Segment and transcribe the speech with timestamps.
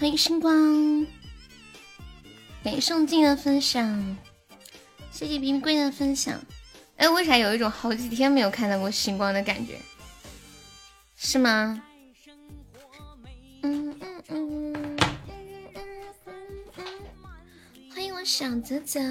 [0.00, 1.06] 欢迎星光，
[2.64, 4.16] 感谢宋静的分享，
[5.12, 6.40] 谢谢冰冰的分享。
[6.96, 9.78] 哎，为啥有一种好几天没有看到过星光的感觉？
[11.16, 11.82] 是吗？
[13.60, 14.98] 嗯嗯嗯嗯
[17.94, 19.02] 欢迎我小泽泽，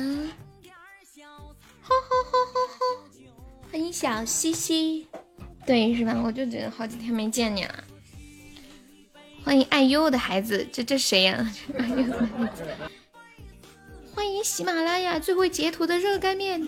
[1.83, 3.03] 吼吼吼吼吼！
[3.71, 5.07] 欢迎小西西，
[5.67, 6.19] 对是吧？
[6.25, 7.83] 我就觉得好几天没见你了。
[9.49, 11.51] 欢迎爱优的孩子，这这谁呀？
[14.13, 16.67] 欢迎喜马拉雅最会截图的热干面，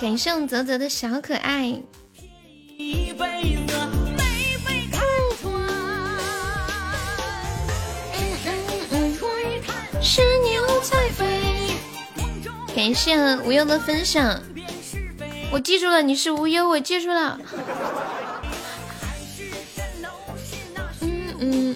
[0.00, 1.80] 感谢我泽泽的小可爱。
[10.02, 11.24] 是牛在飞。
[12.74, 14.42] 感谢无忧的分享，
[15.52, 17.38] 我记住了，你是无忧，我记住了。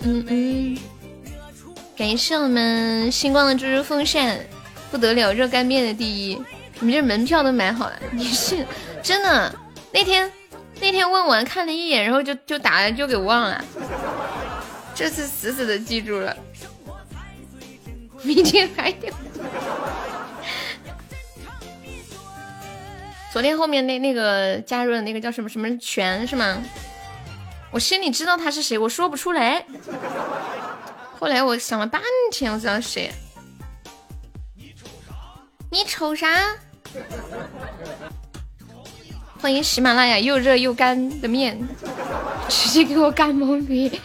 [0.05, 0.79] 嗯嗯，
[1.97, 4.39] 感谢我们星光的猪猪风扇，
[4.91, 6.41] 不得了，热干面的第一，
[6.81, 8.65] 你们这门票都买好了，你是
[9.03, 9.55] 真的？
[9.93, 10.31] 那天
[10.81, 13.65] 那天问完看了一眼，然后就就打了，就给忘了，
[14.95, 16.37] 这次死死的记住了，
[18.23, 19.13] 明天还得。
[23.33, 26.63] 昨天后面那那个加入的那个叫什么什么全是吗？
[27.70, 29.64] 我心里知道他是谁，我说不出来。
[31.19, 32.00] 后来我想了半
[32.33, 33.12] 天，我知道谁。
[35.70, 36.56] 你瞅啥？
[39.41, 41.56] 欢迎喜马拉雅又热又干的面，
[42.48, 44.00] 直接给我干懵逼。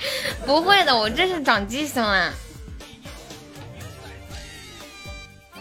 [0.46, 2.34] 不会的，我这是长记性了。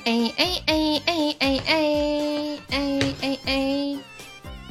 [0.04, 3.98] 哎哎哎哎哎哎哎哎哎，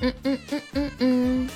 [0.01, 1.49] 嗯嗯嗯嗯嗯。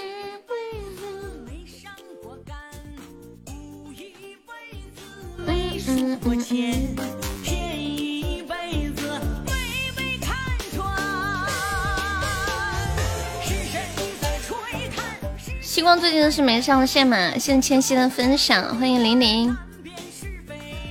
[15.60, 17.32] 星光最近是没上线嘛？
[17.32, 19.56] 谢谢千玺的分享，欢迎玲玲。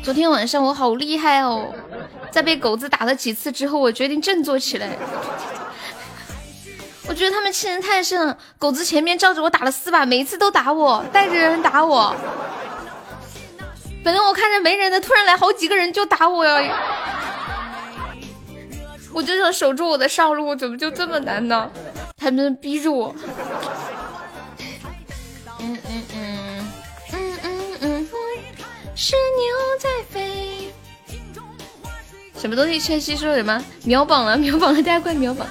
[0.03, 1.73] 昨天晚上我好厉害哦，
[2.31, 4.97] 在被狗子打了几次之后，我决定振作起来。
[7.09, 12.15] 我觉得他们欺人太甚，狗子前面照着我打了四把，每一次都打我，带着人打我。
[14.03, 16.79] 本来我看着没人的，突然来好几个人就打我呀！
[19.11, 21.71] 我就想守住我的上路，怎么就这么难呢？
[22.15, 23.13] 他们逼着我。
[25.59, 26.71] 嗯嗯嗯
[27.11, 28.07] 嗯嗯嗯，
[28.95, 30.71] 是牛在飞。
[32.39, 32.79] 什么东西？
[32.79, 33.59] 千玺说什么？
[33.83, 35.47] 秒榜了，秒榜了，大家快秒榜！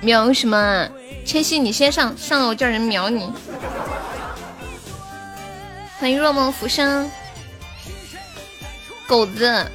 [0.00, 0.88] 秒什么？
[1.24, 3.30] 千玺，你先上，上了我叫人秒你。
[5.98, 7.10] 欢迎若梦浮生，
[9.06, 9.66] 狗子，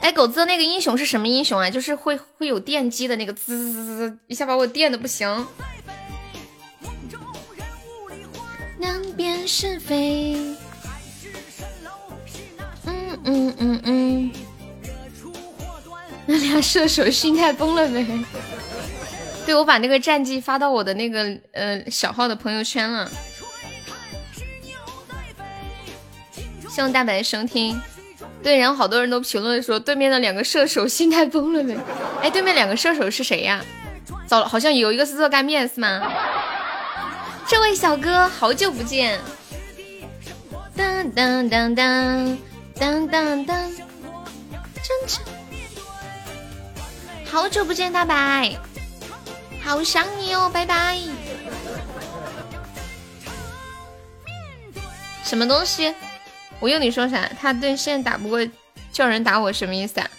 [0.00, 1.70] 哎，狗子那个英雄是什么英雄啊？
[1.70, 5.46] 就是会会有电击的那个，滋滋滋滋，一下把我电的不行。
[8.78, 10.34] 难辨是非。
[12.84, 14.32] 嗯嗯嗯嗯。
[16.26, 18.04] 那俩射手心态崩了没？
[19.44, 23.10] 对，我把那个战绩发到我的那个呃小号的朋友圈了。
[26.70, 27.80] 希望大白收听。
[28.42, 31.76] 对，然后好多人都评论说对面的两个射手心态崩了没？
[32.22, 33.62] 哎，对面两个射手是谁呀？
[34.26, 36.00] 早了，好像有一个是热干面是吗？
[37.46, 39.20] 这位小哥，好久不见。
[40.74, 42.38] 当当当当
[42.78, 43.72] 当当当，
[44.82, 45.20] 真真。
[47.30, 48.56] 好久不见，大白。
[49.64, 50.98] 好想你哦，拜拜。
[55.24, 55.94] 什么东西？
[56.60, 57.28] 我用你说啥？
[57.40, 58.46] 他对现在打不过，
[58.92, 60.10] 叫人打我什么意思啊？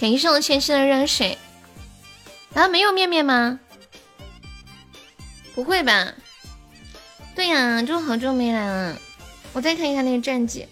[0.00, 1.36] 感谢我千玺的热水。
[2.54, 3.60] 啊，没有面面吗？
[5.54, 6.14] 不会吧？
[7.34, 8.96] 对呀，就好久没来了。
[9.52, 10.66] 我再看一下那个战绩。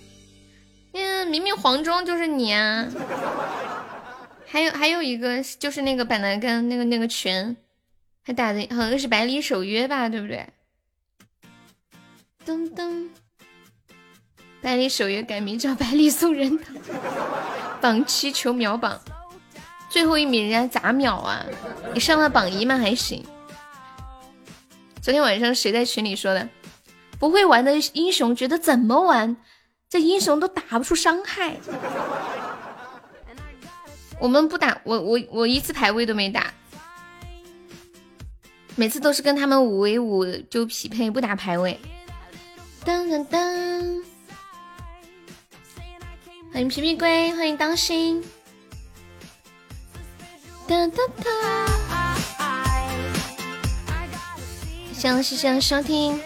[0.93, 2.87] 嗯，明明黄忠就是你啊。
[4.47, 7.57] 还有还有一个就是那个板蓝根那个那个群。
[8.23, 10.47] 还打的好像是百里守约吧，对不对？
[12.47, 13.09] 噔噔，
[14.61, 16.75] 百里守约改名叫百里送人头，
[17.81, 19.01] 榜七求秒榜，
[19.89, 21.45] 最后一名人家咋秒啊？
[21.95, 22.77] 你上了榜一吗？
[22.77, 23.25] 还行。
[25.03, 26.49] 昨天晚上谁在群里说的？
[27.19, 29.37] 不会玩的英雄觉得怎么玩
[29.89, 31.57] 这英雄都打不出伤害。
[34.21, 36.53] 我们不打，我我我一次排位都没打，
[38.77, 41.79] 每次都是跟他们五 v 五就匹配，不打排位。
[42.85, 44.03] 噔噔噔，
[46.53, 48.25] 欢迎皮皮龟，欢迎当心。
[50.67, 51.27] 噔噔噔，
[54.95, 56.19] 谢谢谢收听。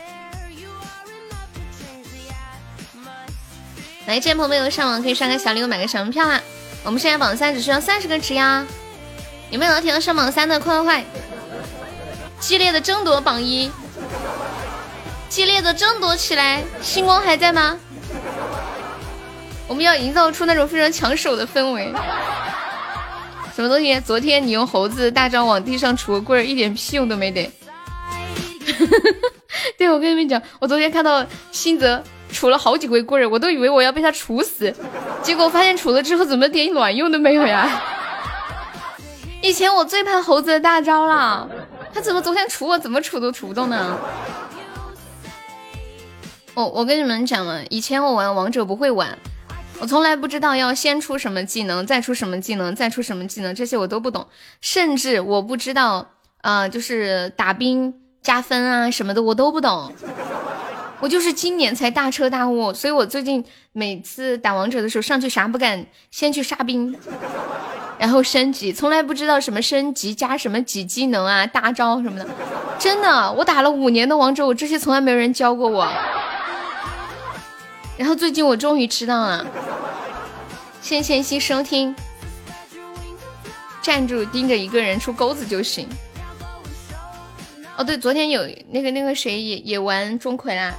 [4.06, 6.40] 来，这些朋友有上网可以刷个小礼物，买个小门票啊！
[6.84, 8.64] 我们现在榜三只需要三十个值呀，
[9.50, 10.60] 有没有老铁要上榜三的？
[10.60, 11.04] 快快快！
[12.46, 13.70] 激烈的争夺榜一，
[15.30, 16.62] 激烈的争夺起来！
[16.82, 17.78] 星光还在吗？
[19.66, 21.90] 我们要营造出那种非常抢手的氛围。
[23.56, 23.98] 什么东西？
[24.00, 27.50] 昨天你用猴子大招往地上杵个棍儿，一点屁用都没得。
[29.78, 32.04] 对，我跟你们讲，我昨天看到新泽。
[32.30, 34.74] 杵了好几回棍儿，我都以为我要被他杵死，
[35.22, 37.80] 结果发现杵了之后怎么点卵用都没有呀！
[39.40, 41.48] 以前我最怕猴子的大招了，
[41.94, 43.96] 他怎么昨天杵我怎么杵都杵不动呢？
[46.54, 49.16] 我我跟你们讲了，以前我玩王者不会玩，
[49.80, 54.26] 我从来不知道要先出什么技能，再出什么技能，再出什么技能，这些我都不懂，
[54.60, 56.10] 甚至我不知道
[56.42, 59.92] 啊，就是打兵加分啊什么的我都不懂。
[61.00, 66.96] 我就是今年才大彻大悟，所以我最近每次打王者的时候上去啥不敢，先去杀兵，
[67.98, 72.26] 然后升级，从来不知道什么升级加什么几技能啊、大招什么的。
[72.78, 75.90] 真的，我打了五年的王者，我这些从来没有人教过我。
[77.96, 79.46] 然后最近我终于知道了。
[80.82, 81.94] 谢谢千曦收听，
[83.80, 85.88] 站住，盯着一个人出钩子就行。
[87.76, 90.74] 哦，对，昨天有那个那个谁也也玩钟馗啦。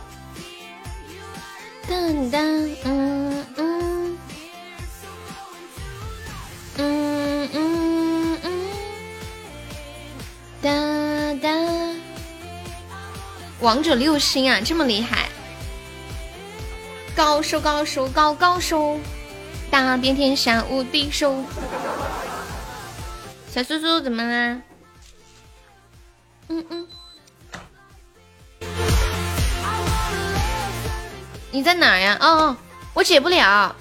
[1.90, 3.25] 噔噔，嗯，
[10.66, 10.72] 哒
[11.44, 11.50] 哒，
[13.60, 15.30] 王者六星啊，这么厉害，
[17.16, 19.00] 高手高手高高手，
[19.70, 21.44] 打遍天下无敌手。
[23.52, 24.62] 小叔叔怎么啦？
[26.48, 26.88] 嗯嗯。
[31.52, 32.18] 你在哪呀？
[32.20, 32.58] 哦哦，
[32.96, 33.76] 我解不了，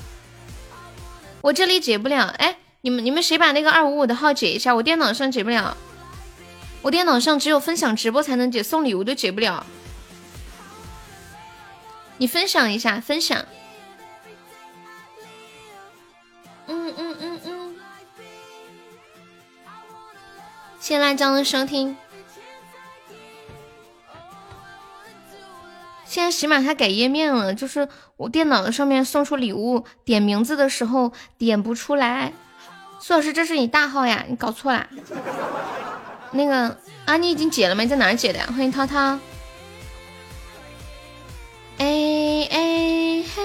[1.41, 2.27] 我这里解不了。
[2.27, 4.75] 哎，你们你们谁把那个二五五的号解一下？
[4.75, 5.75] 我电脑上解不了，
[6.85, 9.65] 我电脑上只有分享直播才能解，送礼物都解不了。
[12.19, 13.43] 你分享一下，分享。
[16.67, 17.77] 嗯嗯嗯嗯。
[20.79, 21.97] 谢辣椒的收听。
[26.05, 27.89] 现在起码它改页面了，就是
[28.19, 32.35] 我电脑的上面送出礼物点名字的时候点不出来。
[33.01, 34.27] 苏老师，这是你大号呀？
[34.29, 34.87] 你搞错啦。
[36.37, 37.85] 那个啊，你已经解了吗？
[37.85, 38.47] 你在哪解的呀？
[38.49, 39.19] 欢迎涛涛。
[41.79, 43.43] 哎哎嘿，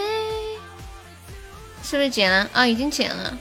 [1.83, 2.50] 是不是解了？
[2.51, 3.38] 啊，已经解了。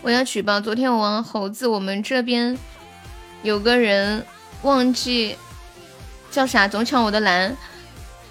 [0.00, 2.58] 我要举报，昨天我玩猴子，我们这边
[3.42, 4.24] 有个人。
[4.62, 5.36] 忘记
[6.30, 7.54] 叫啥，总抢我的蓝，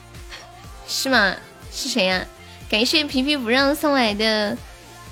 [0.87, 1.35] 是吗？
[1.71, 2.25] 是谁呀？
[2.67, 4.57] 感谢皮皮不让送来的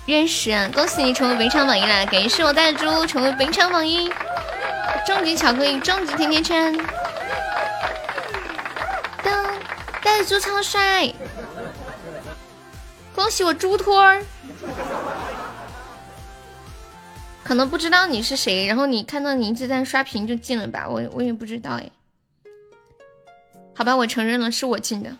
[0.05, 2.03] 认识，恭喜你成为本场榜一啦！
[2.05, 4.11] 感谢我带猪成为本场榜一，
[5.05, 6.73] 终极巧克力，终极甜甜圈，
[9.23, 9.53] 噔，
[10.03, 11.13] 带猪超帅！
[13.13, 14.23] 恭喜我猪托儿。
[17.43, 20.87] 可能不知道你是谁，然后你看到你一直在刷屏就进了吧？
[20.89, 21.89] 我我也不知道哎。
[23.75, 25.11] 好吧，我承认了，是我进的。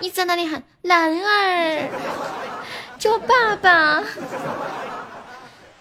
[0.00, 1.88] 你在哪里喊兰儿？
[3.00, 4.04] 叫爸爸？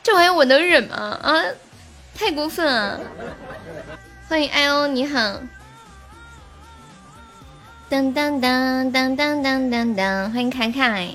[0.01, 1.19] 这玩意我能忍吗？
[1.21, 1.43] 啊，
[2.15, 3.01] 太过分了！
[4.29, 5.41] 欢迎艾欧，你好。
[7.89, 11.13] 当当当当当当当当，欢迎凯凯。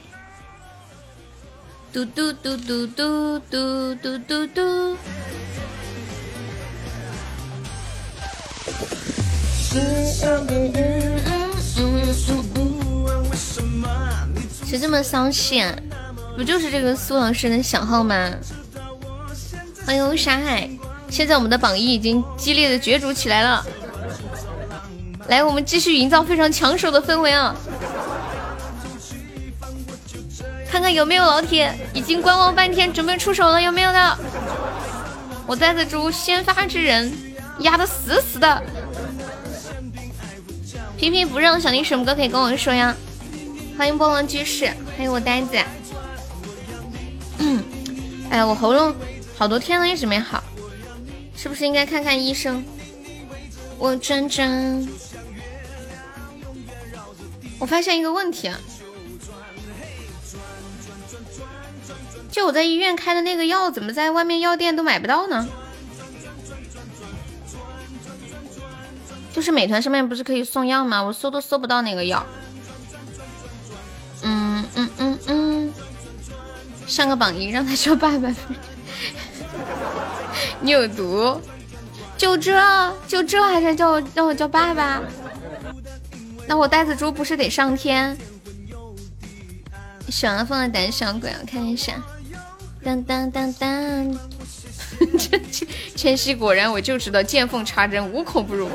[1.91, 4.97] 嘟嘟嘟嘟嘟嘟嘟嘟嘟。
[14.75, 15.73] 谁这么骚气啊？
[16.37, 18.29] 不就是这个苏老师的小号吗？
[19.87, 20.69] 欢迎沙海，
[21.09, 23.65] 现在我们的榜一已经激烈的角逐起来了。
[25.29, 27.55] 来，我们继续营造非常抢手的氛围啊！
[30.69, 33.63] 看看有没有老铁已经观望半天，准备出手了？
[33.63, 34.19] 有没有的？
[35.47, 37.17] 我带的猪先发制人，
[37.61, 38.61] 压的死死的。
[40.97, 42.93] 平平不让，想听什么歌可以跟我说呀。
[43.77, 44.67] 欢迎波浪居士，
[44.97, 45.59] 欢迎我呆子。
[47.39, 47.63] 嗯，
[48.31, 48.95] 哎，我喉咙
[49.37, 50.43] 好多天了，一直没好，
[51.37, 52.65] 是不是应该看看医生？
[53.77, 54.89] 我真真，
[57.59, 58.59] 我发现一个问题啊，
[62.31, 65.49] 就我在医院开的那个药，怎么在外面药店都买不到呢？
[69.33, 71.03] 就是美团上面不是可以送药吗？
[71.03, 72.25] 我搜都搜不到那个药。
[74.25, 75.73] 嗯嗯嗯嗯，
[76.87, 78.35] 上个榜一，让他叫爸爸。
[80.61, 81.41] 你有毒？
[82.17, 82.53] 就这
[83.07, 85.03] 就这还是叫我让我叫爸爸？
[86.47, 88.17] 那我呆子猪不是得上天？
[90.09, 91.95] 喜欢放的胆小鬼，我看一下。
[92.83, 94.19] 当当当当。
[95.97, 98.69] 千玺果然，我就知道见缝插针，无孔不入。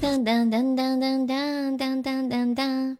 [0.00, 2.98] 当当当当当当当当当当，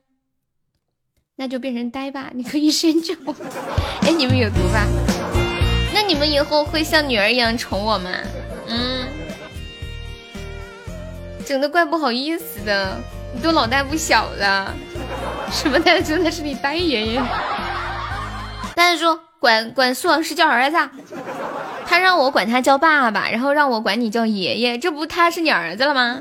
[1.39, 3.35] 那就变成呆吧，你可以先救我。
[4.03, 4.87] 哎，你们有毒吧？
[5.93, 8.11] 那你们以后会像女儿一样宠我吗？
[8.69, 9.07] 嗯，
[11.45, 12.99] 整的怪不好意思的，
[13.35, 14.75] 你都老大不小了。
[15.53, 16.19] 什么呆子？
[16.19, 17.23] 那是你呆爷爷。
[18.75, 19.19] 呆叔。
[19.39, 20.79] 管管苏老师叫儿子，
[21.87, 26.19] 他让我管他叫爸爸，然后让我管你叫爷爷，这不他是你儿子了吗？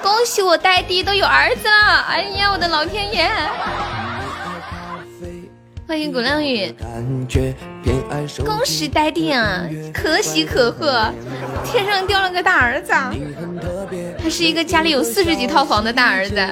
[0.00, 2.06] 恭喜我呆弟都有儿子了！
[2.08, 3.28] 哎呀，我的老天爷！
[5.86, 6.74] 欢迎古亮宇，
[8.44, 9.62] 恭喜呆定啊，
[9.94, 11.06] 可喜可贺，
[11.64, 12.92] 天上掉了个大儿子，
[14.20, 16.44] 他是一个家里有四十几套房的大儿子，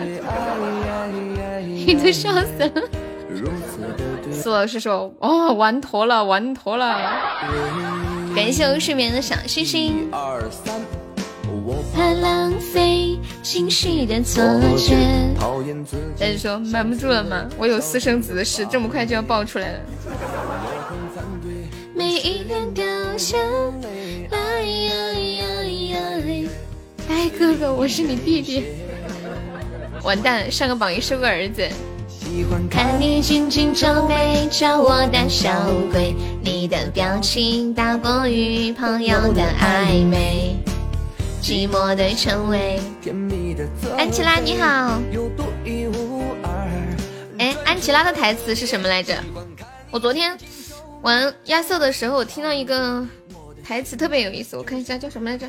[1.69, 2.83] 你都笑死了。
[4.33, 6.97] 苏老师说：“哦，完坨了，完坨了。”
[8.37, 10.09] 感谢我睡眠的小星星。
[11.95, 14.43] 怕浪费情绪的错
[14.77, 14.97] 觉。
[16.19, 17.49] 但是说瞒不住了吗？
[17.57, 19.81] 我有私生子的事，这么快就要爆出来了。
[21.95, 22.85] 每一年凋
[23.17, 23.37] 谢。
[27.09, 28.65] 哎，哥哥，我是你弟弟。
[30.03, 31.67] 完蛋，上个榜一收个儿子。
[32.71, 35.51] 看你紧紧皱眉，叫我胆小
[35.93, 36.15] 鬼。
[36.43, 40.57] 你的表情大过于朋友的暧昧，
[41.45, 42.81] 寂寞的称谓。
[43.99, 44.99] 安琪拉你好。
[47.39, 49.23] 哎，安琪拉的台词是什么来着？
[49.91, 50.39] 我昨天
[51.03, 53.07] 玩亚瑟的时候，我听到一个
[53.63, 55.47] 台词特别有意思，我看一下叫什么来着。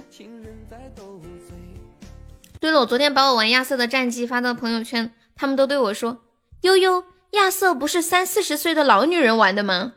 [2.59, 6.23] 对了，我昨天把我玩亚瑟的战绩发到朋友圈，他们都对我说。
[6.59, 9.93] 悠悠，亚瑟不是三四十岁的老女人玩的吗？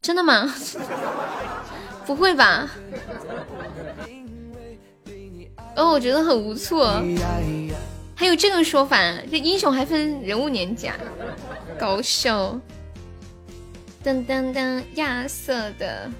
[0.00, 0.54] 真的吗？
[2.06, 2.68] 不会吧？
[5.76, 7.02] 哦，我觉得很不错。
[8.14, 8.96] 还有这个说法，
[9.30, 10.96] 这英雄还分人物年纪啊？
[11.78, 12.58] 搞笑。
[14.04, 16.10] 噔噔噔，亚瑟的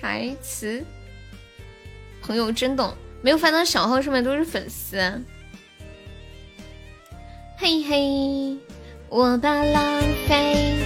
[0.00, 0.84] 台词，
[2.22, 4.98] 朋友真懂，没有翻到小号上面都是粉丝。
[7.56, 8.58] 嘿嘿，
[9.08, 10.76] 我怕浪费，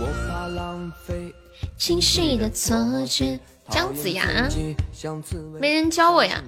[0.00, 1.34] 我怕浪费，
[1.76, 3.38] 情绪的错觉。
[3.72, 4.22] 姜子牙，
[5.58, 6.44] 没人教我呀。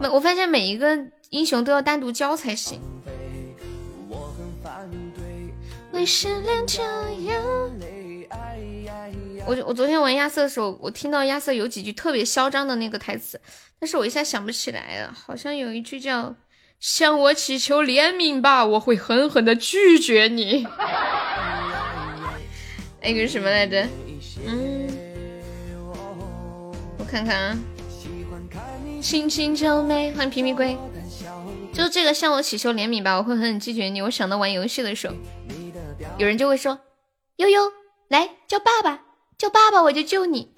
[0.00, 0.96] 没，我发现每一个
[1.30, 2.80] 英雄都要单独教才行。
[9.44, 13.40] 我我昨天玩亚瑟的时候，我听到亚瑟有几句特别嚣张的那个台词，
[13.80, 16.36] 但是我一下想不起来了，好像有一句叫。
[16.78, 20.64] 向我祈求怜悯吧，我会狠狠的拒绝你。
[23.02, 23.84] 那个什么来着？
[27.10, 27.58] 看看啊。
[29.00, 30.76] 轻轻皱眉，欢迎皮皮龟。
[31.72, 34.02] 就这个向我祈求怜悯吧，我会狠狠拒绝你。
[34.02, 35.14] 我想到玩游戏的时候，
[36.18, 36.78] 有人就会说：
[37.36, 37.72] 悠悠，
[38.08, 39.00] 来叫爸爸，
[39.38, 40.50] 叫爸爸我就救你。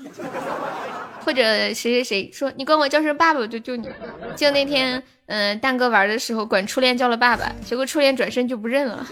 [1.24, 3.88] 或者谁谁谁说你管我叫声爸爸，我就救你。
[4.34, 9.06] 就那天，嗯，蛋哥玩的时候管初恋叫了爸爸，结果初恋转身就不认了。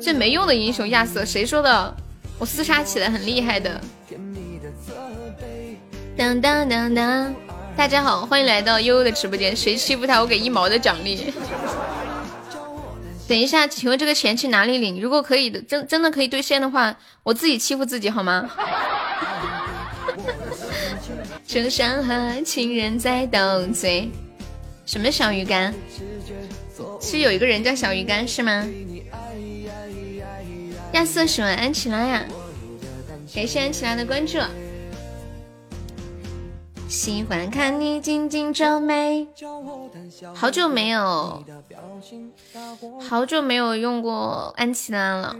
[0.00, 1.96] 这没用的英雄亚瑟，谁说的？
[2.38, 3.80] 我厮杀起来很厉害的。
[6.16, 7.34] 当当当当，
[7.76, 9.54] 大家好，欢迎来到悠悠的直播间。
[9.56, 11.32] 谁欺负他，我给一毛的奖励。
[13.26, 15.00] 等一下，请问这个钱去哪里领？
[15.00, 18.48] 如果可以的，真真的可以兑现的话，我自己欺负自己好吗？
[21.46, 24.08] 这山河情人在斗嘴，
[24.86, 25.74] 什么小鱼干？
[27.00, 28.64] 是有一个人叫小鱼干是吗？
[30.92, 32.22] 亚瑟喜欢安琪拉呀，
[33.34, 34.38] 感谢安琪拉的关注。
[36.94, 39.26] 喜欢看你紧紧皱眉。
[40.32, 41.42] 好久没有，
[43.08, 45.34] 好久没有用过安琪拉了。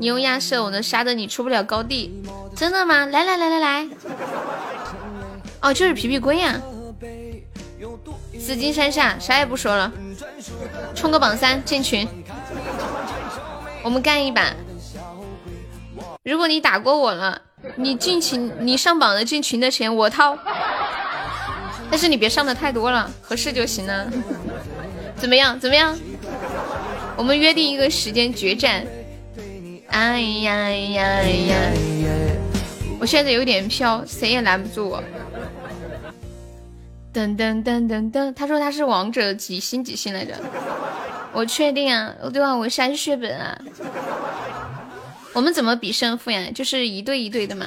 [0.00, 2.20] 你用亚瑟，我能杀的你出不了高地。
[2.56, 3.06] 真的吗？
[3.06, 3.88] 来来来来来。
[5.62, 6.60] 哦，就是皮皮龟呀。
[8.36, 9.92] 紫金山下，啥也不说了，
[10.96, 12.08] 冲个榜三进群。
[13.84, 14.52] 我们干一把。
[16.24, 17.40] 如果你打过我了，
[17.76, 20.36] 你进群，你上榜的进群的钱我掏。
[21.90, 24.06] 但是你别上的太多了，合适就行了。
[25.16, 25.58] 怎么样？
[25.58, 25.98] 怎么样？
[27.16, 28.86] 我们约定一个时间决战。
[29.88, 31.56] 哎呀呀呀！
[33.00, 35.02] 我现在有点飘，谁也拦不住我。
[37.12, 40.34] 噔噔噔噔噔，他说他是王者几星几星来着？
[41.32, 43.60] 我确定啊，对啊，我删血本啊。
[45.32, 46.50] 我们怎么比胜负呀？
[46.54, 47.66] 就是一对一对的嘛，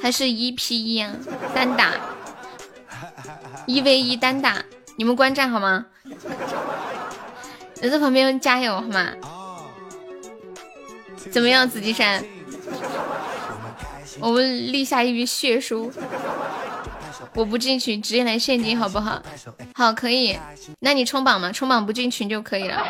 [0.00, 1.14] 还是一 P 一啊？
[1.54, 1.92] 单打，
[3.66, 4.62] 一 V 一单打，
[4.96, 5.86] 你们观战好吗？
[7.80, 9.12] 人在旁边加油好吗？
[11.30, 12.22] 怎么样，紫金山？
[14.20, 15.90] 我们立下一笔血书。
[17.34, 19.20] 我不进群，直接来现金好不好？
[19.74, 20.38] 好，可以。
[20.78, 21.50] 那你冲榜吗？
[21.50, 22.84] 冲榜不进群就可以了。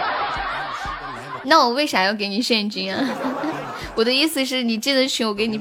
[1.46, 3.08] 那我为啥要给你现金啊？
[3.96, 5.58] 我的意思是你进的群，我给你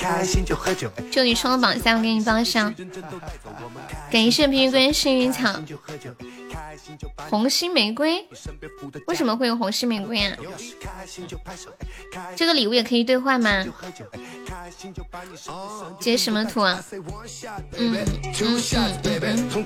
[0.00, 0.44] 开心。
[0.44, 2.74] 就喝酒，祝你冲了榜三，我给你报上。
[4.10, 5.54] 感谢皮皮龟幸运草。
[7.28, 8.26] 红心玫瑰？
[9.06, 10.36] 为什么会有红心玫瑰啊？
[12.34, 13.64] 这个礼物也可以兑换吗？
[16.00, 16.82] 截什么图啊？
[17.76, 17.96] 嗯
[18.40, 18.62] 嗯
[19.04, 19.64] 嗯嗯。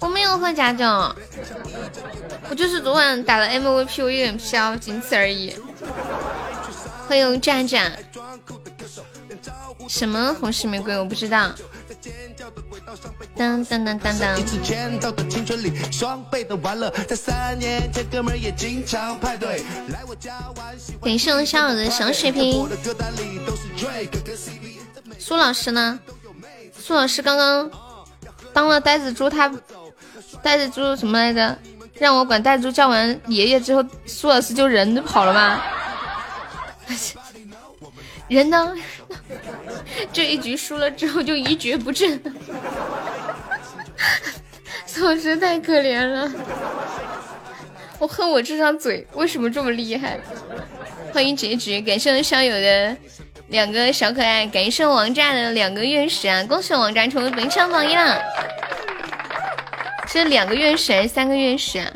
[0.00, 0.84] 我没有喝假酒，
[2.48, 5.54] 我就是昨晚打了 MVP，我有点飘，仅此而已。
[7.14, 7.92] 欢迎战战。
[9.88, 10.98] 什么红石玫瑰？
[10.98, 11.52] 我不知道。
[13.36, 14.34] 当当当当当。
[21.00, 22.68] 感谢我小友的小水瓶。
[25.16, 26.00] 苏老师呢？
[26.76, 27.70] 苏老师刚刚
[28.52, 29.48] 当了呆子猪，他
[30.42, 31.56] 呆子猪什么来着？
[31.94, 35.62] 让我管呆子猪叫完爷爷之后，苏老师就人跑了吗？
[38.28, 38.74] 人呢？
[40.12, 42.20] 这一局输了之后就一蹶不振。
[44.86, 46.30] 苏老师太可怜了，
[47.98, 50.18] 我恨我这张嘴为什么这么厉害？
[51.12, 52.96] 欢迎结局，感谢我校友的
[53.48, 56.44] 两个小可爱，感谢王炸的两个月食啊！
[56.44, 58.22] 恭喜王炸成为本场榜一了，
[60.06, 61.92] 是两个月食还是三个月食啊？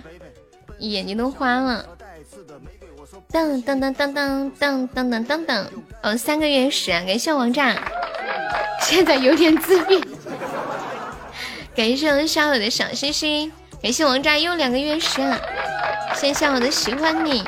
[0.78, 1.97] 眼睛都花了。
[3.30, 5.66] 噔噔噔噔噔噔噔噔噔噔，
[6.02, 7.02] 哦，三个月食啊！
[7.06, 7.76] 感谢王炸，
[8.80, 10.02] 现在有点自闭。
[11.76, 15.20] 感谢我小友的小心心，感谢王炸又两个月食，
[16.14, 17.46] 谢谢我的喜欢你，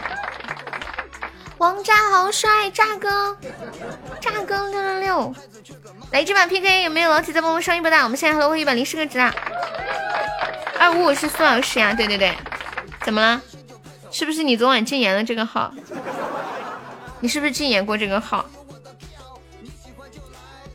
[1.57, 3.35] 王炸好帅，炸哥，
[4.21, 5.35] 炸哥六六六，
[6.13, 7.97] 来这把 PK 有没有老铁再帮我上一波的？
[8.05, 9.35] 我们现在还落后一百零四个值啊！
[10.79, 12.37] 二五五是苏老师呀，对对对，
[13.03, 13.41] 怎么了？
[14.11, 15.73] 是不是你昨晚禁言了这个号？
[17.21, 18.45] 你是不是禁言过这个号？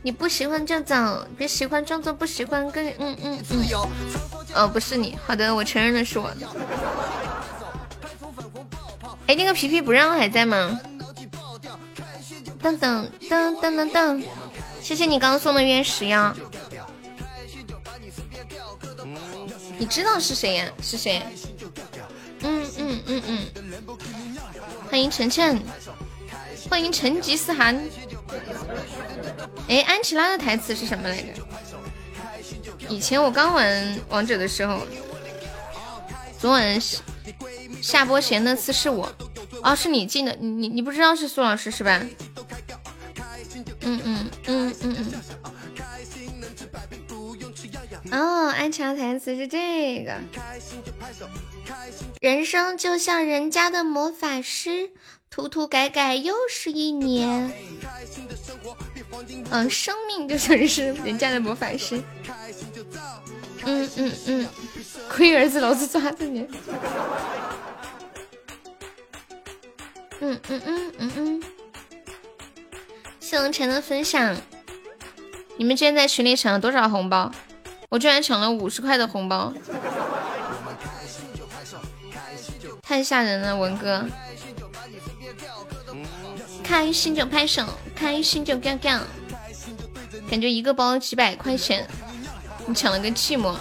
[0.02, 2.70] 你不喜欢就走，别喜欢装作不喜欢。
[2.70, 3.64] 跟嗯嗯嗯，
[4.54, 6.30] 哦，不是你，好的，我承认的是我。
[9.26, 10.78] 哎，那个皮皮不让还在吗？
[12.62, 14.24] 噔噔噔噔噔噔，
[14.80, 16.34] 谢谢你刚刚送的月石呀。
[19.78, 20.66] 你知道是谁呀？
[20.80, 21.22] 是谁？
[22.42, 23.38] 嗯嗯嗯嗯，
[24.90, 25.60] 欢迎晨晨，
[26.68, 27.78] 欢迎成吉思汗。
[29.68, 31.28] 哎，安琪拉的台词是什么来着？
[32.88, 34.86] 以前我刚玩王者的时候，
[36.38, 36.80] 昨晚
[37.82, 39.10] 下播前那次是我，
[39.62, 42.00] 哦，是你进的，你你你不知道是苏老师是吧？
[43.80, 45.12] 嗯嗯嗯嗯嗯。
[48.12, 50.14] 哦，安琪拉台词是这个。
[52.20, 54.90] 人生就像人家的魔法师。
[55.28, 57.52] 涂涂改改又是一年，
[59.50, 62.02] 嗯，生命就像是人家的魔法师，
[63.64, 64.48] 嗯嗯嗯，
[65.10, 66.48] 亏儿子老子抓着你，
[70.20, 71.42] 嗯嗯嗯嗯嗯，
[73.20, 74.34] 谢龙晨的分享，
[75.58, 77.30] 你们今天在群里抢了多少红包？
[77.90, 79.52] 我居然抢了五十块的红包，
[82.86, 84.06] 太吓人了，文哥。
[86.62, 87.64] 开心就拍手，
[87.96, 89.02] 开心就干干。
[90.30, 91.84] 感觉一个包几百块钱，
[92.64, 93.56] 你抢了个寂寞。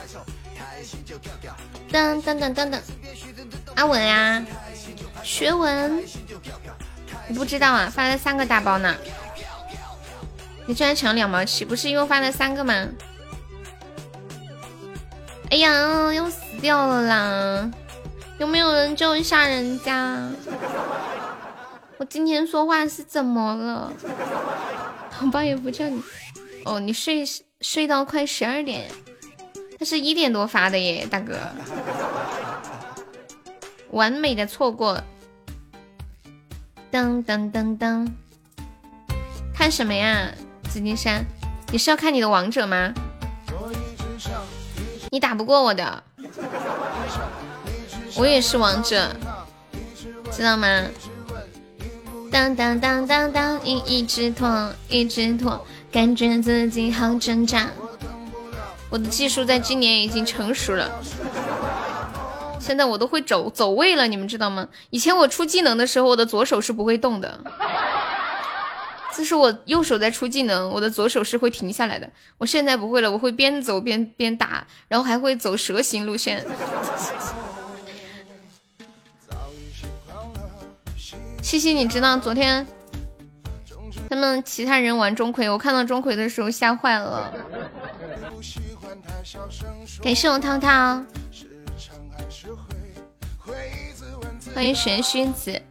[1.91, 2.79] 噔噔噔噔噔，
[3.73, 4.45] 阿文呀，
[5.23, 6.03] 学文，
[7.27, 7.89] 你不知道啊？
[7.91, 8.95] 发了三个大包呢，
[10.67, 12.87] 你居然抢两毛七，不是因为发了三个吗？
[15.49, 17.71] 哎呀，要死掉了啦！
[18.37, 20.29] 有没有人救一下人家？
[21.97, 23.91] 我今天说话是怎么了？
[25.09, 26.03] 好吧，也不叫你。
[26.65, 27.23] 哦，你睡
[27.61, 28.91] 睡到快十二点，
[29.79, 31.37] 他是一点多发的耶，大哥。
[33.91, 35.01] 完美的错过。
[36.91, 38.07] 噔噔噔噔，
[39.53, 40.29] 看什么呀？
[40.69, 41.23] 紫金山，
[41.71, 42.93] 你是要看你的王者吗？
[45.11, 46.03] 你打不过我的，
[48.17, 49.09] 我也是王者，
[50.31, 50.83] 知道吗？
[52.31, 57.69] 当当当当当，一一直拖，一直拖，感觉自己好挣扎。
[58.89, 60.89] 我的技术在今年已经成熟了，
[62.59, 64.67] 现在我都会走走位了，你们知道吗？
[64.89, 67.39] 以前我出技能的时候，我的左手是不会动的。
[69.13, 72.09] 这是我右手在出技能，我的左手是会停下来的。
[72.37, 76.45] 我现在不会了，我会边走边边打，然后还会走蛇形路线。
[81.45, 82.65] 西西，你知道昨天
[84.09, 87.31] 他们其他人玩钟馗，我看到钟馗的时候吓坏了。
[90.01, 91.03] 感谢我涛涛，
[94.55, 95.61] 欢迎玄虚子。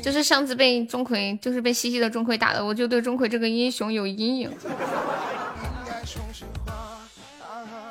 [0.00, 4.52] 就是上次被钟馗，就是被西西的钟馗打的，我就对钟馗这个英雄有阴影。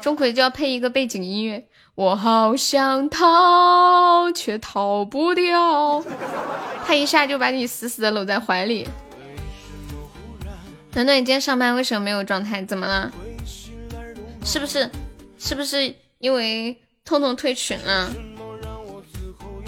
[0.01, 6.03] 钟馗就要配一个背景音乐，我好想逃，却逃不掉。
[6.86, 8.86] 他一下就把你死死的搂在怀里。
[10.93, 12.62] 暖暖，你今天上班为什么没有状态？
[12.65, 13.10] 怎么了？
[14.43, 14.91] 是不是？
[15.38, 18.12] 是不是因为痛痛退群了？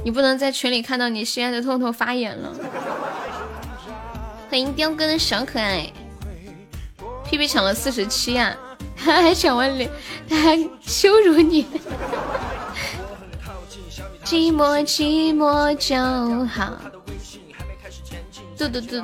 [0.03, 2.53] 你不能在群里看到你心爱的痛痛发言了。
[4.49, 5.89] 欢迎雕哥的小可爱
[7.23, 8.57] ，P P 抢了四十七呀，
[8.97, 9.89] 他还想玩脸，
[10.27, 11.65] 他还羞辱你。
[14.25, 16.77] 寂寞寂寞就好。
[18.57, 19.03] 嘟嘟嘟。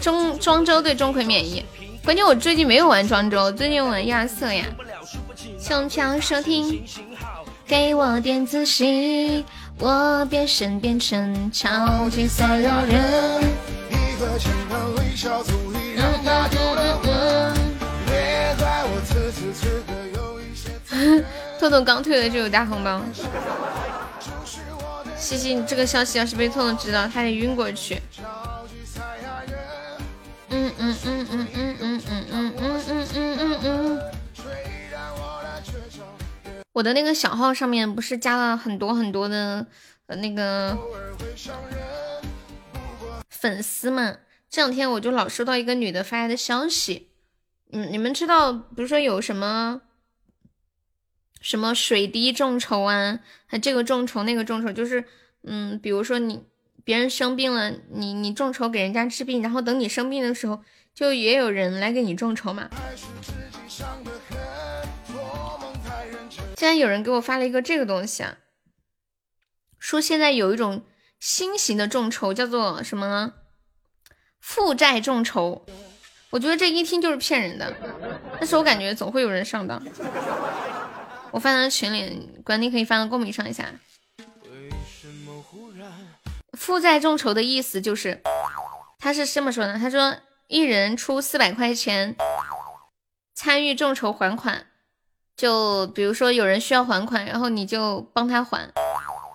[0.00, 1.64] 中庄周对钟馗免疫，
[2.04, 4.64] 关键我最近没有玩庄周，最近玩亚瑟呀。
[5.58, 6.84] 送票收听，
[7.66, 9.44] 给我点自信。
[9.78, 13.42] 我变身变成超级赛亚人。
[21.58, 23.00] 特特刚退了就有大红包。
[25.16, 28.00] 西西，这个消息要是被特特知道，他得晕过去。
[30.50, 34.00] 嗯嗯嗯嗯嗯嗯嗯嗯嗯嗯嗯嗯。
[36.72, 39.66] 我的那个小号上面不是加了很多很多的
[40.06, 40.76] 呃那个
[43.30, 44.16] 粉丝嘛？
[44.50, 47.08] 这两天我就老收到一个女的发来的消息，
[47.72, 49.80] 嗯，你们知道，比如说有什么
[51.46, 55.04] 什么水滴众筹啊，还这个众筹那个众筹，就是
[55.44, 56.42] 嗯，比如说你
[56.82, 60.60] 别人生病了，你你众筹给人家治病，然后等你生病的时候，
[60.92, 62.68] 就也有人来给你众筹嘛。
[66.56, 68.38] 现在有人给我发了一个这个东西啊，
[69.78, 70.82] 说现在有一种
[71.20, 73.34] 新型的众筹，叫做什么
[74.40, 75.64] 负债众筹。
[76.30, 77.72] 我觉得这一听就是骗人的，
[78.40, 79.80] 但是我感觉总会有人上当。
[81.30, 83.66] 我发到群里，管理可以发到公屏上一下。
[86.52, 88.20] 负债众筹的意思就是，
[88.98, 90.16] 他是这么说的：他说
[90.48, 92.16] 一人出四百块钱
[93.34, 94.66] 参与众筹还款。
[95.36, 98.72] 就比如说有人需要还款，然后你就帮他还，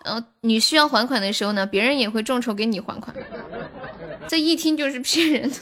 [0.04, 3.16] 然后你需要还款的时候呢，别人也会众筹给你还款。
[4.28, 5.58] 这一听就是骗人的。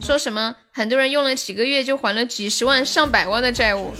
[0.00, 3.92] 说什么很多人用了几个月就还了几十万、上百万的债务，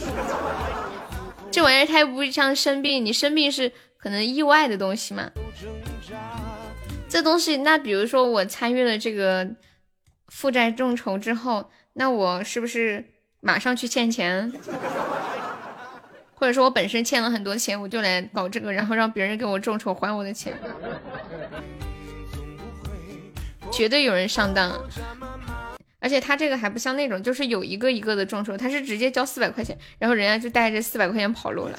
[1.50, 5.30] 这玩意儿它又不像生病，你生病是可能意外的东西嘛。
[7.08, 9.48] 这东西，那比如说我参与了这个
[10.28, 13.04] 负债众筹之后，那我是不是？
[13.42, 14.52] 马上去欠钱，
[16.34, 20.52] 或者说我本身欠了很多钱，我就来搞这个，然后让别人给我众筹还我的钱，
[23.72, 24.78] 绝对有人上当。
[26.00, 31.78] 而且他这个还不像那种，就是有一个一个的众筹，他是直接交四百块钱，然后人家就带着四百块钱跑路了。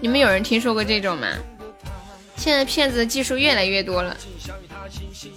[0.00, 1.28] 你们有人听说过这种吗？
[2.36, 4.16] 现在骗子的技术越来越多了。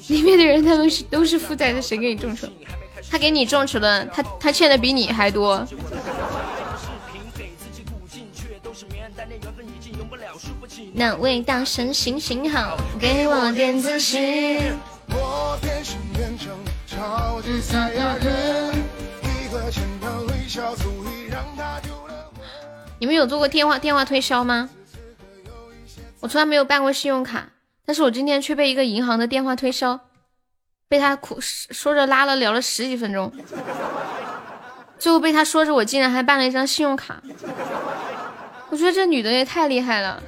[0.08, 2.48] 里面的人他们是都是负债的，谁给你众筹？
[3.12, 5.68] 他给你众筹的，他他欠的比你还多。
[10.94, 13.80] 哪位大神行行好，给我点
[23.00, 24.70] 你们有做过电话电话推销吗？
[26.22, 27.50] 我从来没有办过信用卡，
[27.86, 30.00] 但是我今天却被一个银行的电话推销，
[30.88, 33.30] 被他苦说着拉了聊了十几分钟，
[34.98, 37.22] 最后被他说着我竟然还办了一张信用卡，
[38.70, 40.24] 我觉得这女的也太厉害了！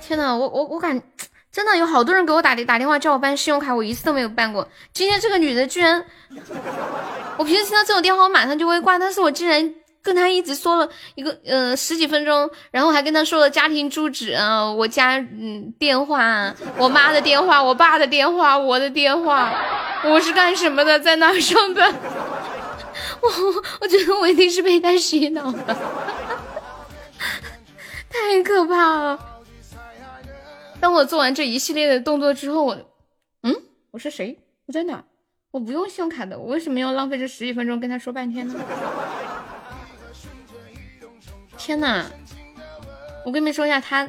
[0.00, 1.00] 天呐，我我我感
[1.52, 4.66] 真的有好多人给我打打电话叫我办信用卡，我一次都没有办过。
[4.92, 6.04] 今天这个女的居然，
[7.36, 9.74] 我平时听到这种电话我马上就会挂，但是我竟然。
[10.04, 19.52] 跟他一直说了一个呃十几分钟，然后还跟他说了家庭住址啊，我家嗯电话，我妈的电话，我爸的电话，我的电话，
[20.04, 21.94] 我是干什么的，在哪上班？
[23.22, 23.28] 我
[23.80, 25.54] 我觉得我一定是被他洗脑了，
[28.10, 29.31] 太可怕了。
[30.82, 32.76] 当我做完这一系列的动作之后，我
[33.44, 33.54] 嗯，
[33.92, 34.36] 我是谁？
[34.66, 35.04] 我在哪？
[35.52, 38.56] 我不用信用卡的，我为什么要浪费这十几分钟跟他说半天呢？
[41.56, 42.06] 天呐，
[43.24, 44.08] 我跟你们说一下，他，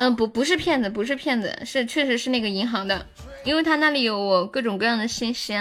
[0.00, 3.06] 嗯，不，不是骗子，不是骗子，是确实是那个银行的，
[3.42, 5.54] 因为他那里有我各种各样的信息，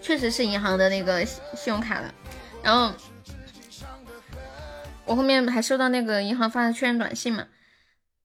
[0.00, 2.14] 确实是银行的那个信用卡的。
[2.62, 2.90] 然后
[5.04, 7.46] 我后面还收到那个银行发的确认短信嘛，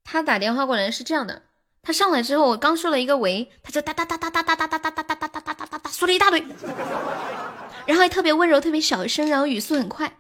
[0.10, 1.44] 他打电话过来是这样的，
[1.82, 6.40] 他上来之后，我刚说了一个喂，他就哒哒哒哒哒哒哒哒哒哒哒哒哒哒哒哒哒说了一大堆，
[7.86, 10.18] 然后还特别温柔，特别小声，然后语速很快。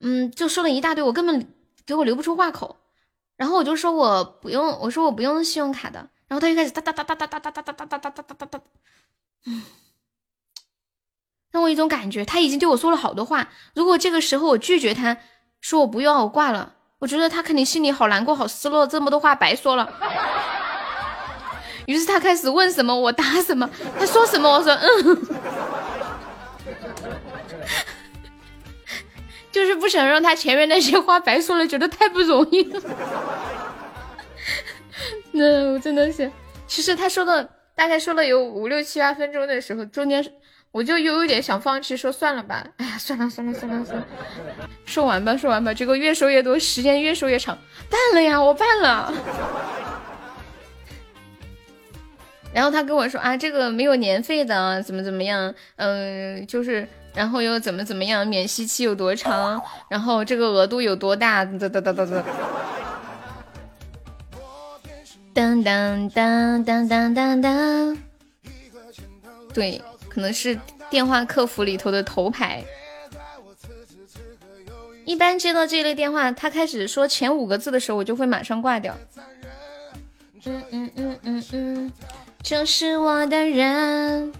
[0.00, 1.52] 嗯，就说了一大堆，我根本
[1.84, 2.78] 给我留不出话口。
[3.36, 6.08] 然后我就说我不用，我说我不用信用卡的。
[6.26, 8.60] 然后他就开始哒哒哒哒哒哒哒哒哒哒哒哒哒哒哒，
[9.44, 9.62] 嗯，
[11.50, 13.52] 让我一种感觉，他已经对我说了好多话。
[13.74, 15.18] 如果这个时候我拒绝他，
[15.60, 19.88] 说我不用，我挂了，我觉得他肯定心里好难过，好失落，这么多话白说了。
[21.86, 25.26] 于是他开始问什么我答什么，他说什么我说嗯。
[29.50, 32.82] 就是不想让他前面那些话白说了，觉得太不容易了。
[35.32, 36.30] 那我真的是，
[36.66, 40.22] 其实他说的大概说了有五六七八分钟的时候，中间
[40.78, 42.64] 我就又有点想放弃，说算了吧。
[42.76, 44.06] 哎呀，算了算了算了算了，
[44.84, 45.74] 说完吧说完吧。
[45.74, 47.58] 结果越说越多，时间越说越长。
[47.90, 49.12] 办了呀，我办了。
[52.54, 55.52] 然后他跟我说啊，这个没有年费的，怎么怎么样？
[55.74, 56.86] 嗯，就是。
[57.12, 58.24] 然后又怎么怎么样？
[58.24, 59.60] 免息期有多长？
[59.90, 61.44] 然后这个额度有多大？
[61.44, 62.22] 哒哒哒哒哒。
[65.34, 67.98] 当当当当当当当。
[69.52, 69.82] 对，
[70.18, 70.58] 可能是
[70.90, 72.64] 电话客服里头的头牌。
[75.04, 78.98] 一般接到这类电话，他开始说前五个字的时候，我就会马上挂掉。
[80.44, 81.92] 嗯嗯嗯嗯嗯，
[82.42, 84.32] 就是我的人。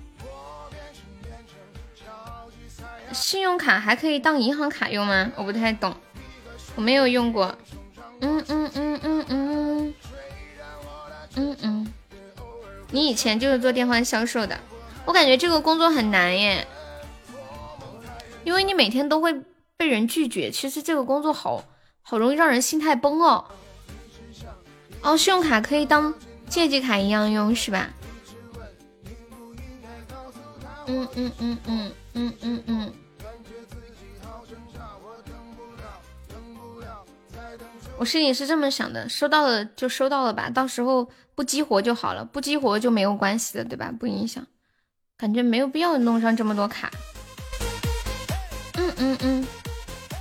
[3.12, 5.30] 信用卡还可以当银行卡用吗？
[5.36, 5.94] 我不太懂，
[6.74, 7.56] 我没有用过。
[8.20, 9.94] 嗯嗯嗯嗯嗯
[11.36, 11.92] 嗯嗯，
[12.90, 14.58] 你以前就是做电话销售的，
[15.08, 16.68] 我感觉这个工作很难耶，
[18.44, 19.42] 因为你每天都会
[19.74, 20.50] 被人拒绝。
[20.50, 21.64] 其实这个工作好
[22.02, 23.42] 好容易让人心态崩哦。
[25.00, 26.12] 哦，信用卡可以当
[26.46, 27.88] 借记卡一样用是吧？
[30.86, 32.92] 嗯嗯嗯嗯嗯嗯嗯。
[37.96, 43.90] 我心里是这么想的，收到了就收到了吧，到时候不激活就好了，不激活就没有关系的，对吧？
[43.98, 44.46] 不影响，
[45.18, 46.88] 感觉没有必要弄上这么多卡。
[48.74, 49.46] 嗯嗯嗯，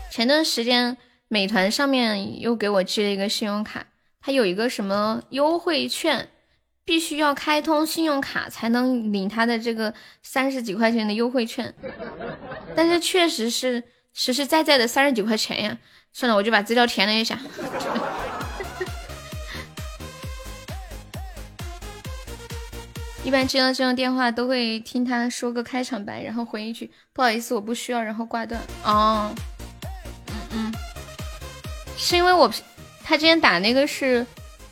[0.09, 3.85] 前段时间美团上面又给我寄了一个信用卡，
[4.19, 6.29] 它有一个什么优惠券，
[6.83, 11.71] 必须要开通信用卡才能领它的这个三十几块钱的优惠券，
[12.75, 13.83] 但是确实是
[14.13, 15.77] 实实在在的三十几块钱呀。
[16.11, 17.37] 算了，我就把资料填了一下。
[23.27, 28.61] 一般接到这种电话，都会听他说个开场白，然后回一句“不好意思，我不需要”，然后挂断。
[28.85, 29.35] 哦，
[30.27, 30.73] 嗯嗯，
[31.97, 32.49] 是因为我
[33.03, 34.25] 他之前打那个是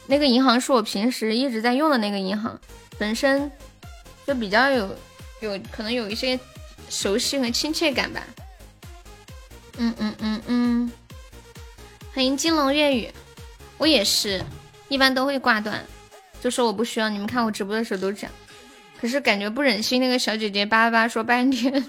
[0.08, 2.58] 那个银行，是我平时一直在用的那个银行，
[2.98, 3.52] 本身
[4.26, 4.96] 就比较有
[5.42, 6.40] 有可能有一些
[6.90, 8.24] 熟悉和亲切感吧。
[9.80, 10.92] 嗯嗯嗯嗯。
[12.14, 13.12] 欢迎金龙粤语，
[13.78, 14.42] 我也是
[14.88, 15.86] 一般都会挂断，
[16.40, 17.10] 就说我不需要。
[17.10, 18.32] 你们看我直播的时候都这样，
[19.00, 21.84] 可是感觉不忍心那个小姐姐叭叭说半天，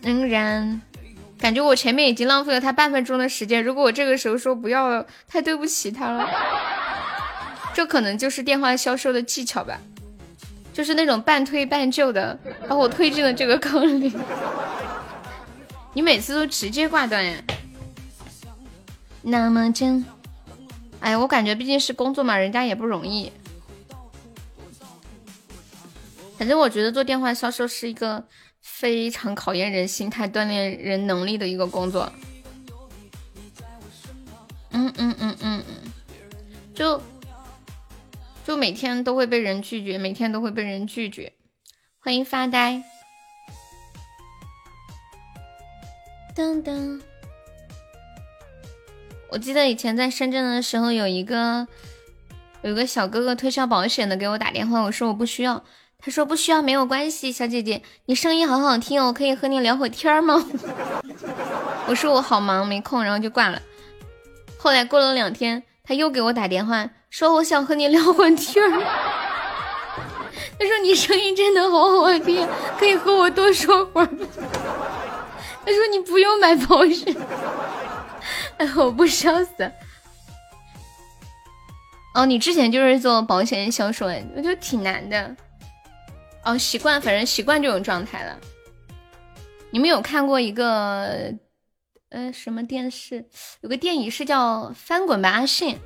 [0.00, 0.80] 仍然
[1.38, 3.62] 感觉我前面已经浪费了她半分钟的时间。
[3.62, 6.28] 如果我这个时候说不要，太对不起她了。
[7.74, 9.78] 这可能就是电话销售的技巧吧，
[10.72, 12.38] 就是那种半推半就的
[12.68, 14.12] 把我推进了这个坑里。
[15.94, 17.36] 你每次都直接挂断呀？
[19.22, 20.04] 那么真，
[21.00, 23.30] 哎，我感觉毕竟是工作嘛，人家也不容易。
[26.42, 28.26] 反正我觉得做电话销售是一个
[28.60, 32.12] 非常考验人心态、锻炼人能力的一个工作。
[34.72, 35.92] 嗯嗯嗯嗯嗯，
[36.74, 37.00] 就
[38.44, 41.32] 就每天都会被人拒绝，每天都会被人拒绝。
[42.00, 42.82] 欢迎发呆。
[46.34, 47.00] 噔噔，
[49.30, 51.68] 我记得以前在深圳的时候，有一个
[52.62, 55.64] 有一个小哥哥推销保险的给我打电话，我说我不需要，
[56.04, 60.44] 他说不需要没有关系，小姐姐你声音好好听，我可以和你聊会天吗？
[61.86, 63.62] 我说我好忙没空，然后就挂了。
[64.58, 68.68] 后来过了两天，他又给我打电话，说我想和你聊会天。
[70.58, 72.46] 他说你声音真的好好听，
[72.78, 74.08] 可以和我多说会儿。
[75.64, 77.14] 他说：“你不用买保险。”
[78.58, 79.70] 哎，我不笑死。
[82.14, 85.36] 哦，你之前就是做保险销售，哎，我觉得挺难的。
[86.44, 88.38] 哦，习惯，反正习惯这种状态了。
[89.70, 91.32] 你们有看过一个
[92.10, 93.24] 呃什么电视？
[93.60, 95.76] 有个电影是叫《翻滚吧，阿信》。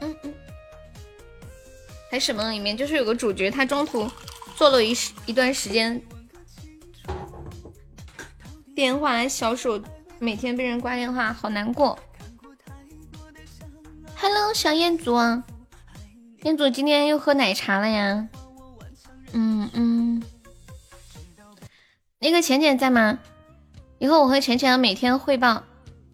[0.00, 0.34] 嗯嗯。
[2.10, 2.50] 还什么？
[2.50, 4.10] 里面就是有个主角，他中途
[4.56, 4.94] 做了一
[5.26, 6.00] 一段时间。
[8.74, 9.80] 电话小手，
[10.18, 11.98] 每天被人挂电话，好难过。
[14.16, 15.14] Hello，小彦祖，
[16.44, 18.28] 彦祖今天又喝奶茶了呀？
[19.32, 20.22] 嗯嗯。
[22.18, 23.18] 那个浅浅在吗？
[23.98, 25.64] 以后我和浅浅每天汇报，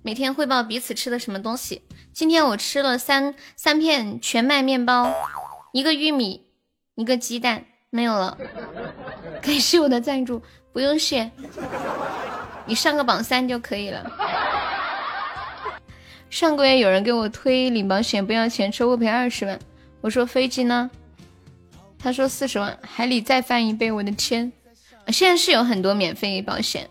[0.02, 1.82] 每天汇报彼此吃的什么东西。
[2.12, 5.12] 今天我吃了三三片全麦面包，
[5.72, 6.46] 一个玉米，
[6.94, 8.38] 一个鸡蛋，没有了。
[9.42, 10.40] 感谢我的赞助，
[10.72, 11.28] 不用谢。
[12.66, 14.08] 你上个榜三就可以了。
[16.28, 19.58] 上个月有人给我推领保险不要钱，车祸赔二十万。
[20.00, 20.90] 我说飞机呢？
[21.98, 22.78] 他说四十万。
[22.82, 24.50] 海里再翻一倍，我的天！
[25.08, 26.88] 现在是有很多免费保险。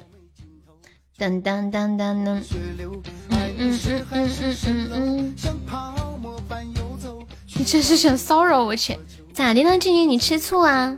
[1.18, 2.38] 当当当当当。
[3.30, 3.80] 嗯嗯
[4.12, 4.30] 嗯
[4.66, 5.36] 嗯嗯。
[7.56, 8.98] 你这是想骚扰我钱？
[9.34, 10.08] 咋的了，静静？
[10.08, 10.98] 你吃醋啊？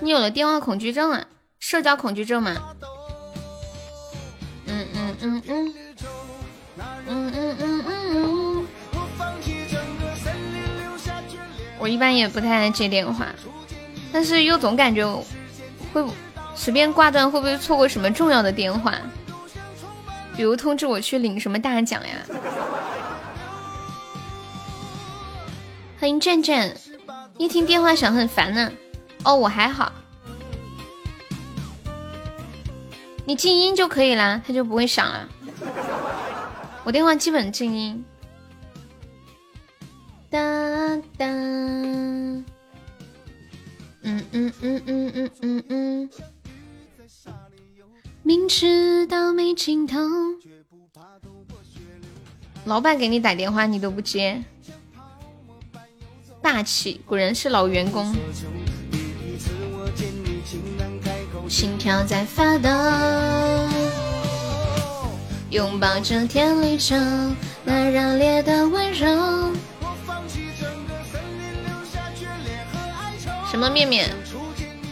[0.00, 1.26] 你有了电话恐惧症啊？
[1.58, 2.74] 社交恐惧症吗？
[4.66, 5.74] 嗯嗯嗯嗯，
[7.06, 7.77] 嗯嗯嗯嗯。
[11.78, 13.26] 我一般也不太爱接电话，
[14.12, 15.06] 但是又总感觉
[15.92, 16.04] 会
[16.54, 18.94] 随便挂断，会不会错过什么重要的电话？
[20.36, 22.14] 比如通知我去领什么大奖呀？
[26.00, 26.72] 欢迎战战，
[27.36, 28.70] 一听电话响很烦呢。
[29.24, 29.92] 哦，我还好。
[33.24, 35.28] 你静音就可以啦，它就不会响了。
[36.84, 38.04] 我电话基本静音。
[40.30, 40.38] 哒
[41.16, 42.44] 哒，嗯
[44.02, 44.82] 嗯嗯嗯
[45.14, 46.10] 嗯嗯嗯。
[48.22, 49.98] 明知道没尽头。
[52.64, 54.42] 老板给你打电话你都不接，
[56.42, 58.14] 霸气，果然是老员工。
[61.48, 62.68] 心跳在发抖，
[65.48, 67.34] 拥抱着天里城
[67.64, 69.08] 那热烈的温柔。
[73.50, 74.10] 什么面面？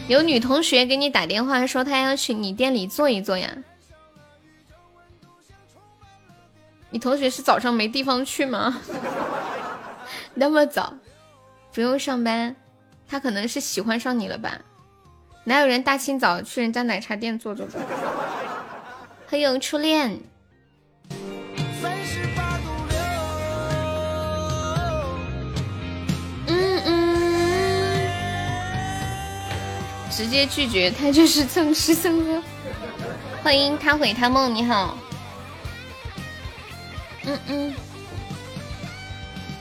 [0.09, 3.55] 有女同学给你打电话说她要去你店里坐一坐呀？
[6.91, 8.81] 你同学是早上没地方去吗？
[10.33, 10.95] 那么早，
[11.75, 12.57] 不用上班，
[13.07, 14.61] 他可能是喜欢上你了吧？
[15.45, 17.79] 哪有人大清早去人家奶茶店坐坐的？
[19.27, 20.19] 还有初恋。
[30.17, 32.43] 直接拒绝他就是蹭吃蹭喝。
[33.43, 34.97] 欢迎他毁他梦，你好。
[37.27, 37.75] 嗯嗯，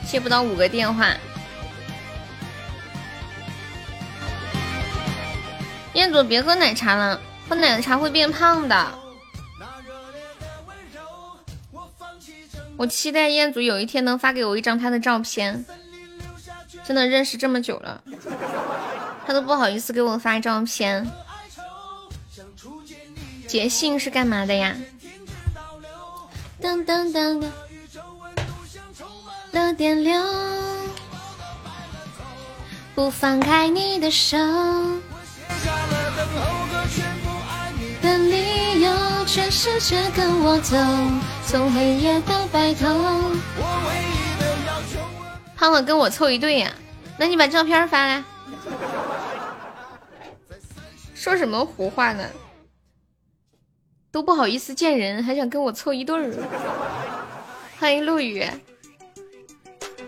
[0.08, 1.14] 接不到五个电话。
[5.92, 8.98] 彦祖，别喝奶茶了，喝奶茶会变胖的。
[12.78, 15.66] 我期待彦祖有一天能发给我一张他的照片。
[16.84, 18.02] 真的认识这么久了，
[19.26, 21.10] 他都不好意思给我发照片。
[23.48, 24.76] 捷信是干嘛的呀？
[26.62, 27.44] 噔噔噔噔，
[29.52, 30.20] 六点六，
[32.94, 34.36] 不放开你的手。
[38.02, 40.76] 的理由，全世界跟我走，
[41.46, 43.32] 从黑夜到白头。
[45.56, 46.70] 胖了跟我凑一对呀？
[47.18, 48.22] 那你把照片发来。
[51.26, 52.22] 说什么胡话呢？
[54.12, 56.32] 都不好意思见人，还想跟我凑一对儿。
[57.80, 58.46] 欢迎陆羽。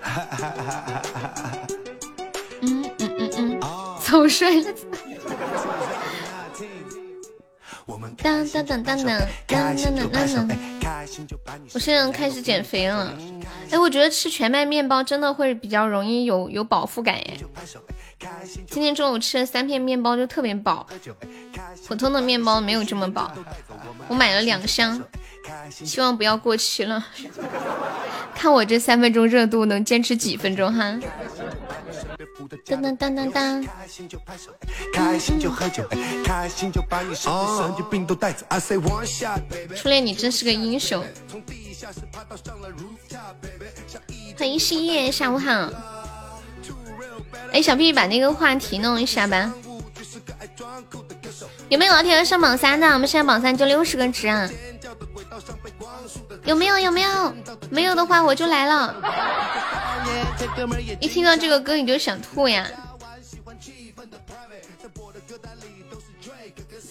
[2.63, 3.61] 嗯嗯嗯嗯，
[4.01, 4.73] 走帅了。
[8.23, 9.21] 当当当当当当
[9.77, 10.57] 当当当。
[11.75, 13.13] 我现在开始减肥了。
[13.73, 17.37] 哎，我觉得吃全麦面包真的会比较容易有有饱腹感哎。
[18.67, 20.87] 今天中午吃了三片面包就特别饱，
[21.87, 23.33] 普通的面包没有这么饱。
[24.09, 25.01] 我买了两箱，
[25.71, 27.07] 希望不要过期了。
[28.35, 30.99] 看我这三分钟热度能坚持几分钟哈。
[32.67, 33.63] 当当当当当。
[39.77, 41.05] 初恋，你真是个英雄。
[44.37, 45.71] 欢迎夕夜，下午好。
[47.53, 49.53] 哎，小屁把那个话题弄一下吧。
[51.69, 52.87] 有没有老铁要上榜三的？
[52.89, 54.49] 我们现在榜三就六十个值啊。
[56.45, 56.79] 有没有？
[56.79, 57.35] 有没有？
[57.71, 58.95] 没有的话我就来了。
[61.01, 62.67] 一听到这个歌你就想吐呀？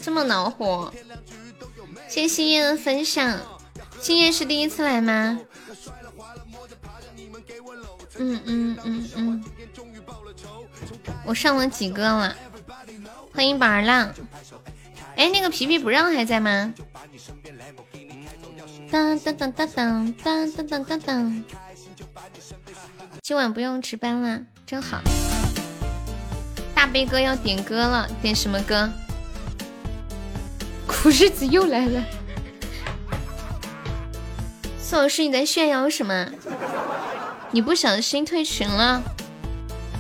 [0.02, 0.92] 这么恼火？
[2.08, 3.40] 谢谢星夜的分享。
[4.00, 5.40] 星夜是第一次来吗？
[8.18, 9.44] 嗯嗯嗯嗯。
[11.26, 12.36] 我上了几个了？
[13.34, 14.14] 欢迎宝儿浪。
[15.16, 16.74] 哎，那个皮皮不让还在吗？
[18.90, 21.44] 当当当当当当当当当当。
[23.22, 25.02] 今晚不用值班了，真好。
[26.74, 28.90] 大悲哥要点歌了，点什么歌？
[30.88, 32.04] 苦日子又来了。
[34.80, 36.30] 宋老师，你在炫耀什么？
[37.52, 39.04] 你不小心退群了？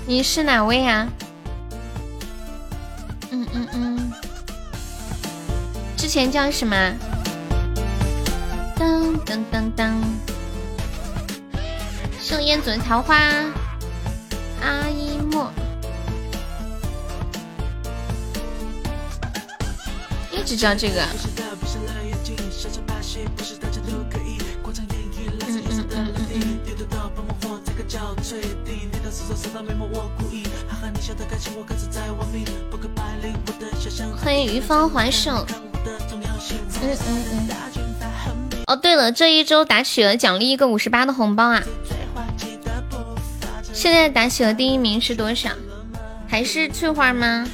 [0.09, 1.05] 你是哪位呀？
[3.29, 4.11] 嗯嗯嗯。
[5.97, 6.93] 之前叫什么？
[8.77, 10.01] 当当当当。
[12.21, 13.17] 盛烟嘴桃花，
[14.61, 15.51] 阿依莫，
[20.31, 21.01] 一直叫这个。
[25.45, 26.47] 嗯嗯嗯嗯嗯。
[34.21, 35.45] 欢迎余芳还手。
[36.81, 37.49] 嗯嗯嗯。
[38.67, 41.63] 哦，对了，这一周打企鹅奖励一个五十八的红包啊！
[43.73, 45.49] 现在打企鹅第一名是多少？
[46.27, 47.47] 还是翠花吗？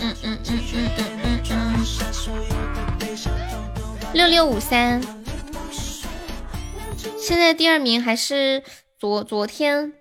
[0.00, 1.84] 嗯嗯嗯嗯嗯嗯嗯。
[4.12, 5.02] 六六五三。
[7.18, 8.62] 现在第二名还是
[8.98, 9.92] 昨昨天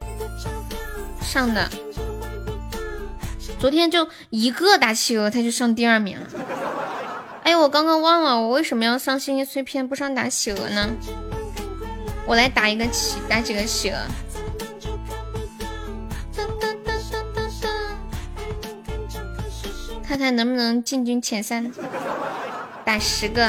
[1.21, 1.69] 上的，
[3.59, 6.25] 昨天就一个打企鹅他就上第二名了。
[7.43, 10.89] 哎，我刚刚忘了我为什么要上星星碎片不上打企鹅呢？
[12.25, 13.97] 我来打一个企，打几个企鹅。
[20.03, 21.71] 看看能不能进军前三，
[22.83, 23.47] 打十个。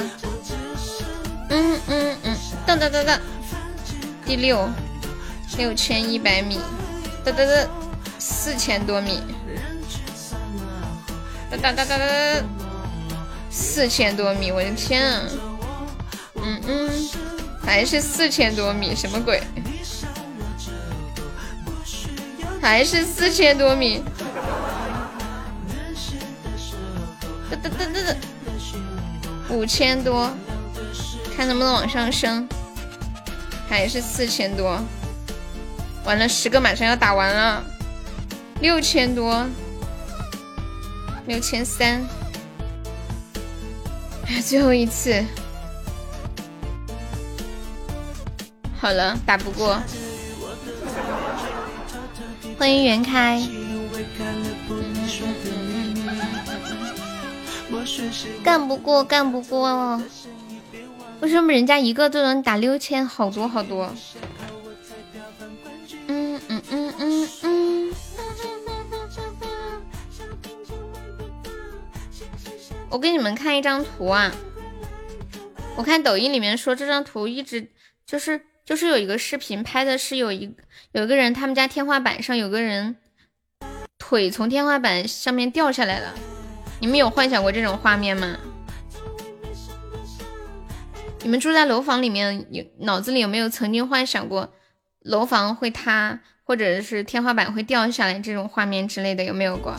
[1.49, 2.37] 嗯嗯嗯，
[2.67, 3.19] 噔噔噔噔，
[4.27, 4.69] 第六，
[5.57, 6.61] 六千一百米，
[7.25, 7.67] 噔噔噔，
[8.19, 9.21] 四千多米，
[11.51, 12.05] 哒哒哒哒哒，
[13.51, 15.23] 四千多米，我的天啊！
[16.37, 16.91] 嗯嗯，
[17.65, 19.43] 还是四千多米，什么鬼？
[22.61, 24.03] 还是四千多米。
[27.51, 28.17] 哒哒哒哒哒，
[29.49, 30.31] 五千多，
[31.37, 32.49] 看能不能往上升，
[33.69, 34.79] 还是四千多，
[36.05, 37.63] 完了十个马上要打完了，
[38.61, 39.47] 六千多，
[41.27, 42.03] 六千三，
[44.45, 45.25] 最后一次，
[48.81, 49.79] 好了，打不过，
[52.59, 53.43] 欢迎袁开。
[58.43, 60.01] 干不过，干不过。
[61.21, 63.93] 为什么人家一个都能打六千，好多好多？
[72.91, 74.33] 我给你们看一张图啊，
[75.77, 77.71] 我看抖音里面说这张图一直
[78.07, 80.55] 就是就是有一个视频拍的是有一
[80.93, 82.97] 有一个人他们家天花板上有个人
[83.99, 86.15] 腿从天花板上面掉下来了，
[86.81, 88.37] 你们有幻想过这种画面吗？
[91.23, 94.55] 你们住在楼房里面，有脑子里有没有曾经幻想过
[95.01, 99.23] 楼房会塌，或者是天花板会掉下来这种画面之类的？
[99.23, 99.77] 有没有过？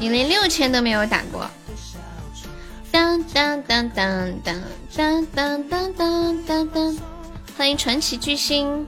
[0.00, 1.48] 你连六千都没有打过。
[2.90, 4.60] 当当当当当
[4.92, 6.98] 当当当当当当，
[7.56, 8.84] 欢迎传奇巨星。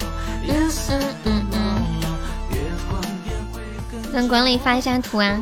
[0.00, 1.84] 嗯嗯嗯嗯。
[4.10, 5.38] 等管理发一下图啊。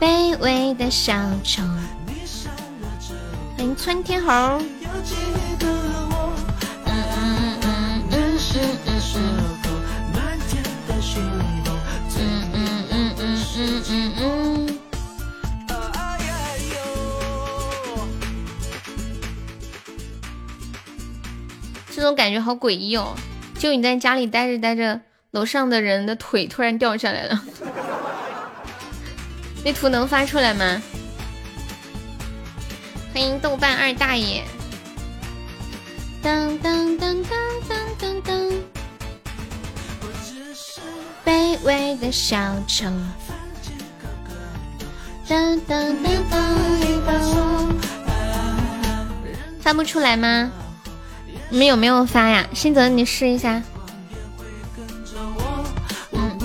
[0.00, 1.64] 卑微的小丑。
[3.56, 4.62] 欢迎窜天猴。
[8.50, 9.00] 嗯嗯
[12.14, 12.24] 嗯
[12.90, 14.78] 嗯嗯嗯嗯。
[21.90, 23.14] 这种感觉好诡异哦！
[23.58, 25.00] 就你在家里待着待着，
[25.32, 27.42] 楼上的人的腿突然掉下来了。
[29.64, 30.80] 那图能发出来吗？
[33.12, 34.44] 欢迎豆瓣二大爷。
[36.28, 38.36] 当当当当当当当。
[41.24, 42.84] 卑微的小丑。
[45.26, 46.58] 当当当当。
[49.62, 50.52] 发不出来吗？
[51.48, 52.46] 你们有没有发呀？
[52.52, 53.62] 新泽，你试一下。
[56.12, 56.38] 嗯。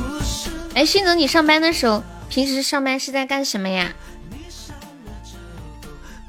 [0.76, 3.92] 哎，新泽，你上班的时候，平时上班是在干什么呀？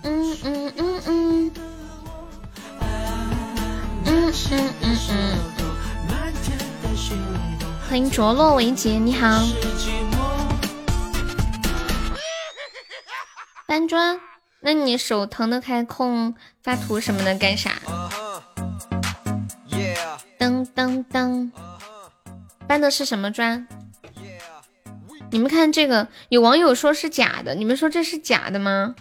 [0.02, 1.74] 嗯嗯嗯嗯，嗯嗯
[4.37, 4.99] 嗯嗯，
[7.89, 9.28] 欢迎着落维杰，你好。
[13.64, 14.20] 搬砖？
[14.59, 17.74] 那你手腾的开空发图什么的干啥？
[20.37, 21.53] 噔噔噔，
[22.66, 23.68] 搬的是什么砖？
[25.30, 28.97] 你们看这个，有网友说是假的，你们说这是假的吗？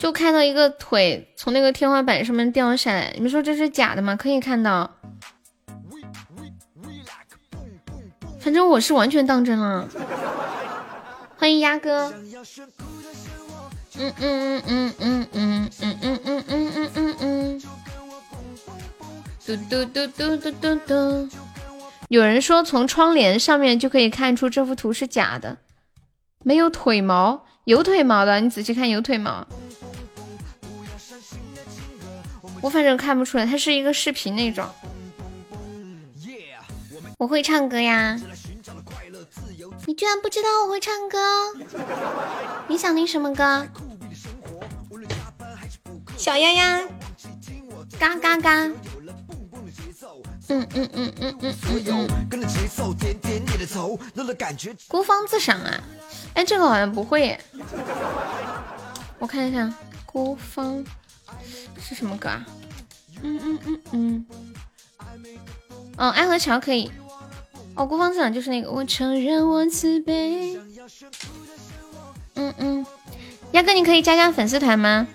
[0.00, 4.16] 就看到一个腿从那个天花板上面掉下来，你们说这是假的吗？
[4.16, 4.90] 可以看到，
[8.40, 9.86] 反正我是完全当真了。
[11.36, 12.10] 欢迎鸭哥。
[13.98, 15.70] 嗯嗯嗯嗯嗯嗯
[16.00, 17.62] 嗯嗯嗯嗯嗯嗯。
[19.44, 21.28] 嘟嘟嘟嘟嘟嘟嘟。
[22.08, 25.58] 有人说从窗帘上面就可以看出这幅图是假的，
[26.42, 29.46] 没有腿毛，有腿毛的，你仔细看有腿毛。
[32.60, 34.66] 我反正看不出来，它是一个视频那种。
[37.18, 38.18] 我会唱歌呀！
[39.86, 41.18] 你居然不知道我会唱歌？
[42.68, 43.66] 你想听什么歌？
[46.16, 46.80] 小丫丫，
[47.98, 48.70] 嘎嘎嘎！
[50.48, 51.54] 嗯嗯嗯嗯嗯
[51.86, 52.08] 嗯。
[54.88, 55.80] 孤芳自赏啊！
[56.34, 57.38] 哎，这个好像不会。
[59.18, 59.72] 我看一下，
[60.06, 60.84] 孤芳。
[61.80, 62.46] 是什么歌啊？
[63.22, 64.26] 嗯嗯嗯嗯，
[65.96, 66.90] 哦，爱河桥可以。
[67.74, 68.70] 哦，孤芳自赏就是那个。
[68.70, 70.58] 我承认我自卑。
[72.34, 72.86] 嗯嗯，
[73.52, 75.06] 鸭哥，你可以加加粉丝团吗？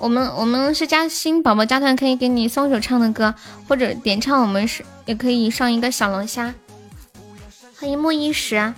[0.00, 3.32] 我们我们是加新宝宝加团，可以给你送首唱的歌，
[3.68, 6.52] 或者点唱，我们是也可以上一个小龙虾。
[7.78, 8.74] 欢迎莫一时。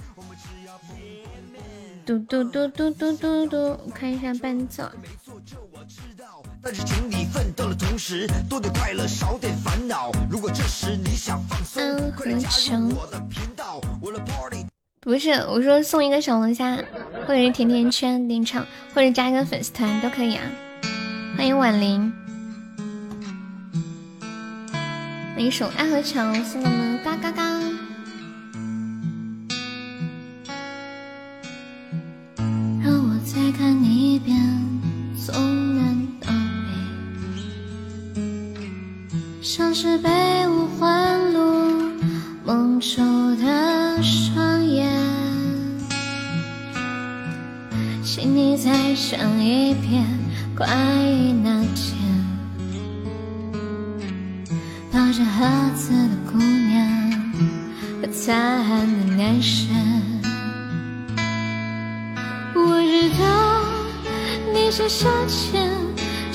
[2.04, 4.84] 嘟嘟嘟嘟嘟嘟嘟，我看一下伴奏。
[6.68, 10.10] 但是请你奋斗的同时，多点快乐，少点烦恼。
[10.28, 11.80] 如果这时你想放松，
[12.16, 13.80] 快点加入我的频道。
[15.00, 16.76] 不是，我说送一个小龙虾，
[17.24, 20.42] 或者是甜甜圈点唱，或者加一个粉丝团都可以啊。
[21.36, 22.12] 欢迎婉玲，
[25.36, 27.44] 那一首《爱和桥》送我们嘎嘎嘎。
[32.82, 34.36] 让我再看你一遍，
[35.24, 35.65] 从。
[39.56, 40.10] 像是被
[40.48, 41.90] 五环路
[42.44, 43.00] 蒙住
[43.36, 44.86] 的双眼，
[48.04, 50.04] 请你再想一遍
[50.54, 50.68] 关
[51.10, 51.96] 于那天
[54.92, 57.10] 抱着盒子的姑娘
[58.02, 59.74] 和擦汗的男生。
[62.54, 63.24] 我知道
[64.52, 65.95] 你是夏天。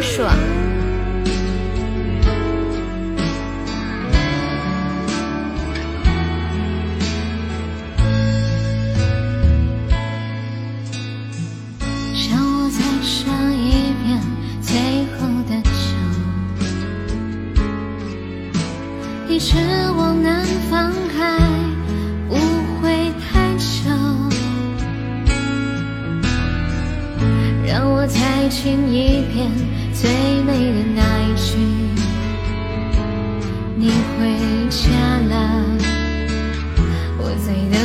[0.00, 0.08] 让
[12.42, 14.08] 我再尝一遍
[14.62, 14.70] 最
[15.16, 15.70] 后的酒，
[19.28, 19.54] 一直
[19.96, 21.38] 往南方开，
[22.28, 22.34] 不
[22.80, 23.90] 会太久。
[27.66, 29.50] 让我再听一遍
[30.00, 30.08] 最
[30.44, 31.58] 美的那一句，
[33.76, 34.18] 你回
[34.70, 34.88] 家
[35.28, 35.34] 了，
[37.18, 37.76] 我在等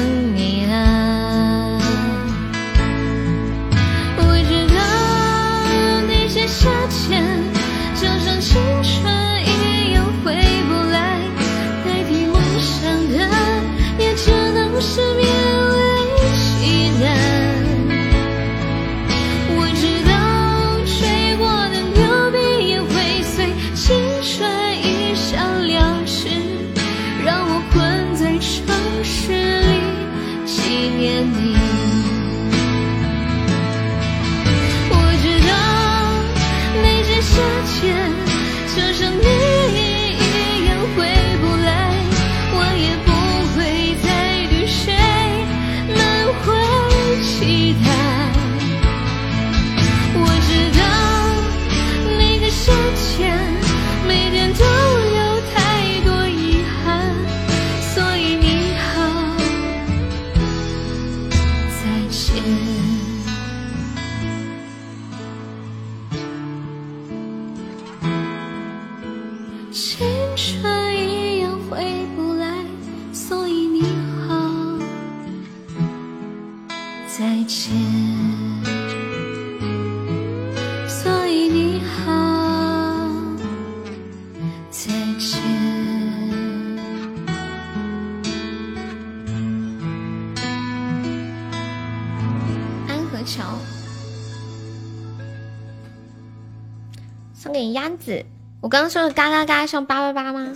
[98.62, 100.47] 我刚刚说的嘎嘎嘎像八八八吗？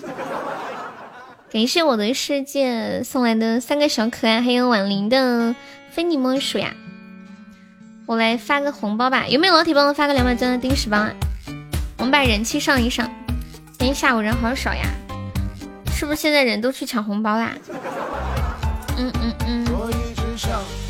[1.52, 5.56] 感谢我的世界送来的三个小可爱，还有婉玲的
[5.90, 6.74] 非你莫属呀！
[8.06, 11.12] 我来发个红包吧，有没有老铁帮我发个两百钻的定时包啊？
[11.98, 13.10] 我们把人气上一上。
[13.78, 14.84] 今天下午人好少呀，
[15.92, 17.52] 是不是现在人都去抢红包啦？
[18.98, 19.66] 嗯嗯嗯，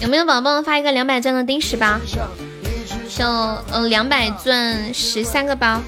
[0.02, 1.98] 有没有宝宝帮我发一个两百钻的定时包？
[3.10, 5.82] 就呃两百钻十三个包。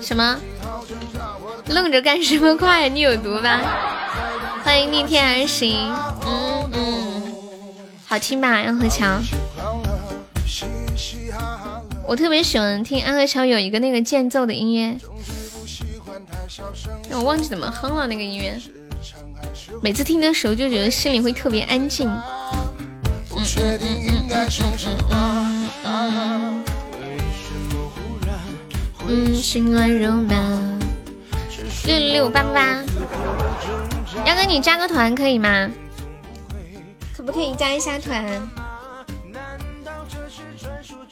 [0.00, 0.38] 什么？
[1.68, 2.88] 愣着干什么快？
[2.88, 3.60] 你有毒吧？
[4.62, 5.92] 欢迎逆天而行。
[6.24, 7.22] 嗯嗯，
[8.06, 8.48] 好听吧？
[8.48, 9.18] 安河桥。
[12.06, 14.96] 我特别喜欢听安河桥有一个那个间奏的音乐，
[17.10, 18.56] 我忘记怎么哼了那个音乐。
[19.82, 22.08] 每次听的时候就觉得心里会特别安静。
[22.08, 22.22] 嗯
[23.58, 24.48] 嗯嗯嗯
[25.10, 25.25] 嗯
[29.08, 30.34] 嗯，心乱如麻。
[31.84, 32.84] 六六六八八八，
[34.24, 35.70] 要跟你加个团可以吗？
[37.16, 38.24] 可不可以加一下团？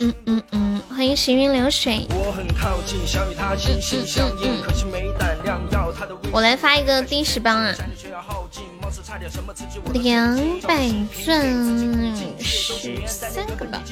[0.01, 2.07] 嗯嗯嗯，欢迎行云流水。
[6.33, 7.73] 我来发一个第十帮啊，
[9.95, 10.89] 两百
[11.25, 11.43] 钻
[12.41, 13.83] 十三个吧。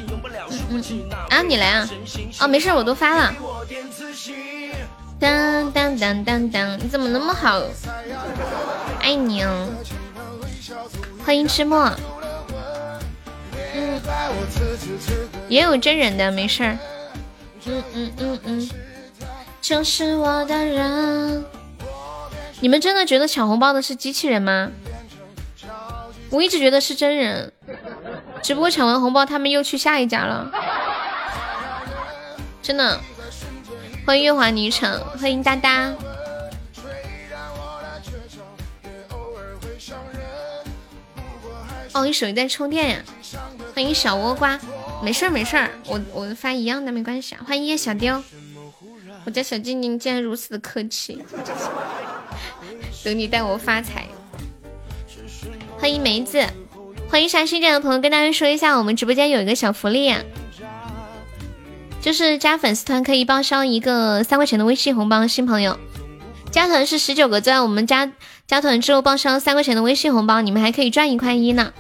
[0.51, 0.83] 嗯嗯，
[1.31, 1.89] 啊，你来啊？
[2.41, 3.35] 哦，没事，我都发了。
[5.19, 7.63] 当当当当当，你怎么那么好？
[9.01, 9.69] 爱你哦！
[11.25, 11.91] 欢迎吃墨。
[13.75, 14.01] 嗯，
[15.49, 16.65] 也有真人的，没事。
[17.65, 18.71] 嗯嗯嗯嗯，
[19.61, 21.45] 就是我的人。
[22.61, 24.71] 你们真的觉得抢红包的是机器人吗？
[26.33, 27.53] 我一直觉得是真人，
[28.43, 30.51] 只不过抢完红包他们又去下一家了。
[32.63, 32.99] 真的，
[34.07, 35.93] 欢迎月华霓橙，欢迎哒哒。
[41.93, 43.03] 哦，你手机在充电呀？
[43.75, 44.59] 欢迎小倭瓜，
[45.03, 47.45] 没事没事，我我发一样的没关系啊。
[47.47, 48.23] 欢迎叶小雕，
[49.27, 51.23] 我家小精灵竟然如此的客气，
[53.05, 54.07] 等你带我发财。
[55.83, 56.47] 欢迎梅子，
[57.11, 60.23] 欢迎啥新进的朋友，跟大家说一下，我们直播间有一个小福利呀，
[62.01, 65.77] 就是加粉丝团可以报销一个三块钱的微信红包，新朋友
[66.53, 68.13] 加团是十九个钻，我们加。
[68.47, 71.73] 加团之后报销三块钱的微信红包，你们还可以赚一块一呢。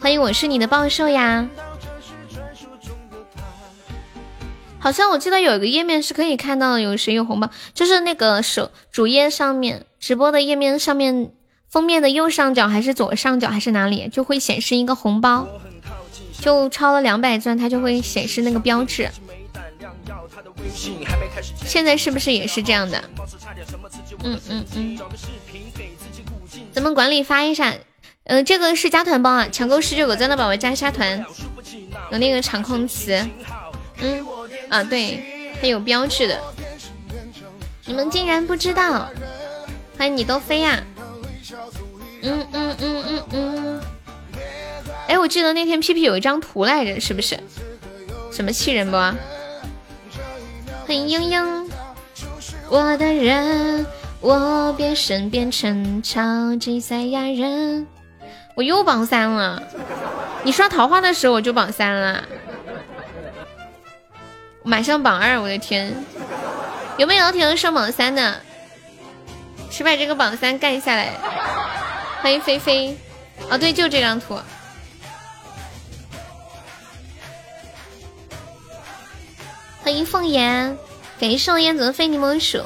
[0.00, 1.46] 欢迎，我是你的报寿呀。
[4.78, 11.30] 好像我记得有一个页面是可以看到有谁有红包，就是那个手主页上面直播的页面上面
[11.74, 15.48] 封面的右上角还是左上角还是哪里，就会显示一个红包，
[16.40, 19.10] 就超了两百钻，它就会显示那个标志。
[21.66, 23.02] 现在是不是也是这样的？
[24.22, 24.98] 嗯嗯嗯。
[26.72, 27.74] 咱们管理发一下，
[28.22, 31.26] 呃，这个是加团包啊，抢够十九个钻的宝宝加一下团，
[32.12, 33.20] 有那个场控词，
[33.98, 34.24] 嗯
[34.68, 36.40] 啊对，它有标志的，
[37.86, 39.10] 你们竟然不知道，
[39.98, 40.80] 欢迎你都飞呀，
[42.26, 43.80] 嗯嗯嗯嗯嗯，
[45.08, 47.38] 哎，我记得那天屁屁有一张图来着，是不是？
[48.32, 48.96] 什么气人不？
[48.96, 49.16] 欢
[50.88, 51.70] 迎英英，
[52.70, 53.86] 我的人。
[54.20, 57.86] 我变身变成超级赛亚人，
[58.54, 59.62] 我又榜三了。
[60.44, 62.24] 你刷桃花的时候我就榜三了，
[64.62, 65.94] 马上榜二，我的天！
[66.96, 68.40] 有没有铁能上榜三的？
[69.70, 71.10] 去把这个榜三干下来。
[72.24, 72.96] 欢迎菲菲，
[73.50, 74.38] 哦对，就这张图。
[79.82, 80.74] 欢迎凤颜，
[81.20, 82.62] 感谢盛燕子的非你莫属。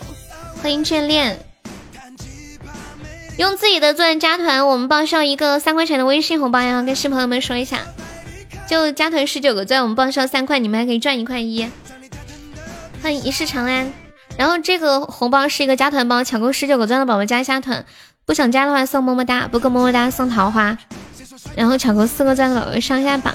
[0.62, 1.40] 欢迎眷恋。
[3.36, 6.82] 用自己的钻加团，我们报销一个三块钱的微信红包呀！
[6.82, 7.80] 跟新朋友们说一下，
[8.68, 11.68] 就加团十九个钻，我们报销三块，你们还可以赚一块一。
[13.02, 13.92] 欢迎一世长安。
[14.36, 17.84] 然后这个红包是一个加团包，抢够十九个钻的宝宝加一下团，
[18.29, 20.76] 不想加的话送么么哒，不够么么哒送桃花。
[21.57, 23.35] 然后抢够四个钻的宝宝上下榜，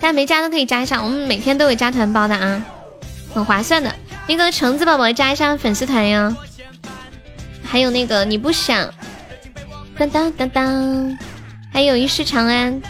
[0.00, 2.64] 大家没加都可以加一下，我们每天都有加团包的啊，
[3.34, 3.94] 很划算的。
[4.26, 6.34] 那个橙子宝宝加一下粉丝团呀。
[7.62, 8.90] 还有那个你不想，
[9.98, 11.18] 当当当当，
[11.70, 12.80] 还有一世长安，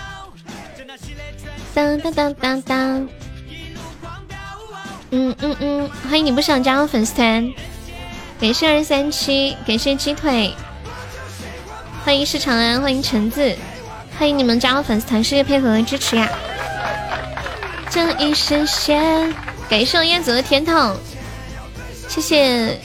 [1.74, 3.08] 当当当当当，
[5.10, 7.52] 嗯嗯嗯，欢迎你不想加入粉丝团，
[8.42, 10.52] 感谢二三七，感谢鸡腿，
[12.04, 13.56] 欢迎一世长安，欢迎橙子，
[14.18, 16.28] 欢迎你们加入粉丝团，谢谢配合和支持呀！
[17.88, 19.32] 这一世线，
[19.68, 20.96] 感谢我燕子的甜筒，
[22.08, 22.80] 谢谢。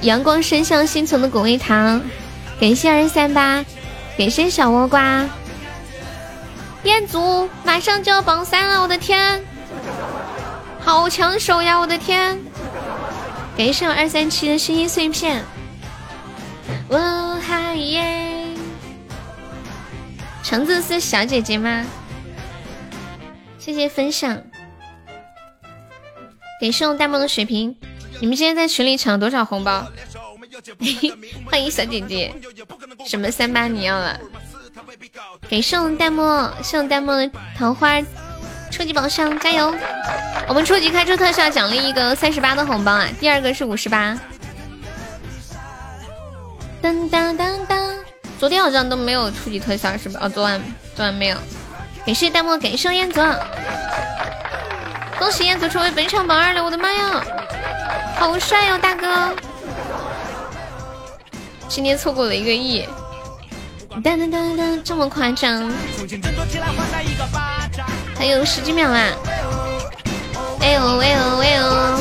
[0.00, 2.00] 阳光伸向心存的果味糖，
[2.58, 3.62] 感谢二三八，
[4.16, 5.28] 感谢小倭瓜，
[6.84, 9.44] 彦祖马上就要榜三了，我的天，
[10.80, 12.38] 好抢手呀，我的天，
[13.56, 15.44] 感谢二三七的声音碎片，
[16.88, 18.48] 我嗨耶，
[20.42, 21.86] 橙子是小姐姐吗？
[23.56, 24.42] 谢谢分享，
[26.60, 27.76] 感谢我大梦的水瓶。
[28.20, 29.86] 你们今天在群里抢了多少红包？
[31.46, 32.34] 欢迎小姐姐，
[33.06, 34.18] 什么三八你要了？
[35.48, 36.22] 给送弹幕，
[36.62, 38.00] 送弹幕的桃花
[38.74, 39.72] 初级宝箱，加油！
[40.48, 44.18] 我们初级开出特效奖励一个三十八的红包啊，第二个是五十八。
[46.82, 47.94] 当当当当，
[48.36, 50.18] 昨天好像都没有初级特效是吧？
[50.24, 50.60] 哦，昨晚
[50.96, 51.36] 昨晚没有。
[52.04, 53.24] 感谢弹幕，感谢燕子，
[55.20, 56.64] 恭喜燕子成为本场榜二了！
[56.64, 57.24] 我的妈呀！
[58.18, 59.36] 好帅哟，大哥！
[61.68, 62.84] 今天错过了一个亿，
[64.02, 65.70] 噔噔噔噔，这么夸张？
[68.16, 69.12] 还有十几秒啦！
[70.60, 72.00] 哎呦喂呦喂呦！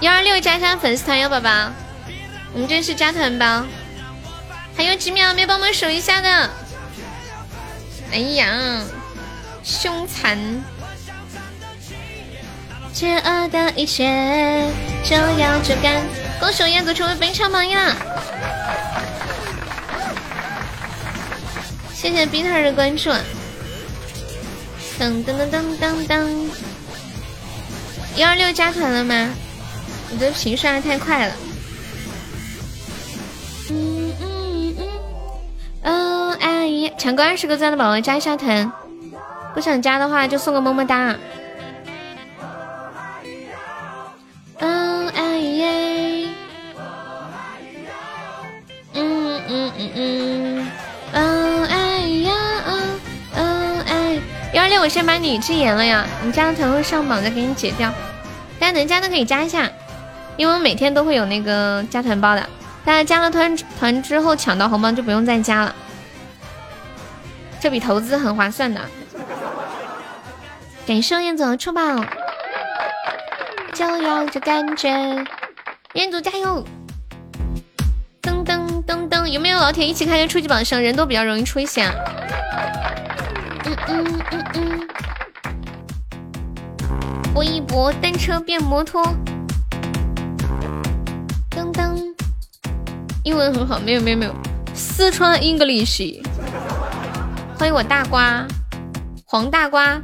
[0.00, 1.48] 幺二六加上粉丝团哟，宝宝，
[2.52, 3.64] 我们这是加团包，
[4.76, 6.50] 还有几秒，没帮忙守一下的。
[8.12, 8.82] 哎呀，
[9.62, 10.38] 凶残！
[12.92, 14.68] 邪恶的一切
[15.04, 16.02] 就要追赶。
[16.40, 17.96] 恭喜燕子成为本场榜一啦！
[22.04, 23.08] 谢谢 Bitter 的关注。
[24.98, 26.50] 噔噔噔噔噔噔，
[28.16, 29.30] 幺二六加团了吗？
[30.10, 31.34] 你的屏刷的太快了。
[33.70, 35.90] 嗯嗯嗯嗯。
[35.90, 38.70] 哦哎呀，抢够二十个钻的宝宝加一下团，
[39.54, 41.16] 不想加的话就送个么么哒。
[44.58, 46.28] 嗯哎耶，
[48.92, 50.43] 嗯嗯嗯嗯，
[54.84, 57.90] 我先把你禁言了呀，你加了团会上榜，再给你解掉。
[58.60, 59.66] 大家能加的可以加一下，
[60.36, 62.46] 因为我每天都会有那个加团包的。
[62.84, 65.74] 大家加了团团之后抢到红包就不用再加了，
[67.58, 68.78] 这笔投资很划算的。
[70.86, 71.80] 感谢燕子出宝，
[73.72, 74.90] 就要这感觉，
[75.94, 76.62] 彦祖加油！
[78.20, 80.78] 噔噔噔噔，有没有老铁一起开个初级榜上？
[80.78, 81.90] 人都比较容易出一些。
[83.66, 84.88] 嗯嗯嗯嗯。
[87.32, 89.02] 搏一搏，单车变摩托。
[91.50, 91.96] 噔噔，
[93.22, 94.34] 英文很好，没有没有没有，
[94.74, 96.22] 四川 English。
[97.58, 98.46] 欢迎我大瓜，
[99.24, 100.00] 黄大瓜，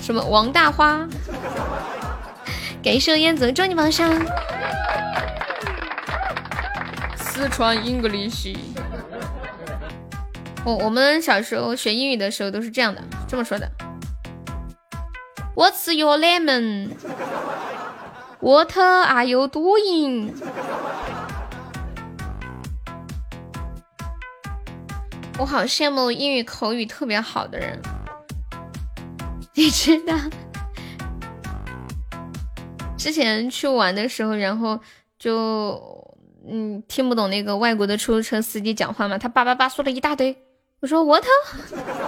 [0.00, 1.06] 什么王大花？
[2.82, 4.10] 感谢燕子，祝你榜上。
[7.16, 8.56] 四川 English。
[10.66, 13.70] 我我们小时候学英语的时候都是这样的，这么说的。
[15.54, 16.90] What's your name?
[18.40, 20.32] What are you doing?
[25.38, 27.80] 我好羡慕英语口语特别好的人，
[29.54, 30.16] 你知道？
[32.96, 34.80] 之前去玩的时候，然后
[35.16, 35.80] 就
[36.44, 40.36] 嗯听不懂那个外国的出租车司机讲话嘛，他叭叭叭说了一大堆，
[40.80, 41.24] 我说 What？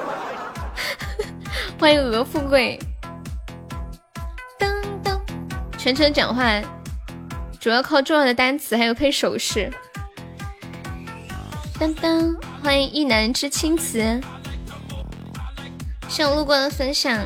[1.80, 2.78] 欢迎鹅富贵。
[4.58, 5.18] 噔噔
[5.78, 6.60] 全程讲话
[7.58, 9.72] 主要靠重要的单词，还有配手势。
[11.80, 14.20] 当当，欢迎一南之青瓷，
[16.06, 17.24] 谢我路过的分享。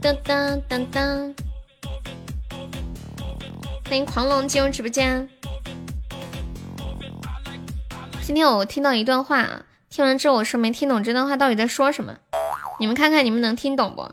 [0.00, 1.34] 当当当当，
[3.84, 5.28] 欢迎狂龙进入直播间。
[8.26, 12.18] 今天我听到一段话，听完之后我是没听懂这段话到底在说什么，
[12.80, 14.10] 你们看看你们能听懂不？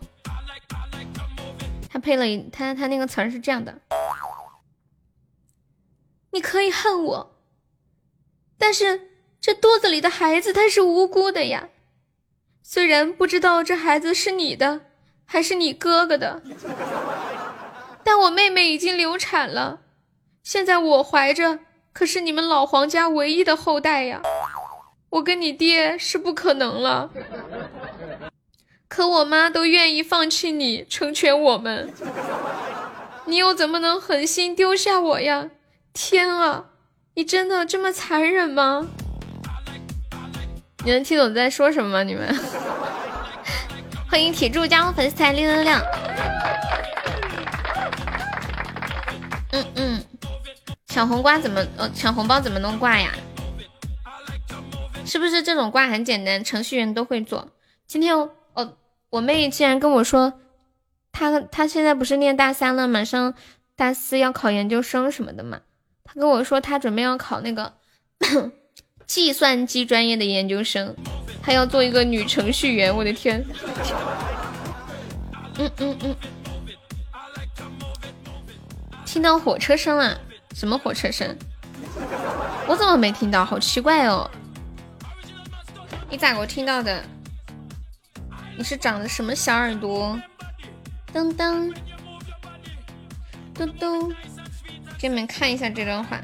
[1.89, 3.80] 他配了一他他那个词儿是这样的：
[6.30, 7.36] 你可以恨我，
[8.59, 9.09] 但是
[9.41, 11.70] 这肚子里的孩子他是无辜的呀。
[12.61, 14.82] 虽然不知道这孩子是你的
[15.26, 16.43] 还是你哥哥的，
[18.03, 19.80] 但我妹妹已经流产了，
[20.43, 21.61] 现在我怀着
[21.94, 24.22] 可是你们老黄家唯一的后代呀。
[25.12, 27.12] 我跟你爹是不可能了。
[28.88, 31.94] 可我妈都愿意放弃你，成全我们，
[33.26, 35.50] 你又怎么能狠心丢下我呀？
[35.94, 36.66] 天啊，
[37.14, 38.88] 你真的这么残忍吗？
[40.84, 42.04] 你能听懂在说什么吗？
[42.04, 42.36] 你们，
[44.10, 45.82] 欢迎铁柱加入粉丝团，亮亮亮。
[49.52, 50.04] 嗯嗯，
[50.94, 53.12] 抢红瓜怎么呃抢红包怎么能挂呀？
[55.08, 57.50] 是不是这种挂很简单，程序员都会做？
[57.88, 58.30] 今天哦。
[59.10, 60.34] 我妹竟然跟我说，
[61.12, 63.34] 她她现在不是念大三了，马上
[63.76, 65.62] 大四要考研究生什么的嘛。
[66.04, 67.74] 她跟我说，她准备要考那个
[69.08, 70.96] 计算机专业的研究生，
[71.41, 72.96] 她要做一个女程序员。
[72.96, 73.44] 我的天！
[75.58, 76.16] 嗯嗯嗯，
[79.06, 80.20] 听到火车声了？
[80.54, 81.36] 什么火车声？
[82.68, 83.43] 我怎么没听到？
[83.43, 84.30] 好奇怪哦！
[86.10, 87.04] 你咋给我听到的？
[88.58, 90.18] 你是长的什么小耳朵？
[91.14, 91.74] 噔噔
[93.54, 94.14] 嘟嘟，
[94.99, 96.20] 给你们看一下这段话。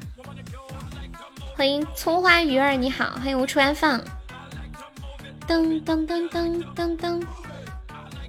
[1.55, 3.99] 欢迎葱花鱼儿，你好，欢迎无处安放。
[5.47, 7.21] 噔噔噔噔噔噔，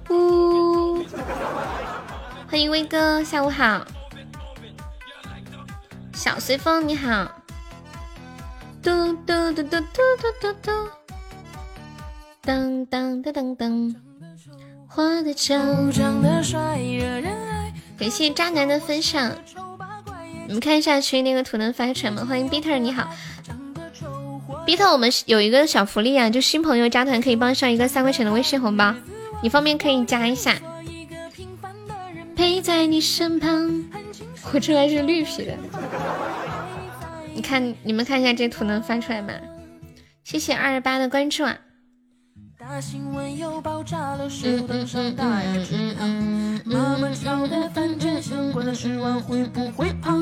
[0.09, 1.05] 呜！
[2.49, 3.85] 欢迎威哥，下午好。
[6.23, 7.31] 小随风，你好。
[8.83, 10.71] 嘟嘟嘟嘟嘟嘟嘟嘟。
[12.45, 13.95] 噔噔噔噔噔，
[14.87, 15.55] 花的酒。
[17.97, 19.31] 感谢渣男的分享，
[20.45, 22.23] 你们看一下群那个图能发出来吗？
[22.29, 23.09] 欢迎 Bitter，你好
[24.67, 28.93] ，Bitter，我们有一个小福利啊，就新朋友加团可以帮上一个三块钱的微信红包，
[29.41, 30.55] 你方便可以加一下。
[32.35, 33.85] 陪在你身旁，
[34.53, 35.57] 我这还是绿皮的，
[37.33, 39.33] 你看你们看一下这图能翻出来吗？
[40.23, 41.57] 谢谢二十八的关注啊。
[42.61, 46.07] 大新闻又爆炸了，树登上大雅之堂。
[46.63, 50.21] 妈妈炒的饭卷，相关的十万会不会胖？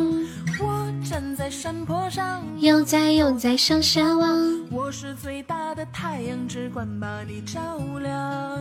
[0.58, 4.72] 我站在山坡上，悠哉悠哉向下望。
[4.72, 8.58] 我是最大的太阳，只管把你照亮。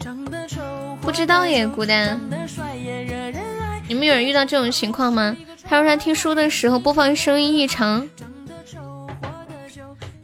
[0.00, 0.60] 长得丑，
[1.00, 2.18] 不知道耶，孤单。
[3.86, 5.36] 你们有人遇到这种情况吗？
[5.62, 8.08] 他说他听书的时候播放声音异常。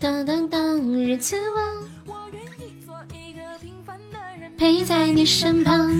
[0.00, 1.81] 当当当，日子旺。
[4.62, 5.90] 陪在你身旁。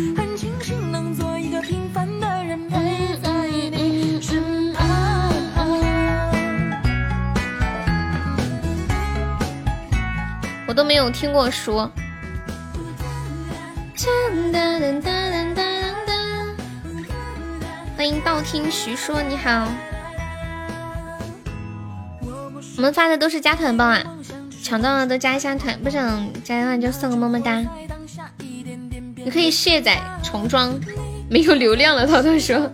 [10.69, 11.91] 我都没有听过说。
[17.97, 19.67] 欢迎道听徐说，你好。
[22.77, 24.01] 我们发的都是加团包啊，
[24.63, 27.61] 抢到了都加一下团，不想加的话就送个么么哒。
[29.25, 30.79] 你可以卸载重装，
[31.29, 32.07] 没有流量了。
[32.07, 32.71] 涛涛说，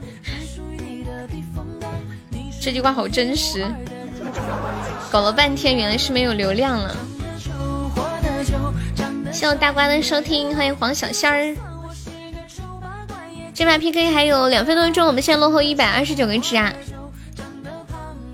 [2.61, 3.64] 这句话好真实。
[5.11, 6.96] 搞了半天，原来是没有流量了。
[9.32, 11.57] 谢谢大瓜的收听，欢迎黄小仙儿。
[13.55, 16.72] 这把 PK 还有两分多钟，我们现在落后一百二十九个值啊！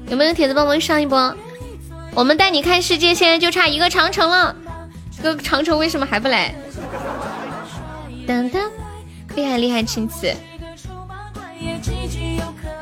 [0.09, 1.35] 有没有铁子帮忙上一波？
[2.15, 4.55] 我们带你看世界，现在就差一个长城了。
[5.23, 6.55] 哥，长城为什么还不来？
[8.27, 8.70] 当当，
[9.37, 10.35] 厉害厉害，青瓷！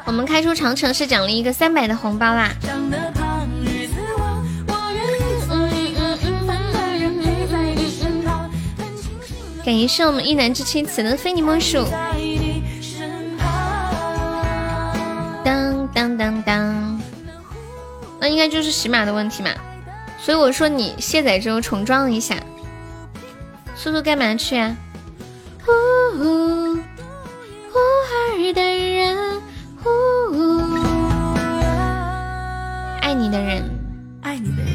[0.05, 2.53] 我们开出长城是奖励一个三百的红包啦。
[9.65, 11.87] 感谢我们一男之妻此的非你莫属。
[15.45, 17.01] 当当当当。
[18.21, 19.51] 那应该就是喜马的问题嘛，
[20.21, 22.37] 所以我说你卸载之后重装一下。
[23.77, 24.77] 叔叔干嘛去啊？
[25.65, 25.73] 呼
[26.19, 29.41] 呼儿的人，
[29.83, 29.89] 呼
[33.01, 33.63] 爱你的人，
[34.23, 34.67] 爱你的人，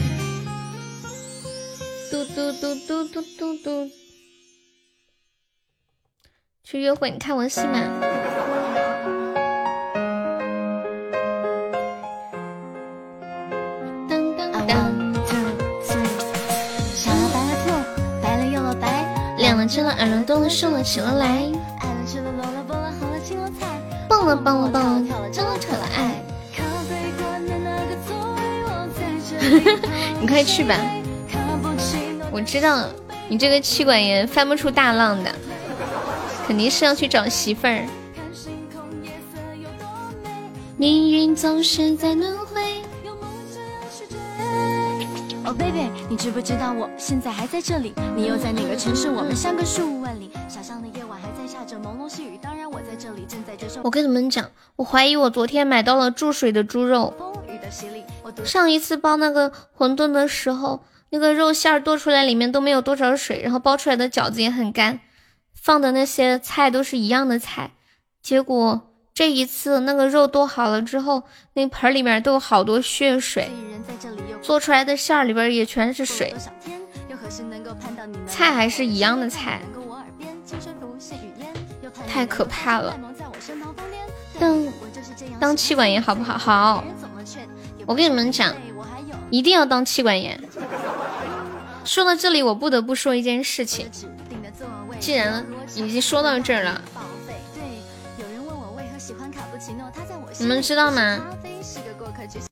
[2.09, 3.89] 嘟嘟嘟嘟嘟嘟嘟，
[6.63, 7.11] 去约会？
[7.11, 7.79] 你看我戏吗？
[19.65, 21.49] 吃了，耳朵多了，瘦了，起了来。
[24.09, 26.21] 蹦了蹦了蹦了，跳了跳了爱。
[30.19, 30.75] 你快去吧，
[32.31, 32.85] 我知道
[33.29, 35.31] 你这个妻管严翻不出大浪的，
[36.45, 37.85] 肯定是要去找媳妇儿。
[40.75, 42.61] 命运总是在轮回。
[45.47, 47.93] 哦，baby，你知不知道我现在还在这里？
[48.17, 49.09] 你又在哪个城市？
[49.09, 50.29] 我们相隔数万里。
[50.49, 52.37] 小巷的夜晚还在下着朦胧细雨。
[52.41, 53.79] 当然，我在这里正在接受。
[53.85, 57.13] 我跟你们讲，我怀疑我昨天买到了注水的猪肉。
[58.43, 64.99] 上一次包那个馄饨的时候，那个肉馅儿剁出来里面都没有多少水，然后包出来的饺子也很干，
[65.53, 67.71] 放的那些菜都是一样的菜。
[68.21, 68.86] 结果
[69.17, 73.49] 这一次那个肉剁好了之后，那盆里面都有好多血水。
[74.43, 76.31] 做出来的馅儿里边也全是水，
[78.27, 79.59] 菜还是一样的菜，
[82.07, 82.95] 太可怕了。
[84.39, 84.67] 当
[85.39, 86.37] 当气管炎好不好？
[86.37, 86.83] 好。
[87.87, 88.53] 我跟你们讲，
[89.31, 90.39] 一定要当气管炎。
[91.83, 93.89] 说到这里，我不得不说一件事情。
[94.99, 95.43] 既然
[95.75, 96.79] 已经说到这儿了，
[100.39, 101.19] 你们知道吗？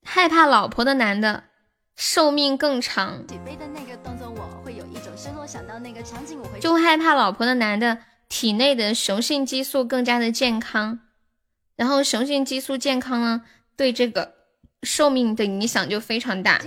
[0.04, 1.44] 害怕老婆的男的。
[1.98, 3.26] 寿命更长，
[6.60, 11.00] 就害怕老婆的男的体内的雄性激素更加的健康，
[11.78, 13.44] 然后雄性激素健康呢，
[13.78, 14.34] 对这个
[14.84, 16.60] 寿命的影响就非常大。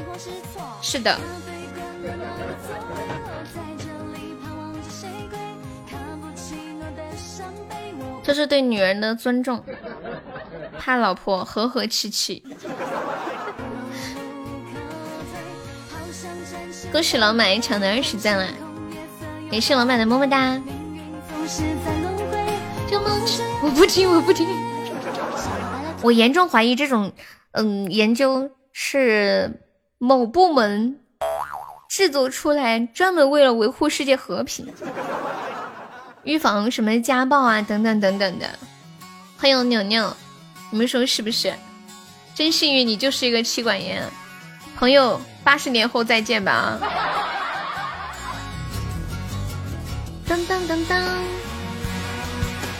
[0.80, 1.20] 是的，
[8.28, 9.64] 这是对女人的尊重，
[10.78, 12.44] 怕老婆和和气气。
[16.92, 18.46] 恭喜老板一场的二十赞了，
[19.50, 20.60] 也是老板的么么哒。
[23.62, 24.46] 我不听，我不听。
[26.02, 27.10] 我严重怀疑这种，
[27.52, 29.62] 嗯，研究是
[29.96, 31.00] 某部门
[31.88, 34.70] 制作出来，专门为了维护世界和平，
[36.24, 38.48] 预防什么家暴啊，等等等等的。
[39.36, 40.16] 欢迎牛牛，
[40.70, 41.54] 你们说是不是？
[42.34, 44.02] 真幸运，你就是一个妻管严，
[44.76, 45.20] 朋友。
[45.44, 46.78] 八十年后再见吧啊！
[50.26, 51.02] 当当当当，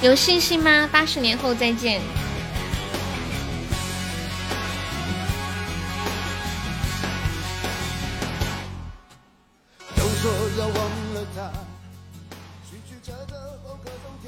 [0.03, 0.87] 有信心吗？
[0.93, 2.03] 八十年后再见。
[9.97, 11.08] 都说要忘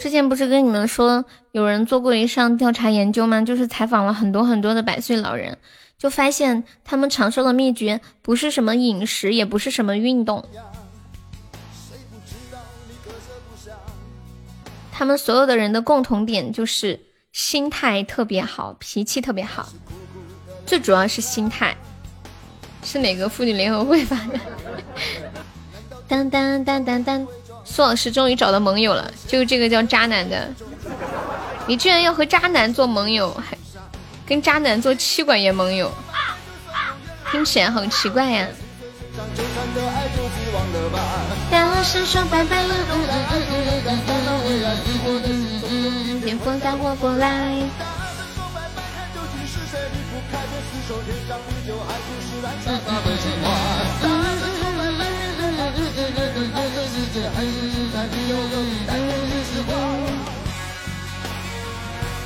[0.01, 3.43] 之前不是跟你们说，有人做过一项调查研究吗？
[3.43, 5.59] 就是采访了很多很多的百岁老人。
[5.99, 10.43] 就发现他们长寿的秘诀不是什么饮食，也不是什么运动，
[14.91, 16.99] 他们所有的人的共同点就是
[17.33, 19.69] 心态特别好，脾气特别好，
[20.65, 21.77] 最主要是心态。
[22.83, 24.41] 是哪个妇女联合会发的？
[26.09, 27.27] 当当当当当，
[27.73, 30.49] 苏老师终于找到盟友了，就这个叫渣男的。
[31.69, 33.57] 你居然要和渣男做盟友，还
[34.27, 35.93] 跟渣男做妻管严盟友，
[37.31, 38.49] 听起来好奇怪呀。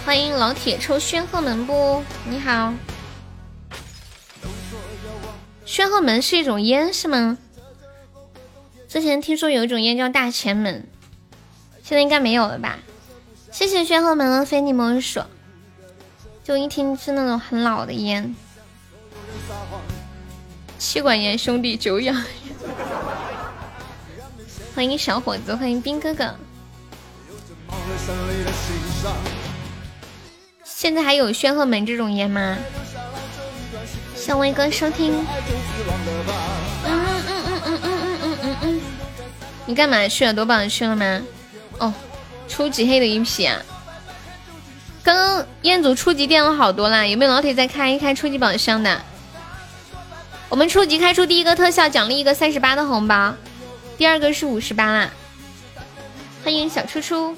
[0.05, 2.03] 欢迎老铁抽宣鹤门不？
[2.28, 2.74] 你好，
[5.64, 7.39] 宣鹤门是一种烟是吗？
[8.87, 10.87] 之前听说有一种烟叫大前门，
[11.82, 12.78] 现在应该没有了吧？
[13.51, 15.22] 谢谢宣鹤门的非你莫属，
[16.45, 18.35] 就一听是那种很老的烟。
[20.78, 22.22] 妻管严兄弟久仰，
[24.74, 26.34] 欢迎小伙子，欢迎兵哥哥。
[30.64, 32.56] 现在还有宣赫门这种烟吗？
[34.16, 35.14] 向威哥收听。
[35.14, 38.80] 嗯嗯嗯嗯嗯嗯嗯嗯。
[39.66, 40.34] 你干嘛去了？
[40.34, 41.22] 夺宝去了吗？
[41.78, 41.94] 哦，
[42.48, 43.62] 初级黑的一批啊。
[45.04, 49.00] 刚刚彦祖初级垫了好多啦，有没有老铁再开一开初级宝箱的？
[50.48, 53.34] 我们初级开出第一个特效，奖励一个三十八的红包，
[53.97, 55.11] 第二个是五十八啦。
[56.42, 57.34] 欢迎小初初，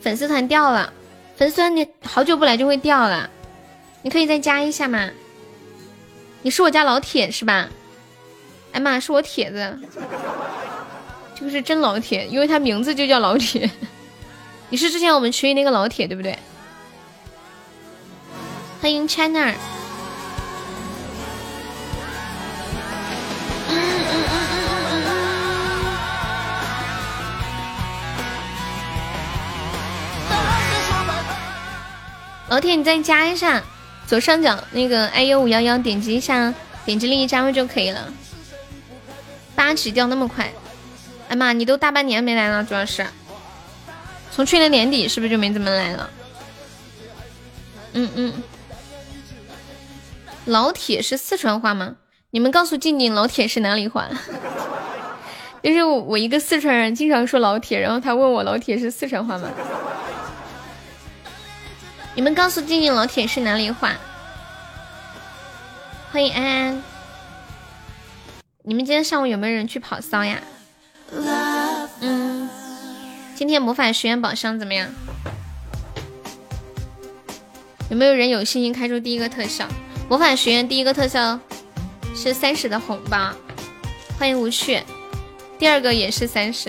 [0.00, 0.92] 粉丝团掉了，
[1.36, 3.28] 粉丝团你好久不来就会掉了，
[4.02, 5.10] 你可以再加一下吗？
[6.42, 7.68] 你是我家老铁是吧？
[8.72, 9.78] 哎妈，是我铁子，
[11.34, 13.70] 这个是真老铁，因为他名字就叫老铁。
[14.70, 16.38] 你是之前我们群里那个老铁对不对？
[18.80, 19.54] 欢迎 China。
[32.48, 33.62] 老铁，你再加一下
[34.06, 38.12] 左上角那个 i u 五幺幺，点击一下，点击立即加入就可以了。
[39.54, 40.50] 八级掉那么快，
[41.28, 43.06] 哎妈，你都大半年没来了，主要是
[44.30, 46.10] 从去年年底是不是就没怎么来了？
[47.92, 48.32] 嗯嗯，
[50.46, 51.96] 老铁是四川话吗？
[52.30, 54.08] 你们告诉静静，老铁是哪里话？
[55.62, 59.50] 就是我一个四川人，经常说老铁，然后他问我老铁是四川话吗？
[62.18, 63.94] 你们告诉静静老铁是哪里话？
[66.10, 66.82] 欢迎安安。
[68.64, 70.40] 你们今天上午有没有人去跑骚呀？
[72.00, 72.50] 嗯。
[73.36, 74.88] 今天魔法学院宝箱怎么样？
[77.88, 79.68] 有没有人有信心开出第一个特效？
[80.08, 81.38] 魔法学院第一个特效
[82.16, 83.30] 是三十的红包。
[84.18, 84.82] 欢迎无趣。
[85.56, 86.68] 第二个也是三十。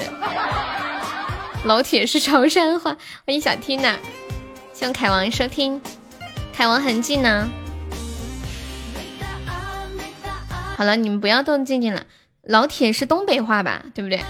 [1.66, 2.96] 老铁是潮汕话。
[3.26, 3.96] 欢迎小 Tina。
[4.80, 5.82] 谢谢凯王收听，
[6.54, 7.52] 凯王痕迹呢。
[10.78, 12.06] 好了，你们不要动静静了。
[12.44, 13.84] 老铁是东北话吧？
[13.94, 14.24] 对不对？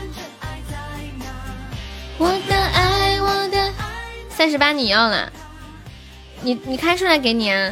[2.18, 3.72] 我的爱，我的
[4.28, 5.32] 三十八你要了？
[6.42, 7.72] 你你开出来给你啊？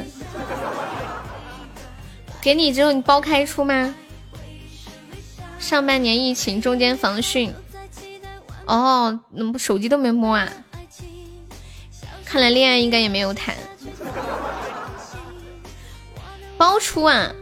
[2.40, 3.95] 给你之后你包开出吗？
[5.58, 7.52] 上半年疫情中间防汛，
[8.68, 10.48] 哦，那手机都没摸啊？
[12.30, 13.56] 看来恋爱应该也没有谈，
[16.58, 17.34] 包出啊？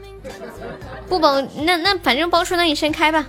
[1.09, 3.25] 不包，那那反正包出，那你先开吧。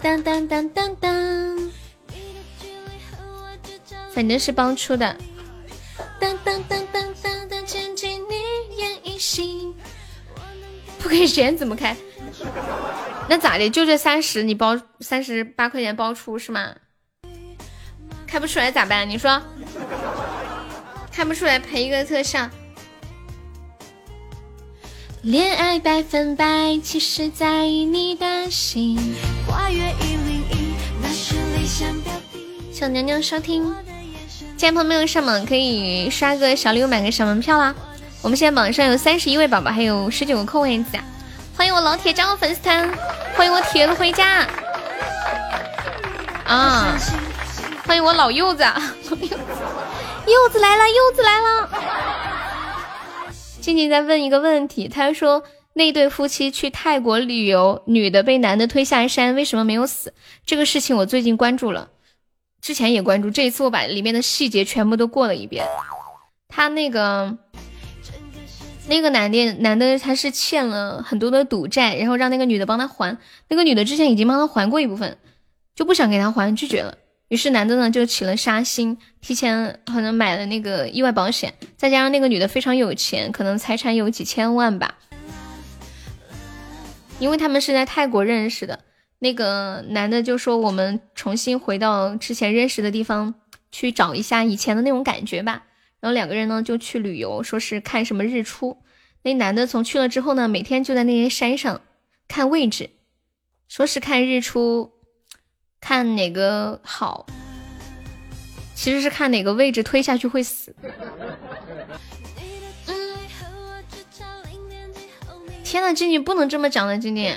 [0.00, 1.70] 当当当当当，
[4.14, 5.14] 反正是包出的。
[6.18, 9.74] 当当当当当当，牵起你眼一心。
[10.98, 11.94] 不给钱怎么开？
[13.28, 13.68] 那咋的？
[13.68, 16.74] 就这三十，你包三十八块钱包出是吗？
[18.32, 19.06] 开不出来咋办？
[19.06, 19.38] 你说，
[21.14, 22.48] 看不出来赔一个特效。
[25.20, 28.98] 恋爱百分百，其实在意你的心。
[29.46, 32.72] 跨越一零一，那是理想标的。
[32.72, 33.70] 小娘娘收听，
[34.56, 37.74] 今天朋友们上榜可以刷个小礼物，买个小门票啦。
[38.22, 40.98] 我们现在榜上有三十一位宝宝，还有十九个空位子。
[41.54, 42.90] 欢迎我老铁加入粉丝团，
[43.36, 44.48] 欢迎我铁子回家。
[46.46, 46.96] 啊。
[47.92, 51.68] 欢迎我老柚子， 柚子来了，柚子来了。
[53.60, 55.42] 静静在问一个问题，他说
[55.74, 60.14] 那对夫妻去泰国旅游，女的被男的推下山，为什么没有死？
[60.46, 61.90] 这个事情我最近关注了，
[62.62, 65.66] 之前也关注，这一次我把里面的细节全部都过了一遍。
[66.48, 67.36] 他那个
[68.88, 75.18] 那个男的男的他是欠了很多的赌债，然后让那个女的帮他还，那个女的之前已经帮他还过一部分，
[75.76, 76.96] 就不想给他还，拒绝了。
[77.32, 84.98] 于是男的呢就起了杀心，提前可能买了那个意外保险，再加上那个女的非常有钱，可能财产有几千万吧。
[87.18, 88.80] 因为他们是在泰国认识的，
[89.20, 93.34] 那个男的就说我们重新回到之前认识的地方
[93.70, 95.62] 去找一下以前的那种感觉吧。
[96.00, 98.82] 然后两个人呢就去旅游，说是看什么日出。
[99.22, 101.80] 那男的从去了之后呢，每天就在那些山上
[102.28, 102.90] 看位置，
[103.68, 104.92] 说是看日出。
[105.82, 107.26] 看哪个好，
[108.72, 110.74] 其实是看哪个位置推下去会死。
[115.64, 117.34] 天呐，静静不能这么讲的，静静，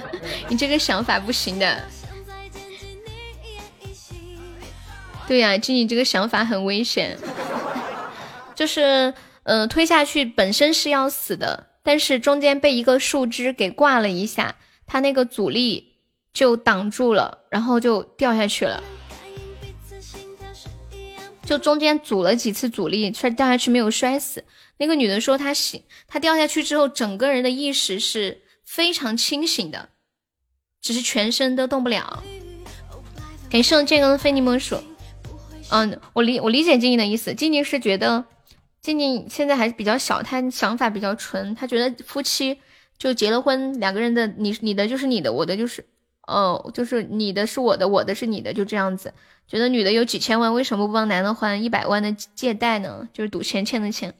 [0.48, 1.84] 你这个想法不行的。
[5.26, 7.18] 对呀，静静这个想法很危险。
[8.54, 9.14] 就是，
[9.44, 14.56] 呃，推下去本身是要死的，但是中间被一个树枝给挂了一下，
[14.86, 15.95] 它那个阻力。
[16.36, 18.84] 就挡住了，然后就掉下去了，
[21.42, 24.44] 就中间阻了几次阻力，摔掉下去没有摔死。
[24.76, 29.88] 那个女的说她醒，她掉下去之后，整个人的意识是非常清醒的，
[30.82, 32.22] 只是全身都动不了。
[33.48, 34.76] 感谢我健康的非你莫属。
[35.70, 38.22] 嗯，我理我理解静静的意思，静静是觉得
[38.82, 42.58] 静静现在还是比较小，她想法比较纯，她觉得夫妻
[42.98, 45.82] 就结了婚，两个人的你你的就是你的，我的就是。
[46.26, 49.14] 哦，就是你的是我的，我的是你的，就这样子。
[49.48, 53.08] 觉得女的有几千万，为什么不帮男的还一百万的借贷呢？
[53.12, 54.14] 就是赌钱欠的钱。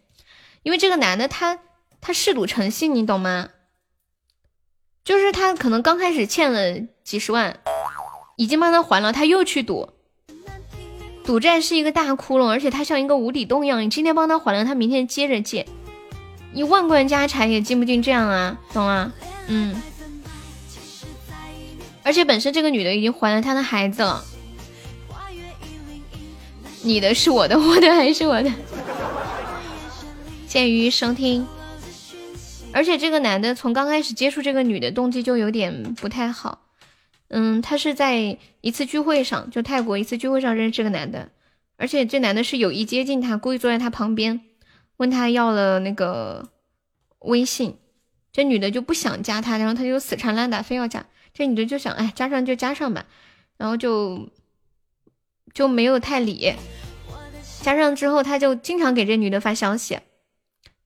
[0.63, 1.59] 因为这个男的他
[2.01, 3.49] 他嗜赌成性，你懂吗？
[5.05, 7.59] 就是他可能刚开始欠了几十万，
[8.37, 9.91] 已经帮他还了，他又去赌。
[11.25, 13.83] 赌债是一个大窟窿，而且他像一个无底洞一样。
[13.83, 15.67] 你今天帮他还了，他明天接着借，
[16.53, 18.57] 你万贯家财也进不进这样啊？
[18.73, 19.13] 懂吗？
[19.49, 19.75] 嗯。
[22.07, 24.25] 而且本身这个女的已经怀了他的孩子了，
[26.85, 28.53] 你的是我的，我的还是我的。
[30.47, 31.45] 鉴于收听，
[32.73, 36.63] 而且这个男的从刚开始接触这个女的动机就有点不太好。
[37.27, 41.31] 嗯，他是在一次聚会上，就泰国一次聚会上认识这个男的，
[41.77, 44.43] 而且这男的是有意接近他，故意坐在他旁边，
[44.99, 46.51] 问他要了那个
[47.19, 47.77] 微信，
[48.33, 51.05] 这女的就不想加他，然后他就死缠烂打，非要加。
[51.37, 53.05] 这女的就想，哎，加上就加上吧，
[53.59, 54.31] 然后就
[55.53, 56.55] 就没有太理。
[57.61, 59.99] 加上之后，他就经常给这女的发消息，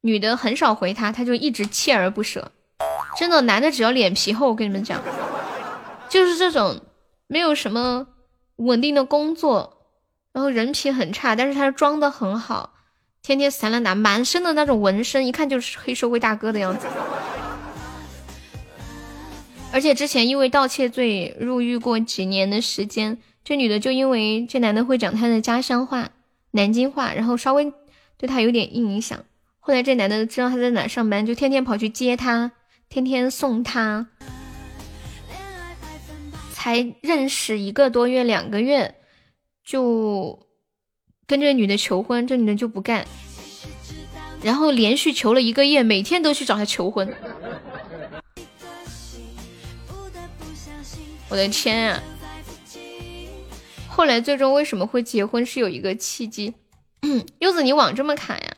[0.01, 2.51] 女的很少回他，他就一直锲而不舍。
[3.16, 5.01] 真的，男的只要脸皮厚，我跟你们讲，
[6.09, 6.81] 就是这种
[7.28, 8.09] 没有什么
[8.56, 9.86] 稳定的工作，
[10.32, 12.74] 然后人品很差，但是他装的很好，
[13.22, 16.89] 天天散了打，满身的那种纹身，一看就是黑社会大哥的样子。
[19.72, 26.10] 而且之前因为盗窃罪入狱过几年的时间，这女的就因为这男的会讲她的家乡话
[26.51, 27.72] 南京话，然后稍微
[28.16, 29.24] 对她有点影响。
[29.60, 32.52] 后来这男的知道她在哪上班，就天天跑去接她，
[32.88, 34.09] 天天送她。
[36.52, 38.97] 才认识一个多月、两个月，
[39.64, 40.47] 就
[41.26, 43.06] 跟这女的求婚，这女的就不干，
[44.42, 47.14] 然后连续求了一个月，每天都去找他求婚。
[51.31, 52.02] 我的天啊！
[53.89, 55.47] 后来最终为什么会结婚？
[55.47, 56.55] 是有一个契机。
[57.39, 58.57] 柚子，你网这么卡呀？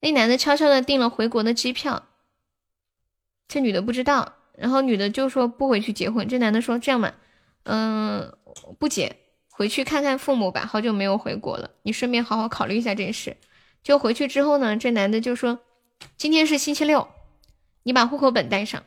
[0.00, 2.08] 那男的悄悄的订了回国的机票，
[3.46, 6.26] 这女的不知道，然后女的就说不回去结婚。
[6.26, 7.14] 这男的说这样吧，
[7.62, 8.36] 嗯，
[8.80, 9.16] 不结，
[9.48, 10.66] 回去看看父母吧。
[10.66, 13.36] 好久没有回国了，你顺便好好考虑一下这事。
[13.84, 15.60] 就回去之后呢，这男的就说
[16.16, 17.06] 今天是星期六，
[17.84, 18.82] 你把户口本带上，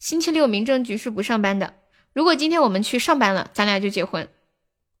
[0.00, 1.74] 星期六民政局是不上班的。
[2.12, 4.28] 如果今天我们去上班了，咱俩就结婚。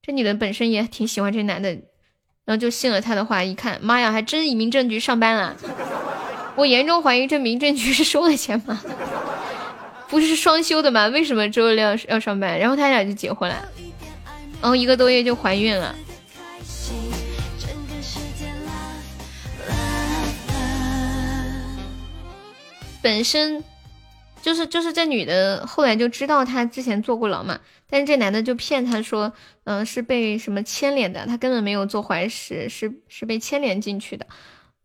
[0.00, 3.42] 这女的本身也挺喜欢这男的，然后就信了他的话。
[3.42, 5.56] 一看，妈呀，还真民政局上班了。
[6.56, 8.80] 我严重怀疑这民政局是收了钱吗？
[10.08, 11.08] 不是双休的吗？
[11.08, 12.58] 为什么周六要要上班？
[12.58, 13.68] 然后他俩就结婚了，
[14.60, 15.94] 然后一个多月就怀孕了。
[23.02, 23.64] 本身。
[24.42, 29.32] 就是就是这女的后来就知道他之前坐过牢嘛，但是这男的就骗她说，
[29.64, 34.26] 嗯，是被什么牵连的，他根本没有做坏事，是是被牵连进去的。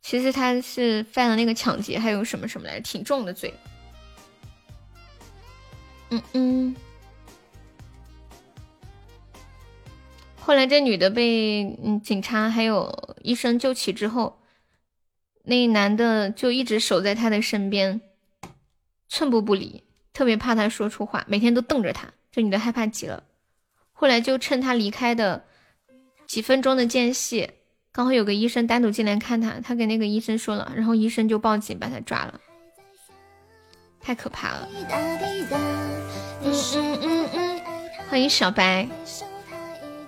[0.02, 3.54] 其实他是犯了那个抢劫，还有什么什么来着，挺重的罪。
[6.12, 6.76] 嗯嗯。
[10.38, 14.40] 后来这女的被嗯警察还有医生救起之后，
[15.44, 18.00] 那男的就一直守在她的身边，
[19.08, 19.84] 寸步不离，
[20.14, 22.10] 特别怕他说出话，每天都瞪着她。
[22.32, 23.24] 这女的害怕极了。
[23.94, 25.46] 后来就趁他离开的
[26.28, 27.50] 几分钟的间隙，
[27.94, 32.42] 刚好有个医生单独进来看他，他给那个医生说了，然后医生就报警把他抓了。
[34.02, 34.68] 太可怕了。
[36.44, 37.62] 嗯嗯嗯嗯，
[38.10, 38.88] 欢迎小白。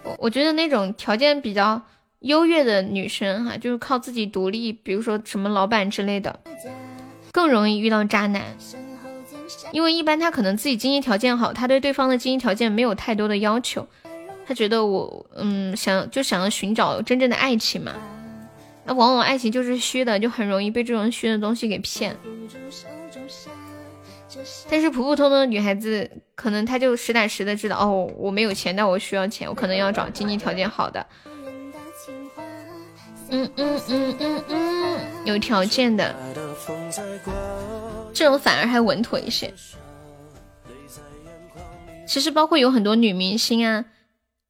[0.03, 1.81] 我我觉得那种条件比较
[2.19, 6.39] 优越的女生哈，就是靠自己独立，比如说什么老板之类的，
[7.31, 8.43] 更容易遇到渣男。
[9.71, 13.87] 因为一般他可能自己经济条件好，他对对方的经济条件没有太多的要求，
[14.45, 17.93] 他觉得我嗯想就想要寻找真正的爱情嘛。
[18.85, 22.15] 那往往爱情就是虚的，就很容易被这种虚的东西给骗。
[24.69, 31.05] 但是普普通通的女孩子，可能她就实打实的知道，哦，我没有钱，但我需要钱，我可能要找经济条件好的。
[33.29, 36.15] 嗯嗯嗯嗯嗯，有条件的，
[38.17, 39.53] 这种反而还稳妥一些。
[42.07, 43.85] 其实包括有很多女明星啊，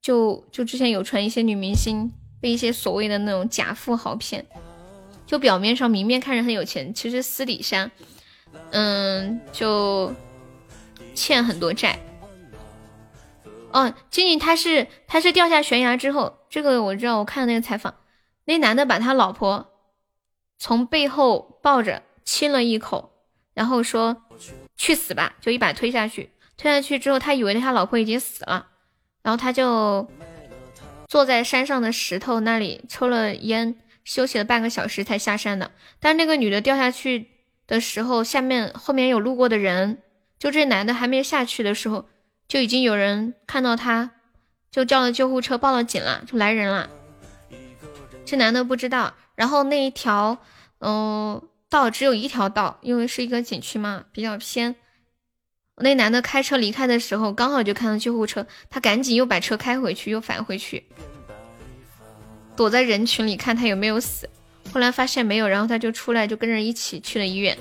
[0.02, 4.46] 就就之前有传一些女明星被一些所谓的那种假富豪骗，
[5.26, 7.92] 就表面上明面看着很有钱，其实私底下。
[8.72, 10.14] 嗯，就
[11.14, 12.00] 欠很多债。
[13.74, 17.96] 哦，静静他是他是掉下悬崖之后，这个我知道，我看了那个采访，
[18.46, 19.68] 那男的把他老婆
[20.58, 23.12] 从背后抱着亲了一口，
[23.58, 24.16] 然后说
[24.78, 26.30] 去死吧，就一把推下去。
[26.56, 28.68] 推下去之后，他以为他老婆已经死了，
[29.24, 30.08] 然后他就
[31.08, 35.72] 坐在山上的石头那里抽了烟，休息了半个小时才下山的。
[36.00, 37.32] 但是那个女的掉下去。
[37.68, 40.02] 的时候，下面后面有路过的人，
[40.40, 42.08] 就这男的还没下去的时候，
[42.48, 44.12] 就已经有人看到他，
[44.72, 46.90] 就叫了救护车，报了警了，就来人了。
[48.26, 50.38] 这男的不知道，然后那一条，
[50.80, 54.76] 嗯，道只有一条道，因为是一个景区嘛，比较偏。
[55.80, 60.86] 那男的开车离开的时候，刚好就看到救护车，他赶紧又把车开回去，又返回去，
[62.56, 64.30] 躲在人群里看他有没有死。
[64.74, 67.58] 后来发现没有，然后他就出来，就跟着一起去了医院。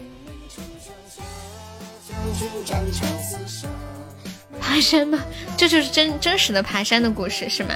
[4.60, 5.18] 爬山吗？
[5.56, 7.74] 这就是真真实的爬山的故事是吗？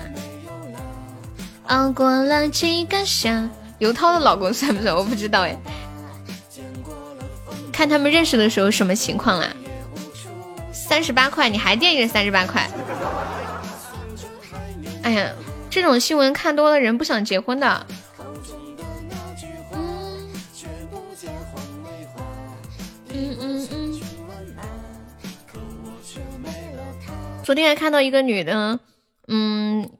[1.66, 3.48] 熬过了几个夏，
[3.78, 4.94] 刘涛的老公算不算？
[4.94, 5.56] 我不知道哎。
[7.72, 9.48] 看他们认识的时候什么情况啦？
[10.72, 12.68] 三十八块，你还惦记着三十八块？
[15.02, 15.30] 哎呀，
[15.70, 17.86] 这种新闻看多了，人不想结婚的。
[23.12, 24.00] 嗯嗯
[27.42, 28.78] 昨天还看到一个女的，
[29.26, 29.90] 嗯，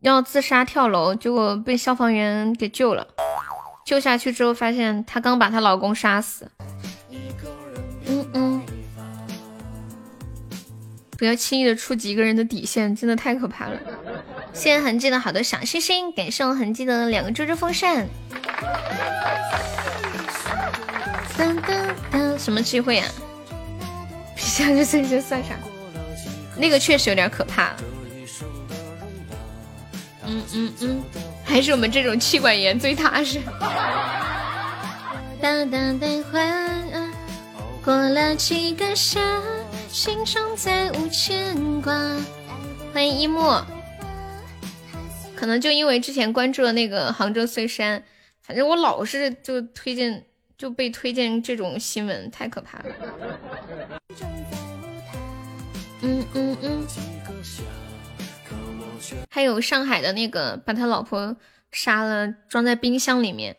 [0.00, 3.08] 要自杀跳楼，结果被消防员给救了。
[3.84, 6.50] 救下去之后，发现她刚把她老公杀死。
[8.08, 8.62] 嗯嗯，
[11.16, 13.78] 不要轻易的触及一个人的底线，真的太可怕了。
[14.52, 18.08] 谢谢痕迹的好多小星星，感谢我痕迹的两个猪猪风扇。
[21.36, 23.04] 噔噔噔，什么机会呀？
[24.36, 25.50] 下个星星算啥？
[26.56, 27.74] 那个确实有点可怕。
[30.26, 31.02] 嗯嗯嗯，
[31.44, 33.40] 还是我们这种妻管严最踏实。
[35.40, 36.84] 当当当欢，
[37.88, 39.18] 过了几个夏，
[39.88, 41.90] 心中再无牵挂。
[42.92, 43.40] 欢迎一木，
[45.34, 48.04] 可能就因为之前关注了那个杭州碎山，
[48.42, 50.26] 反正我老是就推荐
[50.58, 52.84] 就被推荐这种新闻，太可怕了。
[56.02, 56.86] 嗯嗯嗯，
[59.30, 61.34] 还有上海的那个把他老婆
[61.72, 63.56] 杀了，装在冰箱里面，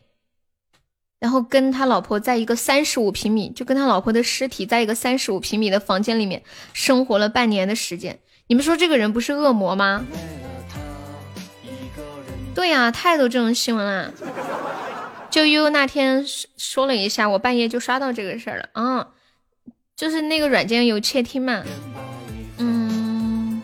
[1.20, 6.42] 然后跟他老婆在一个三十五平米，就跟他老婆的尸体在一个三十五平米的房间里面
[6.74, 8.20] 生活了半年的时间。
[8.48, 10.06] 你们说这个人不是恶魔吗？
[12.56, 14.14] 对呀，太多这种新闻了。
[15.30, 18.70] 就悠悠那天说说了一下，我半夜就刷到这个事儿了。
[18.74, 19.08] 嗯，
[19.96, 21.64] 就是那个软件有窃听嘛。
[22.58, 23.62] 嗯，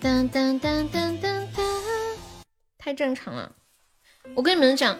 [0.00, 1.62] 噔噔噔噔噔噔，
[2.78, 3.52] 太正常了。
[4.34, 4.96] 我跟你们讲，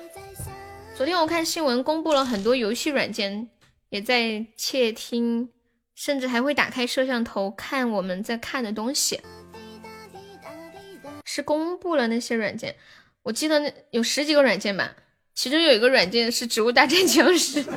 [0.97, 3.51] 昨天我看新闻公布了很多游戏软件
[3.90, 5.51] 也在窃听，
[5.94, 9.20] 甚至还会打开摄像头看我们在看的东西。
[11.27, 12.77] 是公布了那些软件，
[13.24, 14.97] 我记得那有十几个软件吧，
[15.35, 17.62] 其中有一个软件是《植物大战僵尸》。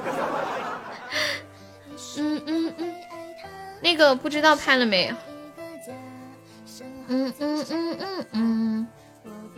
[2.17, 2.95] 嗯嗯嗯。
[3.81, 5.13] 那个不知道拍了没？
[7.09, 8.87] 嗯嗯嗯嗯嗯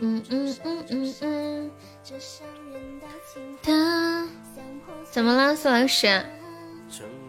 [0.00, 1.70] 嗯嗯嗯嗯嗯。
[3.62, 4.26] 他
[5.10, 6.24] 怎么了，苏老师？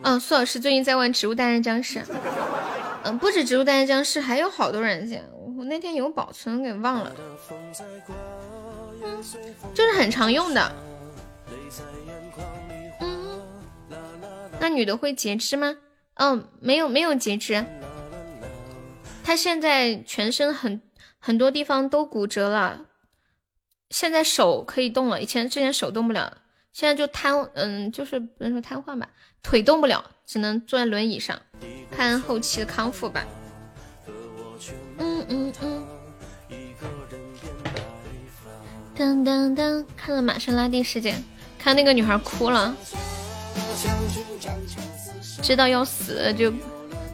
[0.02, 2.00] 哦，苏老师最近在玩《植物大战僵尸》。
[3.04, 5.24] 嗯，不止《植物大战僵尸》，还有好多软件。
[5.58, 7.14] 我那天有保存，给忘了。
[9.06, 9.22] 嗯
[9.74, 10.72] 就是很常用的。
[13.00, 13.42] 嗯。
[14.60, 15.76] 那女的会截肢吗？
[16.16, 17.66] 嗯，没有，没有截肢。
[19.24, 20.82] 她现在全身很
[21.20, 22.82] 很多地方都骨折了。
[23.94, 26.38] 现在手可以动了，以前之前手动不了，
[26.74, 29.08] 现在就瘫，嗯，就是不能说瘫痪吧，
[29.44, 31.40] 腿动不了，只能坐在轮椅上，
[31.92, 33.24] 看后期的康复吧。
[34.98, 35.88] 嗯嗯嗯。
[38.98, 41.24] 噔噔噔，看了玛莎拉蒂事件，
[41.60, 42.76] 看那个女孩哭了，
[45.44, 46.52] 知道要死就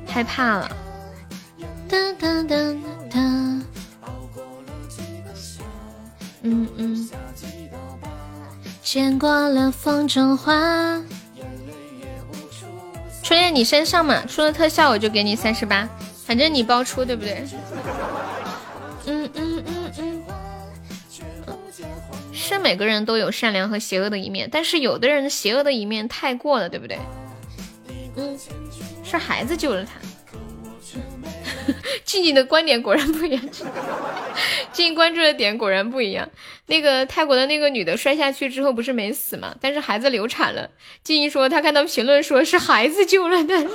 [0.07, 0.77] 害怕了。
[1.89, 3.61] 当当当当。
[6.41, 7.09] 嗯嗯，
[8.81, 11.01] 见过了风中花，
[13.21, 14.25] 出现你身上嘛？
[14.25, 15.87] 出了特效我就给你三十八，
[16.25, 17.45] 反正你包出对不对？
[19.05, 20.23] 嗯嗯嗯嗯，
[22.31, 26.97] 是每个人都有善良和邪恶的一面，但是有的人邪恶的一面太过了，对不对？
[28.15, 28.37] 嗯，
[29.03, 29.91] 是孩子救了他。
[32.03, 33.41] 静静的观点果然不一样，
[34.71, 36.29] 静静关注的点果然不一样。
[36.67, 39.55] 那个泰国的那个女的摔下去之后不是没死吗？
[39.59, 40.69] 但是孩子流产了。
[41.03, 43.65] 静静说她看到评论说是孩子救了她。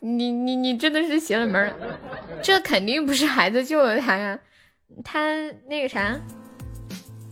[0.00, 1.74] 你你你真的是邪了门了，
[2.42, 4.38] 这肯定不是孩子救了她呀，
[5.04, 5.20] 她
[5.68, 6.20] 那个啥，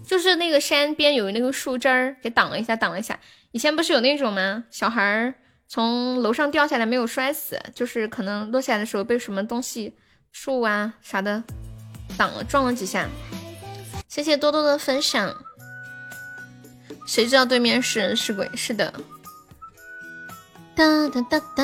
[0.07, 3.19] 就是那个山边有那个树枝儿给挡了一下，挡了一下。
[3.53, 4.65] 以前不是有那种吗？
[4.71, 5.35] 小孩儿。
[5.73, 9.97] 从楼上掉下来没有摔死，就是可能落下来的时候被什么东西、
[10.33, 11.45] 树啊啥的
[12.19, 13.09] 挡了，撞了几下。
[14.09, 15.33] 谢谢多多的分享。
[17.07, 18.51] 谁知道对面是人是鬼？
[18.57, 18.93] 是的。
[20.75, 21.63] 哒哒哒哒。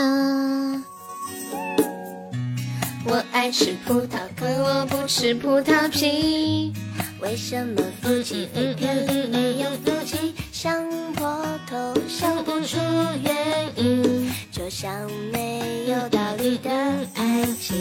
[3.07, 6.73] 我爱吃葡萄，可我不吃葡萄皮。
[7.21, 10.33] 为什么夫妻肺片里没有夫妻？
[10.59, 10.73] 想
[11.13, 12.79] 破头想不出
[13.23, 14.91] 原因，就像
[15.31, 16.71] 没有道理的
[17.15, 17.77] 爱情。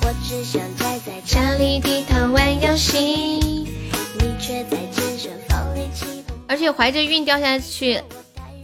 [0.00, 6.32] 我只想宅在家里低头玩游戏，你却在健身房里起步。
[6.48, 8.02] 而且怀着孕掉下去，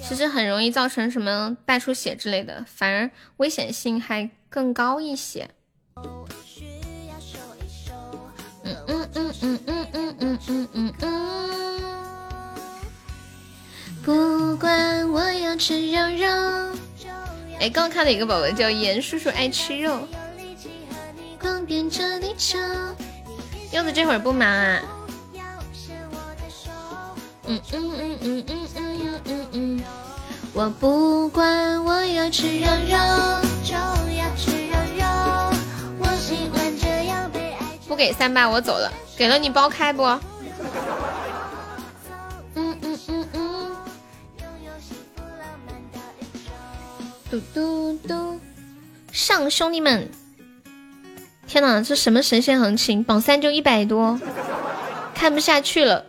[0.03, 5.51] 其实很容易造成什么大出血之类的，反而危险性还更高一些。
[8.65, 11.86] 嗯嗯嗯嗯嗯嗯嗯嗯嗯嗯。
[14.07, 16.29] 不管我要吃肉肉。
[17.59, 20.07] 哎，刚看了一个宝宝叫严叔叔爱吃肉。
[23.73, 24.81] 柚子这会儿不忙啊？
[27.49, 29.83] 嗯嗯嗯嗯嗯嗯嗯嗯。
[30.53, 32.97] 我不管我要吃肉肉，
[33.65, 35.05] 就要吃肉肉。
[35.99, 37.57] 我喜欢这样被。
[37.89, 38.89] 不给三八，我走了。
[39.17, 40.05] 给了你包开不？
[47.55, 48.41] 嘟嘟，
[49.13, 50.09] 上兄弟们！
[51.47, 53.05] 天哪，这什么神仙行情？
[53.05, 54.21] 榜三就一百多，
[55.15, 56.07] 看不下去了，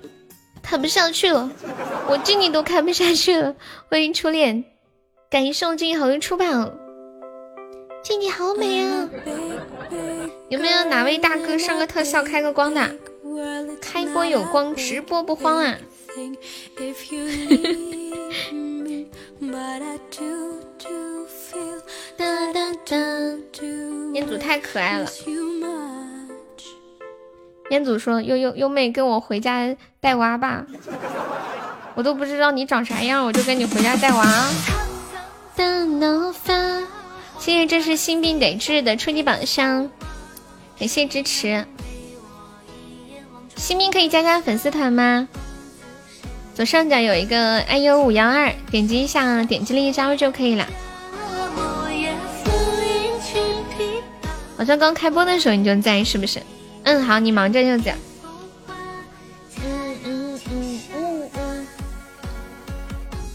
[0.62, 1.52] 看不下去了，
[2.10, 3.56] 我静静都看不下去了。
[3.90, 4.64] 欢迎初恋，
[5.30, 6.74] 感谢我静好运出榜。
[8.04, 9.10] 静静好美啊！
[10.50, 12.96] 有没有哪位大哥上个特效开个光的？
[13.82, 15.78] 开播有光，直播不慌啊！
[24.14, 25.10] 烟祖太可爱了。
[27.70, 30.66] 烟祖说：“优优优妹，跟我回家带娃吧。”
[31.96, 34.24] 我都不知道你长啥样，我就跟你回家带娃。
[37.40, 39.90] 谢谢，这是心病得治的初级榜上，
[40.80, 41.66] 感谢支持。
[43.56, 45.28] 新兵可以加加粉丝团吗？
[46.56, 50.68] 左上角有一个 iu 五幺二，点击一下，点击立即加入就可以了。
[54.58, 56.42] 好像刚开播的时候你就在，是不是？
[56.84, 57.96] 嗯，好，你忙着就讲。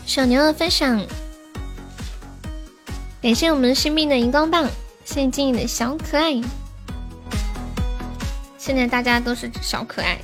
[0.05, 1.01] 小牛的分享。
[3.23, 4.69] 感谢我们新兵的荧光棒，
[5.05, 6.35] 谢谢静怡的小可爱。
[8.59, 10.19] 现在大家都是小可爱。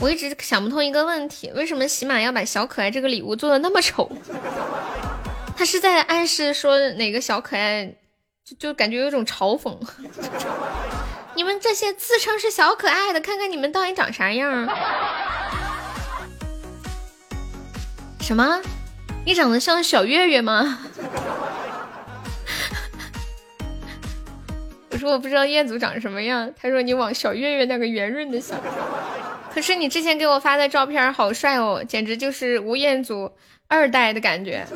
[0.00, 4.10] 我一直想不通一个问题，为什么喜马要把小可爱这个礼物做的那么丑？
[5.56, 7.94] 他是在暗示说哪个小可爱，
[8.44, 9.74] 就就感觉有种嘲讽。
[11.34, 14.68] 你们这些自称是小可爱的，看看你们到底长啥样？
[18.20, 18.60] 什么？
[19.24, 20.80] 你长得像小月月吗？
[24.90, 28.60] 我说我不知道彦祖长什么样，他说你往小月月那个圆润的想。
[29.52, 33.32] 可是你之前给我发的照片好帅哦，简直就是吴彦祖
[33.68, 34.66] 二代的感觉。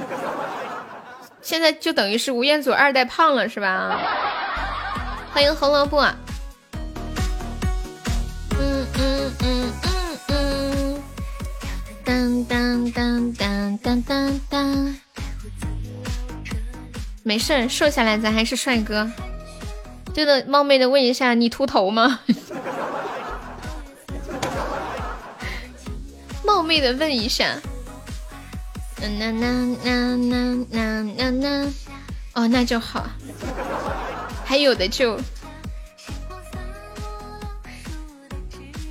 [1.48, 3.98] 现在就等于是吴彦祖二代胖了是吧？
[5.32, 6.02] 欢迎红萝卜。
[8.60, 11.02] 嗯嗯嗯嗯嗯。
[12.04, 14.94] 当当当当当当当。
[17.22, 19.10] 没事，瘦下来咱还是帅哥。
[20.12, 22.20] 真的冒昧的问一下，你秃头吗？
[26.44, 27.54] 冒昧的问一下。
[29.00, 29.30] 那那
[29.84, 31.72] 那那那那那，
[32.34, 33.08] 哦，那就好。
[34.44, 35.18] 还有的就，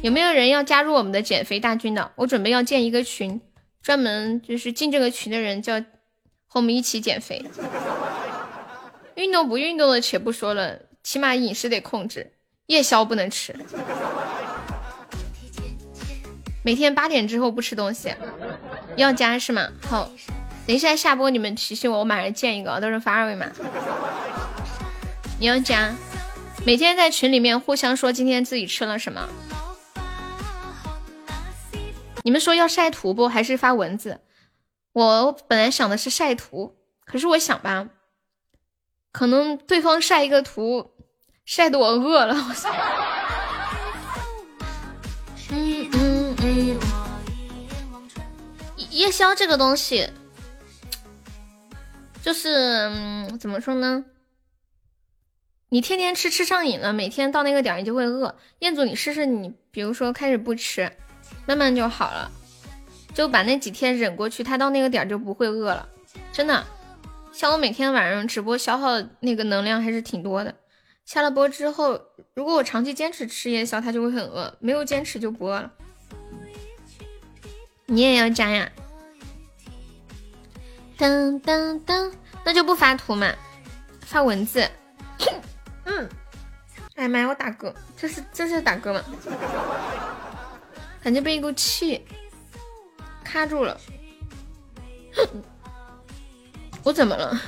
[0.02, 2.12] 有没有人要加入我们的减肥大军的？
[2.16, 3.42] 我准备要建一个群，
[3.82, 5.80] 专门就是进这个群的人，叫
[6.46, 7.44] 和我们一起减肥。
[9.16, 10.80] 运动不运动的且不说了。
[11.04, 12.34] 起码饮食得控制，
[12.66, 13.56] 夜宵不能吃。
[16.68, 18.14] 每天八点之后不吃东西，
[18.98, 19.70] 要加是吗？
[19.90, 20.12] 好，
[20.66, 23.50] 等一下下播你们提醒我，我马上建一个，到时候发二维码。
[25.40, 25.96] 你要加，
[26.66, 29.30] 每天在群里面互相说今天自己吃了什么。
[32.24, 33.30] 你们说要晒图不？
[33.30, 34.20] 还是发文字？
[34.92, 36.76] 我本来想的是晒图，
[37.06, 37.88] 可是我想吧，
[39.14, 40.92] 可能对方晒一个图。
[41.46, 42.54] 晒得我饿了，我
[48.98, 50.10] 夜宵这个东西，
[52.24, 54.04] 就是嗯怎么说呢？
[55.70, 58.36] 你天天吃吃上瘾了，每天到那个点儿你就会饿。
[58.58, 60.92] 彦祖，你试试，你比如说开始不吃，
[61.46, 62.32] 慢慢就好了，
[63.14, 65.88] 就把那几天忍过去，他到那个点儿就不会饿了。
[66.34, 66.66] 真的，
[67.32, 70.56] 像我每天晚上直播消耗那个能量还是挺多的。
[71.06, 72.02] 下了播之后，
[72.34, 75.72] 如果我长期坚持吃夜宵，他就会很饿；没有坚持就不饿了。
[77.86, 78.72] 你也要加呀？
[80.98, 82.12] 噔噔噔，
[82.44, 83.32] 那就不发图嘛，
[84.02, 84.68] 发文字。
[85.86, 86.10] 嗯，
[86.96, 89.04] 哎妈呀，我打嗝，这是这是打嗝吗？
[91.04, 92.06] 感觉被一股气
[93.24, 93.80] 卡住了。
[96.84, 97.40] 我怎么了？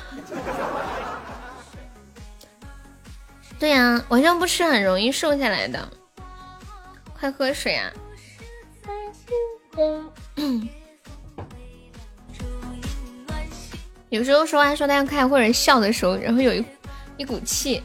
[3.57, 5.91] 对呀，晚上不吃很容易瘦下来的。
[7.19, 7.91] 快喝水啊！
[14.09, 16.65] 有时候说话说太快或者笑的时候，然后有一
[17.17, 17.83] 一股气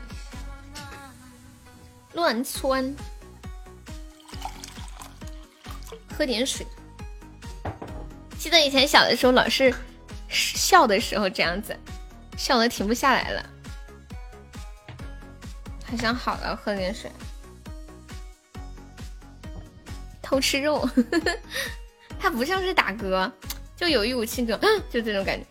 [2.15, 2.95] 乱窜。
[6.17, 6.65] 喝点水。
[8.39, 9.75] 记得以前小的时候，老是
[10.29, 11.77] 笑的时候这样子，
[12.37, 13.51] 笑的停不下来了。
[15.85, 17.11] 好像好了，喝点水。
[20.23, 20.89] 偷吃肉，
[22.19, 23.31] 他不像是打嗝，
[23.85, 24.57] 就有一股气，就
[24.89, 25.47] 就这种感觉。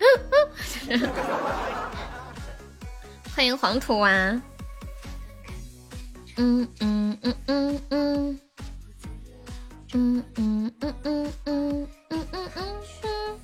[3.36, 4.42] 欢迎黄土啊！
[6.38, 8.40] 嗯嗯嗯嗯嗯
[9.92, 11.88] 嗯嗯嗯嗯嗯嗯嗯
[13.04, 13.40] 嗯。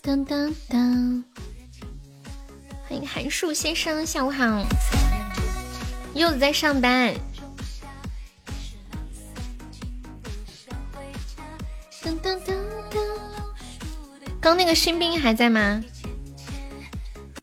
[0.00, 1.24] 当当当！
[2.88, 4.64] 欢迎韩树先生，下午好。
[6.14, 7.14] 柚子在上班。
[14.40, 15.84] 刚那个新兵还在吗？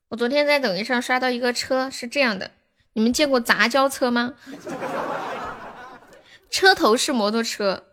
[0.10, 2.50] 我昨天在抖音上刷到一个车，是这样的，
[2.94, 4.34] 你们见过杂交车吗？
[6.50, 7.84] 车头是摩托车，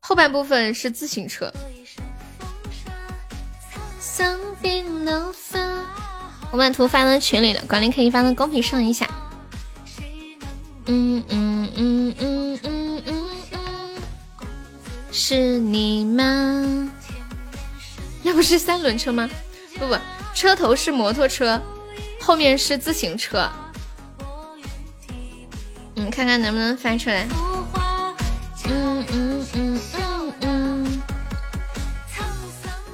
[0.00, 1.52] 后半部分是自行车。
[6.50, 9.06] 我把图发到群里了，管理可以发到公屏上一下。
[10.86, 13.58] 嗯嗯嗯嗯嗯嗯嗯，
[15.10, 16.90] 是你吗？
[18.26, 19.28] 那不是三轮车吗？
[19.78, 19.94] 不不，
[20.34, 21.60] 车头是摩托车，
[22.18, 23.46] 后面是自行车。
[25.96, 27.26] 嗯，看看能不能翻出来。
[28.66, 31.02] 嗯嗯嗯嗯嗯，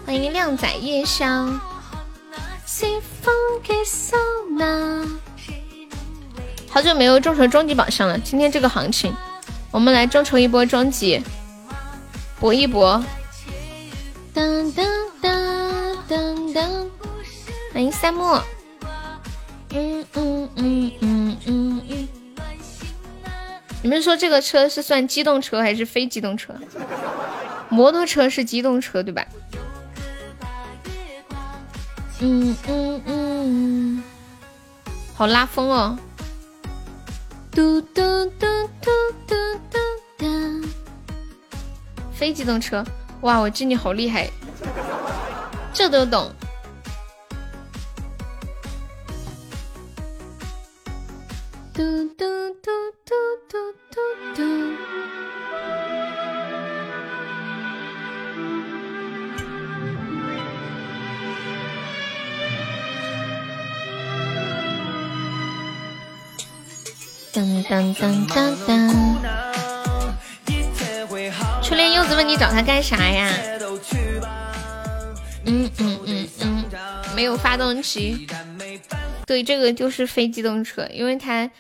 [0.04, 1.48] 欢迎靓仔夜宵。
[6.68, 9.14] 好久没有众筹终极宝箱了，今天这个行情，
[9.70, 11.22] 我们来众筹一波终极。
[12.40, 13.00] 搏一搏。
[14.32, 14.86] 当当
[15.20, 16.90] 当当当，
[17.72, 18.24] 欢迎三木。
[19.72, 22.08] 嗯嗯嗯嗯嗯嗯。
[23.82, 26.54] 你们说这个车是算机动车还是非机动车？
[27.68, 29.26] 摩托车是机动车对吧？
[32.20, 34.02] 嗯嗯嗯，
[35.14, 35.98] 好拉风哦！
[37.50, 38.02] 嘟嘟
[38.38, 38.46] 嘟
[38.80, 38.86] 嘟
[39.26, 39.34] 嘟
[39.70, 39.76] 嘟
[40.18, 40.68] 嘟，
[42.12, 42.84] 非机动车，
[43.22, 44.30] 哇，我记你好厉害，
[45.74, 46.32] 这都懂。
[51.74, 51.82] 嘟
[52.16, 52.24] 嘟
[52.62, 52.70] 嘟
[53.04, 53.14] 嘟
[53.48, 53.58] 嘟
[53.90, 54.00] 嘟
[54.34, 54.42] 嘟。
[67.32, 68.79] 噔噔噔噔噔。
[72.30, 73.28] 你找他干啥呀？
[75.46, 76.64] 嗯嗯嗯嗯，
[77.16, 78.24] 没有发动机。
[79.26, 81.50] 对，这个就是非机动车，因为它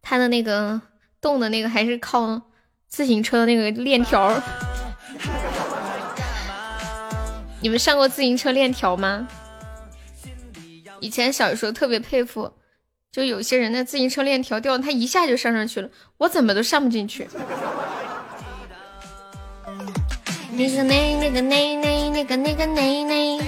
[0.00, 0.80] 它的那个
[1.20, 2.40] 动的那个还是靠
[2.86, 4.40] 自行车的那个链条。
[7.60, 9.26] 你们上过自行车链条吗？
[11.00, 12.52] 以前小时候特别佩服。
[13.10, 17.26] 就有些人的自行车链条掉，他一下就上上去了，我怎么都上不进去。
[20.60, 23.40] 那个那那个那那那个那个那那，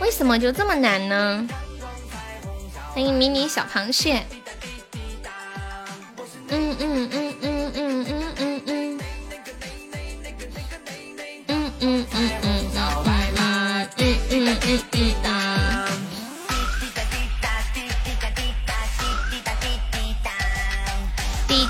[0.00, 1.48] 为什么就这么难呢？
[2.92, 4.22] 欢迎迷你小螃蟹。
[6.48, 9.00] 嗯嗯嗯嗯嗯嗯嗯嗯。
[11.48, 12.90] 嗯嗯嗯嗯嗯
[13.96, 15.20] 嗯嗯嗯。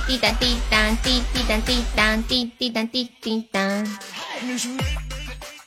[0.06, 3.85] 滴答滴答滴滴答滴答滴滴答滴滴答。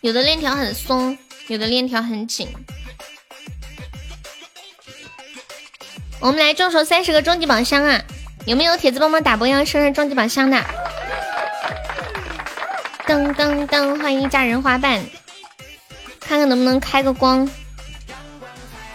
[0.02, 1.18] 有的链条很松，
[1.48, 2.48] 有的链条很紧。
[6.20, 8.02] 我们来众筹三十个终极宝箱啊！
[8.46, 10.58] 有没有铁子帮忙打波样生日终极宝箱的？
[13.06, 14.02] 噔噔噔！
[14.02, 15.04] 欢迎佳人花瓣，
[16.20, 17.50] 看看能不能开个光。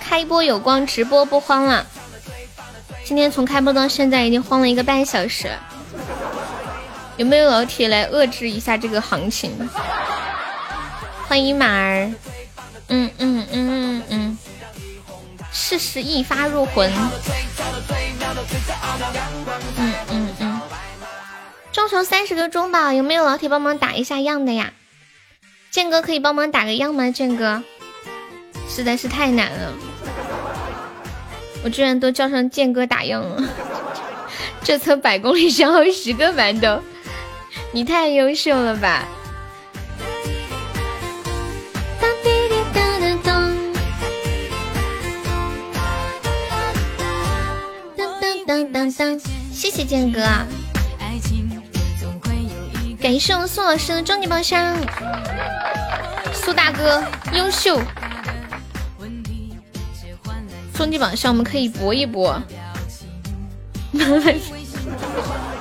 [0.01, 1.87] 开播有光，直播不慌了。
[3.05, 5.51] 今天从开播到现在已经慌了一个半小时，
[7.19, 9.51] 有没有老铁来遏制一下这个行情？
[11.27, 12.12] 欢迎马儿，
[12.86, 14.39] 嗯嗯嗯嗯嗯，
[15.53, 16.89] 事事一发入魂，
[19.77, 20.61] 嗯嗯嗯，
[21.73, 24.73] 众筹三十个中宝，有没有老铁帮忙打一下样的呀？
[25.73, 27.11] 剑哥可以帮忙打个样吗？
[27.11, 27.65] 剑哥，
[28.69, 29.73] 实在是太难了。
[31.65, 33.43] 我居然都叫上剑哥打样了，
[34.62, 36.81] 这车百公里消耗十个馒头，
[37.70, 39.07] 你太优秀了吧！
[41.99, 42.11] 当
[48.47, 49.20] 当当当，当，
[49.53, 50.20] 谢谢剑哥，
[53.01, 54.74] 感谢我们苏老师的终极宝箱，
[56.32, 57.05] 苏大哥
[57.35, 57.81] 优秀。
[60.74, 62.43] 终极榜上我们可以搏一搏。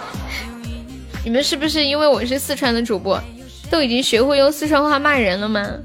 [1.27, 3.21] 你们是不是因为我是四川的主播，
[3.69, 5.77] 都已经学会用四川话骂人了吗？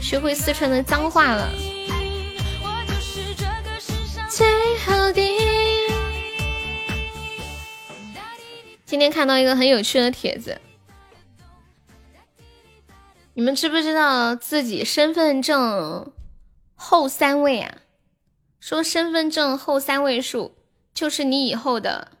[0.00, 1.50] 学会四川的脏话了。
[8.86, 10.60] 今天看到一个很有趣的帖子，
[13.34, 16.12] 你们知不知道自己身份证？
[16.76, 17.78] 后三位啊，
[18.60, 20.54] 说身份证后三位数
[20.94, 22.12] 就是你以后的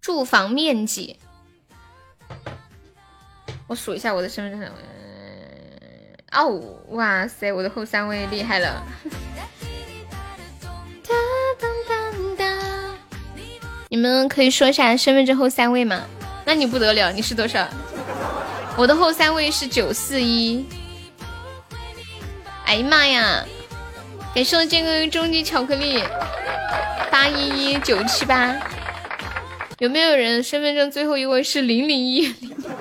[0.00, 1.18] 住房面积。
[3.66, 4.70] 我数一下我的身份证，
[6.32, 6.48] 哦，
[6.90, 8.82] 哇塞，我的后三位厉害了！
[13.88, 16.02] 你们可以说一下身份证后三位吗？
[16.44, 17.68] 那你不得了，你是多少？
[18.76, 20.64] 我的后三位是九四一。
[22.64, 23.44] 哎呀妈呀！
[24.32, 26.02] 感谢我剑哥终极巧克力
[27.10, 28.54] 八一一九七八，
[29.80, 32.34] 有没有人身份证最后一位是零零一？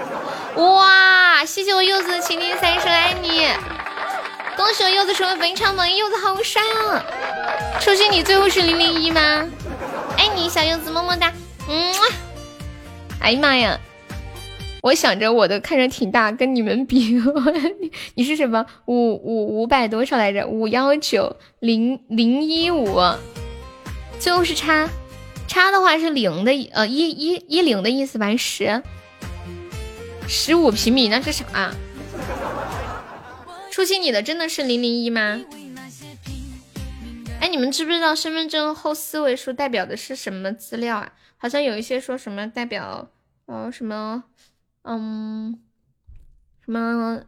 [0.58, 1.46] 哇！
[1.46, 3.48] 谢谢我柚子的晴天三生爱你，
[4.58, 7.02] 恭喜我柚子成为本场榜一，柚子好帅啊！
[7.80, 9.48] 初心你最后是零零一吗？
[10.18, 11.32] 爱你小柚子么么哒，
[11.70, 11.94] 嗯，
[13.22, 13.80] 哎呀妈呀！
[14.84, 17.18] 我想着我的看着挺大，跟你们比，
[18.16, 20.46] 你是什么五五五百多少来着？
[20.46, 23.00] 五幺九零零一五，
[24.20, 24.90] 最后是叉，
[25.50, 28.38] 叉的话是零的，呃一一一零的意思吧？
[28.38, 28.84] 十，
[30.28, 31.44] 十五平米那是啥？
[31.52, 31.76] 啊
[33.72, 35.42] 初心，你的真的是零零一吗？
[37.42, 41.14] 哎，你们知不知道身份证后四位数代表的是什么资料啊？
[41.38, 43.10] 好像有一些说什么代表
[43.48, 44.24] 呃什么
[44.84, 45.60] 嗯
[46.64, 47.22] 什么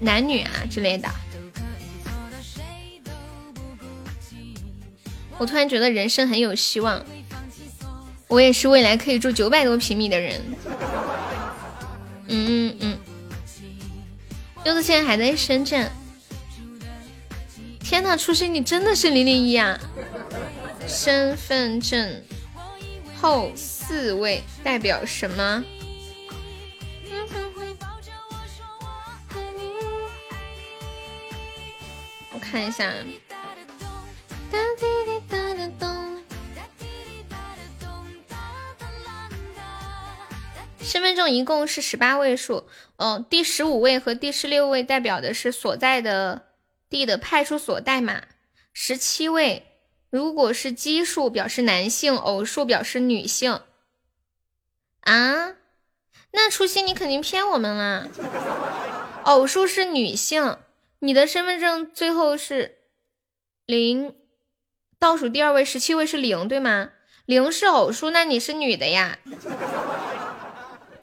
[0.00, 1.08] 男女啊之类的。
[5.38, 7.04] 我突然觉得人生很有希望，
[8.28, 10.40] 我也是未来可以住九百多平米的人。
[12.26, 12.98] 嗯嗯嗯。
[14.64, 15.90] 柚子现在还在深圳。
[17.80, 19.78] 天呐，初心你真的是零零一啊！
[20.86, 22.22] 身份证
[23.20, 25.62] 后四位代表什么？
[32.32, 32.90] 我看一下。
[40.84, 46.42] 身份证一共是十八位数，嗯，第十五位和第十六位代表的是所在的
[46.90, 48.22] 地的派出所代码。
[48.74, 49.66] 十七位
[50.10, 53.60] 如果是奇数表示男性，偶数表示女性。
[55.00, 55.54] 啊？
[56.32, 58.08] 那初心你肯定骗我们啦！
[59.22, 60.58] 偶数是女性，
[60.98, 62.78] 你的身份证最后是
[63.66, 64.14] 零，
[64.98, 66.90] 倒数第二位十七位是零，对吗？
[67.24, 69.18] 零是偶数，那你是女的呀？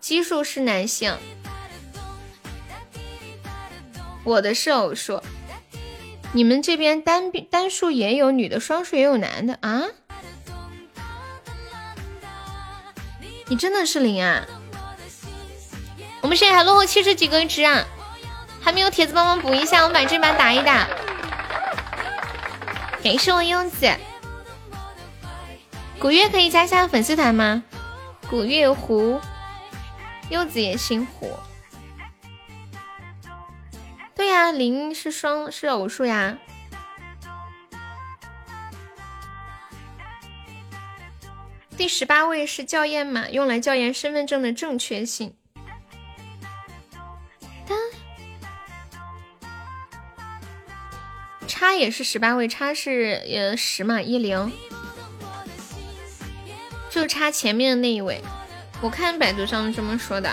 [0.01, 1.15] 奇数是男性，
[4.23, 5.21] 我的是偶数。
[6.33, 9.83] 你们这边单单数也有女的，双数也有男的啊？
[13.45, 14.47] 你真的是零啊？
[16.21, 17.85] 我们现在还落后七十几个值啊，
[18.59, 20.87] 还没有铁子帮忙补一下，我们把这把打一打。
[23.03, 23.87] 感谢我柚子，
[25.99, 27.63] 古月可以加下粉丝团吗？
[28.27, 29.21] 古月湖。
[30.31, 31.29] 柚子也姓胡，
[34.15, 36.37] 对呀，零是双是偶数呀。
[41.75, 45.35] 第十八位是校验码，用来校验身份证的正确性。
[51.45, 54.49] 叉也是十八位，叉是呃十嘛一零，
[56.89, 58.21] 就差前面的那一位。
[58.81, 60.29] 我看百度上这么说的，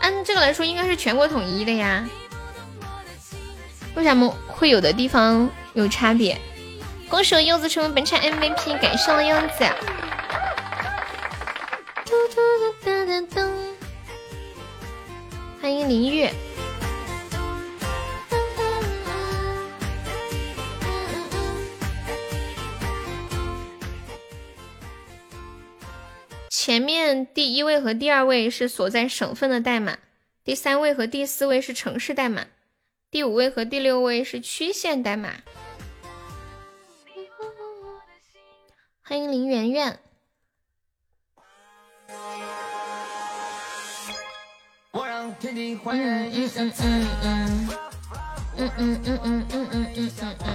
[0.00, 2.08] 按这个来说应该是全国统一的呀，
[3.96, 6.40] 为什么会有的地方有差别？
[7.08, 9.64] 恭喜柚子成为本场 MVP，感谢了柚子。
[15.60, 16.32] 欢迎林月。
[27.14, 29.98] 第一位和第二位是所在省份的代码，
[30.44, 32.46] 第三位和第四位是城市代码，
[33.10, 35.34] 第五位和第六位是区县代码。
[39.02, 39.98] 欢迎林媛媛。
[44.92, 46.78] 嗯嗯嗯嗯嗯
[48.56, 50.52] 嗯嗯嗯嗯嗯嗯嗯。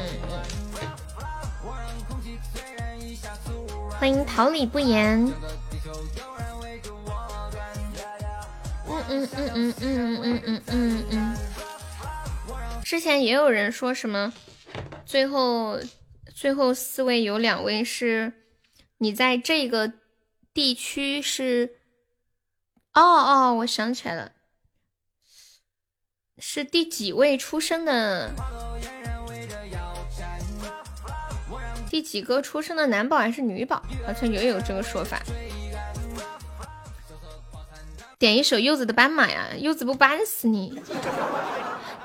[3.99, 5.31] 欢迎桃李不言。
[9.09, 11.37] 嗯嗯嗯嗯嗯嗯嗯嗯。
[12.83, 14.33] 之前也有人说什么，
[15.05, 15.79] 最后
[16.33, 18.31] 最后四位有两位是
[18.97, 19.91] 你在这个
[20.53, 21.77] 地区是，
[22.93, 24.31] 哦哦，我想起来了，
[26.37, 28.31] 是第几位出生的？
[31.89, 33.81] 第几个出生的男宝还是女宝？
[34.05, 35.21] 好像也有这个说法。
[38.19, 40.79] 点一首柚子的斑马呀，柚子不搬死你！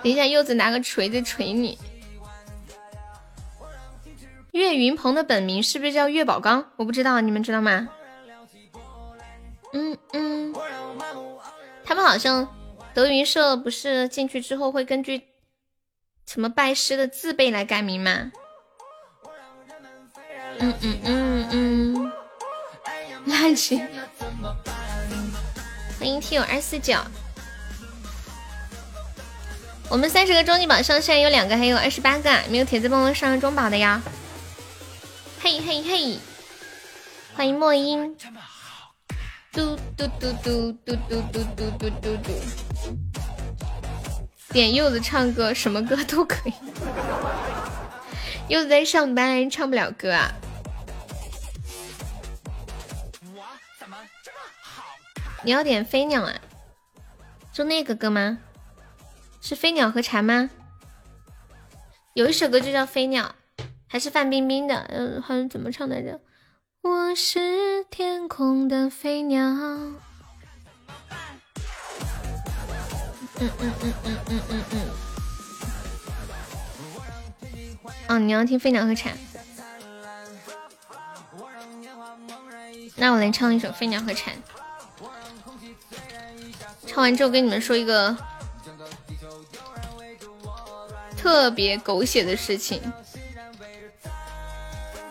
[0.02, 1.78] 等一下，柚子拿个锤子锤你。
[4.50, 6.70] 岳云鹏的本名是不是叫岳宝刚？
[6.76, 7.88] 我不知道，你们知道吗？
[9.72, 10.54] 嗯嗯，
[11.82, 12.46] 他们好像
[12.92, 15.22] 德云社不是进去之后会根据
[16.26, 18.30] 什么拜师的字辈来改名吗？
[20.58, 22.12] 嗯嗯嗯嗯，
[23.24, 23.82] 烂心。
[26.02, 26.98] 欢迎听友二四九，
[29.88, 34.02] 我们三十个终极宝上现在有两个，还有二十八个，没有铁子帮忙上中宝的呀！
[35.40, 36.18] 嘿嘿嘿，
[37.36, 38.16] 欢迎莫音，
[39.52, 42.32] 嘟嘟嘟嘟嘟嘟嘟嘟嘟嘟嘟，
[44.48, 46.52] 点柚子唱歌，什么歌都可以。
[48.48, 50.32] 柚子在上班，唱不了歌啊。
[55.44, 56.32] 你要点飞鸟啊？
[57.52, 58.38] 就那个歌吗？
[59.40, 60.50] 是飞鸟和蝉吗？
[62.14, 63.34] 有一首歌就叫飞鸟，
[63.88, 64.86] 还是范冰冰的？
[64.88, 66.20] 嗯，好像怎么唱来着？
[66.82, 69.44] 我是天空的飞鸟。
[69.44, 69.98] 嗯
[73.40, 74.80] 嗯嗯嗯嗯嗯嗯。
[78.08, 79.12] 哦，你要听飞鸟和蝉？
[82.96, 84.32] 那我来唱一首《飞鸟和蝉》。
[86.92, 88.14] 唱完之后跟你们说一个
[91.16, 92.82] 特别狗血的事情，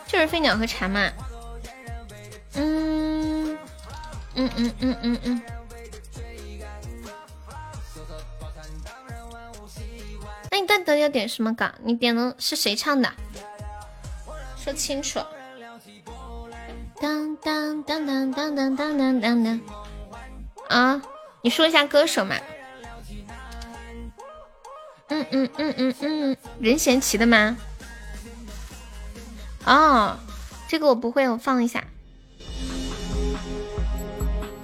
[0.06, 1.10] 就是飞鸟和蝉嘛。
[2.54, 3.58] 嗯
[4.36, 5.42] 嗯嗯嗯嗯嗯。
[10.52, 11.74] 那你到底要点什么歌？
[11.84, 13.12] 你点的是谁唱的？
[14.56, 15.20] 说清楚。
[17.02, 19.62] 当当当当当当当当当。
[20.68, 21.02] 啊。
[21.42, 22.36] 你说一下歌手嘛？
[25.10, 27.58] 嗯嗯嗯嗯嗯，任贤齐的吗？
[29.66, 30.16] 哦，
[30.68, 31.84] 这个我不会，我放一下。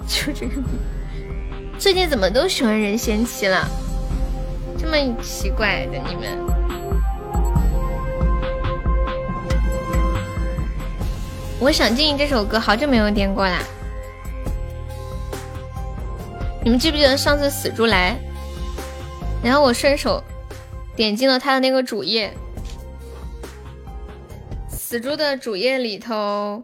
[0.06, 0.62] 就这个，
[1.78, 3.68] 最近怎么都喜欢任贤齐了？
[4.78, 6.38] 这么奇怪的你们？
[11.60, 13.58] 我想静这首歌好久没有点过啦。
[16.64, 18.18] 你们记不记得上次死猪来，
[19.42, 20.22] 然后我顺手
[20.94, 22.32] 点进了他的那个主页，
[24.68, 26.62] 死猪的主页里头，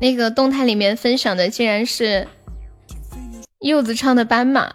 [0.00, 2.26] 那个动态里面分享的竟然是
[3.60, 4.70] 柚子唱的《斑马》，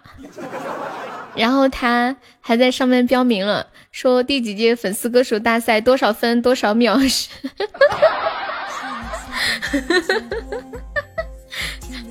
[1.34, 6.98] 然后他还在上面标明了说第几届粉丝歌手大赛多少分多少秒。
[7.00, 7.28] 是。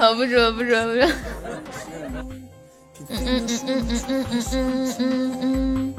[0.04, 1.08] 好，不说不说不说。
[3.08, 5.96] 嗯嗯嗯嗯嗯嗯嗯嗯嗯嗯。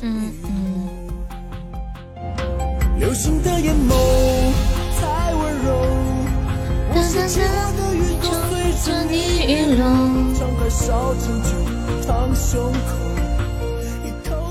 [0.02, 0.50] 嗯嗯。
[3.00, 3.92] 流星的眼眸
[5.02, 5.68] 太温柔，
[6.94, 7.46] 我想起我
[7.76, 8.54] 的宇宙随
[8.86, 9.16] 着你
[9.52, 9.84] 陨落，
[10.38, 11.50] 张开小拳就
[12.06, 13.19] 烫胸口。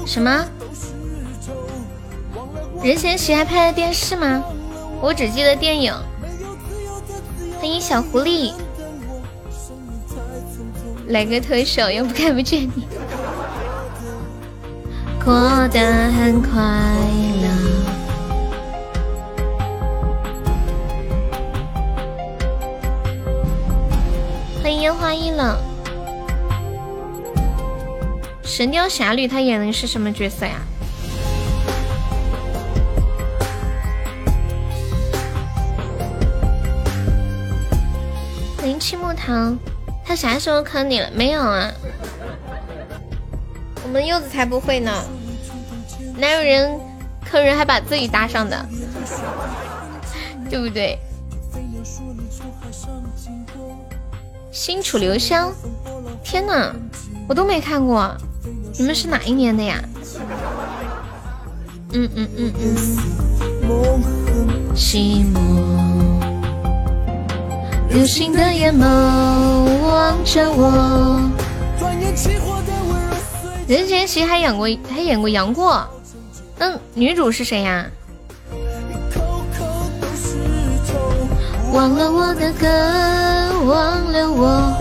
[0.09, 0.43] 什么？
[2.83, 4.43] 任贤齐还拍了电视吗？
[5.03, 5.95] 我只记得电影。
[7.59, 8.55] 欢迎小狐狸，
[11.09, 12.89] 来个特效，又不看不见你。
[15.23, 15.35] 过
[15.69, 15.79] 得
[16.13, 16.59] 很快
[17.43, 17.49] 乐。
[24.63, 25.55] 欢迎烟花易冷。
[28.49, 30.59] 《神雕侠侣》他演的是什么角色呀？
[38.57, 39.57] 欢迎青木堂，
[40.03, 41.11] 他啥时候坑你了？
[41.15, 41.71] 没有啊，
[43.85, 44.91] 我们柚子才不会呢，
[46.17, 46.81] 哪有人
[47.31, 48.67] 坑人还把自己搭上的，
[50.49, 50.99] 对不对？
[54.51, 55.53] 新楚留香，
[56.25, 56.75] 天哪，
[57.29, 58.17] 我都没看过。
[58.79, 59.83] 你们是哪一年的呀？
[61.93, 62.77] 嗯嗯嗯嗯。
[64.77, 65.39] 寂寞，
[67.91, 68.85] 流星的眼眸
[69.83, 71.21] 望着我。
[73.67, 75.85] 任贤齐还演过，还演过杨过。
[76.57, 77.85] 那女主是谁呀？
[81.73, 82.67] 忘了我的歌，
[83.67, 84.73] 忘了我，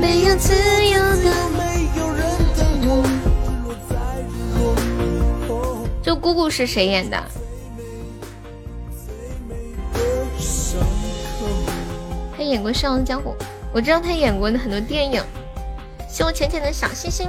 [0.00, 0.52] 没有自
[0.86, 1.63] 由的。
[6.14, 7.22] 姑姑是谁演的？
[12.36, 13.30] 他演过《笑傲江湖》，
[13.72, 15.22] 我知道他演过的很多电影。
[16.08, 17.28] 谢我浅浅的小心心。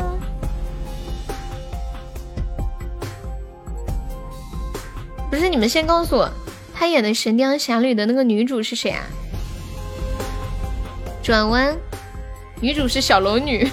[5.29, 6.29] 不是你们先告诉我，
[6.73, 9.03] 他演的《神雕侠侣》的那个女主是谁啊？
[11.21, 11.75] 转弯，
[12.61, 13.69] 女主是小龙女。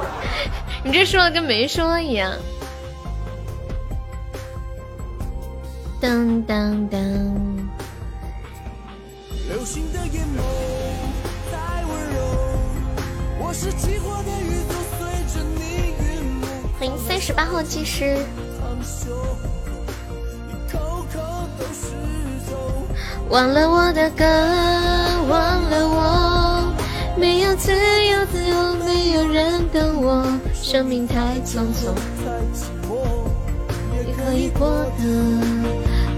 [0.84, 2.32] 你这说的跟没说一样。
[5.98, 6.98] 噔噔噔。
[9.48, 10.40] 流星的眼眸
[11.50, 12.18] 太温柔，
[13.38, 14.98] 我是寂寞的雨，都随
[15.32, 15.60] 着你
[16.04, 16.04] 云
[16.34, 16.42] 梦。
[16.78, 18.18] 欢迎三十八号技师。
[23.30, 24.24] 忘了我的歌，
[25.28, 26.72] 忘了我，
[27.18, 30.24] 没有自由，自由没有人等我，
[30.54, 31.92] 生命太匆匆，
[34.06, 34.68] 也可以过
[34.98, 35.55] 得。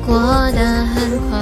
[0.09, 0.16] 过
[0.52, 1.39] 得很快。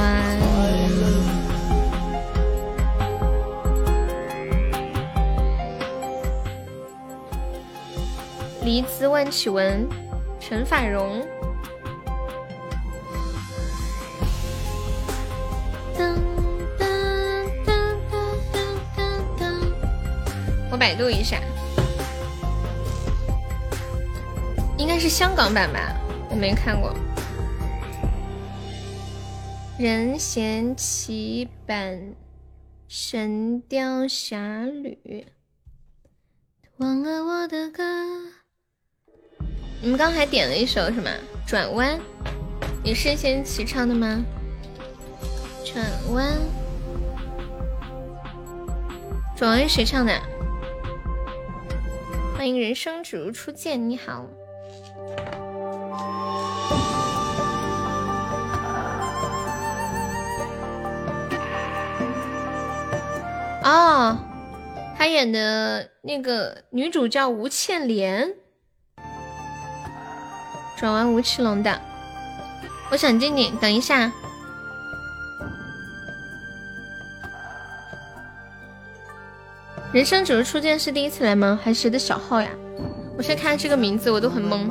[8.65, 9.87] 黎姿万绮雯，
[10.41, 11.25] 陈法蓉。
[20.73, 21.39] 我百度一下。
[24.77, 25.79] 应该是香港版吧，
[26.29, 26.93] 我没看过。
[29.79, 31.99] 任贤齐版
[32.89, 34.99] 《神雕侠侣》。
[36.79, 37.85] 忘了我的歌。
[39.83, 41.11] 你们刚还点了一首什么？
[41.47, 42.01] 转弯，
[42.83, 44.25] 也是任贤齐唱的吗？
[45.63, 45.85] 转
[46.15, 46.39] 弯，
[49.37, 50.19] 转弯谁唱的？
[52.35, 54.27] 欢迎人生只如初见，你好。
[63.67, 64.17] 哦，
[64.97, 68.33] 他演的那个女主叫吴倩莲，
[70.77, 71.81] 转完吴奇隆的。
[72.93, 74.13] 我想进你，等一下。
[79.93, 81.59] 人生只是初见是第一次来吗？
[81.61, 82.49] 还是谁的小号呀？
[83.19, 84.71] 我现在看这个名字，我都很懵。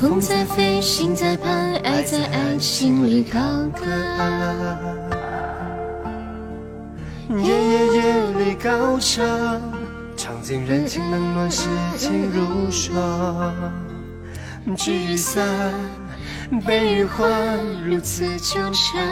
[0.00, 3.40] 风在飞，心在盼，爱在爱情里高
[3.74, 3.84] 歌。
[7.30, 9.26] 夜夜夜里高唱，
[10.16, 11.66] 唱尽人情冷暖，世
[11.96, 13.52] 情如霜。
[14.76, 15.44] 聚散
[16.64, 19.04] 悲与欢，如此纠缠。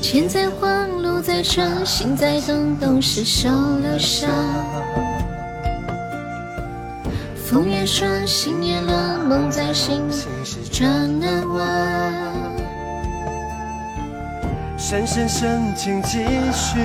[0.00, 4.30] 天在晃，路在转，心在动，都是受了伤。
[7.50, 10.28] 风也顺，心也乱，梦在心事
[10.70, 11.66] 转难忘。
[14.78, 16.18] 深深深情几
[16.52, 16.78] 许，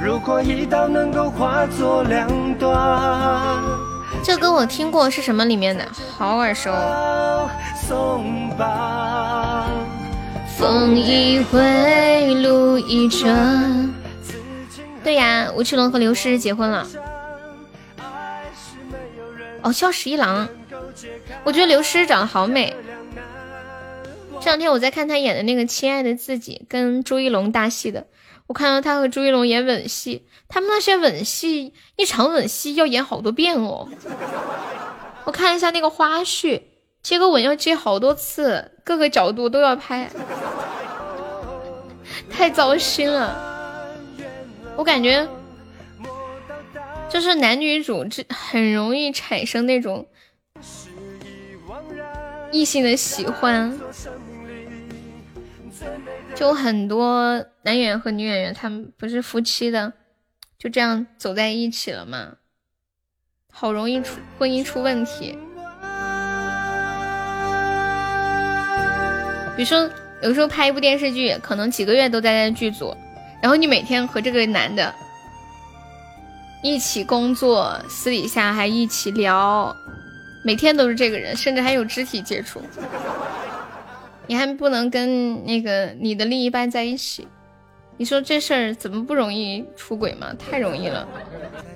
[0.00, 2.28] 如果一刀能够化作两
[2.60, 3.58] 段。
[4.22, 5.84] 这歌我听过，是什么里面的？
[6.16, 6.70] 好耳熟。
[10.56, 13.92] 风一回，路一转。
[15.02, 16.86] 对呀，吴奇隆和刘诗诗结婚了。
[19.62, 20.48] 哦，萧十一郎，
[21.44, 22.74] 我觉得刘诗长得好美。
[24.40, 28.06] 这两天我在看她演的那个《亲爱的自己》，跟朱一龙搭戏的。
[28.48, 33.88] 我看到她和朱一龙演吻戏，他们那些吻戏，一场吻戏要演好多遍哦。
[35.24, 36.62] 我看一下那个花絮，
[37.00, 40.10] 接个吻要接好多次，各个角度都要拍，
[42.28, 43.38] 太糟心了。
[44.76, 45.28] 我感觉。
[47.12, 50.08] 就是男女主这很容易产生那种
[52.50, 53.78] 异性的喜欢，
[56.34, 59.92] 就很多男演员和女演员他们不是夫妻的，
[60.58, 62.36] 就这样走在一起了吗？
[63.52, 65.36] 好容易出婚姻出问题。
[69.54, 69.90] 比如说，
[70.22, 72.96] 有时候拍一部电视剧，可能几个月都待在剧组，
[73.42, 74.94] 然后你每天和这个男的。
[76.62, 79.74] 一起工作，私底下还一起聊，
[80.44, 82.62] 每天都是这个人，甚至还有肢体接触。
[84.28, 87.26] 你还不能跟那个你的另一半在一起，
[87.96, 90.32] 你说这事儿怎么不容易出轨吗？
[90.38, 91.06] 太容易了，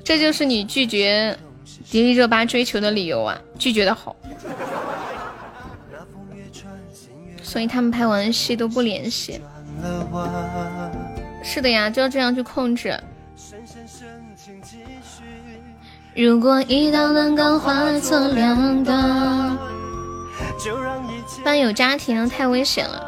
[0.04, 1.36] 这就是你拒绝
[1.90, 3.36] 迪丽热巴追求的理由啊！
[3.58, 4.14] 拒绝的好，
[7.42, 9.40] 所以他们拍完戏都不联系。
[11.42, 12.96] 是的呀，就要这样去控制。
[16.16, 19.58] 如果一刀能够化作两断，
[21.44, 23.02] 班有家庭太危险了。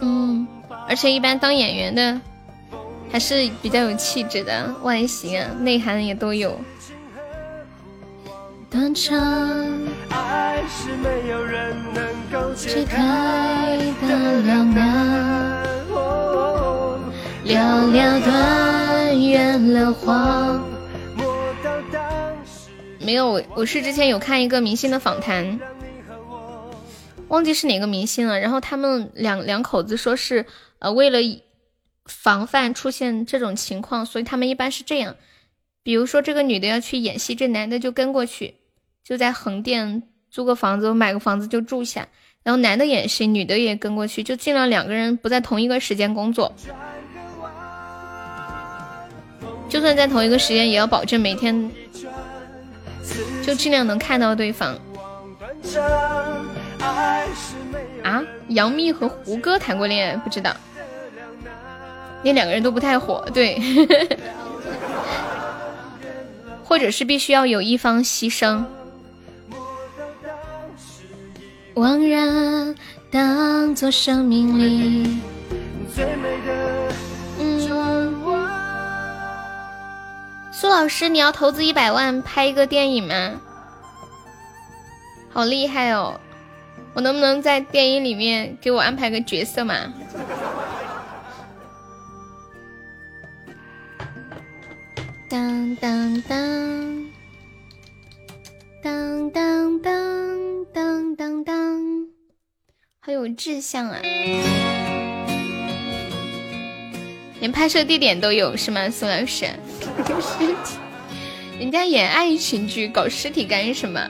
[0.00, 0.44] 嗯，
[0.88, 2.20] 而且一般当演员的
[3.12, 6.60] 还是比较有气质的，外形啊、内涵也都有。
[8.68, 9.16] 断肠，
[12.56, 15.62] 解开的两难，
[17.46, 17.60] 寥
[17.92, 20.71] 寥断缘了黄。
[23.04, 25.58] 没有，我是之前有看一个明星的访谈，
[27.28, 28.38] 忘记是哪个明星了。
[28.38, 30.46] 然后他们两两口子说是，
[30.78, 31.18] 呃，为了
[32.06, 35.16] 防范出现这种情况，所以他们一般是这样：，
[35.82, 38.54] 比如说这个女的要去演戏，这男的就跟过去，
[39.02, 42.06] 就在横店租个房子，买个房子就住下，
[42.44, 46.54] 然后男的演戏，女的也跟过去，就尽量两个人不在同一个时间工作。
[49.68, 51.70] 就算在同一个时间，也要保证每天
[53.42, 54.78] 就尽量能看到对方。
[58.02, 60.54] 啊，杨幂和胡歌谈过恋爱，不知道。
[62.22, 63.60] 那两个人都不太火，对。
[66.64, 68.64] 或者是必须要有一方牺牲。
[71.74, 72.74] 忘然
[73.10, 75.20] 当作生命里
[75.94, 76.92] 最美的
[80.62, 83.40] 苏老师，你要投资一百万拍一个电影吗？
[85.28, 86.20] 好厉害哦！
[86.94, 89.92] 我能不能在电影里面给我安排个角色嘛？
[95.28, 97.10] 当当当，
[98.84, 102.06] 当当当当当当，
[103.00, 103.98] 好有志向啊！
[107.40, 108.88] 连拍摄地点都有是吗？
[108.88, 109.50] 苏老师，
[110.20, 110.78] 尸体，
[111.58, 114.00] 人家演爱情剧，搞尸体干什么？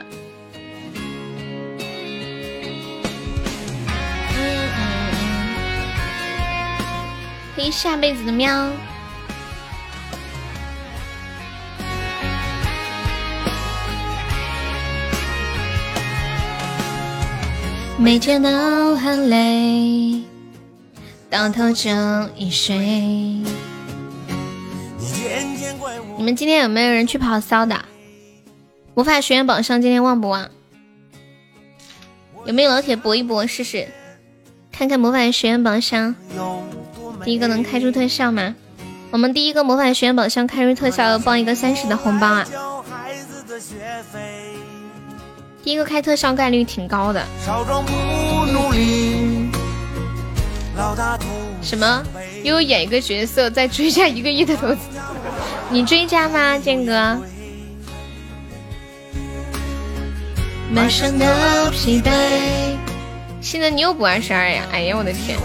[4.35, 5.55] 嗯嗯嗯，
[7.55, 8.69] 可以下辈子的喵。
[17.97, 20.21] 每天都很累。
[21.29, 21.89] 到头就
[22.35, 22.75] 一睡。
[26.23, 27.83] 你们今天有没有人去跑骚的？
[28.93, 30.49] 魔法学院宝箱今天旺不旺？
[32.45, 33.89] 有没有老铁搏一搏试试？
[34.71, 36.15] 看看魔法学院宝箱，
[37.25, 38.55] 第一个能开出特效吗？
[39.11, 42.47] 我们第一个魔法学院宝箱开出特效要包一个三十的红包啊！
[45.61, 47.21] 第一个开特效概率挺高的。
[51.61, 52.01] 什么？
[52.45, 54.77] 又演一个角色再追加一个亿的投资？
[55.73, 57.19] 你追加吗，剑哥？
[60.71, 62.77] 满身的疲惫。
[63.41, 64.67] 现在你又补二十二呀？
[64.71, 65.35] 哎呀，我的天！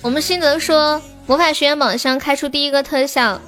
[0.00, 3.40] 我们新泽说魔法学院宝箱开出第一个特效，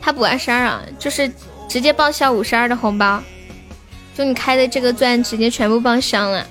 [0.00, 1.28] 他补二十二啊，就是
[1.68, 3.20] 直接报销五十二的红包，
[4.16, 6.46] 就你开的这个钻直接全部报销了。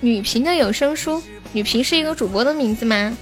[0.00, 3.16] 女频的有声书，女频是一个主播的名字吗？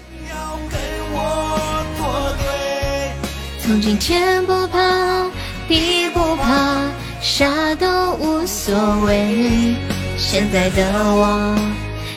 [3.64, 5.30] 从今天不怕
[5.68, 6.82] 地不怕，
[7.20, 8.74] 啥都无所
[9.06, 9.76] 谓。
[10.18, 10.82] 现在的
[11.14, 11.56] 我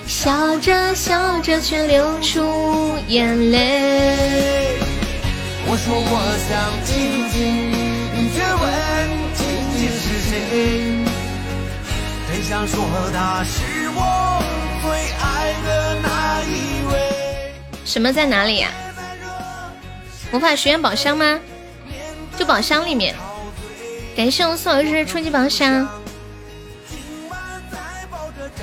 [0.08, 4.18] 笑着笑着却流出眼泪。
[5.68, 6.52] 我说我想
[6.84, 7.70] 静静，
[8.16, 8.64] 你却问
[9.36, 9.46] 静
[9.78, 10.34] 静是谁？
[12.28, 12.74] 真想说
[13.14, 13.62] 他是
[13.96, 14.42] 我。
[14.82, 14.90] 最
[15.22, 15.68] 爱的
[16.02, 16.54] 那一
[16.92, 16.94] 位。
[17.86, 18.72] 什么在哪里呀？
[20.32, 21.40] 魔法学院宝箱吗？
[22.38, 23.16] 就宝箱里面。
[24.16, 25.88] 感谢我们宋老师初级宝箱。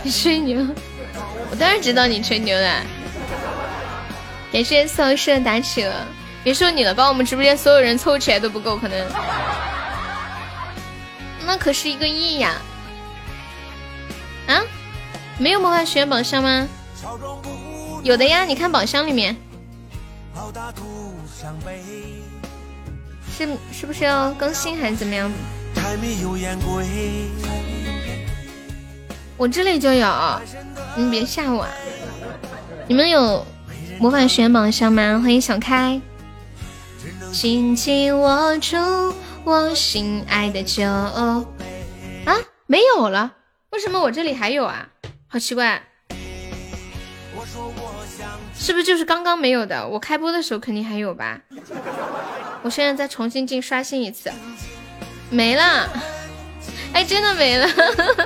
[0.02, 0.66] 你 吹牛？
[1.50, 2.82] 我当然知道你吹牛了。
[4.52, 6.06] 感谢宋老师的打起了，
[6.44, 9.06] 别说你了，把我们直播间所有人凑起来都不够，可能。
[11.46, 12.56] 那可是一个亿呀！
[14.46, 14.60] 啊？
[15.38, 16.68] 没有魔法学院宝箱吗？
[18.02, 19.36] 有的呀，你看宝箱里面。
[23.28, 25.30] 是是不是要更新还是怎么样？
[29.36, 30.40] 我这里就有，
[30.96, 31.66] 你别吓我。
[32.86, 33.44] 你们有
[33.98, 35.20] 魔法学院宝箱吗？
[35.20, 36.00] 欢迎小开。
[37.32, 38.76] 紧紧握住
[39.44, 40.84] 我心爱的酒。
[40.84, 41.44] 啊，
[42.66, 43.32] 没有了，
[43.70, 44.88] 为什么我这里还有啊？
[45.26, 45.82] 好奇怪，
[48.62, 49.84] 是不是就是刚刚没有的？
[49.88, 51.40] 我开播的时候肯定还有吧。
[52.62, 54.30] 我现在再重新进刷新一次，
[55.30, 55.90] 没了。
[56.92, 57.68] 哎，真的没了，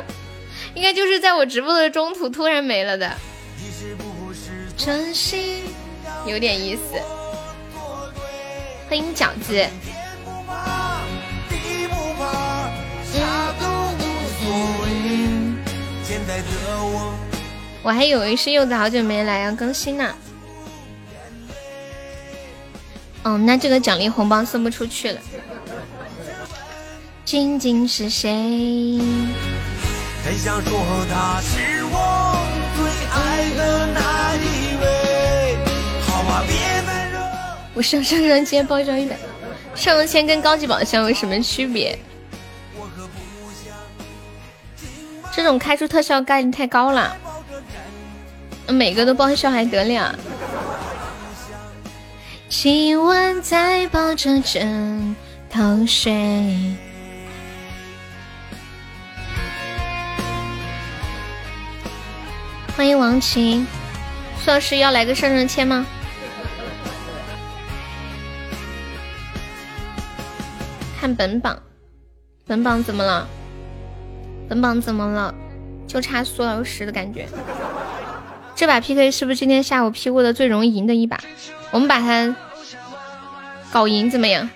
[0.75, 3.11] 应该就是在我直播的中途突然没了的。
[6.27, 6.83] 有点意思。
[8.91, 9.67] 欢迎饺子。
[17.83, 20.15] 我还以为是柚子好久没来要更新呢。
[23.27, 25.21] 哦，那这个奖励红包送不出去了。
[27.25, 29.01] 究竟是谁？
[37.75, 39.17] 我上上上签包装一百，
[39.75, 41.99] 上签跟高级宝箱有什么区别？
[45.33, 47.17] 这种开出特效概率太高了，
[48.69, 50.17] 每个都报销还得了？
[52.49, 55.17] 今晚再抱着枕
[55.51, 56.13] 头睡。
[62.77, 63.67] 欢迎王晴，
[64.39, 65.85] 苏老师要来个上上签吗？
[71.01, 71.61] 看本榜，
[72.47, 73.27] 本榜怎么了？
[74.49, 75.35] 本榜怎么了？
[75.89, 77.27] 就差苏老师的感觉。
[78.55, 81.19] 这把 PK 是不是今天下午 P 过的最容易赢的一把？
[81.71, 82.35] 我们把它
[83.71, 84.49] 搞赢怎么样？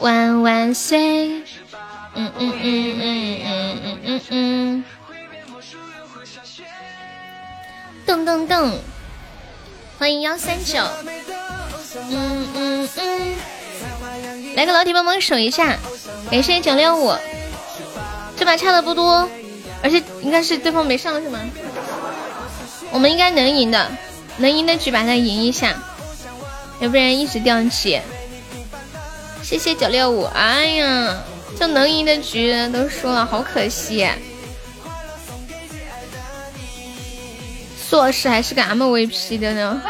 [0.00, 1.42] 万万岁！
[2.14, 4.84] 嗯嗯嗯嗯嗯嗯嗯嗯。
[8.06, 8.72] 噔噔噔！
[9.98, 10.82] 欢迎幺三九。
[12.10, 13.34] 嗯嗯嗯。
[14.54, 15.76] 来个老铁帮忙守一下，
[16.30, 17.14] 感谢九六五。
[18.36, 19.28] 这把差的不多，
[19.82, 21.38] 而且应该是对方没上是吗？
[22.90, 23.90] 我们应该能赢的，
[24.42, 25.72] 能赢的局把它赢一下，
[26.80, 28.00] 要不然一直掉级。
[29.40, 31.16] 谢谢九六五，哎呀，
[31.56, 34.08] 这能赢的局都输了，好可惜。
[37.88, 39.80] 苏老师还是个 MVP 的呢，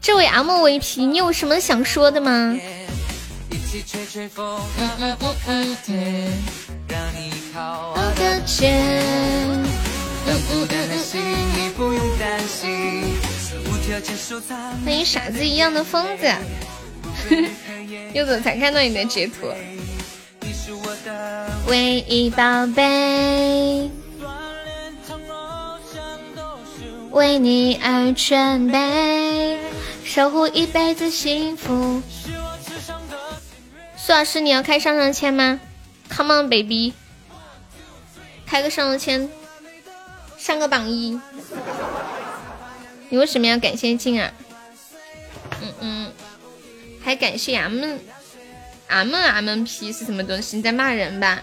[0.00, 2.56] 这位 MVP，你有什么想说的吗？
[14.84, 16.26] 欢迎傻子一样的疯子，
[18.12, 19.52] 柚子才看到你的截图。
[21.66, 23.90] 唯一宝贝，
[27.10, 29.58] 为你而准备，
[30.04, 32.02] 守护一辈子幸福。
[33.96, 35.60] 苏老师，你要开上上签吗
[36.10, 36.94] ？Come on baby，
[38.46, 39.28] 开个上上签，
[40.44, 41.18] 上个榜一。
[43.08, 44.30] 你为什么要感谢静啊？
[45.62, 46.12] 嗯嗯，
[47.02, 47.98] 还感谢俺们
[48.88, 50.58] 俺们俺们 P 是什么东西？
[50.58, 51.40] 你在骂人吧？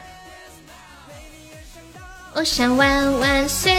[2.36, 3.74] 我想万万岁，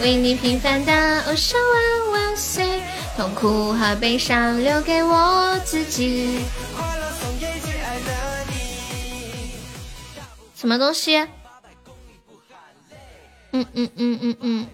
[0.00, 2.80] 为你平凡的我想万万岁，
[3.14, 6.40] 痛苦和悲伤留给我自己。
[10.58, 11.26] 什么东西？
[13.56, 14.66] 嗯嗯嗯嗯嗯，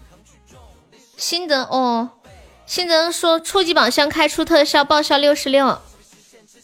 [1.17, 2.11] 心得哦，
[2.67, 5.79] 心得说初级宝箱开出特效报销六十六，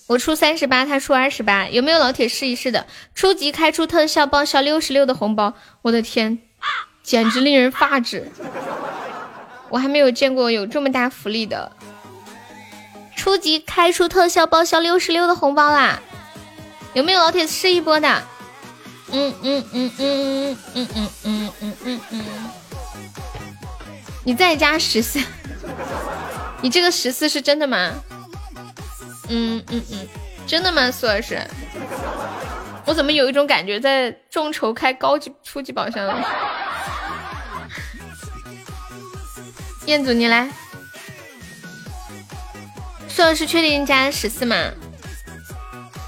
[0.09, 2.87] 我出三十八，他出二十八，有没有老铁试一试的？
[3.15, 6.41] 初级开出特效报销六十六的红包，我的天，
[7.03, 8.33] 简直令人发指！
[9.69, 11.71] 我还没有见过有这么大福利的，
[13.15, 16.01] 初级开出特效报销六十六的红包啦！
[16.95, 18.23] 有没有老铁试一波的？
[19.11, 22.25] 嗯嗯嗯嗯嗯嗯嗯嗯嗯嗯，
[24.25, 25.19] 你再加十四，
[26.61, 27.93] 你这个十四是真的吗？
[29.29, 30.09] 嗯嗯嗯，
[30.47, 31.41] 真的吗，苏老师？
[32.87, 36.23] 我怎么有一种感觉在众筹开高级初级宝箱了？
[39.87, 40.49] 彦祖，你来。
[43.09, 44.57] 苏老师确定加十四吗？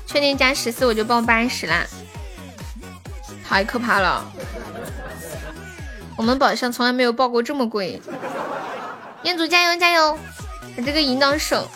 [0.07, 1.87] 确定加十四我就报八十啦。
[3.51, 4.25] 太可怕了！
[6.17, 8.01] 我们宝箱从来没有爆过这么贵。
[9.25, 10.17] 彦祖加油加油，
[10.77, 11.69] 把这个引导手。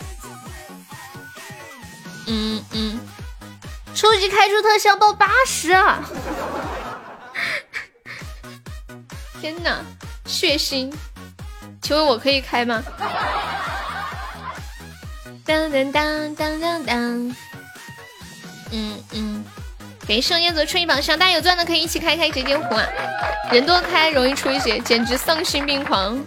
[2.27, 2.97] 嗯嗯，
[3.93, 5.71] 初级开出特效报八十！
[9.41, 9.81] 天哪，
[10.25, 10.89] 血腥！
[11.81, 12.81] 请问我可以开吗？
[15.43, 17.35] 当当当当当当。
[18.71, 19.34] 嗯嗯。
[20.07, 22.85] 给圣叶子出一榜上，大家有钻的可以一起开开结晶壶啊！
[23.51, 26.23] 人多开容易出一些，简直丧心病狂！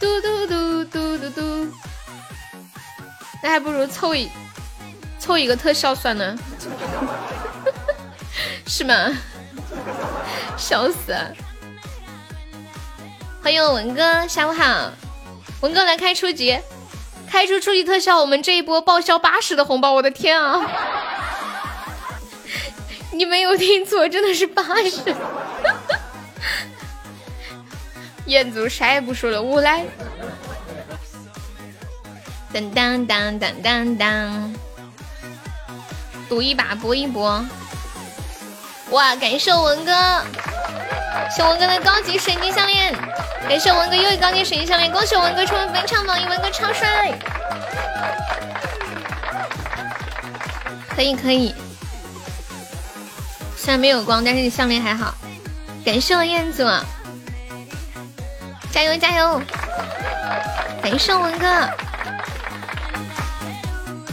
[0.00, 1.68] 嘟嘟嘟嘟嘟嘟，
[3.42, 4.30] 那还不如凑一
[5.18, 6.34] 凑一个特效算了，
[8.66, 8.94] 是吗？
[10.56, 11.14] 笑死！
[13.42, 14.90] 欢迎文哥，下午好，
[15.60, 16.58] 文哥来开初级。
[17.30, 19.92] 开出初级特效，我们这一波报销八十的红包！
[19.92, 20.60] 我的天啊！
[23.12, 25.14] 你没有听错，真的是八十。
[28.26, 29.84] 彦祖啥也不说了，我来。
[32.52, 34.54] 当当当当当当，
[36.28, 37.44] 赌一把，搏一搏。
[38.90, 39.16] 哇！
[39.16, 39.92] 感谢我文哥，
[41.34, 42.94] 谢文哥的高级水晶项链，
[43.48, 47.12] 感谢文哥又一高级水晶项链，恭喜文哥成为本场榜一，文哥超帅！
[50.94, 51.54] 可以可以，
[53.56, 55.14] 虽然没有光，但是你项链还好。
[55.84, 56.64] 感谢我燕子，
[58.70, 59.42] 加油加油！
[60.82, 61.68] 感谢文哥，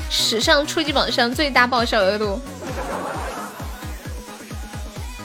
[0.10, 2.42] 史上初级榜上最大爆笑额度。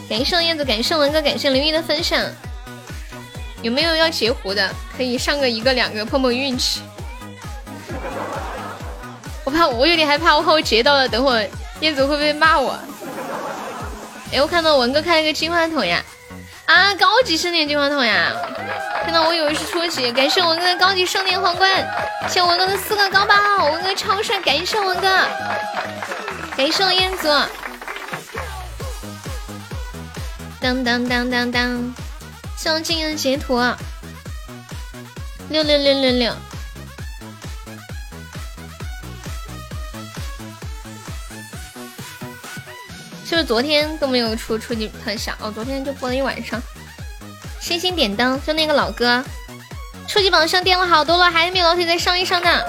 [0.09, 2.24] 感谢燕子，感谢文哥，感谢林玉的分享。
[3.60, 4.70] 有没有要截胡的？
[4.97, 6.80] 可以上个一个两个碰碰运气。
[9.44, 11.47] 我怕我有点害怕，我怕我截到了，等会儿
[11.80, 12.78] 燕子会不会骂我？
[14.32, 16.02] 哎，我看到文哥开了个金话筒呀！
[16.66, 18.32] 啊，高级盛典金话筒呀！
[19.05, 21.70] 看到我以为是初级，感谢文哥的高级盛典皇冠，
[22.28, 25.09] 谢文哥的四个高宝，文哥超帅，感谢文哥，
[26.56, 27.28] 感谢我燕子。
[30.60, 31.94] 当当当当当，
[32.56, 33.56] 谢我静音截图，
[35.51, 36.32] 六六六六六。
[43.24, 45.32] 是不是昨天都没有出初级特效？
[45.39, 46.60] 哦，昨天就播了一晚上。
[47.60, 49.22] 星星点灯，就那个老哥，
[50.09, 52.64] 初级榜上垫了好多了，还没有老铁再上一上呢。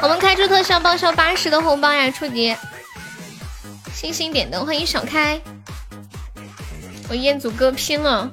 [0.00, 2.10] 我们开出特效报销八十的红包呀！
[2.10, 2.56] 初级，
[3.94, 5.38] 星星点灯，欢迎小开，
[7.10, 8.30] 我彦祖哥拼了，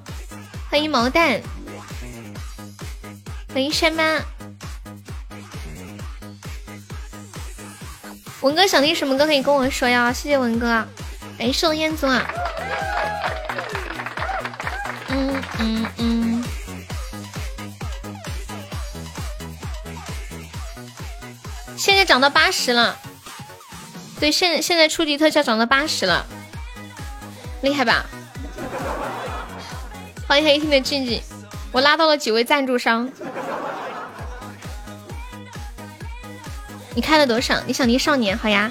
[0.70, 1.42] 欢迎毛蛋，
[3.52, 4.04] 欢迎山妈。
[8.42, 10.14] 文哥想听什么歌可以跟我说呀？
[10.14, 10.88] 谢谢文哥，
[11.40, 12.32] 感谢我燕子啊。
[15.10, 16.44] 嗯嗯嗯。
[21.76, 22.96] 现在涨到八十了，
[24.20, 26.24] 对，现现在初级特效涨到八十了，
[27.64, 28.06] 厉害吧？
[30.28, 31.22] 欢迎黑听的静静，
[31.72, 33.10] 我拉到了几位赞助商。
[36.94, 37.62] 你开了多少？
[37.66, 38.70] 你想听少年好呀？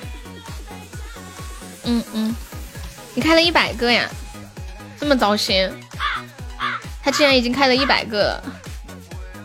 [1.84, 2.36] 嗯嗯，
[3.14, 4.06] 你开了一百个呀？
[5.00, 5.72] 这么糟心？
[7.02, 8.44] 他竟然已经开了一百个了，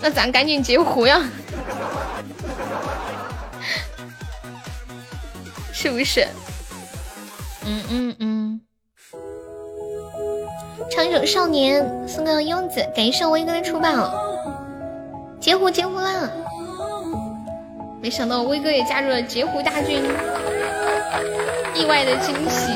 [0.01, 1.21] 那咱赶紧截胡呀！
[5.71, 6.27] 是不是？
[7.63, 8.61] 嗯嗯嗯。
[10.93, 14.13] 唱一首《少年》，送个柚子，感谢我一哥的出宝，
[15.39, 16.29] 截胡截胡啦！
[18.01, 20.03] 没想到威哥也加入了截胡大军，
[21.75, 22.73] 意外的惊喜。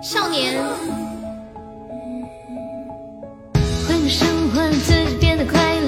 [0.00, 0.54] 少年，
[3.86, 5.79] 换个生活自己变得快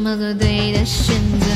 [0.00, 0.16] 么？
[0.16, 1.46] 做对的选择。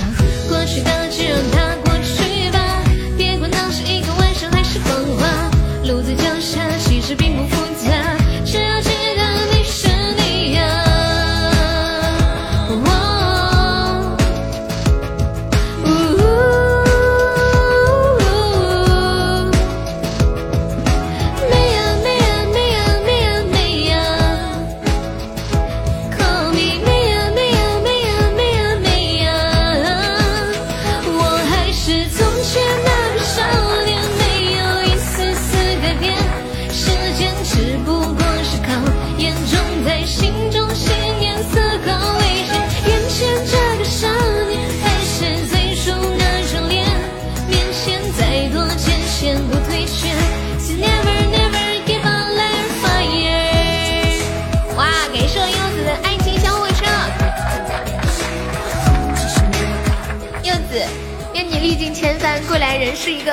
[0.48, 2.84] 过去的就让它过去吧，
[3.16, 5.50] 别管那是一个玩笑还是谎话。
[5.84, 8.80] 路在脚下，其实并不复杂，只要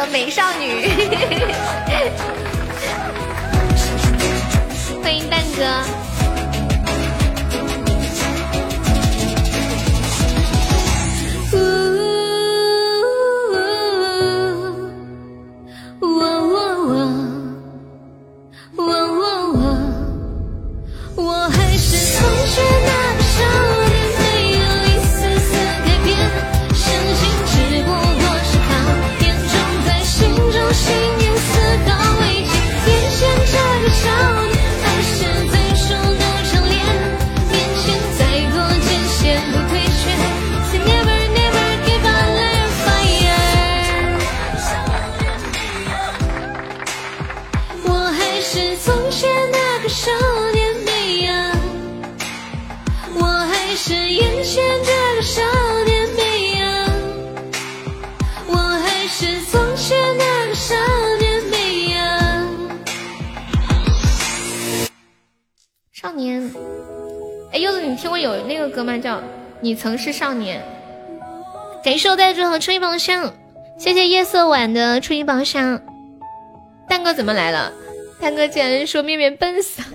[0.02, 0.88] 个美少女。
[5.04, 5.91] 欢迎蛋哥。
[70.04, 70.64] 是少年》。
[71.84, 73.32] 感谢我带着和初一宝箱，
[73.78, 75.80] 谢谢夜色晚的初一宝箱。
[76.90, 77.72] 蛋哥怎么来了？
[78.20, 79.88] 蛋哥竟然说面面笨死了。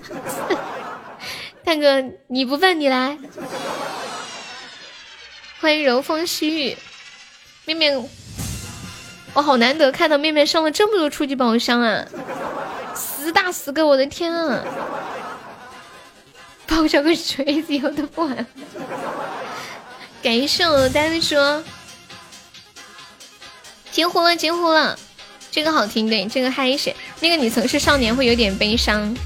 [1.64, 3.18] 蛋哥你不笨，你来。
[5.60, 6.76] 欢迎柔风细雨，
[7.64, 8.08] 面面，
[9.34, 12.06] 我好难得看到面面上了这么多初级宝箱啊！
[12.94, 14.62] 十大十个，我的天啊！
[16.68, 18.46] 抱着个锤子有的不玩。
[20.26, 21.62] 感谢我丹说，
[23.92, 24.98] 截胡了截胡了，
[25.52, 26.96] 这个好听对，这个嗨一些。
[27.20, 29.16] 那个你曾是少年会有点悲伤。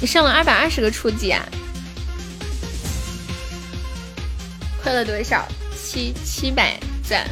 [0.00, 1.44] 你上了二百二十个初级啊？
[4.80, 5.44] 亏了多少？
[5.76, 7.28] 七七百赞。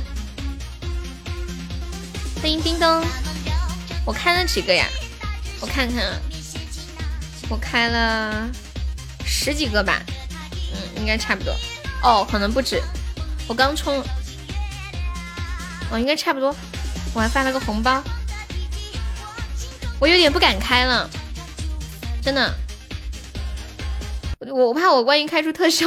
[2.42, 3.00] 欢迎叮咚，
[4.04, 4.88] 我开了几个呀？
[5.60, 6.20] 我看看啊。
[7.48, 8.50] 我开了
[9.24, 10.02] 十几个吧，
[11.00, 11.52] 应该差不多。
[12.02, 12.80] 哦，可能不止。
[13.48, 14.00] 我刚充，
[15.90, 16.54] 哦，应该差不多。
[17.12, 18.00] 我还发了个红包，
[19.98, 21.10] 我有点不敢开了，
[22.22, 22.54] 真的。
[24.38, 25.86] 我我怕我万一开出特效，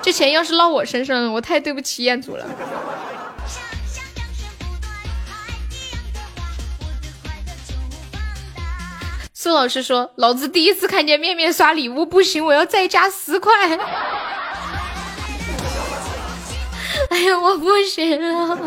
[0.00, 2.46] 这钱要是落我身上，我太对不起彦祖了。
[9.46, 13.52] 苏老师说：“老子第一次看见面面刷礼物，不行，我要再加十块。
[17.10, 18.58] ”哎呀，我不行了！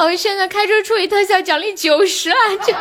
[0.00, 2.36] 我现在开出初一特效奖励九十啊！
[2.62, 2.74] 就，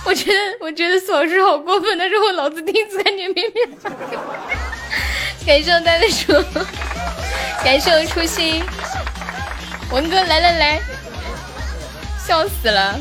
[0.08, 3.68] 我觉得，我觉得苏老师好过分，但是我老子第一次看见面面。
[5.46, 6.32] 感谢我呆呆叔，
[7.62, 8.64] 感谢我初心，
[9.92, 10.80] 文哥来来来，
[12.26, 12.98] 笑死了。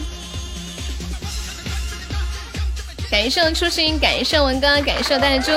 [3.10, 5.52] 感谢我初心，感谢文哥，感谢我大猪，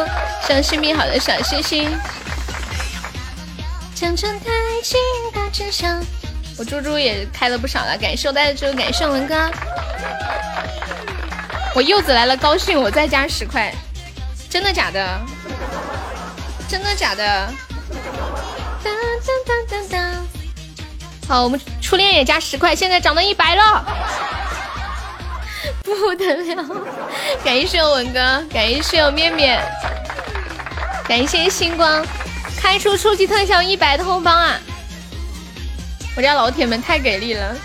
[0.48, 1.90] 向新币好的小心心。
[6.58, 9.50] 我猪猪也开了不少了，感谢我大猪，感谢文哥。
[11.74, 13.72] 我柚子来了，高兴，我再加十块，
[14.48, 15.20] 真的假的？
[16.68, 17.48] 真的假的？
[21.28, 23.84] 好，我们初恋也加十块，现在涨到一百了。
[25.82, 26.64] 不得了！
[27.44, 29.62] 感谢我文哥，感谢我面面，
[31.06, 32.04] 感谢星光，
[32.56, 34.58] 开出初级特效一百的红包啊！
[36.16, 37.56] 我家老铁们太给力了！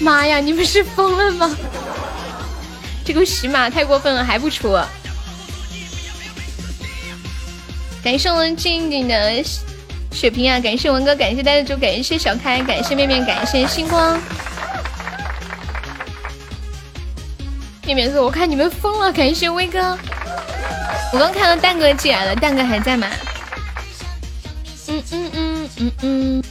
[0.00, 1.56] 妈呀，你们是疯了吗？
[3.04, 4.78] 这个喜马太过分了，还不出！
[8.02, 9.44] 感谢我们静静的
[10.10, 10.58] 血瓶啊！
[10.58, 14.18] 感谢文哥，感谢呆子猪，感谢小开，感谢面面，感谢星光。
[17.84, 19.96] 面面说：“我看你们疯了，感谢威哥。
[21.12, 23.06] 我刚看到蛋哥进来了，蛋哥还在吗？
[24.88, 26.42] 嗯嗯嗯嗯嗯。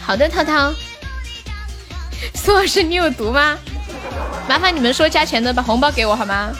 [0.00, 0.72] 好的，涛涛。
[2.34, 3.58] 苏老师，你有毒吗？
[4.48, 6.50] 麻烦你们说加钱的把红包给我好吗？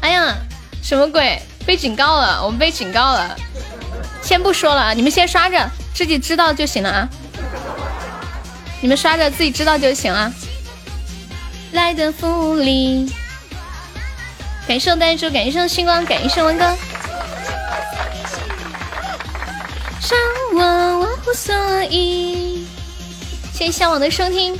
[0.00, 0.34] 哎呀，
[0.82, 1.40] 什么鬼？
[1.66, 3.36] 被警告了，我们被警告了。
[4.22, 7.08] 先不说了，你们先刷着，自己知道就行了啊。”
[8.84, 10.30] 你们刷着自己知道就行了。
[11.72, 13.10] 来的福利，
[14.68, 16.66] 感谢我呆猪，感谢我星光，感谢文哥。
[20.02, 20.18] 伤
[20.54, 20.60] 我
[20.98, 22.68] 我无所以。
[23.54, 24.54] 谢谢向往的收听。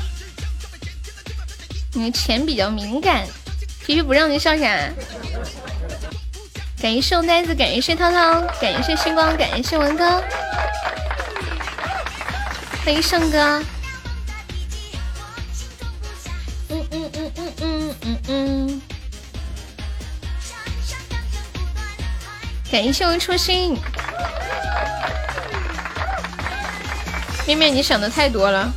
[1.93, 3.27] 你的钱比较敏感，
[3.85, 4.65] 皮皮不让你笑啥？
[6.81, 10.25] 感谢呆子，感谢涛涛，感谢星光，感谢文哥，
[12.87, 13.63] 欢迎胜哥。
[18.29, 18.81] 嗯。
[22.71, 23.77] 感谢我初心。
[27.47, 28.73] 面面，你想的太多了。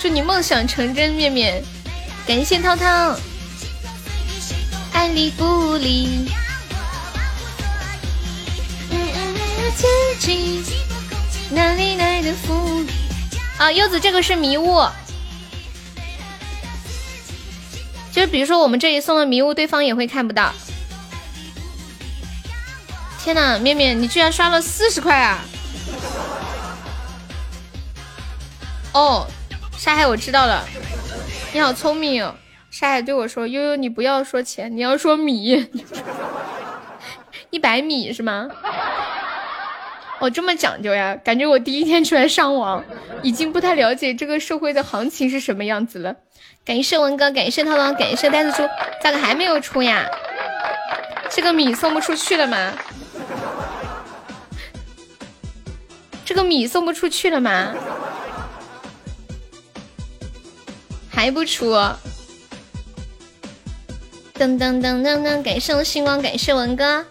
[0.00, 1.62] 祝你梦想成真，面面。
[2.26, 3.16] 感谢涛涛。
[4.92, 6.28] 爱理不理。
[8.90, 8.98] 嗯
[11.50, 12.84] 哪里来的福？
[13.58, 14.82] 啊，柚子，这个是迷雾。
[18.14, 20.52] 就比如说，我们这里送了迷雾，对方也会看不到。
[23.18, 25.40] 天哪，面面，你居然刷了四十块啊！
[28.92, 29.26] 哦，
[29.76, 30.64] 沙海，我知道了，
[31.52, 32.36] 你好聪明哦。
[32.70, 35.68] 沙海对我说：“悠悠，你不要说钱，你要说米，
[37.50, 38.48] 一百米是吗？”
[40.20, 41.16] 哦，这么讲究呀？
[41.24, 42.84] 感觉我第一天出来上网，
[43.22, 46.14] 已经不太了解这个社会的行情是什么样子了。
[46.64, 48.66] 感谢文哥，感谢涛涛，感谢呆子猪，
[49.02, 50.08] 咋个还没有出呀？
[51.30, 52.72] 这个米送不出去了吗？
[56.24, 57.74] 这个米送不出去了吗？
[61.10, 61.74] 还不出，
[64.34, 65.42] 噔噔噔噔噔！
[65.42, 67.04] 感谢我星光，感谢文哥。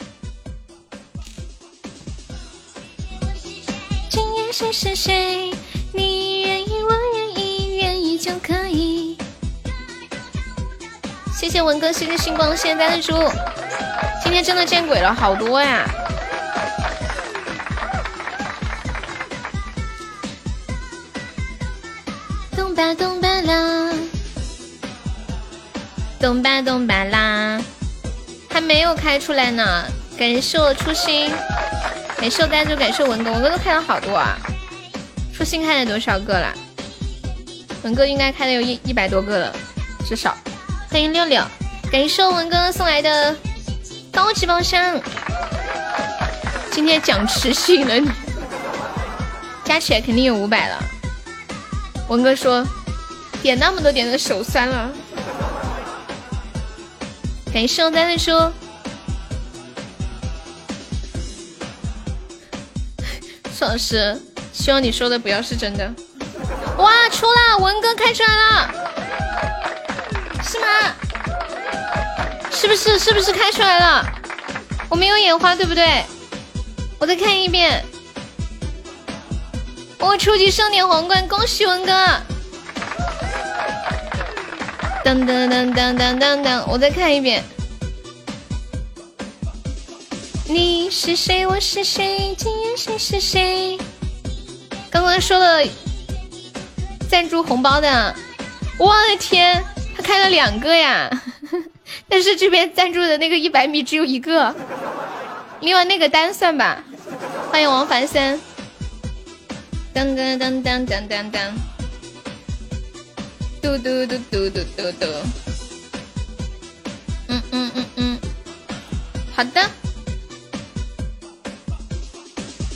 [4.09, 5.51] 今夜谁是谁？
[5.93, 9.15] 你愿意，我愿意，愿意就可以。
[11.43, 13.13] 谢谢文哥，谢谢星光，谢谢呆子猪。
[14.23, 15.85] 今天真的见鬼了，好多呀！
[22.55, 23.93] 咚吧咚吧啦，
[26.17, 27.61] 咚吧咚吧啦，
[28.49, 29.83] 还没有开出来呢。
[30.17, 31.29] 感谢我初心，
[32.15, 34.37] 感谢我呆猪，感谢文哥，文哥都开了好多啊。
[35.37, 36.53] 初心开了多少个了？
[37.83, 39.55] 文哥应该开了有一一百多个了，
[40.07, 40.33] 至少。
[40.93, 41.43] 欢迎六六，
[41.91, 43.35] 感谢文哥送来的
[44.11, 45.01] 高级宝箱。
[46.69, 48.07] 今天讲持续了你，
[49.65, 50.77] 加起来肯定有五百了。
[52.09, 52.63] 文哥说
[53.41, 54.91] ：“点那么多，点的手酸了。”
[57.51, 58.31] 感谢我呆子叔，
[63.51, 64.21] 苏 老师，
[64.51, 65.91] 希望你说的不要是真的。
[66.77, 68.75] 哇，出了，文哥开出来了，
[70.53, 70.67] 是吗？
[72.51, 72.99] 是不是？
[72.99, 74.05] 是不是开出来了？
[74.87, 76.05] 我没有眼花，对不对？
[76.99, 77.83] 我再看一遍。
[79.97, 81.91] 我初级盛典皇冠，恭喜文哥！
[85.03, 87.43] 噔噔噔噔噔噔噔，我再看一遍。
[90.45, 91.47] 你是谁？
[91.47, 92.35] 我是谁？
[92.37, 93.75] 今夜谁是谁？
[94.91, 95.67] 刚刚说了
[97.09, 98.13] 赞助红包的，
[98.77, 99.63] 我的天，
[99.95, 101.09] 他开了两个呀！
[102.09, 104.53] 但是这边赞助的那个一百米只有一个，
[105.61, 106.83] 另外那个单算吧。
[107.51, 108.39] 欢迎王凡森。
[109.93, 111.53] 当当当当当当当，
[113.61, 115.05] 嘟嘟嘟嘟嘟嘟嘟，
[117.27, 118.19] 嗯嗯嗯嗯，
[119.35, 119.69] 好的。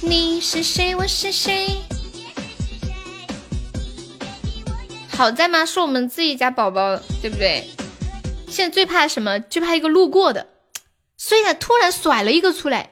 [0.01, 0.95] 你是谁？
[0.95, 1.81] 我是谁？
[5.17, 5.65] 好在吗？
[5.65, 7.67] 是我们自己家宝宝，对不对？
[8.47, 9.39] 现在最怕什么？
[9.39, 10.45] 就怕一个路过的，
[11.17, 12.91] 所以他突然甩了一个出来。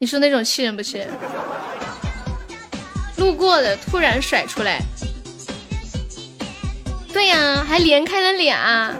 [0.00, 1.08] 你说那种气人不气人？
[3.18, 4.80] 路过的突然甩出来，
[7.12, 8.94] 对呀，还连开了俩，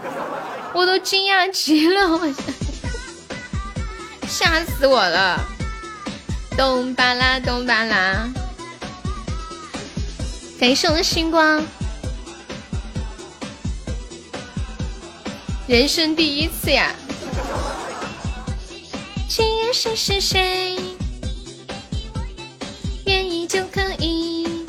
[0.74, 2.35] 我都惊讶极了，我
[4.28, 5.40] 吓死我了！
[6.55, 8.28] 咚巴拉咚巴拉，
[10.59, 11.62] 感谢我的星光，
[15.66, 16.95] 人生第一次呀！
[19.28, 20.78] 今夜谁是谁？
[23.05, 24.65] 愿意就可以。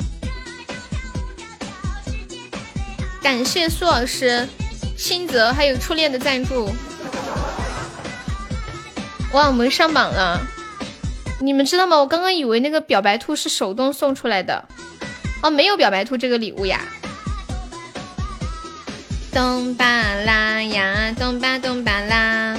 [3.22, 4.46] 感谢苏老师、
[4.94, 6.70] 新泽还有初恋的赞助。
[9.32, 10.38] 哇，我们上榜了！
[11.40, 11.96] 你们知道吗？
[11.96, 14.68] 我刚刚以为那个表白兔是手动送出来的。
[15.42, 16.80] 哦，没有表白兔这个礼物呀。
[19.32, 19.84] 咚巴
[20.24, 22.58] 拉呀，咚巴咚巴拉。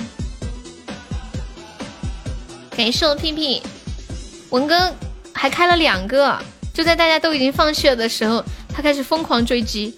[2.71, 3.61] 感谢我屁屁，
[4.49, 4.93] 文哥
[5.33, 6.39] 还开了两个，
[6.73, 8.43] 就在大家都已经放弃了的时候，
[8.73, 9.93] 他开始疯狂追击。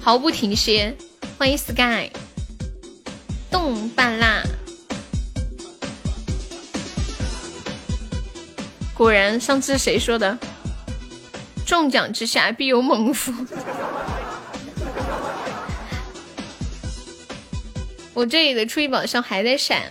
[0.00, 0.94] 毫不停歇。
[1.36, 2.10] 欢迎 Sky，
[3.50, 4.42] 动半辣。
[8.92, 10.36] 果然，上次谁说的？
[11.68, 13.30] 中奖之下必有猛夫。
[18.14, 19.82] 我这里的初一宝箱还在闪，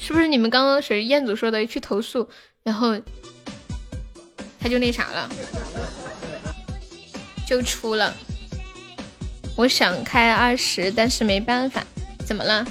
[0.00, 2.26] 是不是你们刚刚谁彦祖说的去投诉，
[2.62, 2.98] 然后
[4.58, 5.28] 他就那啥了，
[7.46, 8.16] 就出了。
[9.54, 11.84] 我想开二十，但是没办法。
[12.24, 12.66] 怎么了？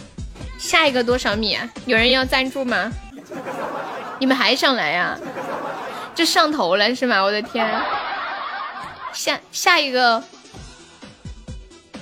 [0.58, 1.70] 下一个多少米啊？
[1.86, 2.92] 有人要赞助吗？
[4.20, 5.16] 你们还想来呀？
[6.18, 7.22] 就上头了是吗？
[7.22, 7.64] 我的天！
[9.14, 10.24] 下下一个。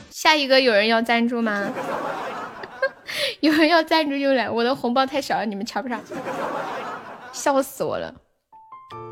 [0.09, 1.69] 下一个有人要赞助吗？
[3.41, 6.01] 有人要赞助就来，我的红包太少了，你们瞧不上，
[7.33, 8.13] 笑死我了。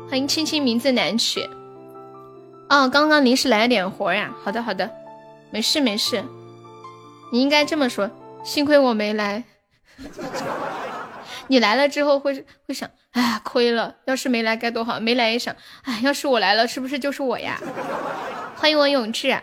[0.08, 1.42] 欢迎青青名字难取。
[2.70, 4.32] 哦，刚刚临时来了点活呀。
[4.42, 4.90] 好的好的，
[5.50, 6.24] 没事没事。
[7.30, 8.10] 你应该这么说，
[8.42, 9.44] 幸亏我没来。
[11.48, 14.98] 你来了之后会会想，哎呀亏了，要是没来该多好。
[14.98, 17.60] 没来也想，哎，要是我来了，是不是就是我呀？
[18.56, 19.36] 欢迎我永志。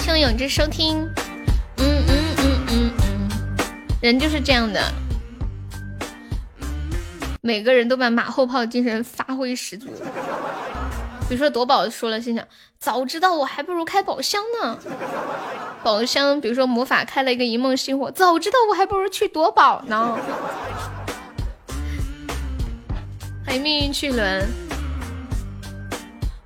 [0.00, 0.98] 向永志收听，
[1.76, 3.28] 嗯嗯嗯嗯嗯，
[4.00, 4.80] 人就是这样的，
[7.42, 9.88] 每个人都把马后炮精神发挥十足。
[11.28, 12.42] 比如说夺宝，输了心想，
[12.78, 14.78] 早知道我还不如开宝箱呢，
[15.84, 20.18] 宝箱，比如说魔法，开了一个一梦星火，早知道我还不如去夺宝呢。
[23.44, 24.48] 欢迎命运巨轮。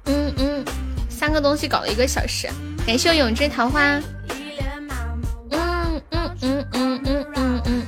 [0.06, 0.64] 嗯嗯，
[1.08, 2.48] 三个东西搞了一个小时，
[2.84, 4.00] 感谢我永志桃花。
[5.50, 7.81] 嗯嗯嗯嗯嗯嗯嗯。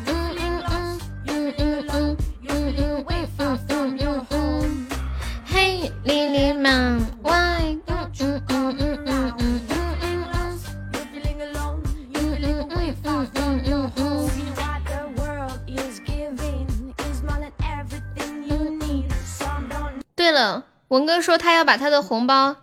[20.94, 22.56] 文哥说他要把他的红包。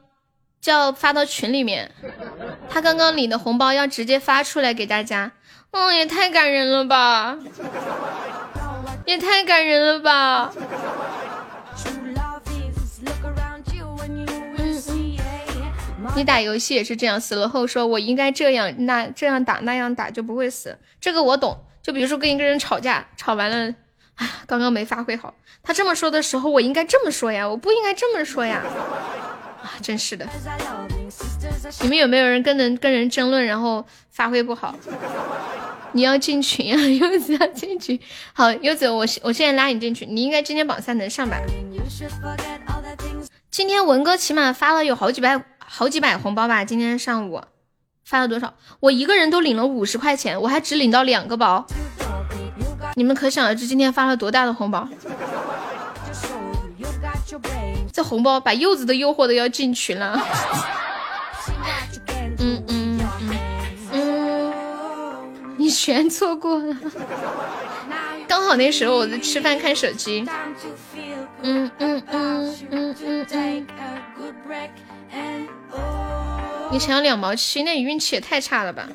[0.61, 1.89] 叫发到群里面，
[2.69, 5.31] 他刚刚领的红包要直接发出来给大家，
[5.71, 7.35] 嗯，也太感人了吧，
[9.07, 10.53] 也太感人了吧。
[16.15, 21.57] 你打游戏也是这样，死了后说我应该这样那这样打那样打就不会死，这个我懂。
[21.81, 23.73] 就比如说跟一个人吵架，吵完了，
[24.15, 25.33] 啊，刚刚没发挥好，
[25.63, 28.61] 他这么说的时候，我应该这么说呀，我不应该这么说呀。
[29.61, 30.27] 啊，真是的！
[31.81, 34.75] 你们有没有人跟人跟人争论，然后发挥不好？
[35.93, 37.99] 你要进群啊， 柚子要进群。
[38.33, 41.37] 好，柚子，我我现在拉你进群，你应该今天榜三能上吧？
[43.51, 46.65] 今天文哥起码发了有好几百好几百红包吧？
[46.65, 47.43] 今天上午
[48.03, 48.55] 发了多少？
[48.79, 51.67] 我一个人都领了五十块钱，我还只领到两个包。
[53.01, 54.87] 你们可想而知今天发了多大的红包？
[57.91, 60.21] 这红包把柚子都诱惑的要进群了。
[62.37, 63.35] 嗯嗯嗯
[63.91, 64.53] 嗯，
[65.57, 66.77] 你全错过了。
[68.27, 70.23] 刚好那时候我在吃饭看手机。
[71.41, 73.47] 嗯嗯嗯嗯嗯嗯。
[76.71, 78.87] 你抢了两毛七，那你运气也太差了吧。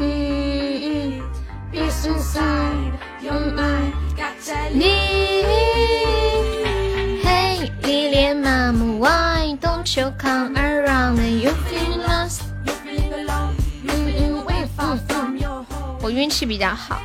[0.00, 0.33] 嗯
[16.00, 17.00] 我运气比较好。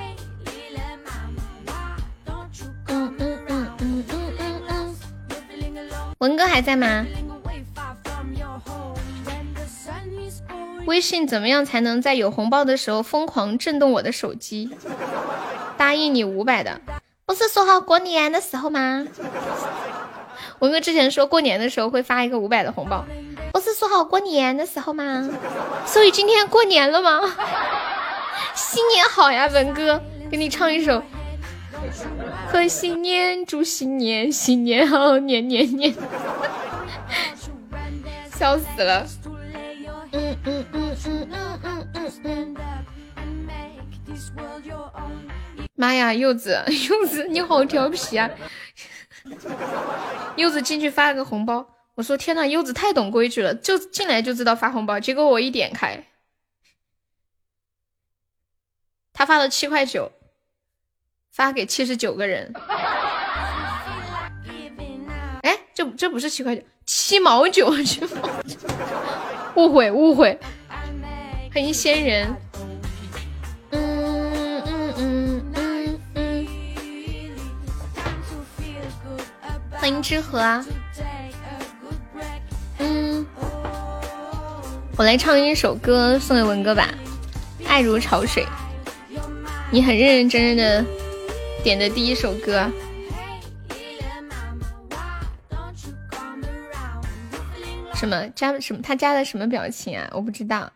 [6.20, 7.06] 文哥还在吗？
[10.90, 14.72] 微信怎么样才能在有红包的时候疯狂震动我的手机？
[15.78, 16.82] 答应你五百的，
[17.28, 19.06] 不是说好过年的时候吗？
[20.58, 23.06] 文哥之前说过年的时候会发一个五百的红包，
[23.54, 25.30] 不是说好过年的时候吗？
[25.86, 27.22] 所以今天过年了吗？
[28.56, 30.02] 新年好呀，文哥，
[30.32, 31.04] 给你唱一首，
[32.52, 35.94] 贺新年，祝新年，新年好，年年年，
[38.36, 39.06] 笑死了。
[40.12, 40.79] 嗯嗯嗯
[45.76, 48.30] 妈呀，柚子， 柚子你好调皮啊！
[50.36, 55.00] 柚子进去发了个红包，我说天呐，柚子太懂规矩了，就进来就知道发红包。
[55.00, 56.04] 结果我一点开，
[59.14, 60.12] 他发了七块九，
[61.32, 62.54] 发给七十九个人。
[65.44, 68.30] 哎，这这不是七块九，七毛九，七毛，
[69.56, 70.38] 误会误会。
[71.52, 72.36] 欢迎仙人。
[73.72, 76.48] 嗯嗯嗯嗯嗯。
[79.72, 80.64] 欢迎之和。
[82.78, 83.26] 嗯，
[84.96, 86.88] 我来唱一首歌送给文哥吧，
[87.68, 88.44] 《爱如潮水》。
[89.72, 90.86] 你很认认真真的
[91.64, 92.70] 点的第一首歌。
[97.96, 98.82] 什么加什么？
[98.84, 100.08] 他加的什么表情啊？
[100.14, 100.72] 我不知道。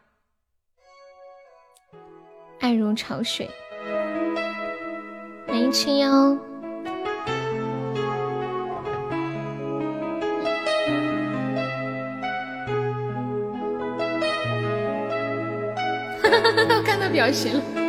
[2.63, 3.49] 爱如潮水，
[5.45, 6.09] 欢迎青妖。
[16.21, 16.81] 哈哈哈哈哈！
[16.85, 17.82] 看到表情了。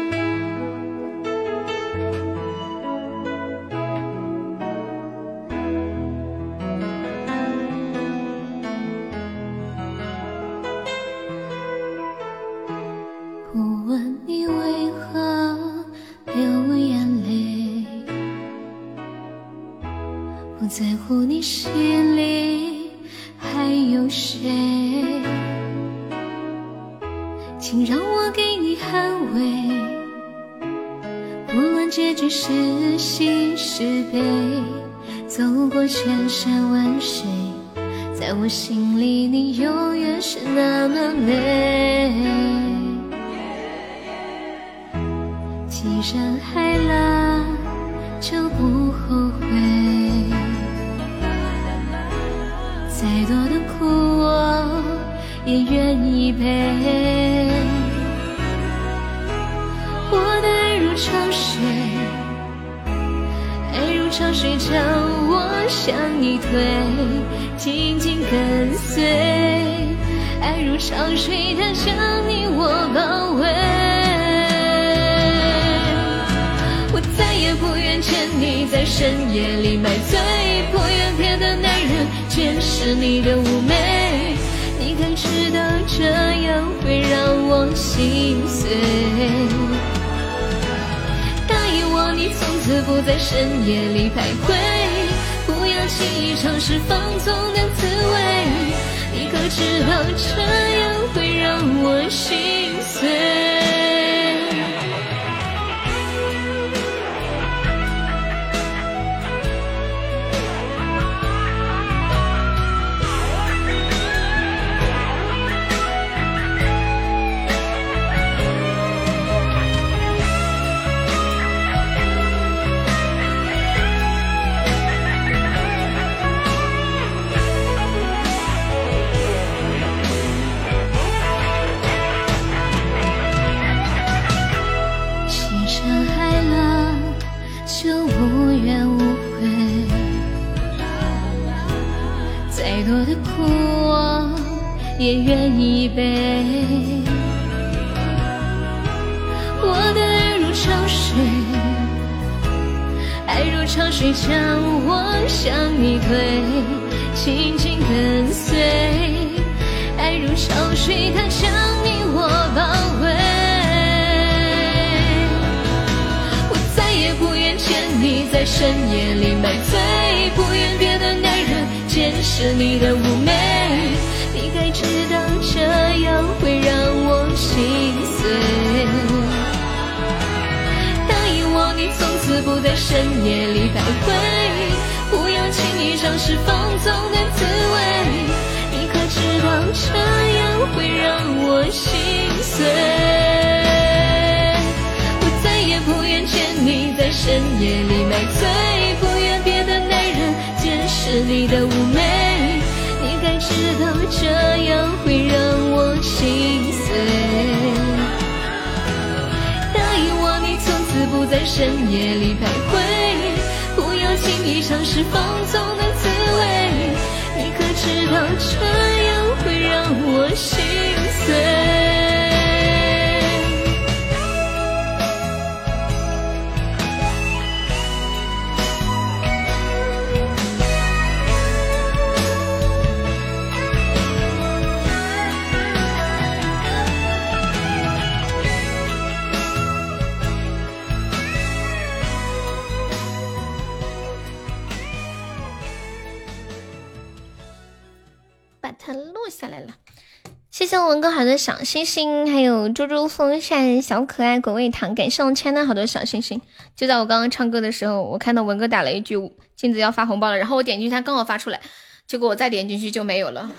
[251.85, 256.41] 星星，还有猪猪风扇、小可爱、果味糖，感谢我签的好多小星星。
[256.75, 259.17] 就在我刚刚唱歌的时候，我看到文哥打了一句
[259.55, 261.61] “镜子要发红包了”，然后我点进去，他刚好发出来，
[262.07, 263.51] 结果我再点进去就没有了。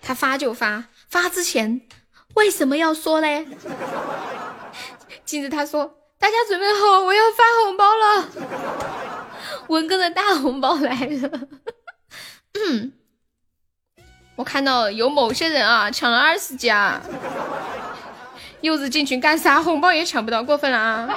[0.00, 1.82] 他发就发，发之前
[2.34, 3.46] 为什么要说嘞？
[5.24, 8.28] 镜子他说：“大家准备好，我要发红包了。”
[9.68, 11.30] 文哥的大红包来了。
[14.40, 16.98] 我看到有某些人啊抢了二十加，
[18.62, 19.60] 柚子进群干啥？
[19.62, 21.08] 红包也抢不到，过分了啊！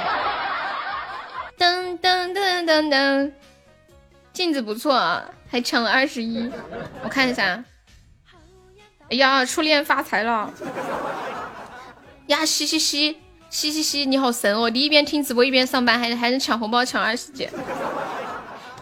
[1.58, 3.32] 噔噔噔噔噔，
[4.34, 6.52] 镜子不错啊，还抢了二十一。
[7.02, 7.64] 我看一下，
[9.10, 10.52] 哎呀，初恋发财了！
[12.28, 14.70] 呀，嘻嘻嘻嘻嘻嘻，你好神哦！
[14.70, 17.48] 你一边听直播一边上班，还还能抢红包抢二十几，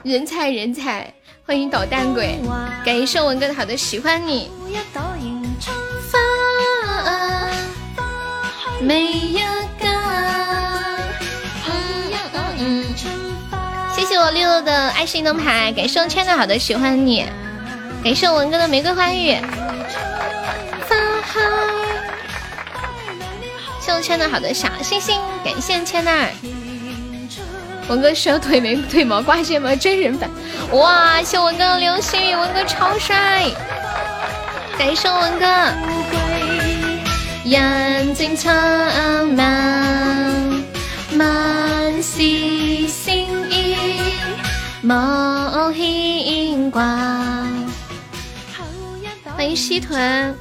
[0.01, 1.13] 人才人才！
[1.51, 2.39] 欢迎捣蛋鬼，
[2.85, 4.49] 感谢文哥的好的喜欢你。
[13.93, 17.25] 谢谢我六六的爱心灯牌，感谢我圈的好的喜欢你，
[18.01, 19.35] 感谢文哥的玫瑰花语。
[23.81, 26.33] 谢我圈的好的小星星，感谢千奈。
[27.91, 29.75] 文哥需要腿没腿毛挂线吗？
[29.75, 30.29] 真人版，
[30.71, 31.21] 哇！
[31.21, 33.51] 谢文哥流星雨，文哥超帅，
[34.77, 35.45] 感谢文哥。
[37.43, 38.55] 眼睛苍
[39.35, 40.63] 茫
[41.11, 43.75] 满是心意。
[49.35, 50.33] 欢迎西屯，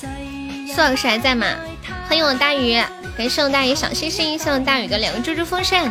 [0.00, 1.44] 苏老师还在吗？
[2.08, 2.80] 欢迎我大鱼。
[3.16, 5.90] 感谢我大鱼小星星，谢我大宇的两个猪猪风扇。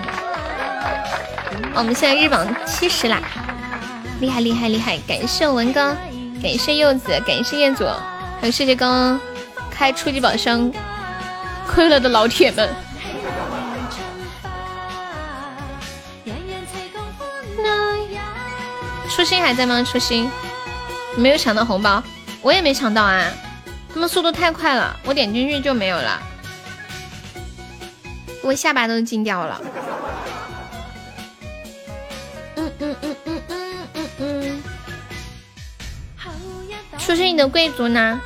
[1.73, 3.19] 我们现在日榜七十啦，
[4.19, 4.99] 厉害厉害厉害！
[5.07, 5.97] 感谢文哥，
[6.41, 7.83] 感谢柚子，感谢彦祖，
[8.39, 9.19] 还有谢谢刚刚
[9.71, 10.71] 开初级宝箱
[11.67, 12.69] 亏了的老铁们。
[19.09, 19.83] 初心还在吗？
[19.83, 20.29] 初心
[21.17, 22.03] 没有抢到红包，
[22.41, 23.25] 我也没抢到啊！
[23.91, 26.21] 他们速度太快了，我点进去就没有了。
[28.45, 29.59] 我下巴都惊掉了。
[32.55, 34.63] 嗯嗯嗯嗯嗯嗯嗯。
[36.99, 38.21] 初心，你的贵族呢？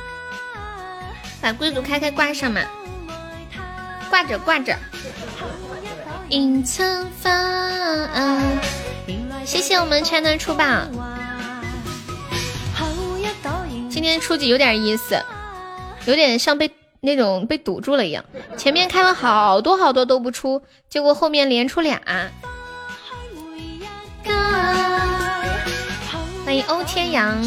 [1.40, 2.60] 把贵族开开挂上嘛。
[4.10, 4.76] 挂着挂着。
[6.28, 7.30] 隐藏发。
[9.46, 10.86] 谢谢我们全能出榜。
[13.88, 15.18] 今天初级有点意思，
[16.04, 16.70] 有点像被。
[17.00, 18.24] 那种被堵住了一样，
[18.56, 22.00] 前面开了好多好多都不出，结果后面连出俩。
[26.44, 27.42] 欢迎欧天阳，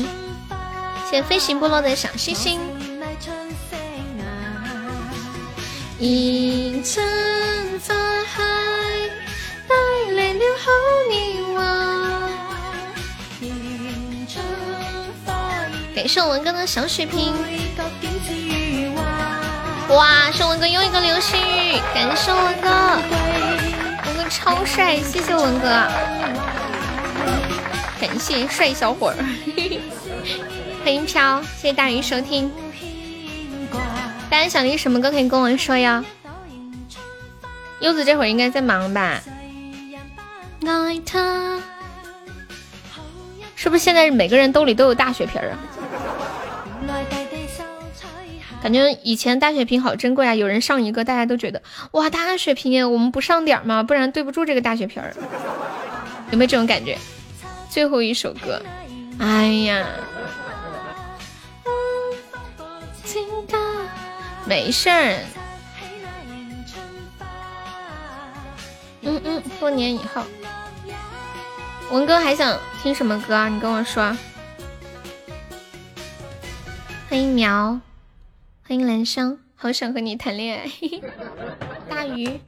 [1.06, 2.60] 谢谢飞行部落的小星星。
[6.00, 7.06] 迎春
[7.80, 7.94] 花
[8.26, 8.44] 海，
[9.68, 9.76] 带
[10.14, 10.72] 来了好
[11.10, 11.60] 年华。
[15.96, 17.34] 感谢文哥的小水瓶。
[19.90, 22.70] 哇，是文哥又一个流星雨，感谢文哥，
[24.06, 25.68] 文哥超帅，谢谢文哥，
[28.00, 29.16] 感谢帅小伙儿，
[30.84, 32.52] 欢迎飘，谢谢大鱼收听，
[34.30, 36.04] 大家想听什么歌可以跟我说呀？
[37.80, 39.22] 柚子这会儿应该在忙吧？
[43.56, 45.58] 是不是现在每个人兜里都有大血瓶啊？
[48.64, 50.34] 感觉以前大血瓶好珍贵啊！
[50.34, 51.62] 有人上一个，大家都觉得
[51.92, 53.84] 哇，大血瓶，我们不上点吗？
[53.84, 55.04] 不然对不住这个大血瓶。
[56.32, 56.98] 有没有这种感觉？
[57.70, 58.62] 最后一首歌，
[59.20, 59.86] 哎呀，
[64.46, 64.90] 没事。
[69.02, 70.24] 嗯嗯，多年以后，
[71.92, 73.50] 文哥还想听什么歌啊？
[73.50, 74.16] 你跟我说。
[77.10, 77.78] 欢迎苗。
[78.66, 80.66] 欢迎兰香，好想和你谈恋爱。
[81.90, 82.40] 大鱼，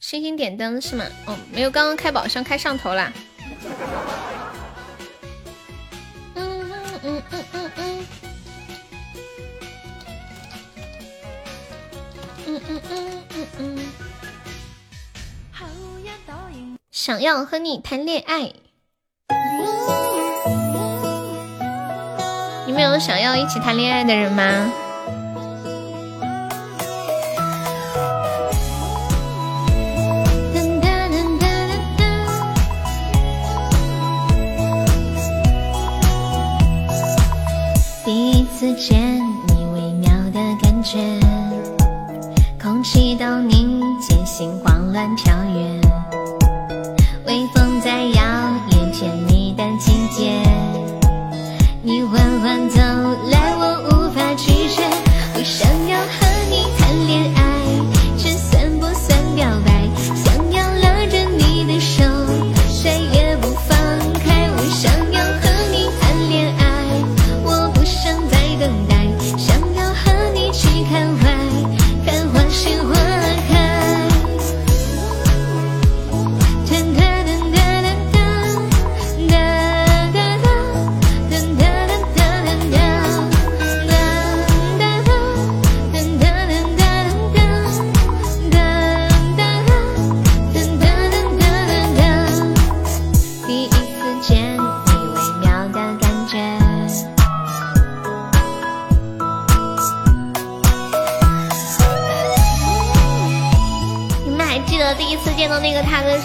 [0.00, 1.04] 星星点灯是吗？
[1.26, 3.12] 哦，没有，刚刚开宝箱开上头啦。
[6.34, 8.06] 嗯嗯嗯嗯嗯嗯。
[12.46, 13.78] 嗯嗯嗯嗯嗯。
[16.90, 18.52] 想要和你谈恋爱。
[22.66, 24.72] 你们有想要一起谈恋爱的人吗？
[38.60, 40.98] 第一次见你，微妙的感觉，
[42.62, 45.80] 空气都凝结，心慌乱跳跃，
[47.26, 47.79] 微风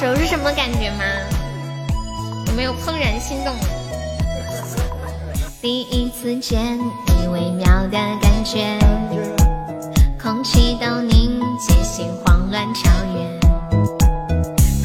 [0.06, 1.04] 有是什么感觉吗？
[2.46, 3.52] 有没有怦然心动？
[5.60, 8.78] 第一次见你微妙的感觉，
[10.22, 13.40] 空气都凝结，心慌乱超越。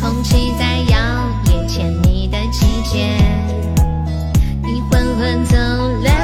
[0.00, 0.98] 空气在摇
[1.44, 3.14] 曳，牵你的季节，
[4.62, 5.58] 你缓缓走
[6.02, 6.19] 来。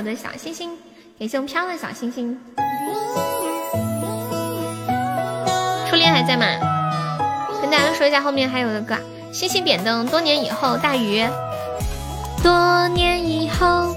[0.00, 0.70] 我的小星星
[1.18, 2.40] 给胸飘了小星星，
[5.90, 6.46] 初恋还在吗？
[7.60, 8.96] 跟大家说一下后面还有的歌。
[9.30, 11.22] 星星点灯，多年以后，大鱼。
[12.42, 13.94] 多年以后，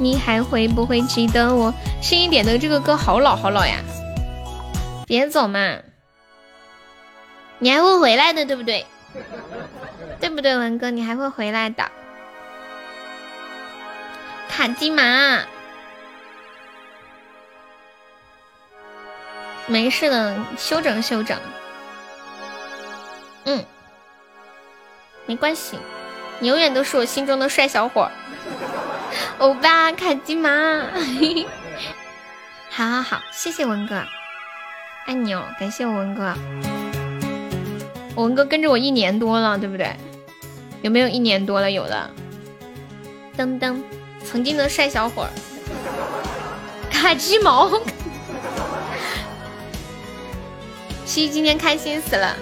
[0.00, 1.74] 你还会不会记得我？
[2.00, 3.76] 星星点灯这个歌好老好老呀！
[5.06, 5.76] 别走嘛，
[7.58, 8.86] 你还会回来的，对不对？
[10.22, 10.90] 对不对，文哥？
[10.90, 11.84] 你还会回来的。
[14.56, 15.02] 卡金马。
[19.66, 21.36] 没事的，休整休整。
[23.46, 23.64] 嗯，
[25.26, 25.76] 没关系，
[26.38, 28.08] 你永远都是我心中的帅小伙，
[29.38, 30.48] 欧巴卡金马。
[32.70, 34.04] 好好好，谢谢文哥，
[35.06, 36.32] 爱你哦，感谢我文哥。
[38.14, 39.96] 文哥跟着我一年多了，对不对？
[40.82, 41.68] 有没有一年多了？
[41.68, 42.08] 有的。
[43.36, 43.82] 噔噔，
[44.34, 45.28] 曾经的帅小伙，
[46.90, 47.70] 卡鸡毛。
[51.06, 52.34] 西西今天开心死了，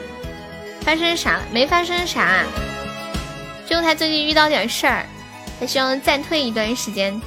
[0.80, 1.42] 发生啥了？
[1.52, 2.44] 没发生啥，
[3.68, 5.04] 就他最近遇到点事儿，
[5.60, 7.20] 他需要暂退一段时间，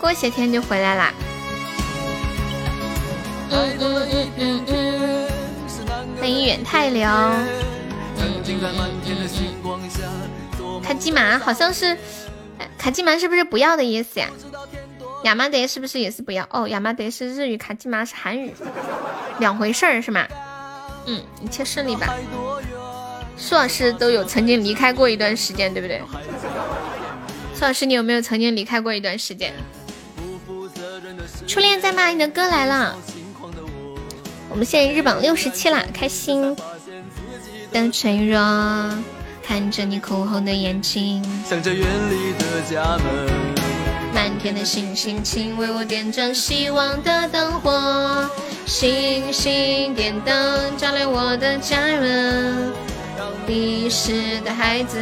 [0.00, 1.12] 过些天就回来啦。
[3.50, 5.28] 嗯嗯嗯嗯嗯，
[6.20, 7.08] 欢迎远太流。
[10.80, 11.98] 卡基玛好像是，
[12.76, 14.28] 卡基玛是不是不要的意思呀？
[15.24, 16.46] 亚麻得是不是也是不要？
[16.50, 18.54] 哦，亚麻得是日语，卡基玛是韩语，
[19.38, 20.26] 两回事儿是吗？
[21.06, 22.14] 嗯，一切顺利吧。
[23.36, 26.00] 苏老师都有曾经离开过一段时间，对不对？
[27.54, 29.52] 苏老师，你有没有曾经离开过一段时间？
[31.46, 32.08] 初恋在吗？
[32.08, 32.96] 你的歌来了。
[34.50, 36.56] 我们现在日榜六十七啦，开心。
[37.70, 38.38] 的脆弱，
[39.48, 41.24] 看着你哭红的眼睛。
[41.48, 43.08] 想着远离的家门。
[44.12, 48.28] 满天的星星，请为我点盏希望的灯火。
[48.66, 52.70] 星星点灯，照亮我的家人。
[53.46, 54.98] 迷失的孩子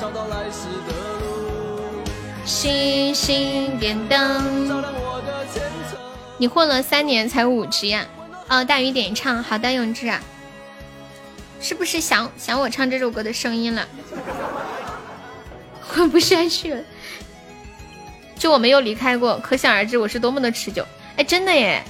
[0.00, 2.00] 找到来时的路。
[2.46, 4.66] 星星点灯。
[4.66, 5.98] 照亮我的前程
[6.38, 8.06] 你混了三年才五级呀？
[8.48, 10.10] 哦，大雨点唱，好的，永志，
[11.60, 13.86] 是不是想想我唱这首歌的声音了？
[15.86, 16.82] 混不下去了，
[18.36, 20.86] 就我没有离开过，可想而知我是多么的持久。
[21.16, 21.84] 哎，真的耶，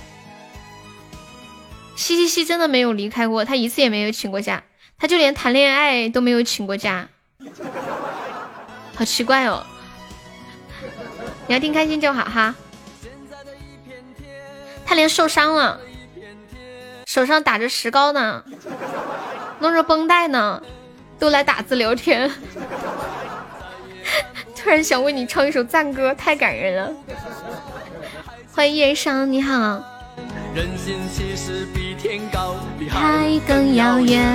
[1.96, 4.62] 西西西真的没有离开过，他一次也没有请过假，
[4.98, 7.08] 他就连谈恋爱都没有请过假，
[8.96, 9.64] 好奇怪哦。
[11.46, 12.54] 你要听开心就好哈。
[14.86, 15.80] 他连受伤了。
[17.06, 18.44] 手上打着石膏呢，
[19.60, 20.62] 弄着绷带呢，
[21.18, 22.30] 都来打字聊天。
[24.56, 26.90] 突然想为你唱一首赞歌，太感人了。
[28.52, 29.82] 欢迎夜上，你好。
[30.54, 34.26] 人心其实比天高，比海更遥远，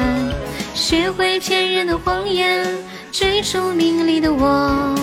[0.73, 2.77] 学会骗人的谎言，
[3.11, 4.95] 追逐名利的我。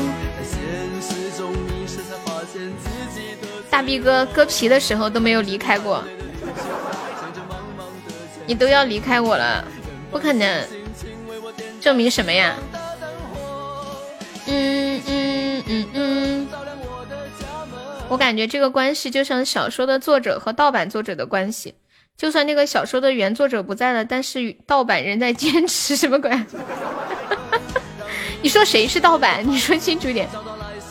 [3.68, 6.04] 大逼哥割皮的时候都没有离开过。
[8.46, 9.64] 你都要离开我了，
[10.12, 10.64] 不可能，
[11.80, 12.54] 证明什么呀？
[14.46, 16.48] 嗯嗯嗯嗯，
[18.08, 21.74] 我感觉这个关系就像小说的作者和盗版作者的关系，
[22.16, 26.30] 就算那个小说的原作者不在了，但是盗版仍在坚持，什么鬼？
[28.42, 29.42] 你说谁是盗版？
[29.48, 30.28] 你说清楚一点。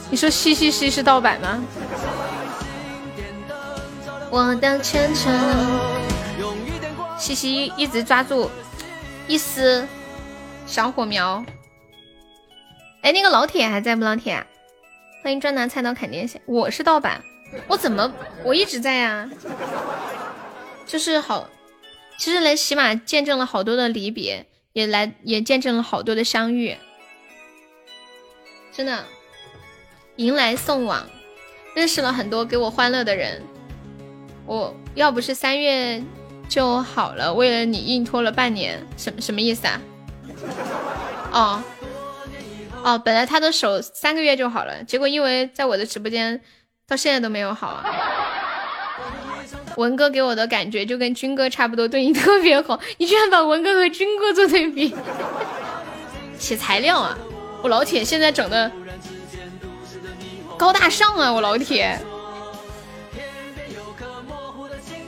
[0.10, 1.64] 你说西西西是盗版吗？
[4.30, 5.32] 我的前程。
[7.18, 8.50] 西西一直抓住
[9.32, 9.88] 一丝
[10.66, 11.42] 小火苗。
[13.02, 14.04] 哎，那个老铁还在不？
[14.04, 14.46] 老铁，
[15.24, 16.42] 欢迎专拿菜刀砍电线。
[16.46, 17.24] 我是盗版，
[17.70, 19.32] 我怎么我一直在呀？
[20.86, 21.50] 就是好，
[22.20, 26.76] 其实来起码见证了好多的离别，也来也见证了好多的相遇。
[28.74, 29.06] 真的，
[30.18, 31.08] 迎来送往，
[31.74, 33.42] 认识了很多给我欢乐的人。
[34.46, 36.04] 我要不是三月。
[36.52, 39.82] 就好了，为了你硬拖了半年，什什么意思啊？
[41.32, 41.64] 哦
[42.84, 46.42] 哦，本来他的手三个月就好了，结果因为在我的直播间
[46.86, 47.86] 到现在都没有好啊。
[49.78, 54.94] 文哥给我的感觉就跟军哥差不多，对你特别好，你居然把文哥和军哥做对比，
[56.38, 57.18] 写材料啊！
[57.64, 58.70] 我老铁现在整的
[60.58, 61.98] 高大上啊，我老铁。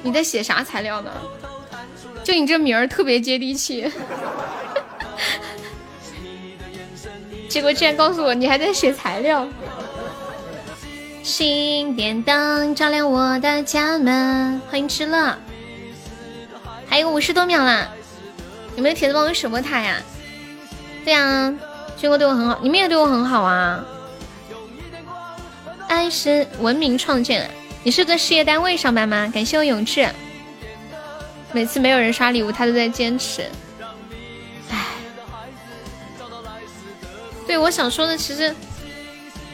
[0.05, 1.11] 你在写啥材料呢？
[2.23, 3.91] 就你这名儿特别接地气，
[7.49, 9.47] 结果竟然告诉我你还在写材料。
[11.21, 15.37] 心点灯照亮我的家门，欢迎吃乐，
[16.85, 17.87] 还有五十多秒啦，
[18.75, 20.01] 有没有铁子帮我守波塔呀？
[21.05, 21.53] 对呀，
[21.97, 23.85] 军哥对我很好，你们也对我很好啊。
[25.87, 27.49] 爱是文明创建。
[27.85, 29.31] 你是在事业单位上班吗？
[29.33, 30.07] 感谢我永志，
[31.53, 33.48] 每次没有人刷礼物，他都在坚持。
[34.69, 34.85] 唉，
[37.45, 38.53] 对我想说的，其实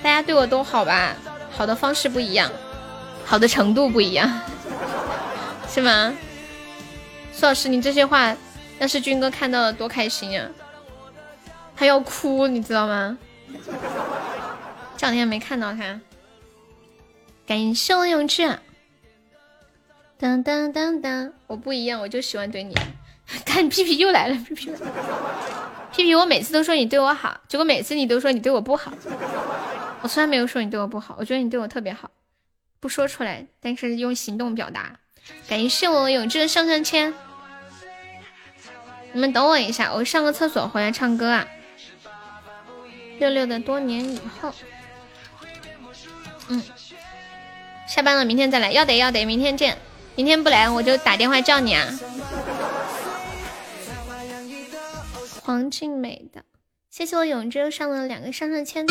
[0.02, 1.16] 大家对我都好吧，
[1.52, 2.50] 好的方式不一样，
[3.26, 4.42] 好的程度不一样，
[5.69, 6.14] 是吗？
[7.34, 8.36] 苏老师，你这些话
[8.80, 10.48] 要是军哥看到了，多开心呀！
[11.76, 13.18] 他要哭，你知道吗？
[14.98, 16.00] 这两天没看到他。
[17.45, 18.60] 感谢我永志，
[20.19, 22.75] 当当当当，我不一样，我就喜欢怼你。
[23.45, 24.69] 看你屁屁又来了，屁屁，
[25.93, 28.91] 屁屁，我每次都说你对我好，结果每次你都说你对我不好。
[30.01, 32.11] 我从来没有说你对我不好，我觉得你对我特别好，
[32.81, 34.99] 不说出来，但是用行动表达。
[35.48, 37.14] 感谢我永志的上上签，
[39.14, 41.48] 你们等我一下，我上个厕所回来唱歌啊。
[43.19, 44.53] 六六的多年以后，
[46.49, 46.61] 嗯。
[47.88, 48.72] 下班了，明天再来。
[48.72, 49.77] 要得要得，明天见。
[50.19, 51.98] 明天不来，我就打电话叫你啊。
[55.41, 56.43] 黄静美的，
[56.89, 58.85] 谢谢我永志上了两个上上签。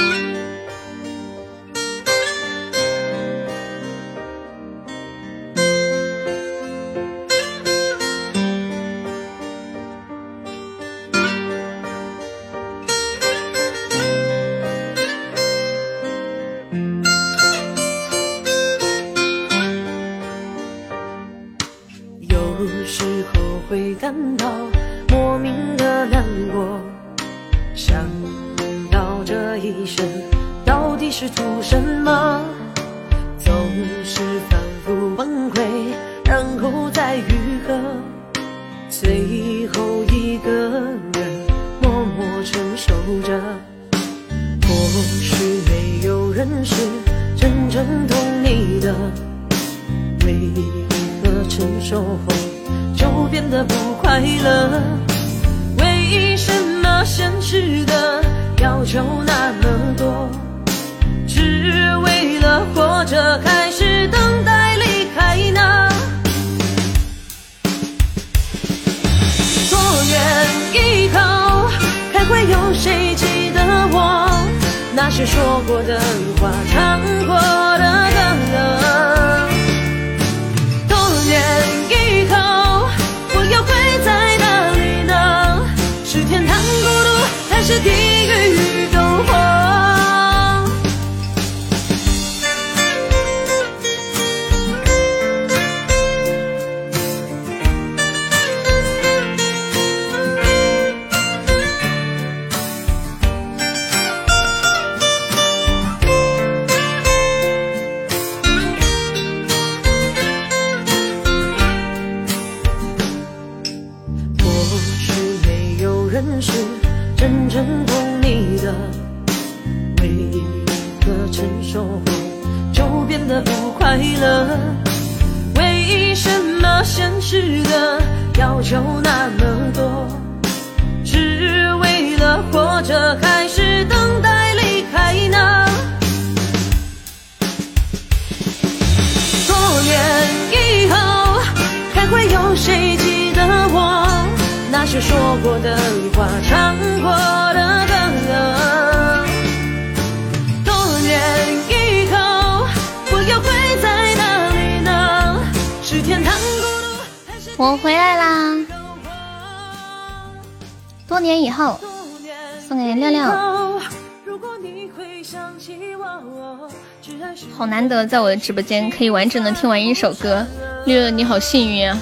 [168.08, 170.46] 在我的直播间可以完整的听完一首歌。
[170.86, 171.98] 绿绿，你好幸运啊！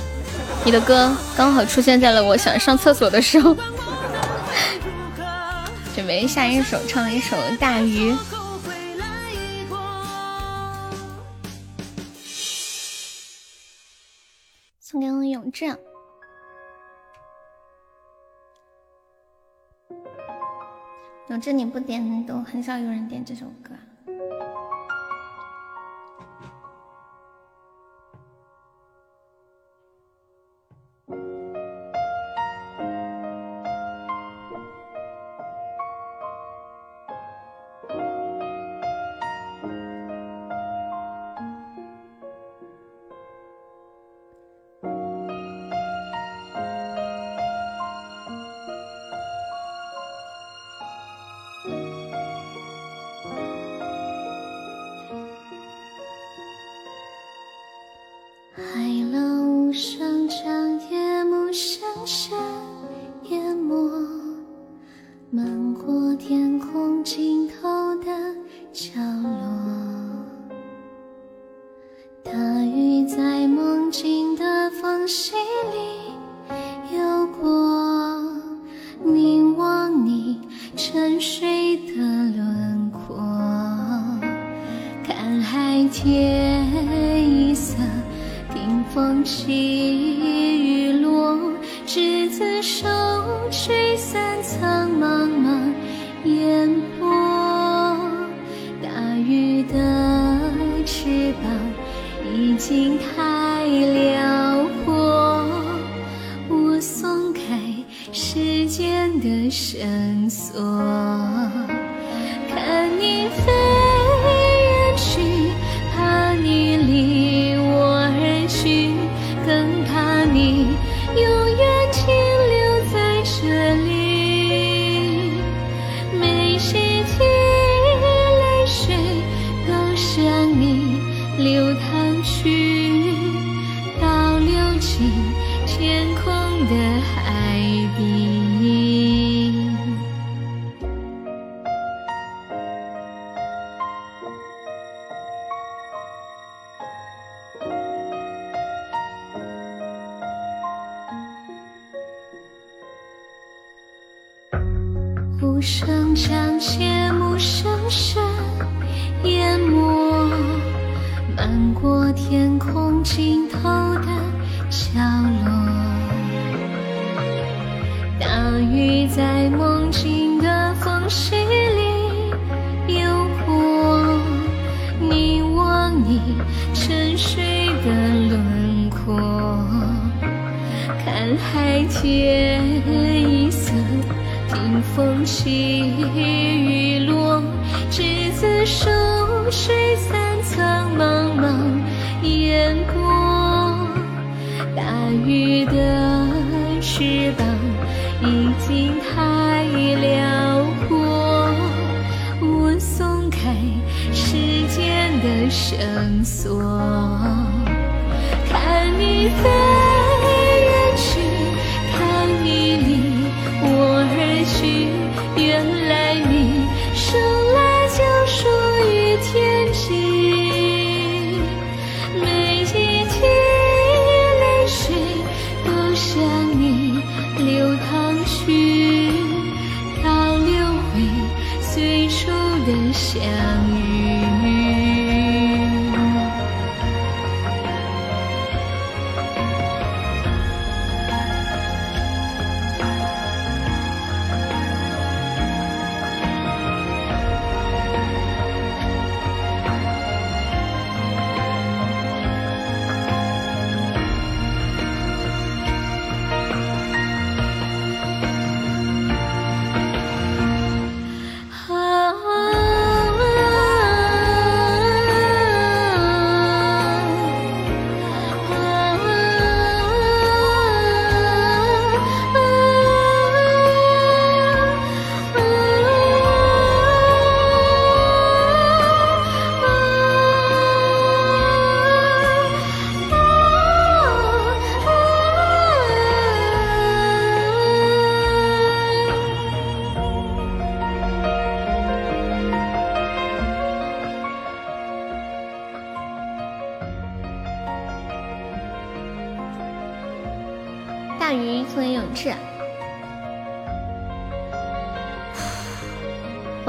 [0.65, 3.57] 你的歌刚好出现在了我想上厕所的时候。
[5.97, 8.12] 准备下一首，唱一首《大鱼》。
[14.78, 15.67] 送给我永志。
[21.28, 23.70] 永志，你不点都很少有人点这首歌。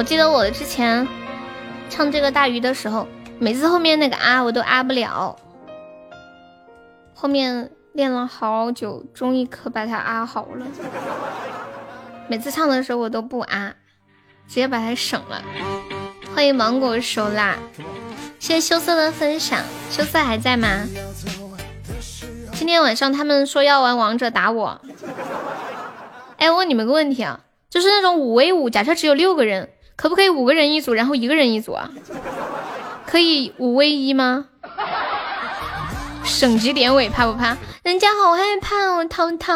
[0.07, 1.05] 记得我之前
[1.89, 3.05] 唱这个大鱼的时候，
[3.39, 5.35] 每次后面那个啊我都啊不了，
[7.13, 10.65] 后面练了好久，终于可把它啊好了。
[12.29, 13.73] 每次唱的时候我都不啊，
[14.47, 15.43] 直接把它省了。
[16.33, 17.57] 欢迎芒果手辣，
[18.39, 20.87] 谢谢羞涩的分享，羞涩还在吗？
[22.53, 24.79] 今天晚上他们说要玩王者打我。
[26.37, 31.89] 哎，问你们个问题啊，就是那种五 v 五，假设只有六个人，可不可以五个人一组，然后一个人一组啊？
[33.05, 34.45] 可以五 v 一吗？
[36.23, 37.57] 省级典韦怕不怕？
[37.83, 39.53] 人家好害怕哦，涛涛。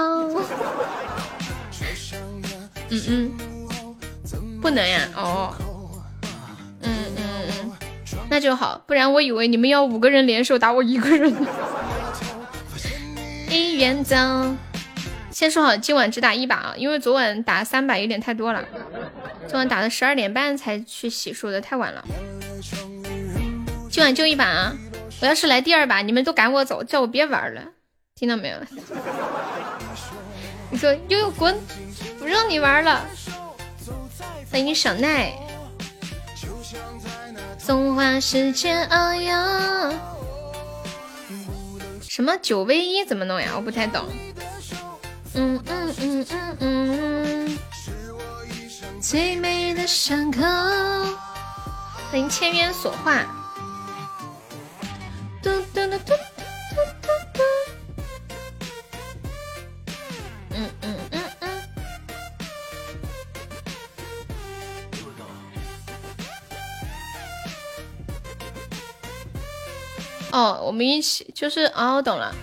[2.90, 3.32] 嗯嗯，
[4.62, 5.54] 不能呀，哦。
[6.82, 7.72] 嗯嗯嗯，
[8.30, 11.32] 那就好，不然我以为你们要五个人联手打我一个人。
[13.48, 14.16] 一元走，
[15.42, 18.64] 先说好今晚只打一把啊，因为昨晚打三把有点太多了，
[19.48, 22.06] 昨晚打的十二点半才去洗漱的，太晚了。
[23.90, 24.78] 今晚就一把啊！
[25.20, 27.64] 我要是来第二把，你们都赶我走，叫我别玩了，
[28.14, 28.58] 听到没有？
[30.70, 31.60] 你说悠悠滚，
[32.20, 33.04] 不让你玩了。
[34.52, 35.34] 欢迎小奈，
[37.58, 39.98] 松花时间遨游。
[42.08, 43.54] 什么九 v 一怎么弄呀？
[43.56, 44.06] 我不太懂。
[45.34, 47.58] 嗯嗯嗯嗯嗯。
[49.02, 50.42] 最美的伤口。
[52.12, 53.24] 欢迎千渊所化。
[55.42, 57.42] 嘟嘟嘟嘟嘟嘟嘟。
[60.54, 61.50] 嗯嗯嗯嗯。
[70.32, 72.34] 哦，我们一起就是哦，我懂了，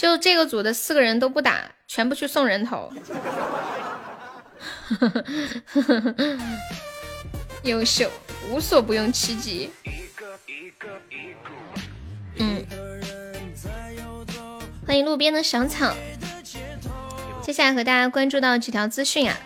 [0.00, 2.90] 就这个组的四个人都不打，全部去送人头。
[7.64, 8.10] 优秀，
[8.48, 9.70] 无所不用其极。
[12.36, 12.64] 嗯，
[14.86, 15.94] 欢迎路边的小草。
[17.42, 19.36] 接下来和大家关注到几条资讯啊。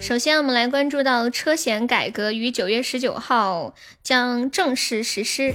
[0.00, 5.54] 首先，我们来关注到车险改革于九月十九号将正式实施。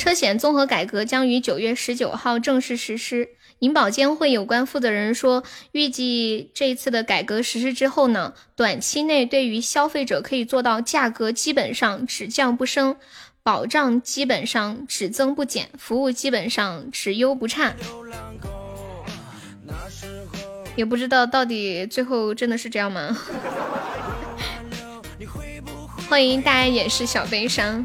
[0.00, 3.28] 车险综合改革将于九月十九号正式实施。
[3.58, 12.96] 银保监会有关负责人说，预计这次的改革实施之后呢，短期内对于消费者可以做到价格基本上只降不升，
[13.42, 17.74] 保障基本上只增不减，服务基本上只优不差。
[20.76, 23.14] 也不知道到底最后真的是这样吗？
[26.08, 27.84] 欢迎大家掩饰小悲伤。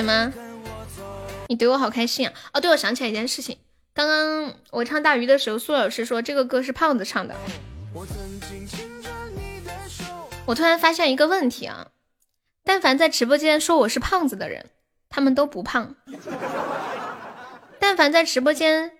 [0.00, 0.32] 什么？
[1.48, 2.32] 你怼我好开心啊！
[2.54, 3.58] 哦，对，我想起来一件事情，
[3.92, 7.36] 刚刚我唱大鱼的时候，苏老师说这个歌是胖子唱的。
[10.46, 11.88] 我突然发现一个问题啊，
[12.64, 14.70] 但凡在直播间说我是胖子的人，
[15.10, 15.94] 他们都不胖；
[17.78, 18.92] 但凡在直播间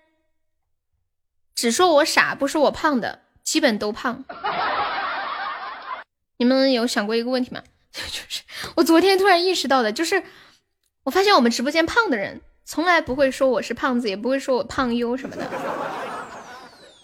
[1.55, 4.23] 只说我傻不说我胖的，基本都胖。
[6.37, 7.63] 你们有想过一个问题吗？
[7.91, 8.43] 就是
[8.75, 10.23] 我昨天突然意识到的，就是
[11.03, 15.49] 我发现我们直播间胖的人从来不会说我是胖子，也不会说我胖优什么的。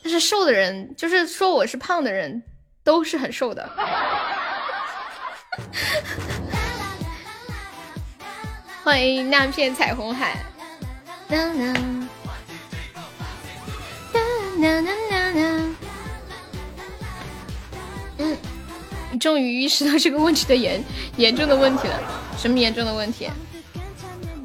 [0.04, 2.44] 但是瘦的人，就是说我是胖的人，
[2.84, 3.68] 都是很瘦的。
[8.84, 10.38] 欢迎那片彩虹海。
[11.30, 12.08] 嗯。
[19.12, 20.84] 你终于意识到这个问题的严
[21.18, 22.00] 严重的问题了，
[22.38, 23.28] 什么严重的问题？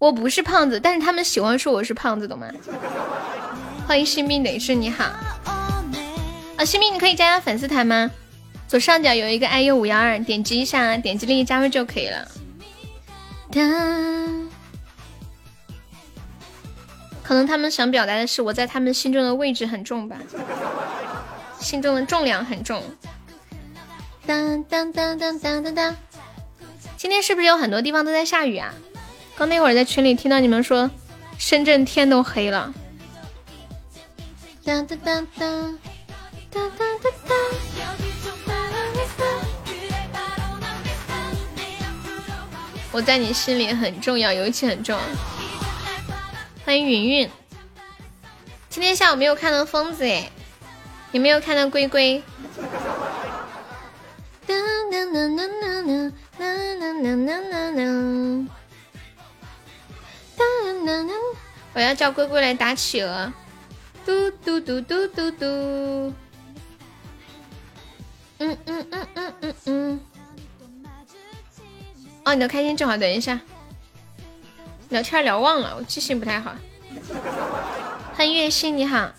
[0.02, 2.48] 我不是胖子，但是他们喜欢说我是胖子，懂吗？
[3.86, 5.04] 欢迎新兵女士，你好。
[5.44, 8.10] 啊，新兵，你可以加加粉丝团吗？
[8.66, 12.28] 左上角有一个 iu 五幺二，点击一下，点击立即加入就可以了。
[17.22, 20.16] 可能他们想表达的是我在他们心中的位置很重吧，
[21.60, 22.82] 心中的重量很重。
[24.26, 25.96] 当当当当当当当！
[26.96, 28.74] 今天是不是有很多地方都在下雨啊？
[29.36, 30.90] 刚那会儿在群里听到你们说
[31.38, 32.72] 深圳天都黑了。
[34.64, 35.78] 当当当当
[36.50, 37.36] 当当当当！
[42.92, 45.02] 我在你心里很重要，尤其很重要。
[46.64, 47.30] 欢迎云云，
[48.68, 50.30] 今天下午没有看到疯子哎，
[51.10, 52.22] 也没有看到龟龟？
[61.74, 63.32] 我要叫龟龟来打企鹅，
[64.04, 65.46] 嘟嘟嘟嘟嘟嘟。
[68.38, 70.00] 嗯嗯嗯嗯嗯嗯。
[72.24, 73.40] 哦，你的开心正好，等一下，
[74.90, 76.54] 聊天聊忘了，我记性不太好。
[78.14, 79.10] 欢迎月心，你好。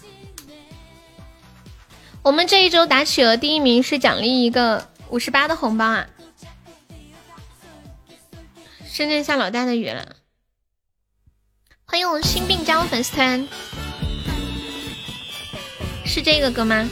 [2.22, 4.90] 我们这一周打企鹅第一名是奖励一个。
[5.10, 6.08] 五十八的红包啊！
[8.84, 10.16] 深圳下老大的雨了，
[11.94, 13.48] 欢迎我心病加入粉丝团，
[16.04, 16.90] 是这个歌吗？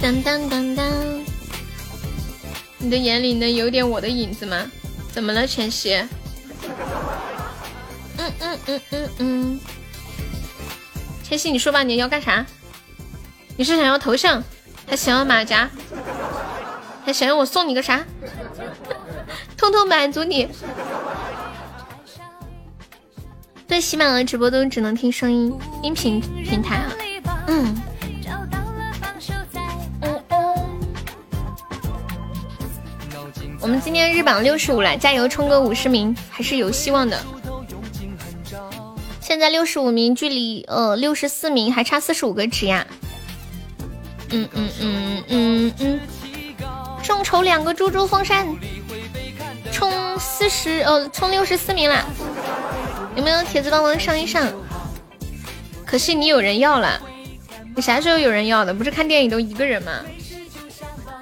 [0.00, 0.84] 当当当当，
[2.78, 4.68] 你的眼里能有点我的影子吗？
[5.12, 5.94] 怎么了，晨曦？
[8.18, 9.60] 嗯嗯嗯嗯嗯，
[11.22, 12.44] 晨曦，你说吧，你要干啥？
[13.56, 14.42] 你是想要头像？
[14.88, 15.70] 还想要马甲，
[17.06, 18.04] 还想要我送你个啥？
[19.56, 20.48] 通通满足你。
[23.74, 26.92] 对，喜马拉雅直播都只能听声音，音频平台啊。
[27.48, 27.74] 嗯。
[33.60, 37.20] 我们今天日榜六十五了，加油冲个五十名，还是有希望的。
[39.20, 42.86] 现在六十五名，距离呃六十四名还差四十五个值呀。
[44.30, 46.00] 嗯嗯嗯嗯嗯，
[47.02, 48.46] 众筹两个猪猪风扇，
[49.72, 52.04] 冲四十呃，冲六十四名了，
[53.16, 54.52] 有没有铁子帮忙上一上？
[55.86, 57.00] 可惜你有人要了，
[57.76, 58.74] 你啥时候有人要的？
[58.74, 60.00] 不是看电影都一个人吗？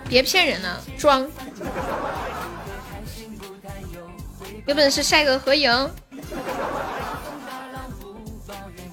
[0.08, 1.26] 别骗人了，装，
[4.66, 5.90] 有本事晒个合影，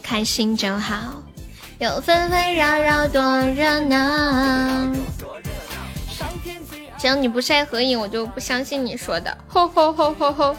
[0.01, 1.21] 开心就好。
[1.77, 4.93] 有纷纷扰扰多热闹，
[6.97, 9.37] 行，你不晒合影，我就不相信你说的。
[9.47, 10.55] 吼吼吼吼吼！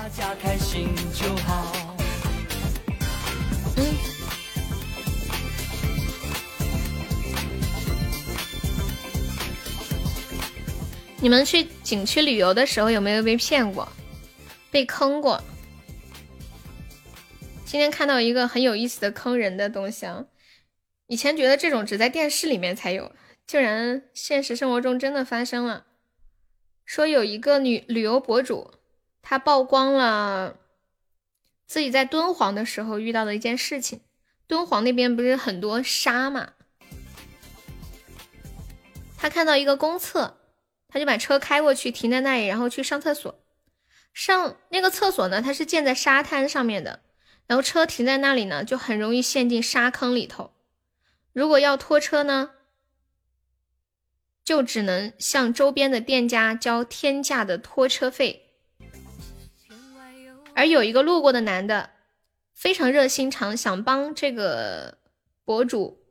[11.22, 13.86] 你们去景区旅游的时候有没有被骗过、
[14.70, 15.42] 被坑过？
[17.66, 20.24] 今天看到一个很有意思的坑人的东西啊！
[21.08, 23.12] 以前觉得这种只在电视里面才有，
[23.46, 25.84] 竟然现实生活中真的发生了。
[26.86, 28.72] 说有一个女旅游博主，
[29.20, 30.56] 她曝光了
[31.66, 34.00] 自己在敦煌的时候遇到的一件事情。
[34.46, 36.54] 敦煌那边不是很多沙嘛？
[39.18, 40.39] 他看到一个公厕，
[40.90, 43.42] 他就把车开过去，停在那里，然后去上厕所。
[44.12, 47.00] 上那个厕所呢，它是建在沙滩上面的，
[47.46, 50.50] 然后车停在那里呢，就很容易陷进沙坑里头。
[51.32, 52.50] 如果要拖车呢，
[54.42, 58.56] 就只能向周边的店家交天价的拖车费，
[60.54, 61.90] 而有一个路过的男的
[62.52, 64.98] 非常热心肠，想帮这个
[65.44, 66.02] 博主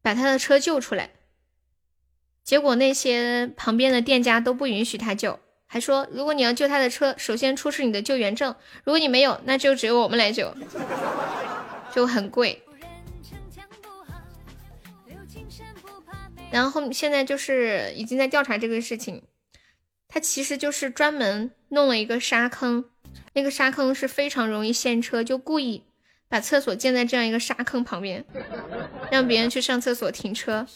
[0.00, 1.13] 把他的车救出来。
[2.44, 10.54] 结果那些旁边的店家都不允许他救，还说如果你要救他的车，首先出示你的救援证，如果你没有，那就只有我们来救，
[11.94, 12.62] 就很贵。
[16.50, 19.22] 然后现在就是已经在调查这个事情，
[20.06, 22.84] 他其实就是专门弄了一个沙坑，
[23.32, 25.82] 那个沙坑是非常容易陷车，就故意
[26.28, 28.22] 把厕所建在这样一个沙坑旁边，
[29.10, 30.66] 让别人去上厕所停车。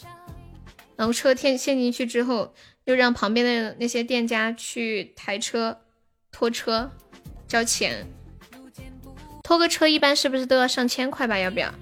[0.99, 2.53] 然后车陷陷进去之后，
[2.83, 5.79] 又让旁边的那些店家去抬车、
[6.29, 6.91] 拖车、
[7.47, 8.05] 交钱。
[9.41, 11.39] 拖个车一般是不是都要上千块吧？
[11.39, 11.73] 要不要？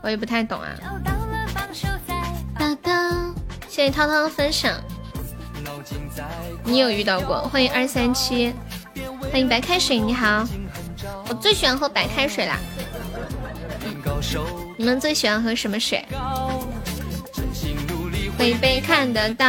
[0.00, 0.74] 我也不太懂啊。
[3.68, 4.82] 谢谢涛涛的分享。
[6.64, 7.42] 你有遇到过？
[7.42, 8.54] 欢迎二三七，
[9.30, 10.48] 欢迎白开水，你好。
[11.28, 12.58] 我最喜欢喝白开水啦。
[14.78, 16.02] 你们最喜欢喝什么水？
[18.38, 19.44] 会被看得到。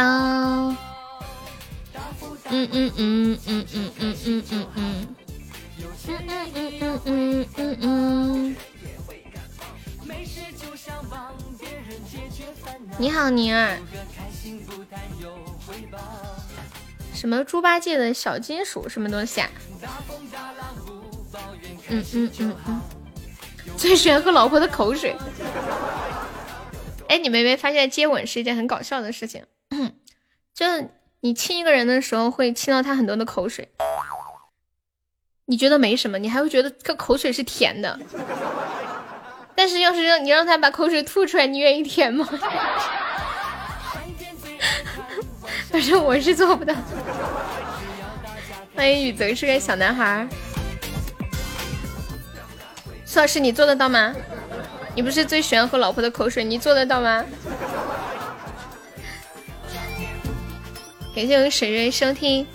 [2.52, 5.06] 嗯嗯嗯嗯嗯嗯嗯嗯嗯
[6.08, 8.56] 嗯嗯嗯嗯嗯。
[12.98, 13.78] 你好，宁儿。
[17.14, 18.88] 什么猪八戒的小金属？
[18.88, 19.48] 什么东西啊？
[21.88, 22.80] 嗯嗯嗯嗯。
[23.76, 25.14] 最喜欢喝老婆的口水。
[27.10, 29.44] 哎，你们没发现接吻是一件很搞笑的事情？
[30.54, 33.68] 就是你亲一个人的时候，会亲到他很多的口水，
[35.46, 37.98] 你觉得没什么，你还会觉得这口水是甜的。
[39.56, 42.24] 但是要是让你让他把口水吐出来，你愿意舔吗？
[45.68, 46.72] 反正我是做不到。
[48.76, 50.28] 欢迎雨泽是个小男孩，
[53.04, 54.14] 苏老师，你做得到吗？
[54.94, 57.24] 你不是最喜欢喝老婆的口水，你做得到吗？
[61.14, 62.46] 感谢我们沈瑞收听。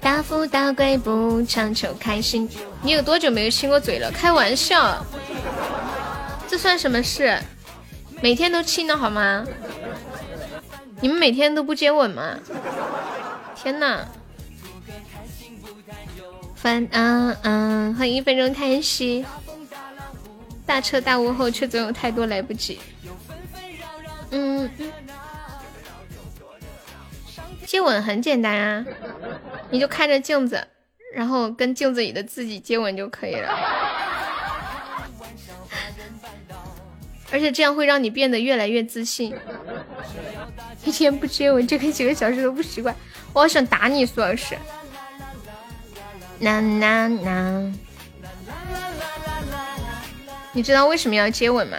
[0.00, 2.48] 大富大贵不强求开心。
[2.82, 4.10] 你有多久没有亲过嘴了？
[4.10, 5.04] 开玩笑，
[6.48, 7.38] 这算什么事？
[8.22, 9.44] 每天都亲的好吗？
[11.00, 12.36] 你们每天都不接吻吗？
[13.54, 14.06] 天哪！
[16.62, 17.94] 翻啊啊！
[17.98, 19.24] 欢迎一分钟叹息。
[20.66, 22.78] 大彻大悟后，却总有太多来不及。
[24.30, 24.70] 嗯，
[27.64, 28.84] 接吻很简单啊，
[29.70, 30.62] 你就看着镜子，
[31.14, 33.48] 然后跟镜子里的自己接吻就可以了。
[37.32, 39.34] 而且这样会让你变得越来越自信。
[40.84, 42.94] 一天不接吻，这个几个小时都不习惯。
[43.32, 44.54] 我好想打你，苏老师。
[46.40, 47.72] 啦啦啦！
[50.52, 51.76] 你知道为什么要接吻吗？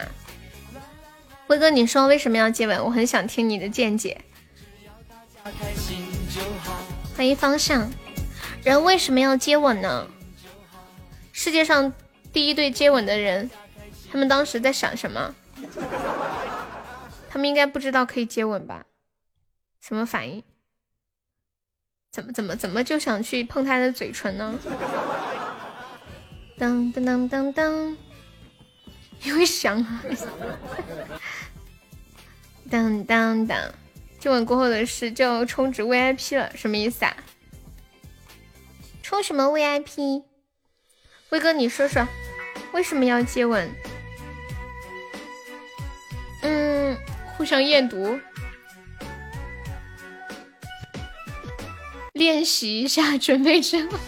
[1.47, 2.83] 辉哥，你说为什么要接吻？
[2.85, 4.21] 我很想听你的见解。
[7.15, 7.91] 欢迎方向，
[8.63, 10.07] 人为什么要接吻呢？
[11.33, 11.91] 世界上
[12.31, 13.49] 第一对接吻的人，
[14.11, 15.33] 他们当时在想什么？
[17.29, 18.85] 他们应该不知道可以接吻吧？
[19.81, 20.43] 什么反应？
[22.11, 24.59] 怎么怎么怎么就想去碰他的嘴唇呢？
[26.57, 27.97] 当当当当当，
[29.23, 30.03] 因为想啊！
[32.69, 33.57] 当当当，
[34.19, 37.15] 接吻 过后的事就要充值 VIP 了，什么意思啊？
[39.01, 40.23] 充什么 VIP？
[41.29, 42.05] 威哥，你说说，
[42.73, 43.71] 为什么要接吻？
[46.41, 46.97] 嗯，
[47.37, 48.19] 互相验毒。
[52.13, 53.89] 练习一下，准备接吻。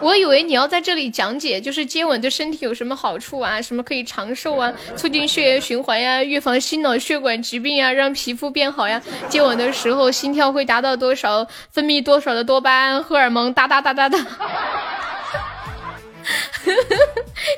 [0.00, 3.62] 我以为你要在这里讲解，就是接吻对身体有什么好处啊？
[3.62, 4.72] 什么可以长寿啊？
[4.96, 6.22] 促进血液循环呀？
[6.22, 7.90] 预防心脑血管疾病呀？
[7.90, 9.00] 让皮肤变好呀？
[9.30, 11.46] 接吻的时候心跳会达到多少？
[11.70, 13.52] 分泌多少的多巴胺、荷尔蒙？
[13.54, 14.18] 哒哒哒哒哒。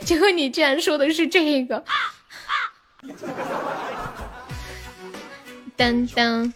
[0.05, 1.83] 结果你竟然说的是这个。
[5.77, 6.53] 当当。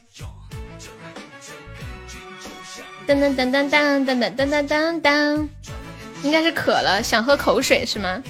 [3.07, 5.49] 噔噔噔噔噔噔噔噔噔噔，
[6.23, 8.23] 应该是渴了，想喝口水是吗？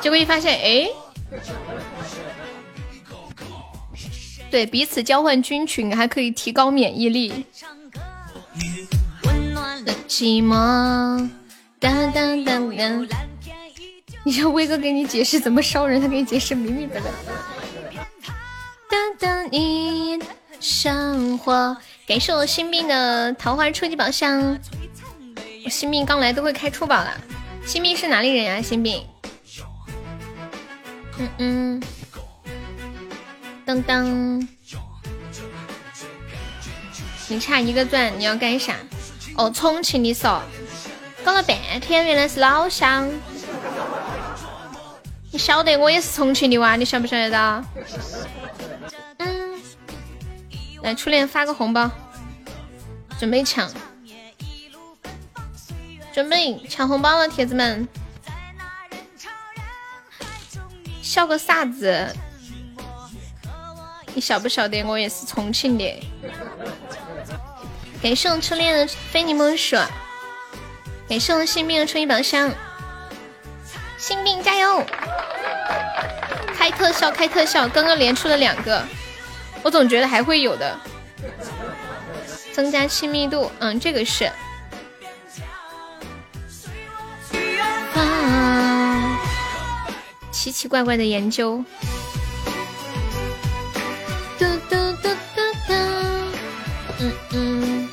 [0.00, 0.88] 结果一发现，哎，
[4.50, 7.46] 对，彼此交换菌群还可以提高免疫力。
[9.24, 11.28] 温暖了寂寞，
[11.80, 13.08] 噔噔噔噔。
[14.26, 17.10] 你让威哥给你解释怎么烧人，他给你解释明明白白。
[18.88, 20.18] 噔等等你
[20.60, 21.76] 生活。
[22.06, 24.58] 感谢我新兵的桃花初级宝箱，
[25.64, 27.18] 我新兵刚来都会开初宝了。
[27.64, 28.60] 新兵是哪里人呀？
[28.60, 29.02] 新兵，
[31.18, 31.82] 嗯嗯，
[33.66, 34.46] 噔噔，
[37.28, 38.74] 你差一个钻，你要干啥？
[39.38, 40.40] 哦，重庆的嗦，
[41.24, 43.10] 搞了半天原来是老乡。
[45.32, 46.76] 你晓得我也是重庆的哇？
[46.76, 47.64] 你晓不晓得到？
[50.84, 51.90] 来初恋发个红包，
[53.18, 53.72] 准备抢，
[56.12, 57.88] 准备抢红包了，铁子们，
[61.00, 62.14] 笑个啥子？
[64.12, 66.06] 你晓不晓得我也是重庆的？
[68.02, 69.76] 感谢我初恋的非你莫属，
[71.08, 72.52] 感谢我新兵的初一宝箱，
[73.96, 74.84] 新兵加油！
[76.54, 77.66] 开特效，开特效！
[77.70, 78.84] 刚刚连出了两个，
[79.64, 80.78] 我总觉得还会有的。
[82.52, 84.30] 增加亲密度，嗯，这个是。
[87.94, 89.18] 啊，
[90.30, 91.64] 奇奇怪怪的研究。
[94.38, 95.74] 嘟嘟嘟嘟嘟，
[97.00, 97.88] 嗯嗯。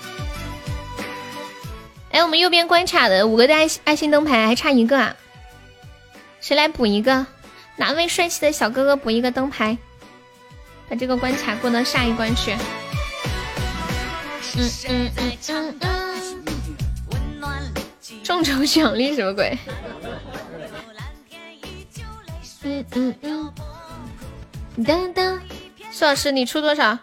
[2.11, 5.15] 哎，我们右边关卡的五个的爱心爱心灯牌还差一个啊，
[6.41, 7.25] 谁来补一个？
[7.77, 9.75] 哪位帅气的小哥哥补一个灯牌，
[10.91, 12.51] 把这个关卡过到下一关去。
[14.57, 17.73] 嗯嗯嗯嗯。
[18.21, 19.57] 众筹奖励什么鬼？
[22.63, 23.53] 嗯嗯嗯。
[24.85, 25.39] 当当，
[25.91, 26.99] 苏老师你出多少？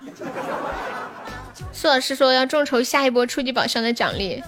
[1.73, 4.45] 苏老师说要众筹下一波初级宝箱的奖励。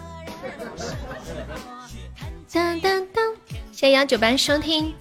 [2.52, 3.24] 当当当，
[3.72, 4.94] 谢谢幺九班收听。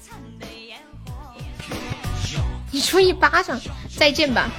[2.72, 3.60] 你出一巴掌，
[4.00, 4.50] 再见吧！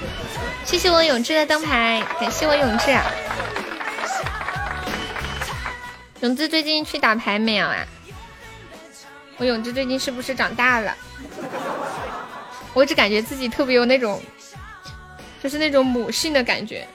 [0.66, 2.90] 谢谢我永志的灯牌，感谢我永志。
[2.90, 3.10] 啊
[6.20, 7.86] 永志最近去打牌没有啊？
[9.38, 10.94] 我永志最近是不是长大了？
[12.74, 14.22] 我只感觉自己特别有那种，
[15.42, 16.86] 就是那种母性的感觉。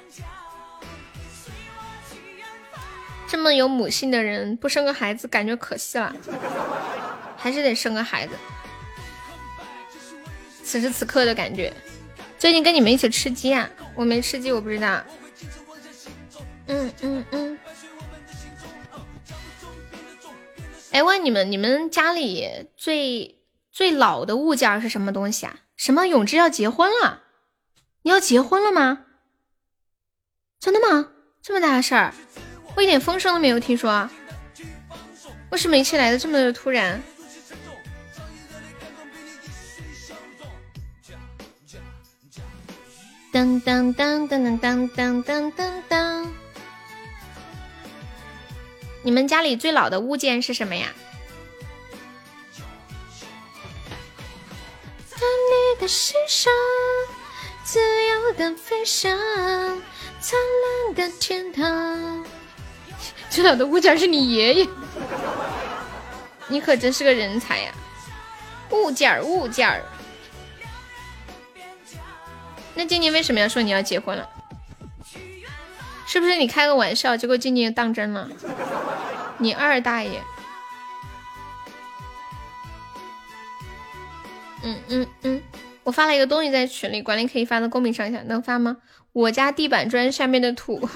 [3.27, 6.15] 这么有母性的人不生个孩子，感觉可惜了，
[7.35, 8.35] 还是得生个孩子。
[10.63, 11.73] 此时此刻的感觉，
[12.37, 13.69] 最近跟你们一起吃鸡啊？
[13.95, 15.03] 我没吃鸡，我不知道。
[16.67, 17.59] 嗯嗯嗯。
[20.91, 23.41] 哎，问你们，你们家里最
[23.71, 25.59] 最老的物件是什么东西啊？
[25.75, 27.23] 什么永志要结婚了？
[28.03, 29.05] 你要结婚了吗？
[30.59, 31.09] 真的吗？
[31.41, 32.13] 这么大的事儿，
[32.75, 34.09] 我一点风声都没有听说。
[35.51, 37.01] 为什么一切来的这么突然？
[43.35, 46.33] 当当当当当当当当当！
[49.03, 50.87] 你们家里最老的物件是什么呀？
[55.05, 56.53] 在你的心上，
[57.65, 59.11] 自由的飞翔，
[60.21, 60.39] 灿
[60.85, 62.25] 烂的天堂。
[63.29, 64.69] 最老的物件是你爷爷，
[66.47, 67.73] 你可真是个人才呀！
[68.69, 69.83] 物件儿，物件儿。
[72.75, 74.29] 那静静为什么要说你要结婚了？
[76.07, 78.29] 是不是你开个玩笑，结果静静当真了？
[79.39, 80.21] 你二大爷！
[84.63, 85.41] 嗯嗯嗯，
[85.83, 88.77] 我发了一个东西在群里，管理可以发到公屏上一下，能发吗？
[89.13, 90.87] 我家地板砖下面的土。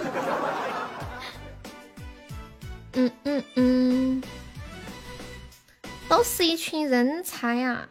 [2.93, 4.23] 嗯嗯嗯，
[6.07, 7.89] 都是一群人才呀，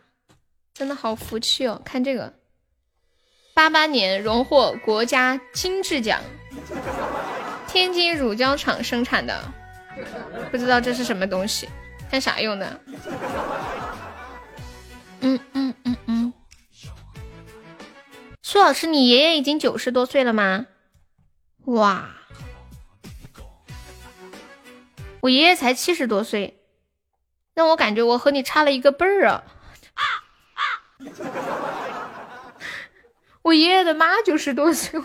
[0.72, 1.80] 真的好福气哦！
[1.84, 2.37] 看这个。
[3.58, 6.20] 八八年荣获国家金质奖，
[7.66, 9.52] 天津乳胶厂生产的，
[10.52, 11.68] 不知道这是什么东西，
[12.08, 12.80] 干啥用的？
[15.22, 16.32] 嗯嗯嗯嗯。
[18.42, 20.66] 苏老师，你爷爷已经九十多岁了吗？
[21.64, 22.10] 哇，
[25.18, 26.62] 我爷爷才七十多岁，
[27.54, 29.42] 让我感觉我和你差了一个辈儿啊。
[33.48, 35.00] 我爷爷的妈九十多岁，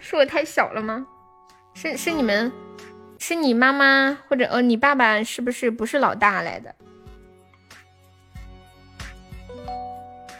[0.00, 1.06] 是我太小了吗？
[1.74, 2.50] 是是你们，
[3.18, 6.74] 是你妈妈或者呃你爸爸是不是不是老大来的？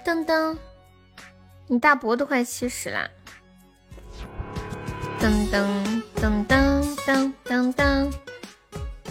[0.02, 0.56] 噔噔，
[1.66, 3.10] 你大伯都快七十啦！
[5.20, 8.10] 噔噔噔噔噔噔噔，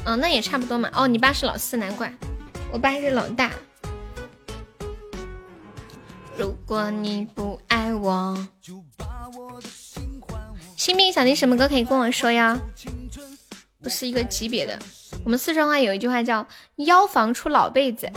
[0.03, 0.89] 哦那也差不多嘛。
[0.95, 2.11] 哦你爸是老四，难怪
[2.71, 3.51] 我爸是老大。
[6.37, 8.37] 如果你不爱我。
[10.75, 12.59] 新兵想听什么歌可以跟我说呀？
[13.81, 14.77] 不是一个级别的。
[15.23, 16.47] 我们四川话有一句话叫
[16.85, 18.07] “腰房出老辈子”，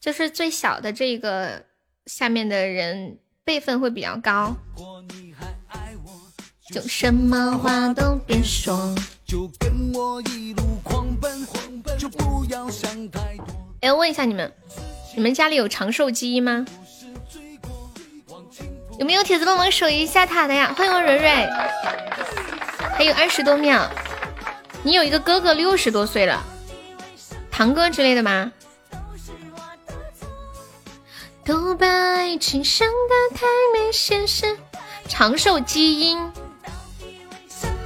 [0.00, 1.64] 就是最小的这个
[2.06, 4.56] 下面的人辈分会比较高。
[6.72, 8.92] 就什么话都别说。
[9.24, 11.46] 就跟我一路狂奔，
[11.96, 13.46] 就不要想太多
[13.82, 14.52] 哎，问一下你们，
[15.14, 16.66] 你们家里有长寿基因吗？
[18.98, 20.72] 有没有铁子帮忙守一下塔的呀？
[20.76, 21.48] 欢迎我蕊蕊，
[22.96, 23.90] 还有二十多秒。
[24.84, 26.42] 你有一个哥哥六十多岁了，
[27.50, 28.52] 堂哥之类的吗？
[31.44, 34.56] 都把爱情想得太没现实，
[35.08, 36.30] 长寿基因，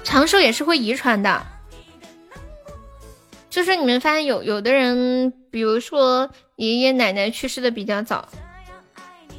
[0.05, 1.47] 长寿也是会遗传的。
[3.49, 8.29] 就是你们发现有有的人，比如说爷爷奶奶去世的比较早。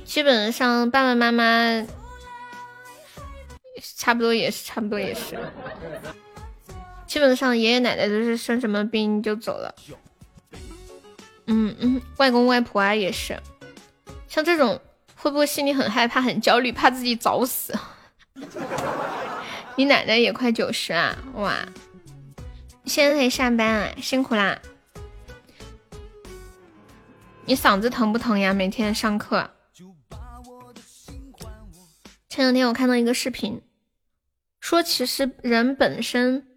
[0.10, 1.86] 基本上爸爸妈妈
[3.96, 5.38] 差不多也是，差不多也是。
[7.06, 9.76] 基本上爷爷奶奶都是生什么病就走了。
[11.46, 13.40] 嗯嗯，外公外婆啊也是。
[14.28, 14.82] 像这种
[15.16, 17.78] 会不会心里很害怕、很焦虑，怕自己早死？
[19.78, 21.16] 你奶奶也快九十啊！
[21.36, 21.54] 哇，
[22.86, 24.60] 现在才上班啊，辛苦啦！
[27.46, 28.52] 你嗓子疼不疼呀？
[28.56, 29.52] 每天上课。
[32.40, 33.62] 前两天我看到一个视频，
[34.62, 36.48] 说其实人本身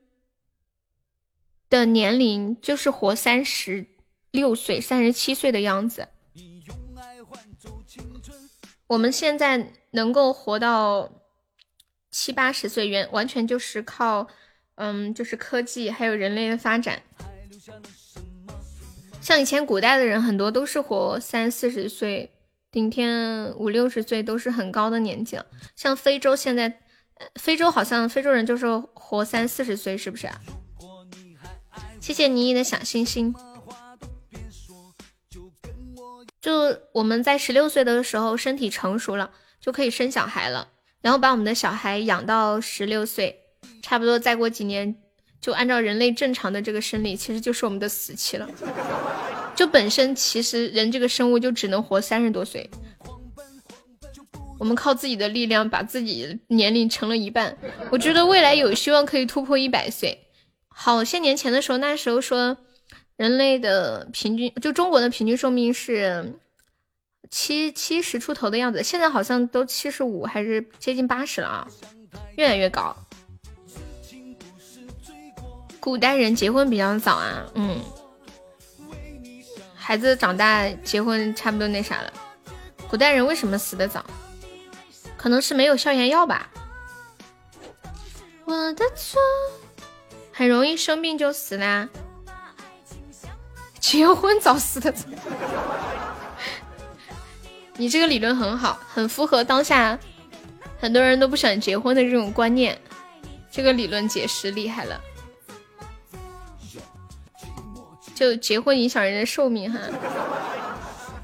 [1.68, 3.88] 的年龄就是活三十
[4.30, 6.06] 六岁、三十七岁的样子。
[8.86, 11.10] 我们现在能够活到
[12.12, 14.28] 七八十岁，原完全就是靠，
[14.76, 17.02] 嗯，就是科技还有人类的发展。
[19.20, 22.30] 像以前古代的人，很多都是活三四十岁。
[22.72, 25.44] 顶天五六十岁都是很高的年纪了，
[25.76, 26.80] 像非洲现在，
[27.34, 30.40] 非洲好像非洲人就是活三四十岁，是不是啊？
[32.00, 33.34] 谢谢妮妮的小心心。
[36.40, 40.68] 就我们在十六岁的时候身体成熟了，就可以生小孩了，
[41.02, 43.38] 然后把我们的小孩养到十六岁，
[43.82, 44.96] 差不多再过几年，
[45.42, 48.48] 就按照人类正常的这个生理，其实就是我们的死期了。
[49.62, 52.68] 就本身其实人这个生物就只能活三十多岁，
[54.58, 57.56] 我们靠自己的力量把自己年龄乘了一半。
[57.92, 60.18] 我觉得未来有希望可以突破一百岁。
[60.68, 62.56] 好些年前的时候，那时候说
[63.16, 66.34] 人类的平均就中国的平均寿命是
[67.30, 71.68] 七七十出头的样子，现在好像都七十五还是接近八十了啊，
[72.34, 72.96] 越来越高。
[75.78, 77.80] 古代人结婚比较早啊，嗯。
[79.84, 82.12] 孩子长大结婚差不多那啥了。
[82.88, 84.04] 古代人为什么死的早？
[85.16, 86.48] 可能是没有消炎药吧。
[88.44, 89.20] 我的错，
[90.32, 91.88] 很容易生病就死啦。
[93.80, 95.04] 结婚早死的早。
[97.76, 99.98] 你这个理论很好，很符合当下
[100.78, 102.80] 很多人都不想结婚的这种观念。
[103.50, 105.00] 这个理论解释厉害了。
[108.14, 109.80] 就结婚影响人的寿命哈，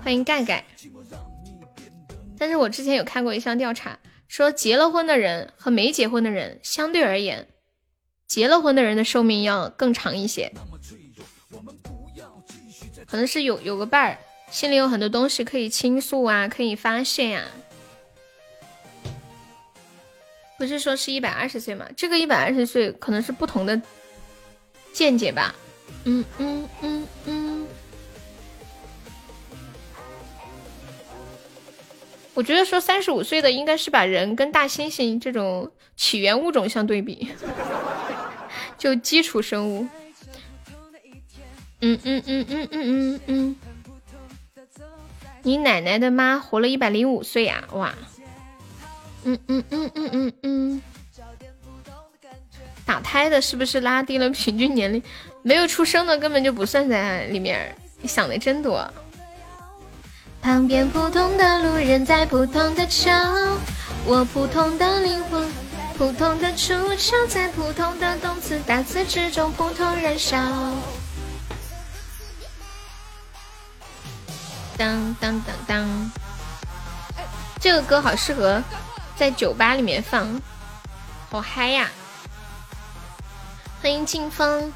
[0.02, 0.64] 欢迎盖盖。
[2.38, 7.48] 但是我之前有看过一项调查，说结了婚的人和没结婚的人相对而言，
[8.26, 10.52] 结了婚的人的寿命要更长一些。
[13.06, 14.18] 可能是有有个伴儿，
[14.50, 17.44] 心里有很多东西可以倾诉啊，可以发泄呀。
[20.58, 21.88] 不是说是一百二十岁吗？
[21.96, 23.80] 这个一百二十岁可能是不同的
[24.92, 25.54] 见解吧。
[26.04, 27.66] 嗯嗯嗯嗯，
[32.34, 37.28] 我觉得说三十五岁的应该是把人跟大猩猩这种起源物种相对比，
[38.78, 39.86] 就基础生物。
[41.80, 43.56] 嗯嗯嗯嗯嗯嗯嗯，
[45.42, 47.62] 你奶奶的妈活了一百零五岁呀！
[47.72, 47.94] 哇，
[49.24, 50.82] 嗯嗯嗯嗯嗯嗯，
[52.84, 55.00] 打胎的是不是拉低了平均年龄？
[55.42, 58.90] 没有出生的根本就不算在里面，你想的真多。
[60.42, 63.10] 旁边普通的路人在普通的桥，
[64.04, 65.48] 我普通的灵魂，
[65.96, 70.38] 普通的出窍，在普通的动词大词之中普通燃烧。
[74.76, 76.12] 当当当当，
[77.60, 78.62] 这个歌好适合
[79.16, 80.40] 在酒吧里面放，
[81.30, 81.88] 好嗨呀！
[83.82, 84.72] 欢迎清风。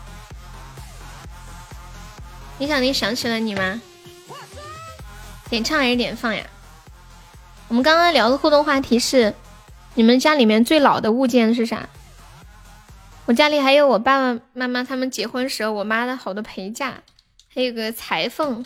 [2.58, 3.80] 李小妮想起了你吗？
[5.50, 6.46] 点唱还是点放呀？
[7.68, 9.34] 我们刚刚聊的互动话题是：
[9.94, 11.88] 你们家里面最老的物件是啥？
[13.24, 16.94] 我家里还有我爸爸妈妈他们结婚时候我妈的好多陪嫁，
[17.54, 18.64] 还有个裁缝，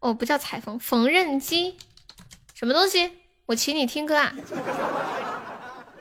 [0.00, 1.76] 哦，不叫裁缝，缝纫机，
[2.54, 3.10] 什么东西？
[3.46, 4.32] 我请你听歌啊！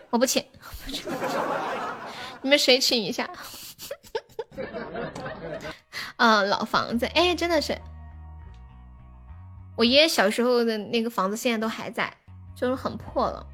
[0.09, 0.43] 我不请，
[2.41, 3.29] 你们谁请一下？
[6.17, 7.79] 啊， 老房子，哎，真的是，
[9.75, 12.13] 我爷爷小时候的那个房子现在都还在，
[12.55, 13.45] 就是很破了。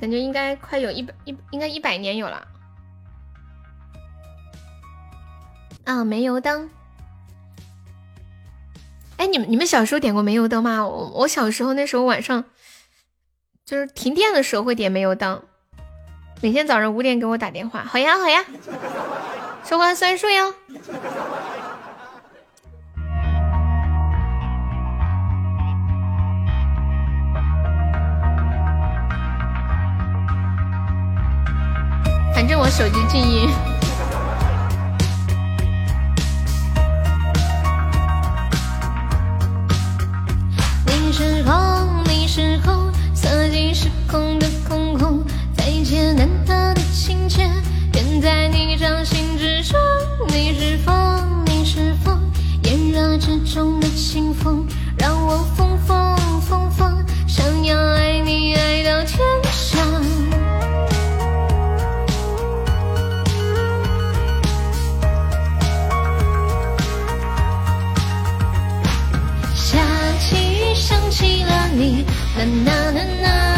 [0.00, 2.48] 感觉应该快有一百一，应该一百年有了。
[5.84, 6.70] 啊，煤油灯。
[9.18, 10.86] 哎，你们你们小时候点过煤油灯吗？
[10.86, 12.44] 我我小时候那时候晚上，
[13.64, 15.44] 就是停电的时候会点煤油灯，
[16.42, 17.84] 每天早上五点给我打电话。
[17.84, 18.44] 好呀好呀，
[19.64, 20.52] 收关算数哟。
[32.34, 33.48] 反正我手机静音。
[40.88, 44.40] 你是空，你是空，色即是空，
[46.00, 47.46] 难得的情切，
[47.92, 49.78] 便在你掌心之中。
[50.28, 52.18] 你是风，你是风，
[52.64, 59.18] 炎热之中的清风，让我疯疯疯疯，想要爱你爱到天
[59.52, 60.02] 上。
[69.54, 69.78] 下
[70.18, 72.06] 起雨，想起了你，
[72.36, 73.51] 呐呐呐呐。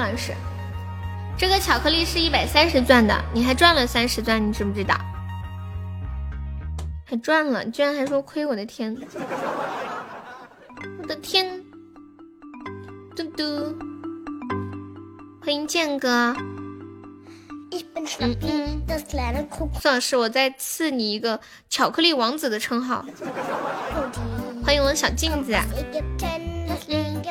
[0.00, 0.32] 老师。
[1.36, 4.94] 这个巧克力是一百三十钻的，你还赚了三十钻，你知不知道？
[7.04, 8.46] 还赚了，居然还说亏！
[8.46, 8.96] 我的天，
[11.02, 11.62] 我的天！
[13.16, 13.76] 嘟嘟，
[15.42, 16.34] 欢迎剑哥。
[17.72, 18.82] 嗯嗯，
[19.80, 23.04] 苏老师，我再赐你一个巧克力王子的称号。
[24.64, 25.54] 欢迎我小镜子。
[26.88, 27.22] 嗯，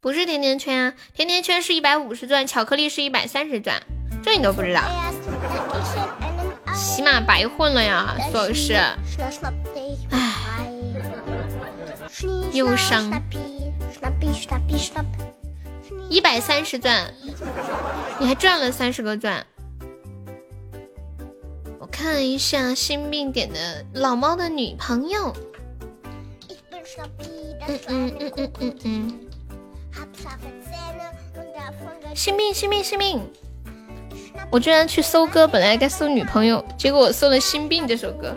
[0.00, 3.82] 不是甜甜圈啊，甜甜圈是一百五十钻，巧克力是一百三十钻，
[4.22, 4.82] 这你都不知道？
[6.72, 8.74] 起码白混了呀，苏老师。
[10.10, 10.70] 唉，
[12.52, 13.10] 忧伤。
[16.08, 17.12] 一百三十钻，
[18.20, 19.44] 你还赚了三十个钻。
[21.80, 25.34] 我看一下新病点的老猫的女朋友。
[27.66, 29.27] 嗯嗯嗯嗯嗯嗯。
[32.14, 33.32] 新病新病新病！
[34.50, 38.36] 我居然去搜歌，本来该搜女朋友，结果我搜了《心病》这首歌。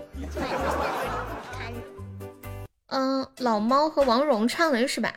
[2.88, 5.14] 嗯，老猫和王蓉唱的是吧？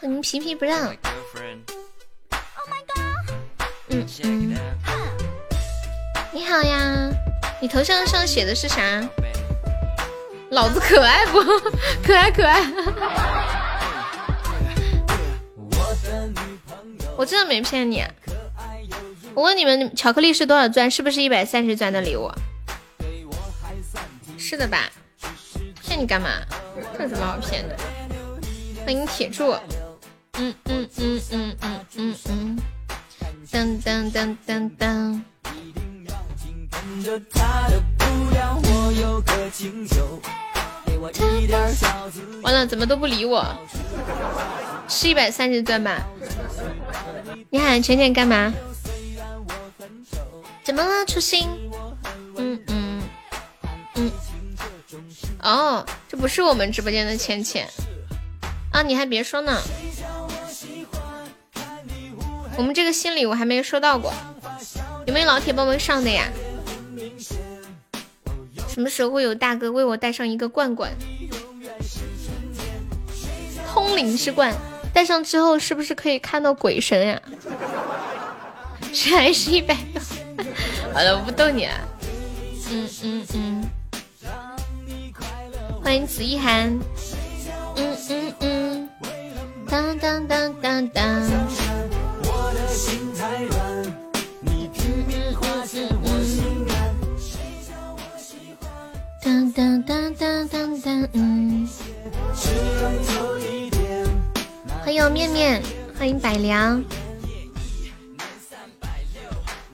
[0.00, 0.94] 和您皮皮不让。
[3.88, 4.56] 嗯嗯。
[6.32, 7.10] 你好呀，
[7.60, 9.02] 你头像上写的是啥？
[10.54, 11.42] 老子可爱不？
[12.00, 12.62] 可爱可爱。
[17.16, 18.04] 我真的没骗你。
[19.34, 20.88] 我问你们，巧克力是多少钻？
[20.88, 22.30] 是不是一百三十钻的礼物？
[24.38, 24.88] 是的吧？
[25.82, 26.28] 骗你干嘛？
[26.96, 27.76] 这有什么好骗的？
[28.84, 29.56] 欢迎铁柱。
[30.38, 32.58] 嗯嗯嗯嗯嗯嗯嗯。
[33.50, 35.20] 噔噔噔噔噔。
[42.42, 43.44] 完了，怎么都不理我？
[44.88, 46.02] 是一百三十钻吧？
[47.50, 48.52] 你喊浅浅干嘛？
[50.62, 51.48] 怎么了，初心？
[52.36, 53.02] 嗯嗯
[53.94, 54.10] 嗯。
[55.42, 57.68] 哦，这不是我们直播间的浅浅
[58.72, 58.82] 啊！
[58.82, 59.60] 你还别说呢，
[62.56, 64.12] 我们这个新礼物还没收到过，
[65.06, 66.24] 有没有老铁帮忙上的呀？
[68.68, 70.92] 什么时候会有大哥为我带上一个罐罐？
[73.72, 74.54] 通灵之罐，
[74.92, 77.20] 戴上之后是不是可以看到鬼神呀？
[78.92, 80.00] 这还是一百个。
[80.94, 81.72] 好了，我不逗你了。
[82.70, 83.64] 嗯嗯嗯。
[85.82, 86.68] 欢迎紫一涵。
[87.76, 88.88] 嗯嗯嗯。
[89.68, 91.04] 当当当当当。
[99.24, 101.66] 当当当当当当嗯。
[104.84, 105.62] 欢迎面面，
[105.98, 106.84] 欢迎百良。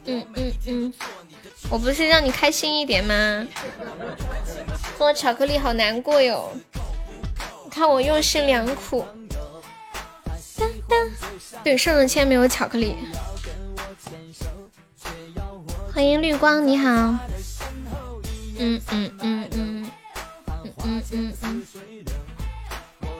[0.04, 0.94] 嗯嗯嗯，
[1.68, 3.44] 我不是让你开心一点吗？
[4.96, 6.52] 做巧克力好难过哟，
[7.68, 9.04] 看我用心良苦。
[10.56, 11.10] 当当，
[11.64, 12.94] 对，上了签没有巧克力。
[15.92, 17.16] 欢迎绿光，你好。
[18.62, 19.90] 嗯嗯嗯嗯
[20.64, 21.66] 嗯嗯嗯嗯，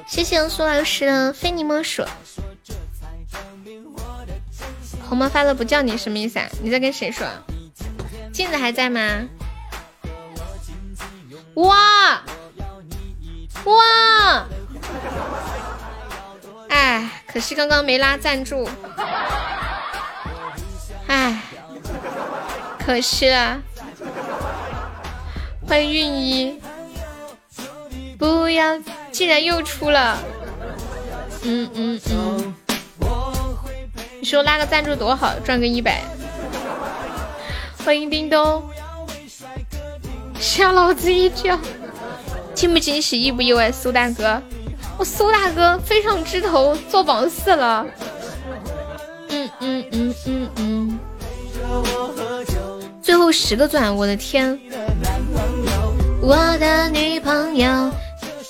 [0.06, 2.04] 谢谢苏老师，非你莫属。
[5.08, 6.46] 红包发了不叫你什么意思啊？
[6.62, 7.26] 你在跟谁说？
[8.32, 9.00] 镜子还在吗？
[11.54, 12.22] 哇
[13.64, 14.46] 哇，
[16.68, 18.68] 哎，可惜刚刚没拉赞助。
[21.06, 21.40] 哎，
[22.84, 23.62] 可惜啊。
[25.70, 26.60] 欢迎韵一。
[28.18, 28.76] 不要，
[29.12, 30.18] 竟然又出了。
[31.44, 32.54] 嗯嗯嗯。
[34.18, 36.02] 你说拉个赞助多好，赚个一百。
[37.84, 38.64] 欢迎叮咚，
[40.40, 41.56] 吓老子一跳。
[42.52, 43.70] 惊不惊喜，意不意外？
[43.70, 44.42] 苏大哥，
[44.98, 47.86] 我苏大哥飞上枝头做榜四了。
[49.28, 50.98] 嗯嗯嗯嗯嗯。
[53.10, 54.56] 最后十个钻，我的天！
[56.22, 57.90] 我的女朋友，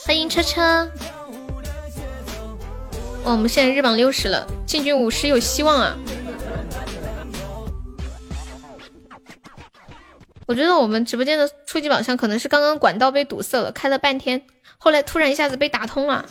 [0.04, 0.86] 欢迎车车。
[3.24, 5.96] 哇，我们现在日榜六十了，进军五十有希望啊！
[10.44, 14.42] 我觉得我们直播间的初级宝箱可能是刚刚管道被堵塞了，开了半天，
[14.76, 16.22] 后来突然一下子被打通了，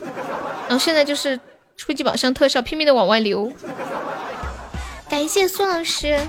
[0.68, 1.40] 然后现在就是
[1.76, 3.52] 初级宝箱特效拼命的往外流。
[5.10, 6.20] 感谢苏老师，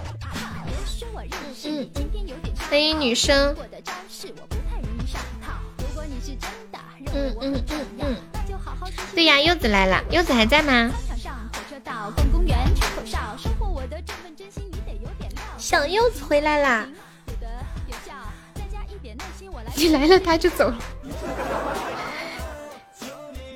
[1.64, 1.90] 嗯，
[2.68, 3.54] 欢迎女生，
[7.12, 8.16] 嗯嗯嗯嗯。
[9.14, 10.90] 对呀，柚子来了，柚子还在吗？
[15.58, 16.88] 小柚子回来啦！
[19.76, 20.78] 你来了他就走了，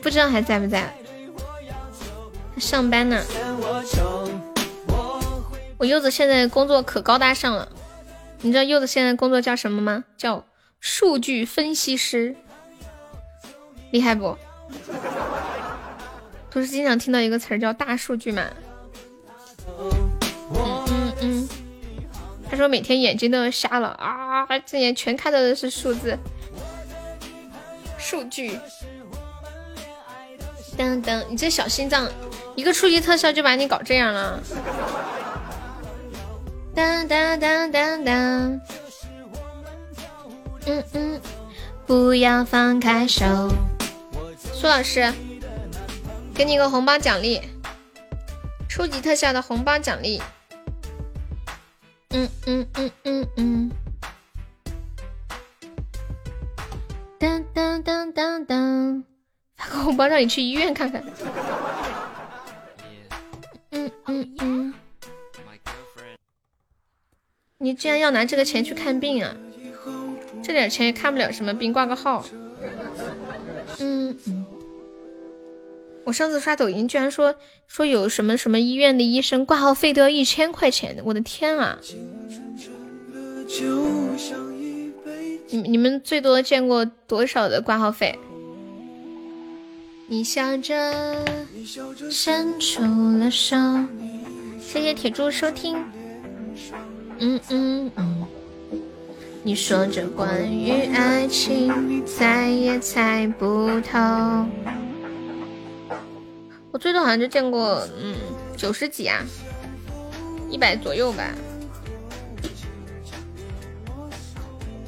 [0.02, 0.94] 不知道还在不在？
[2.58, 3.22] 上班呢。
[5.76, 7.68] 我柚子现在工作可高大上了，
[8.44, 10.04] 你知道柚子现在工作叫什么吗？
[10.18, 10.44] 叫
[10.78, 12.36] 数据分析师，
[13.90, 14.36] 厉害不？
[16.50, 18.42] 不是经常听到一个词儿叫大数据吗？
[19.80, 21.48] 嗯嗯嗯，
[22.50, 26.18] 他说每天眼睛都要瞎了啊，这眼全看到的是数字，
[27.96, 28.58] 数据。
[30.76, 32.06] 噔噔，你这小心脏，
[32.56, 34.38] 一个初级特效就把你搞这样了。
[36.74, 38.60] 当当当当当，
[40.66, 41.20] 嗯嗯，
[41.86, 43.24] 不要放开手。
[44.52, 45.12] 苏老师，
[46.34, 47.40] 给你一个红包奖励，
[48.68, 50.20] 初级特效的红包奖励。
[52.10, 53.70] 嗯嗯嗯嗯嗯。
[57.18, 59.04] 当当当当当，
[59.56, 61.04] 发个红包让你去医院看看。
[63.70, 64.74] 嗯嗯嗯。
[67.64, 69.34] 你竟然要拿这个钱去看病啊？
[70.42, 72.22] 这点钱也看不了什么病，挂个号。
[73.78, 74.14] 嗯。
[76.04, 77.34] 我上次刷抖音，居然说
[77.66, 81.78] 说有什么什么医院的医生挂号费都要一千块钱，我的天啊！
[85.48, 88.18] 你你们最多见过多少的挂号费？
[90.06, 91.24] 你笑着
[92.10, 92.82] 伸出
[93.18, 93.56] 了手，
[94.60, 95.78] 谢谢铁柱收听。
[97.18, 98.26] 嗯嗯嗯，
[99.42, 103.98] 你说这关于爱情猜也猜不透。
[106.72, 108.16] 我最多好像就见过，嗯，
[108.56, 109.20] 九十几啊，
[110.50, 111.24] 一百左右吧。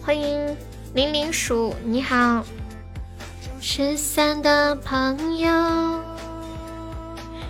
[0.03, 0.57] 欢迎
[0.95, 2.45] 零零鼠，你好，
[3.61, 5.49] 失散的朋友。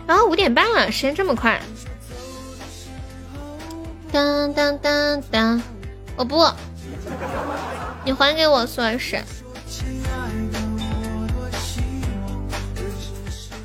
[0.06, 1.60] 然后五点半了，时间这么快。
[4.16, 5.62] 当当当当，
[6.16, 6.42] 我不，
[8.02, 9.22] 你还给我苏老师。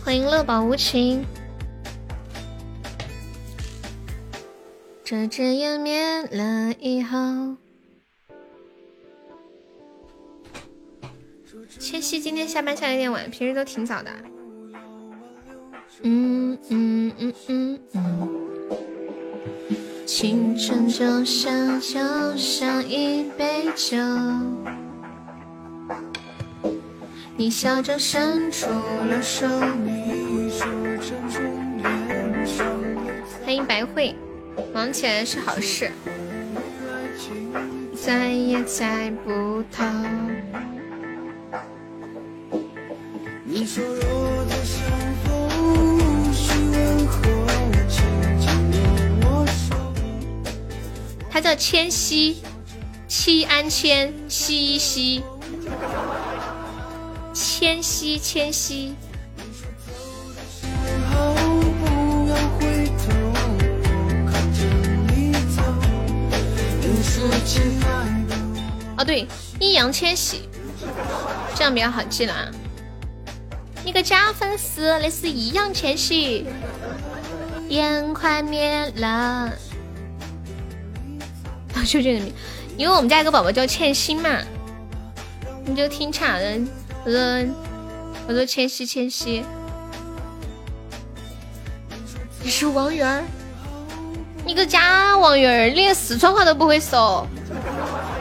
[0.03, 1.25] 欢迎乐宝无情。
[5.05, 7.55] 这只眼灭了以后，
[11.79, 14.11] 千玺今天下班下的有点晚，平时都挺早的。
[16.01, 18.60] 嗯嗯嗯嗯嗯。
[20.13, 21.97] 青春就像就
[22.35, 23.95] 像一杯酒，
[27.37, 29.47] 你笑着伸出了手。
[33.45, 34.13] 欢迎白慧，
[34.73, 35.89] 忙起来是好事，
[37.95, 39.85] 猜也猜不透。
[43.45, 44.83] 你说若再相
[45.23, 47.21] 逢，需问候。
[51.31, 52.43] 他叫千玺，
[53.07, 55.23] 七安千西西，
[57.33, 58.93] 千玺千玺。
[68.97, 69.25] 哦对，
[69.59, 70.49] 易烊千玺，
[71.55, 72.51] 这样比较好记了啊。
[73.83, 76.45] 一个假粉丝，那是易烊千玺，
[77.69, 79.51] 烟快灭了。
[81.83, 82.33] 就这个名，
[82.77, 84.39] 因为我们家有个宝宝叫欠薪嘛，
[85.65, 86.59] 你就听差的。
[87.03, 87.45] 我说
[88.27, 89.43] 我说千玺千玺，
[92.43, 93.23] 你是王源儿，
[94.45, 97.27] 你个假王源儿，连四川话都不会说，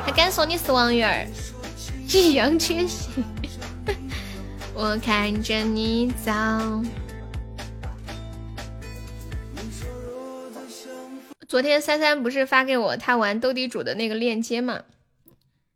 [0.05, 1.31] 还敢说你是王源？
[2.09, 3.09] 易烊千玺，
[4.75, 6.33] 我看着你走。
[11.51, 14.85] 昨天三三不是发给我他玩斗地主的那个链接嘛，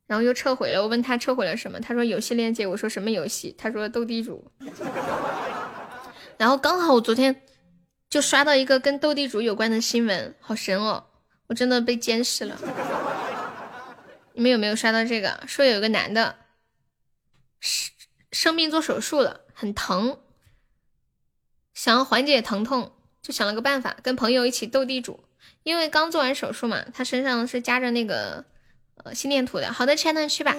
[0.07, 0.81] 然后又撤回了。
[0.81, 2.65] 我问他撤回了什么，他说游戏链接。
[2.65, 3.53] 我说什么游戏？
[3.59, 4.53] 他说斗地主。
[6.39, 7.43] 然后刚好我昨天
[8.09, 11.07] 就刷到一个跟斗地主有关的新闻，好神哦！
[11.49, 12.57] 我真的被监视了。
[14.35, 15.43] 你们有没有刷到这个？
[15.49, 16.37] 说有个男的
[17.59, 17.93] 生
[18.31, 20.21] 生病做手术了，很疼，
[21.73, 25.24] 想要缓解疼痛，就想了个办法，跟朋友一起斗地主。
[25.65, 28.45] 因为刚做完手术嘛，他身上是夹着那个
[29.03, 29.73] 呃心电图的。
[29.73, 30.55] 好的，亲爱的，去吧。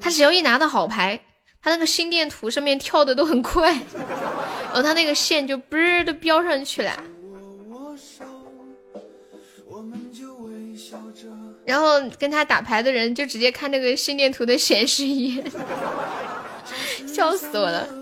[0.00, 1.18] 他只要一拿到好牌，
[1.62, 7.02] 他那个心电图上面跳的都很快，然后他那个线就嘣的飙上去了。
[11.64, 15.42] 然后跟他打牌的人就直接看那个心电图的显示仪，
[17.06, 17.97] 笑死我了。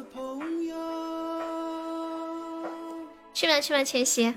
[3.37, 4.33] 去吧去吧，千玺，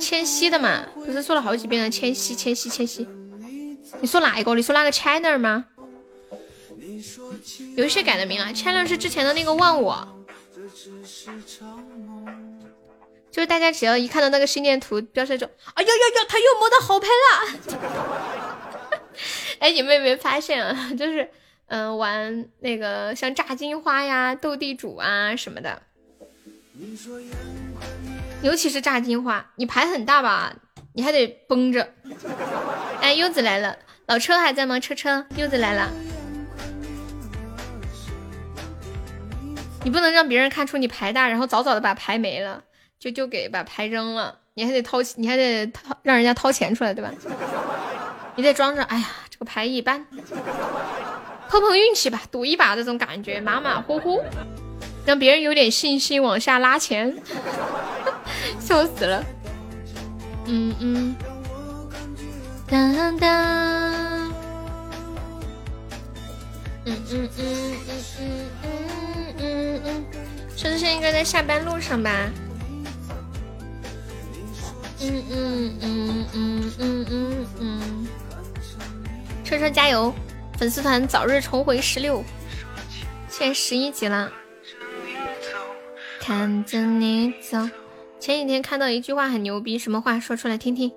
[0.00, 3.06] 千玺的嘛，不是说了好几遍了，千玺千玺千玺，
[4.00, 4.54] 你说哪一个？
[4.54, 5.66] 你说那个 China 吗？
[7.76, 10.24] 游戏改的名啊，China 是之前的那个忘我，
[13.30, 19.00] 就是大家只要一看到那个心电图标示就，哎呦呦呦，他又摸到好牌了！
[19.60, 20.90] 哎，你们有没有发现啊？
[20.98, 21.28] 就是。
[21.66, 25.80] 嗯，玩那个像炸金花呀、斗地主啊什么的。
[28.42, 30.52] 尤其是炸金花，你牌很大吧？
[30.94, 31.88] 你还得绷着。
[33.00, 34.78] 哎，柚子来了，老车还在吗？
[34.80, 35.90] 车车，柚子来了。
[39.84, 42.62] 你不能让别人看出你牌大，然后早早的把牌没了，
[42.98, 44.38] 就就给把牌扔了。
[44.54, 47.10] 你还得掏，你还得掏，让人家掏钱出来，对吧？
[48.36, 50.04] 你得装着，哎呀，这个牌一般，
[51.48, 54.22] 碰碰运气吧，赌一把这种感觉，马马虎虎，
[55.04, 57.16] 让别人有点信心往下拉钱，
[58.60, 59.24] 笑死了。
[60.46, 61.16] 嗯嗯，
[62.68, 63.30] 当当，
[66.84, 68.50] 嗯嗯嗯嗯嗯
[69.38, 69.80] 嗯嗯。
[69.84, 70.04] 嗯，
[70.56, 72.10] 车子现在应该在下班路上吧？
[75.00, 78.06] 嗯嗯嗯嗯嗯嗯嗯，
[79.44, 80.14] 车车加油，
[80.58, 82.22] 粉丝团早日重回十六，
[83.28, 84.30] 现在十一级了。
[86.24, 87.58] 看着你走，
[88.20, 90.92] 前几天看到一句话很牛逼，什么话说出来听听？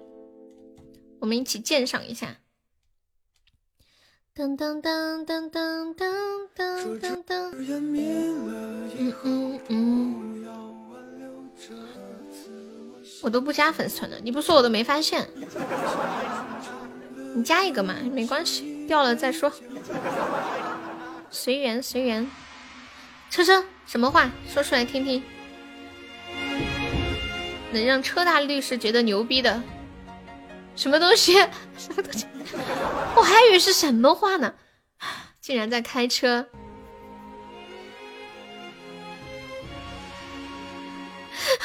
[1.19, 2.35] 我们一起鉴赏一下。
[4.35, 7.51] 噔噔噔噔噔噔噔噔噔。
[9.23, 10.45] 嗯嗯。
[13.23, 15.27] 我都不加粉丝团的，你不说我都没发现。
[17.33, 19.51] 你加一个嘛，没关系，掉了再说，
[21.31, 22.29] 随缘随缘。
[23.31, 25.23] 车车，什么话说出来听听？
[27.71, 29.61] 能让车大律师觉得牛逼的，
[30.75, 31.33] 什么东西？
[31.77, 32.25] 什么东西？
[33.15, 34.53] 我还以为是什么话呢，
[35.41, 36.47] 竟然在开车。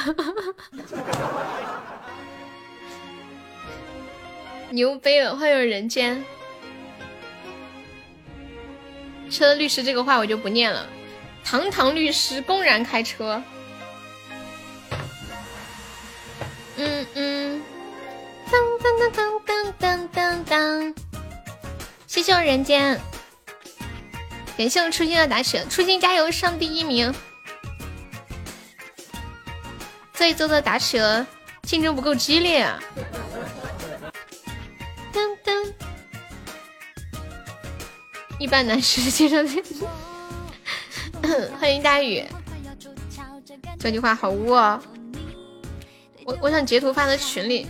[4.71, 5.37] 牛逼了！
[5.37, 6.25] 欢迎人间
[9.29, 10.87] 车律师这个话我就不念了。
[11.45, 13.43] 堂堂律师公然开车，
[16.77, 17.63] 嗯嗯，
[18.51, 20.95] 当当当当当当当当。
[22.07, 23.01] 谢谢我人间，
[24.57, 27.13] 感谢我初心的打雪，初心加油上第一名。
[30.13, 31.27] 这一周的打企鹅
[31.63, 32.79] 竞争不够激烈啊！
[35.13, 35.73] 噔噔，
[38.39, 39.43] 一般男士介绍
[41.59, 42.25] 欢迎大雨，
[43.79, 44.81] 这句话好污哦！
[46.25, 47.67] 我我想截图发到群里。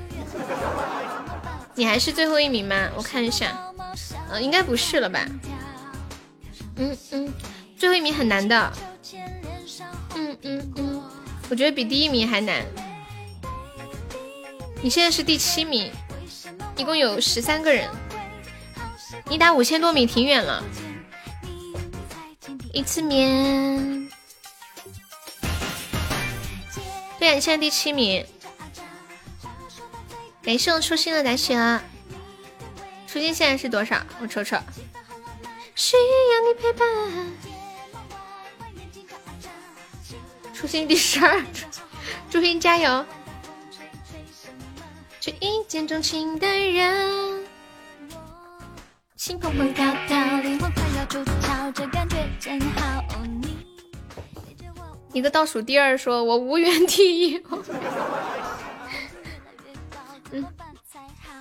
[1.75, 2.91] 你还是最后一名吗？
[2.97, 3.57] 我看一下，
[4.31, 5.27] 嗯，应该不是了吧？
[6.77, 7.33] 嗯嗯，
[7.77, 8.73] 最后一名很难的。
[10.15, 11.03] 嗯嗯嗯。
[11.49, 12.65] 我觉得比第一名还难。
[14.83, 15.91] 你现在是第七名，
[16.77, 17.89] 一共有十三个人。
[19.27, 20.63] 你打五千多米挺远了。
[22.73, 24.09] 一次面。
[27.19, 28.25] 对呀，你现在第七名。
[30.43, 31.55] 感谢我初心的打雪。
[33.07, 34.01] 初心现在是多少？
[34.21, 34.57] 我瞅瞅。
[35.75, 36.03] 需要
[36.47, 36.89] 你陪伴。
[40.55, 41.43] 初心第十二，
[42.31, 43.05] 初心加油！
[45.19, 47.47] 这一见钟情的人，
[49.21, 53.05] 心砰砰跳跳，灵魂快要出窍，这感觉真好。
[55.13, 57.43] 一个倒数第二，说我无缘第一。
[60.31, 60.47] 嗯，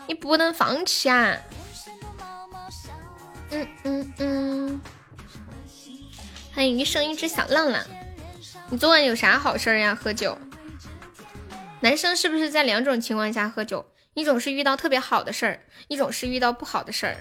[0.07, 1.37] 你不能放弃啊！
[3.51, 4.81] 嗯嗯嗯，
[6.53, 7.81] 欢迎一生一只小浪浪。
[8.69, 9.95] 你昨晚有啥好事呀？
[9.95, 10.37] 喝酒。
[11.79, 13.85] 男生是不是在两种情况下喝酒？
[14.15, 17.15] 一种是遇到特别好的事儿，一种是遇到不好的事儿。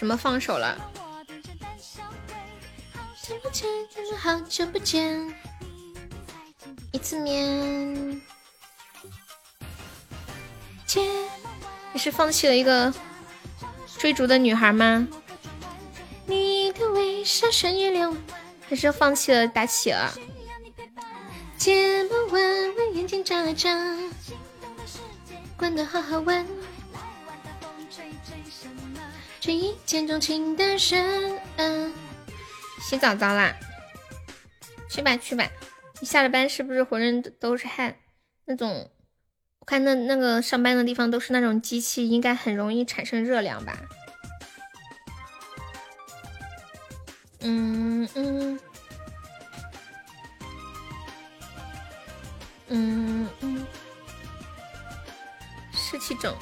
[0.00, 0.78] 什么放手了？
[4.16, 5.30] 好久不见，
[6.90, 8.18] 一次面。
[10.86, 11.06] 切，
[11.92, 12.90] 你是放弃了一个
[13.98, 15.06] 追逐的女孩吗？
[16.24, 18.16] 你的微笑像月亮。
[18.70, 20.08] 还是放弃了打企鹅。
[21.58, 22.42] 睫毛弯
[22.74, 23.68] 弯，眼睛眨眨，
[25.58, 26.46] 关的好好玩。
[29.52, 31.92] 一见钟情的人，
[32.80, 33.54] 洗澡澡啦？
[34.88, 35.48] 去吧去吧，
[36.00, 37.96] 你下了班是不是浑身都是汗？
[38.44, 38.90] 那种，
[39.60, 43.78] 我看那那个上班的地方都是那种机器，应该很容易产生热量吧？
[47.42, 48.60] 嗯嗯
[52.68, 53.66] 嗯嗯，
[55.72, 56.34] 湿气重。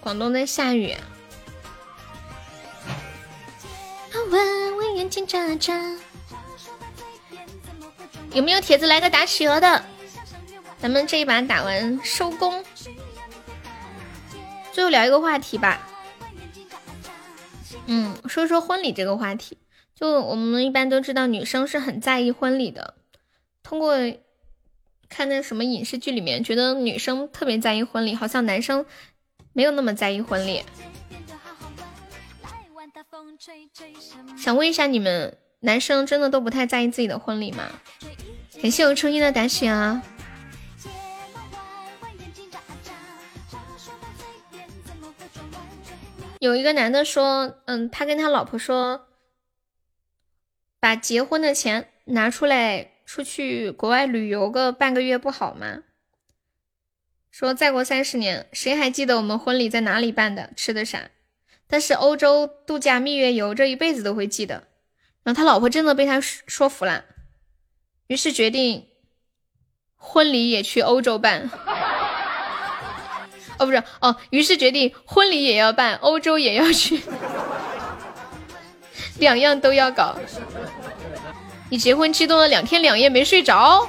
[0.00, 0.94] 广东在下雨，
[4.30, 5.74] 晚我眼睛眨眨。
[8.32, 9.84] 有没有铁子来个打企鹅的？
[10.78, 12.64] 咱们这一把打完收工。
[14.72, 15.86] 最后聊一个话题吧。
[17.86, 19.58] 嗯，说说婚礼这个话题。
[19.94, 22.94] 就我们一般都知道，女生是很在意婚礼的。
[23.62, 23.94] 通过
[25.08, 28.86] 看那什么影视剧里面，觉得女生特别在意婚礼，好像男生
[29.52, 30.62] 没有那么在意婚礼。
[34.36, 37.68] 想问一下，你们男生真的都不太在意自己的婚礼吗？
[38.62, 40.02] 感谢我初一的打喜啊！
[46.40, 49.08] 有一个男的说，嗯，他跟他老婆说，
[50.78, 55.82] 把结婚的钱拿出来出去国外旅游个半个月不好吗？
[57.30, 61.10] 说再过三十年，谁还记得我们婚礼在哪里办的，吃的啥？
[61.70, 64.64] 但是欧洲度假蜜月游，这一辈子都会记得。
[65.22, 67.04] 然后他老婆真的被他说服了，
[68.08, 68.88] 于是决定
[69.94, 71.48] 婚礼也去欧洲办。
[73.58, 77.00] 哦，不是哦，于是决定婚礼也要办，欧洲也要去，
[79.20, 80.16] 两样都要搞。
[81.68, 83.88] 你结婚激动了两天两夜没睡着，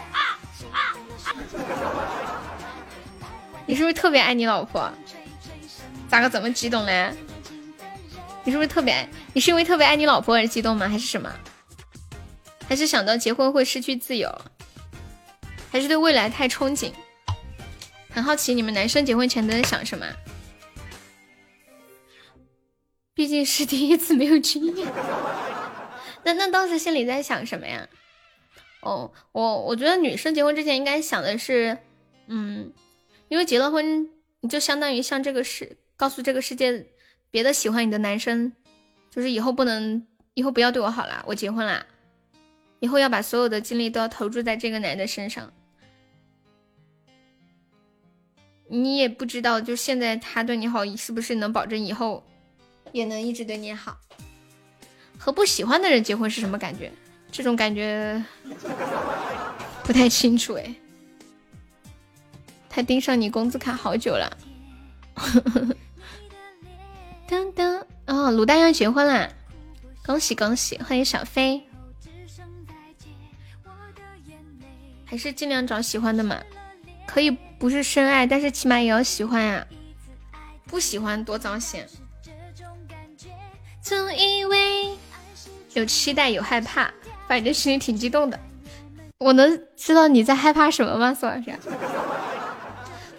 [3.66, 4.92] 你是不是特别爱你老婆？
[6.10, 7.11] 咋个这么激动嘞？
[8.44, 9.08] 你是不是特别爱？
[9.34, 10.88] 你是因为特别爱你老婆而激动吗？
[10.88, 11.32] 还是什么？
[12.68, 14.30] 还是想到结婚会失去自由？
[15.72, 16.92] 还是对未来太憧憬？
[18.10, 20.06] 很好奇你们男生结婚前都在想什么？
[23.14, 24.88] 毕竟是第一次，没有经验。
[26.24, 27.88] 那那当时心里在想什么呀？
[28.82, 31.78] 哦，我我觉得女生结婚之前应该想的是，
[32.28, 32.72] 嗯，
[33.28, 36.88] 因为结了婚，你就相当于向这个世告诉这个世界。
[37.32, 38.51] 别的喜欢你的男生，
[39.10, 41.24] 就是以后不能，以后不要对我好了。
[41.26, 41.85] 我结婚啦，
[42.80, 45.51] 以后要把所有的精力都要投注在这个男的身上。
[48.68, 52.24] 你也不知道，就现在他对你好，是不是能保证以后
[52.92, 53.98] 也能一直对你好？
[55.18, 56.92] 和不喜欢的人结婚是什么感觉？
[57.32, 58.22] 这种感觉
[59.84, 60.76] 不太清楚哎。
[62.69, 64.38] 他盯上你工资卡好久了。
[67.32, 69.30] 噔噔哦，卤蛋要结婚啦！
[70.06, 71.66] 恭喜恭喜，欢迎小飞。
[75.06, 76.38] 还是尽量找喜欢的嘛，
[77.08, 79.66] 可以不是深爱，但是起码也要喜欢呀。
[80.66, 81.82] 不喜欢多糟心。
[83.82, 84.98] 总以为
[85.72, 86.92] 有期待有害怕，
[87.30, 88.38] 反正心里挺激动的。
[89.19, 91.58] 我能知道你在害怕什么吗，苏老师？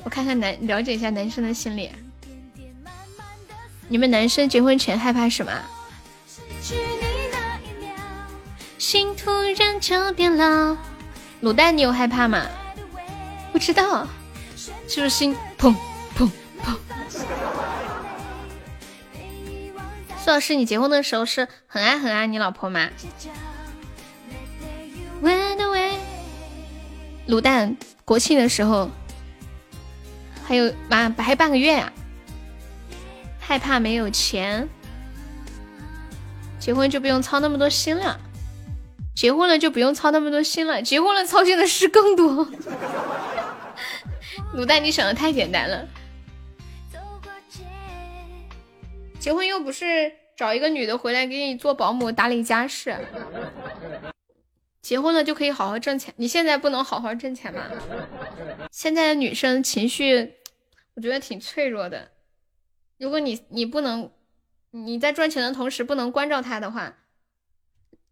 [0.04, 1.90] 我看看男，了解一下男生的心理。
[3.92, 5.52] 你们男生结婚前害怕什么？
[8.78, 10.74] 心突然就变老。
[11.42, 12.46] 卤蛋，你有害怕吗？
[13.52, 14.08] 不知道，
[14.88, 15.76] 是不是心砰
[16.16, 16.26] 砰
[16.64, 16.74] 砰？
[20.24, 22.88] 苏老师，你结婚的时候是很爱很爱你老婆吗？
[27.28, 28.90] 卤蛋，国庆的时候
[30.46, 31.92] 还有妈还半个月呀。
[33.44, 34.66] 害怕没有钱，
[36.58, 38.18] 结婚就不用操那么多心了。
[39.14, 42.48] 结婚了就不用操那么多心了，结婚了操心的事更多。
[44.56, 45.86] 卤蛋，你想的太简单了。
[49.18, 52.96] 结婚又不是找一个女的回来给你做保姆、打理家事。
[54.80, 56.14] 结婚了就可以好好挣钱。
[56.16, 57.62] 你现在不能好好挣钱吗？
[58.70, 60.32] 现在的女生情绪，
[60.94, 62.08] 我觉得挺脆弱的。
[63.02, 64.08] 如果你你不能
[64.70, 66.94] 你在赚钱的同时不能关照他的话，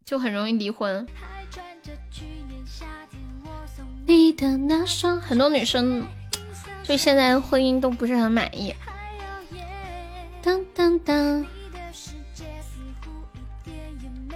[0.04, 1.06] 就很容易离婚。
[4.04, 6.04] 你的那双很多女生
[6.84, 8.74] 对现在婚姻都不是很满意。
[10.42, 11.46] 当当当，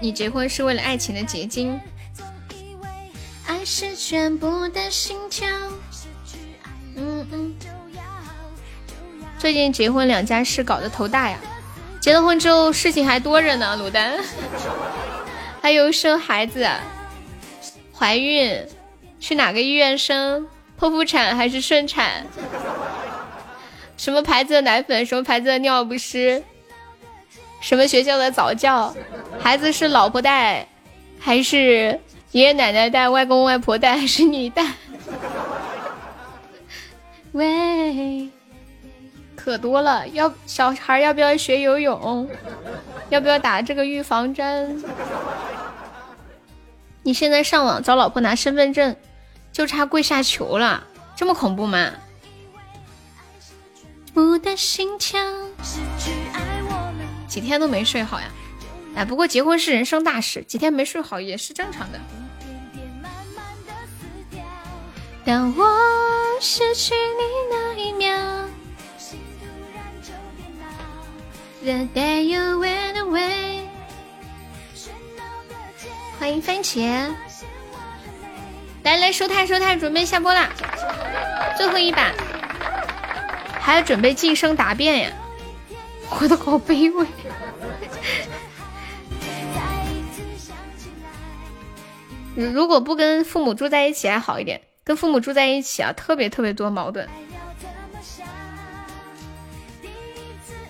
[0.00, 1.80] 你结婚是为了爱情的结晶。
[3.48, 5.48] 爱是全部的心跳。
[6.94, 7.54] 嗯嗯。
[9.44, 11.36] 最近结婚两家事搞得头大呀，
[12.00, 13.78] 结了婚之后事情还多着呢。
[13.78, 14.14] 卤蛋，
[15.60, 16.66] 还有生孩子、
[17.92, 18.66] 怀孕，
[19.20, 20.46] 去哪个医院生？
[20.80, 22.26] 剖腹产还是顺产？
[23.98, 25.04] 什么牌子的奶粉？
[25.04, 26.42] 什么牌子的尿不湿？
[27.60, 28.96] 什么学校的早教？
[29.38, 30.66] 孩子是老婆带，
[31.20, 32.00] 还是
[32.32, 33.10] 爷爷奶奶带？
[33.10, 34.64] 外公外婆带，还是你带？
[37.32, 38.30] 喂。
[39.44, 42.26] 可多了，要小孩要不要学游泳？
[43.10, 44.82] 要不要打这个预防针？
[47.02, 48.96] 你现在上网找老婆拿身份证，
[49.52, 50.82] 就差跪下求了，
[51.14, 51.90] 这么恐怖吗？
[57.28, 58.26] 几天都没睡好呀？
[58.96, 62.00] 哎，不过结婚是人生大事，几天没睡好也是正常的。
[65.22, 65.66] 当我
[66.40, 68.08] 失去你那一秒。
[71.64, 73.62] The day you went away
[76.18, 77.10] 欢迎番茄，
[78.82, 80.50] 来来收太收太，准备下播啦！
[81.56, 82.12] 最后一把，
[83.58, 85.12] 还要准备晋升答辩呀！
[86.06, 87.06] 活的好卑微。
[92.52, 97.08] 如果不跟父母住在一起还好一点，跟父母住在一起啊，特别特别多矛盾。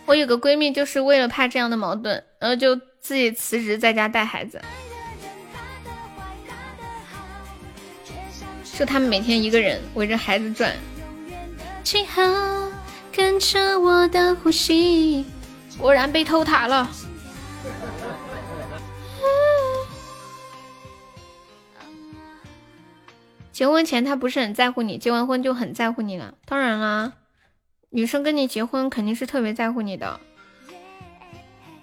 [0.07, 4.61] 我有个闺蜜，就是为了怕这样的矛盾，然后就自己辞职在家带孩子。
[8.77, 10.75] 就他们每天一个人围着孩子转。
[13.81, 15.25] 我的呼吸。
[15.79, 16.89] 果然被偷塔了。
[23.53, 26.35] 结婚前他不是很在乎你，结完婚就很在乎你了。
[26.45, 27.13] 当然啦。
[27.95, 30.19] 女生跟你结婚肯定是特别在乎你的，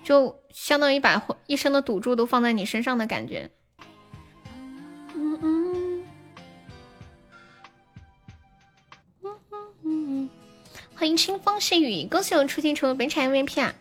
[0.04, 3.50] 就相当于把一生的赌注都放在你身上的感觉。
[5.16, 6.04] 嗯嗯
[9.24, 9.40] 嗯
[9.84, 10.30] 嗯
[10.94, 13.74] 欢迎清风细雨，恭喜我出镜成为本场 MVP 啊！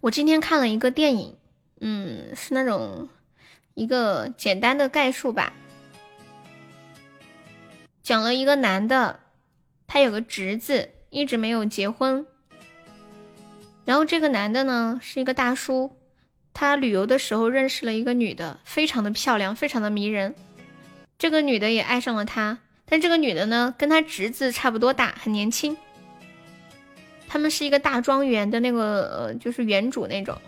[0.00, 1.36] 我今天看了一个电影，
[1.80, 3.08] 嗯，是那种
[3.74, 5.52] 一个简单的概述吧，
[8.04, 9.18] 讲了一个男的。
[9.92, 12.24] 他有个侄子，一直没有结婚。
[13.84, 15.96] 然后这个男的呢是一个大叔，
[16.54, 20.32] 他旅游的时候认识了一个女的，非常的漂亮，非常的迷人。
[21.18, 25.76] 这个女的也爱上了他，但这个女的呢跟他侄子差不多大，很年轻。
[27.26, 30.40] 他们是一个大庄园的那个呃，就是园主那种。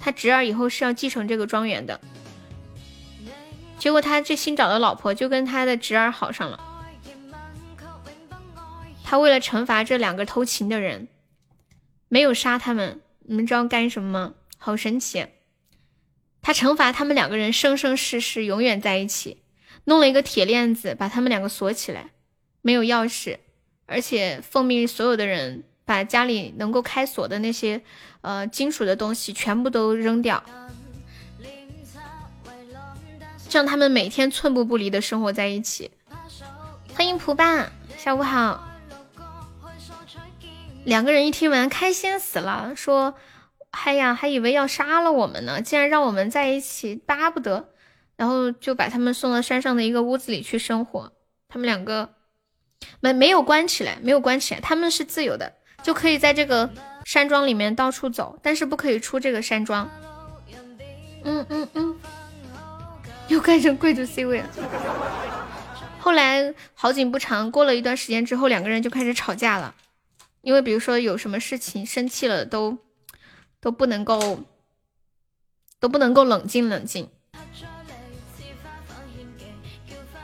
[0.00, 2.00] 他侄儿以后是要继承这个庄园的。
[3.78, 6.58] 结果他这新找的老婆就跟他的侄儿好上了。
[9.06, 11.08] 他为了惩罚这两个偷情的人，
[12.08, 13.02] 没有杀他们。
[13.26, 14.34] 你们知道干什么吗？
[14.56, 15.26] 好神奇！
[16.40, 19.42] 他惩罚他们两个人生生世世永远在一起，
[19.84, 22.12] 弄了一个铁链子把他们两个锁起来，
[22.62, 23.38] 没有钥匙，
[23.86, 27.82] 而且奉命所有的人把家里能够开锁的那些
[28.22, 30.42] 呃金属的东西全部都扔掉，
[33.50, 35.90] 让他们每天寸步不离的生活在一起。
[36.94, 38.73] 欢迎蒲爸，下午好。
[40.84, 43.14] 两个人一听完，开心死了，说
[43.72, 47.70] ：“嗨呀，还以为要杀了我们呢，竟然让我们在一起，巴不得。”
[48.16, 51.12] 然后就把他们送到山上的一个屋子里去生活。
[51.48, 52.14] 他们两个
[53.00, 56.70] 没没有关起来，没有关起来，他们是自由的，就可以在这个
[57.04, 59.90] 山庄里面到处走，但是不可以出这个山庄。
[61.24, 61.98] 嗯嗯嗯，
[63.28, 64.48] 又干成贵族 C 位了。
[65.98, 69.74] 后来好景不长，过了一段时间之后，两个人就开始吵架了。
[70.44, 72.76] 因为比如说有什么事情生气了，都
[73.60, 74.44] 都不能够
[75.80, 77.08] 都不能够冷静冷静。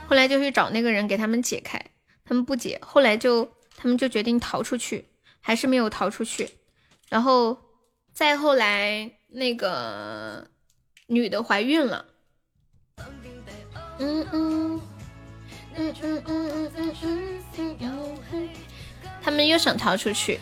[0.07, 1.83] 后来就去找那个人给他们解开，
[2.23, 2.79] 他们不解。
[2.83, 5.07] 后来就他们就决定逃出去，
[5.39, 6.51] 还是没有逃出去。
[7.09, 7.57] 然后
[8.13, 10.47] 再后来，那个
[11.07, 12.05] 女的怀孕了。
[13.97, 14.81] 嗯嗯
[15.75, 16.95] 嗯嗯嗯嗯
[18.31, 18.60] 嗯。
[19.23, 20.39] 他们又想逃出去，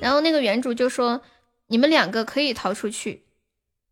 [0.00, 1.22] 然后那个原主就说
[1.68, 3.26] ：“你们两个可以逃出去，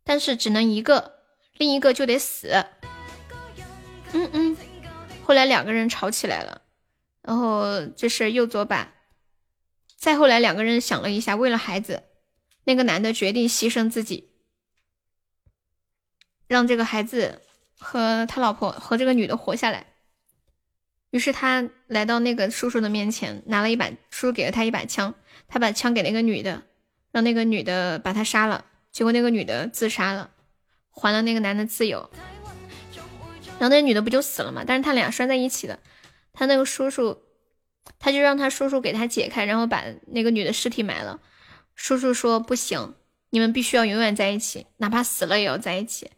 [0.03, 1.19] 但是只能一个，
[1.57, 2.65] 另一个就得死。”
[4.13, 4.57] 嗯嗯。
[5.23, 6.63] 后来两个人吵起来了，
[7.21, 8.93] 然后这事又作罢。
[9.97, 12.03] 再后来两个人想了一下，为了孩子，
[12.63, 14.31] 那个男的决定牺牲自己，
[16.47, 17.41] 让这个孩子。
[17.79, 19.85] 和他老婆和这个女的活下来，
[21.11, 25.13] 于是他来到那个叔叔的面前，拿了一把叔叔给了他一把枪，
[25.47, 26.63] 他把枪给那个女的，
[27.11, 30.31] 让那个女的把他杀了，结果那个女的自杀了，
[30.89, 32.09] 还了那个男的自由，
[33.59, 34.63] 然后那女的不就死了吗？
[34.65, 35.79] 但是他俩拴在一起的，
[36.33, 37.21] 他那个叔叔，
[37.99, 41.19] 他就让他叔叔给他解开，然后把那个女的尸体埋了。
[41.75, 42.95] 叔叔说不行，
[43.29, 46.09] 你们必须要永远在一起，哪怕死了也要在一起。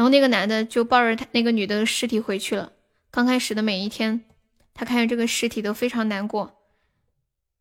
[0.00, 2.72] 然后那个男的就抱着他那个女的尸体回去了。
[3.10, 4.24] 刚开始的每一天，
[4.72, 6.58] 他看见这个尸体都非常难过。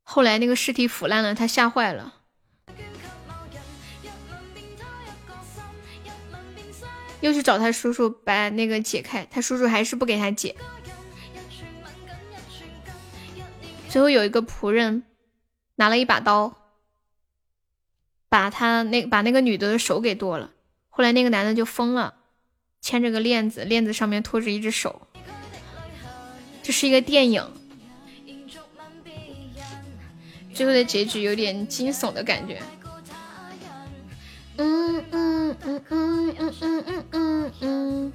[0.03, 2.13] 后来那个尸体腐烂了，他吓坏了，
[7.19, 10.55] 又去找他叔叔把那个解开，他叔叔还是不给他解。
[13.89, 15.03] 最后有一个仆人
[15.75, 16.55] 拿了一把刀，
[18.29, 20.51] 把他那把那个女的手给剁了。
[20.87, 22.15] 后来那个男的就疯了，
[22.81, 25.01] 牵着个链子，链子上面拖着一只手。
[26.61, 27.43] 这是一个电影，
[30.53, 32.61] 最后的结局有点惊悚的感觉。
[34.57, 38.13] 嗯嗯嗯嗯嗯嗯嗯嗯嗯。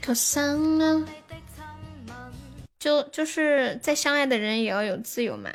[0.00, 1.08] 可伤啊！
[2.78, 5.50] 就就是再相爱的人也要有自由嘛，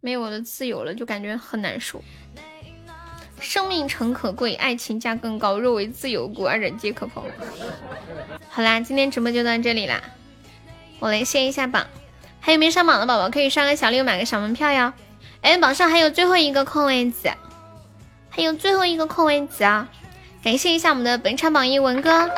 [0.00, 2.02] 没有了自由了就感觉很难受。
[3.40, 5.58] 生命诚可贵，爱情价更高。
[5.58, 7.24] 若为自由故，二人皆可抛。
[8.48, 10.00] 好啦，今天直播就到这里啦，
[10.98, 11.86] 我来卸一下榜。
[12.40, 14.92] 还有没上榜的宝宝可以刷个小礼物，买个小门票哟。
[15.42, 17.30] 哎，榜上还有最后一个空位子，
[18.30, 19.88] 还有最后一个空位子啊！
[20.42, 22.30] 感谢一下我们的本场榜一文哥。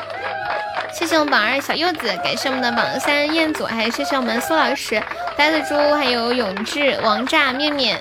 [0.92, 5.00] 谢谢我们榜二小柚子，感谢我们的榜三彦祖，还有谢谢我们苏老师、
[5.36, 8.00] 呆子猪，还有永志、王炸、面面，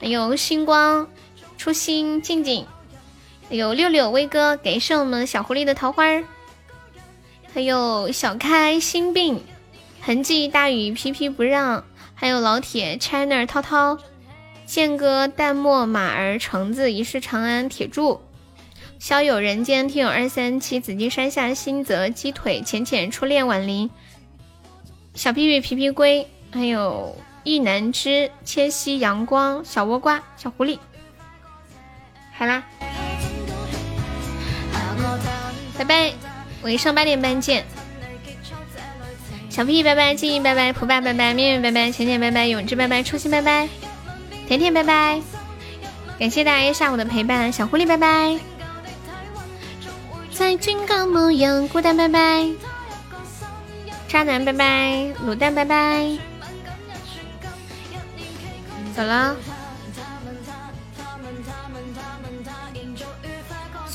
[0.00, 1.08] 还有星光、
[1.66, 2.64] 初心、静静，
[3.48, 6.22] 还有六六、威哥，感谢我们小狐狸的桃花儿，
[7.52, 9.42] 还有小开心病、
[10.00, 11.82] 痕迹大雨、皮皮不让，
[12.14, 13.98] 还有老铁、China、涛涛、
[14.64, 18.20] 剑哥、淡漠、马儿、橙子、一世长安、铁柱。
[19.00, 23.90] 逍友人间，听友二三七，紫金山下，新泽鸡腿，浅浅初恋，婉玲，
[25.14, 30.78] 小屁屁皮皮龟，还有意难知，千玺阳光，小倭瓜，小狐狸，
[32.38, 32.62] 好啦，
[35.78, 36.12] 拜拜，
[36.62, 37.64] 晚上八点半见。
[39.48, 43.66] 小屁拜拜，静怡拜拜，蒲爸拜拜，面面拜拜，浅浅拜拜，永志拜拜，初心拜拜，
[44.46, 45.18] 甜甜拜拜，
[46.18, 48.38] 感谢大家下午的陪伴，小狐狸拜拜。
[50.30, 52.46] 在军港模样，孤单拜拜，
[54.08, 56.06] 渣男拜拜，卤蛋拜拜，
[58.94, 59.34] 走了。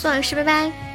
[0.01, 0.90] 苏老师拜拜。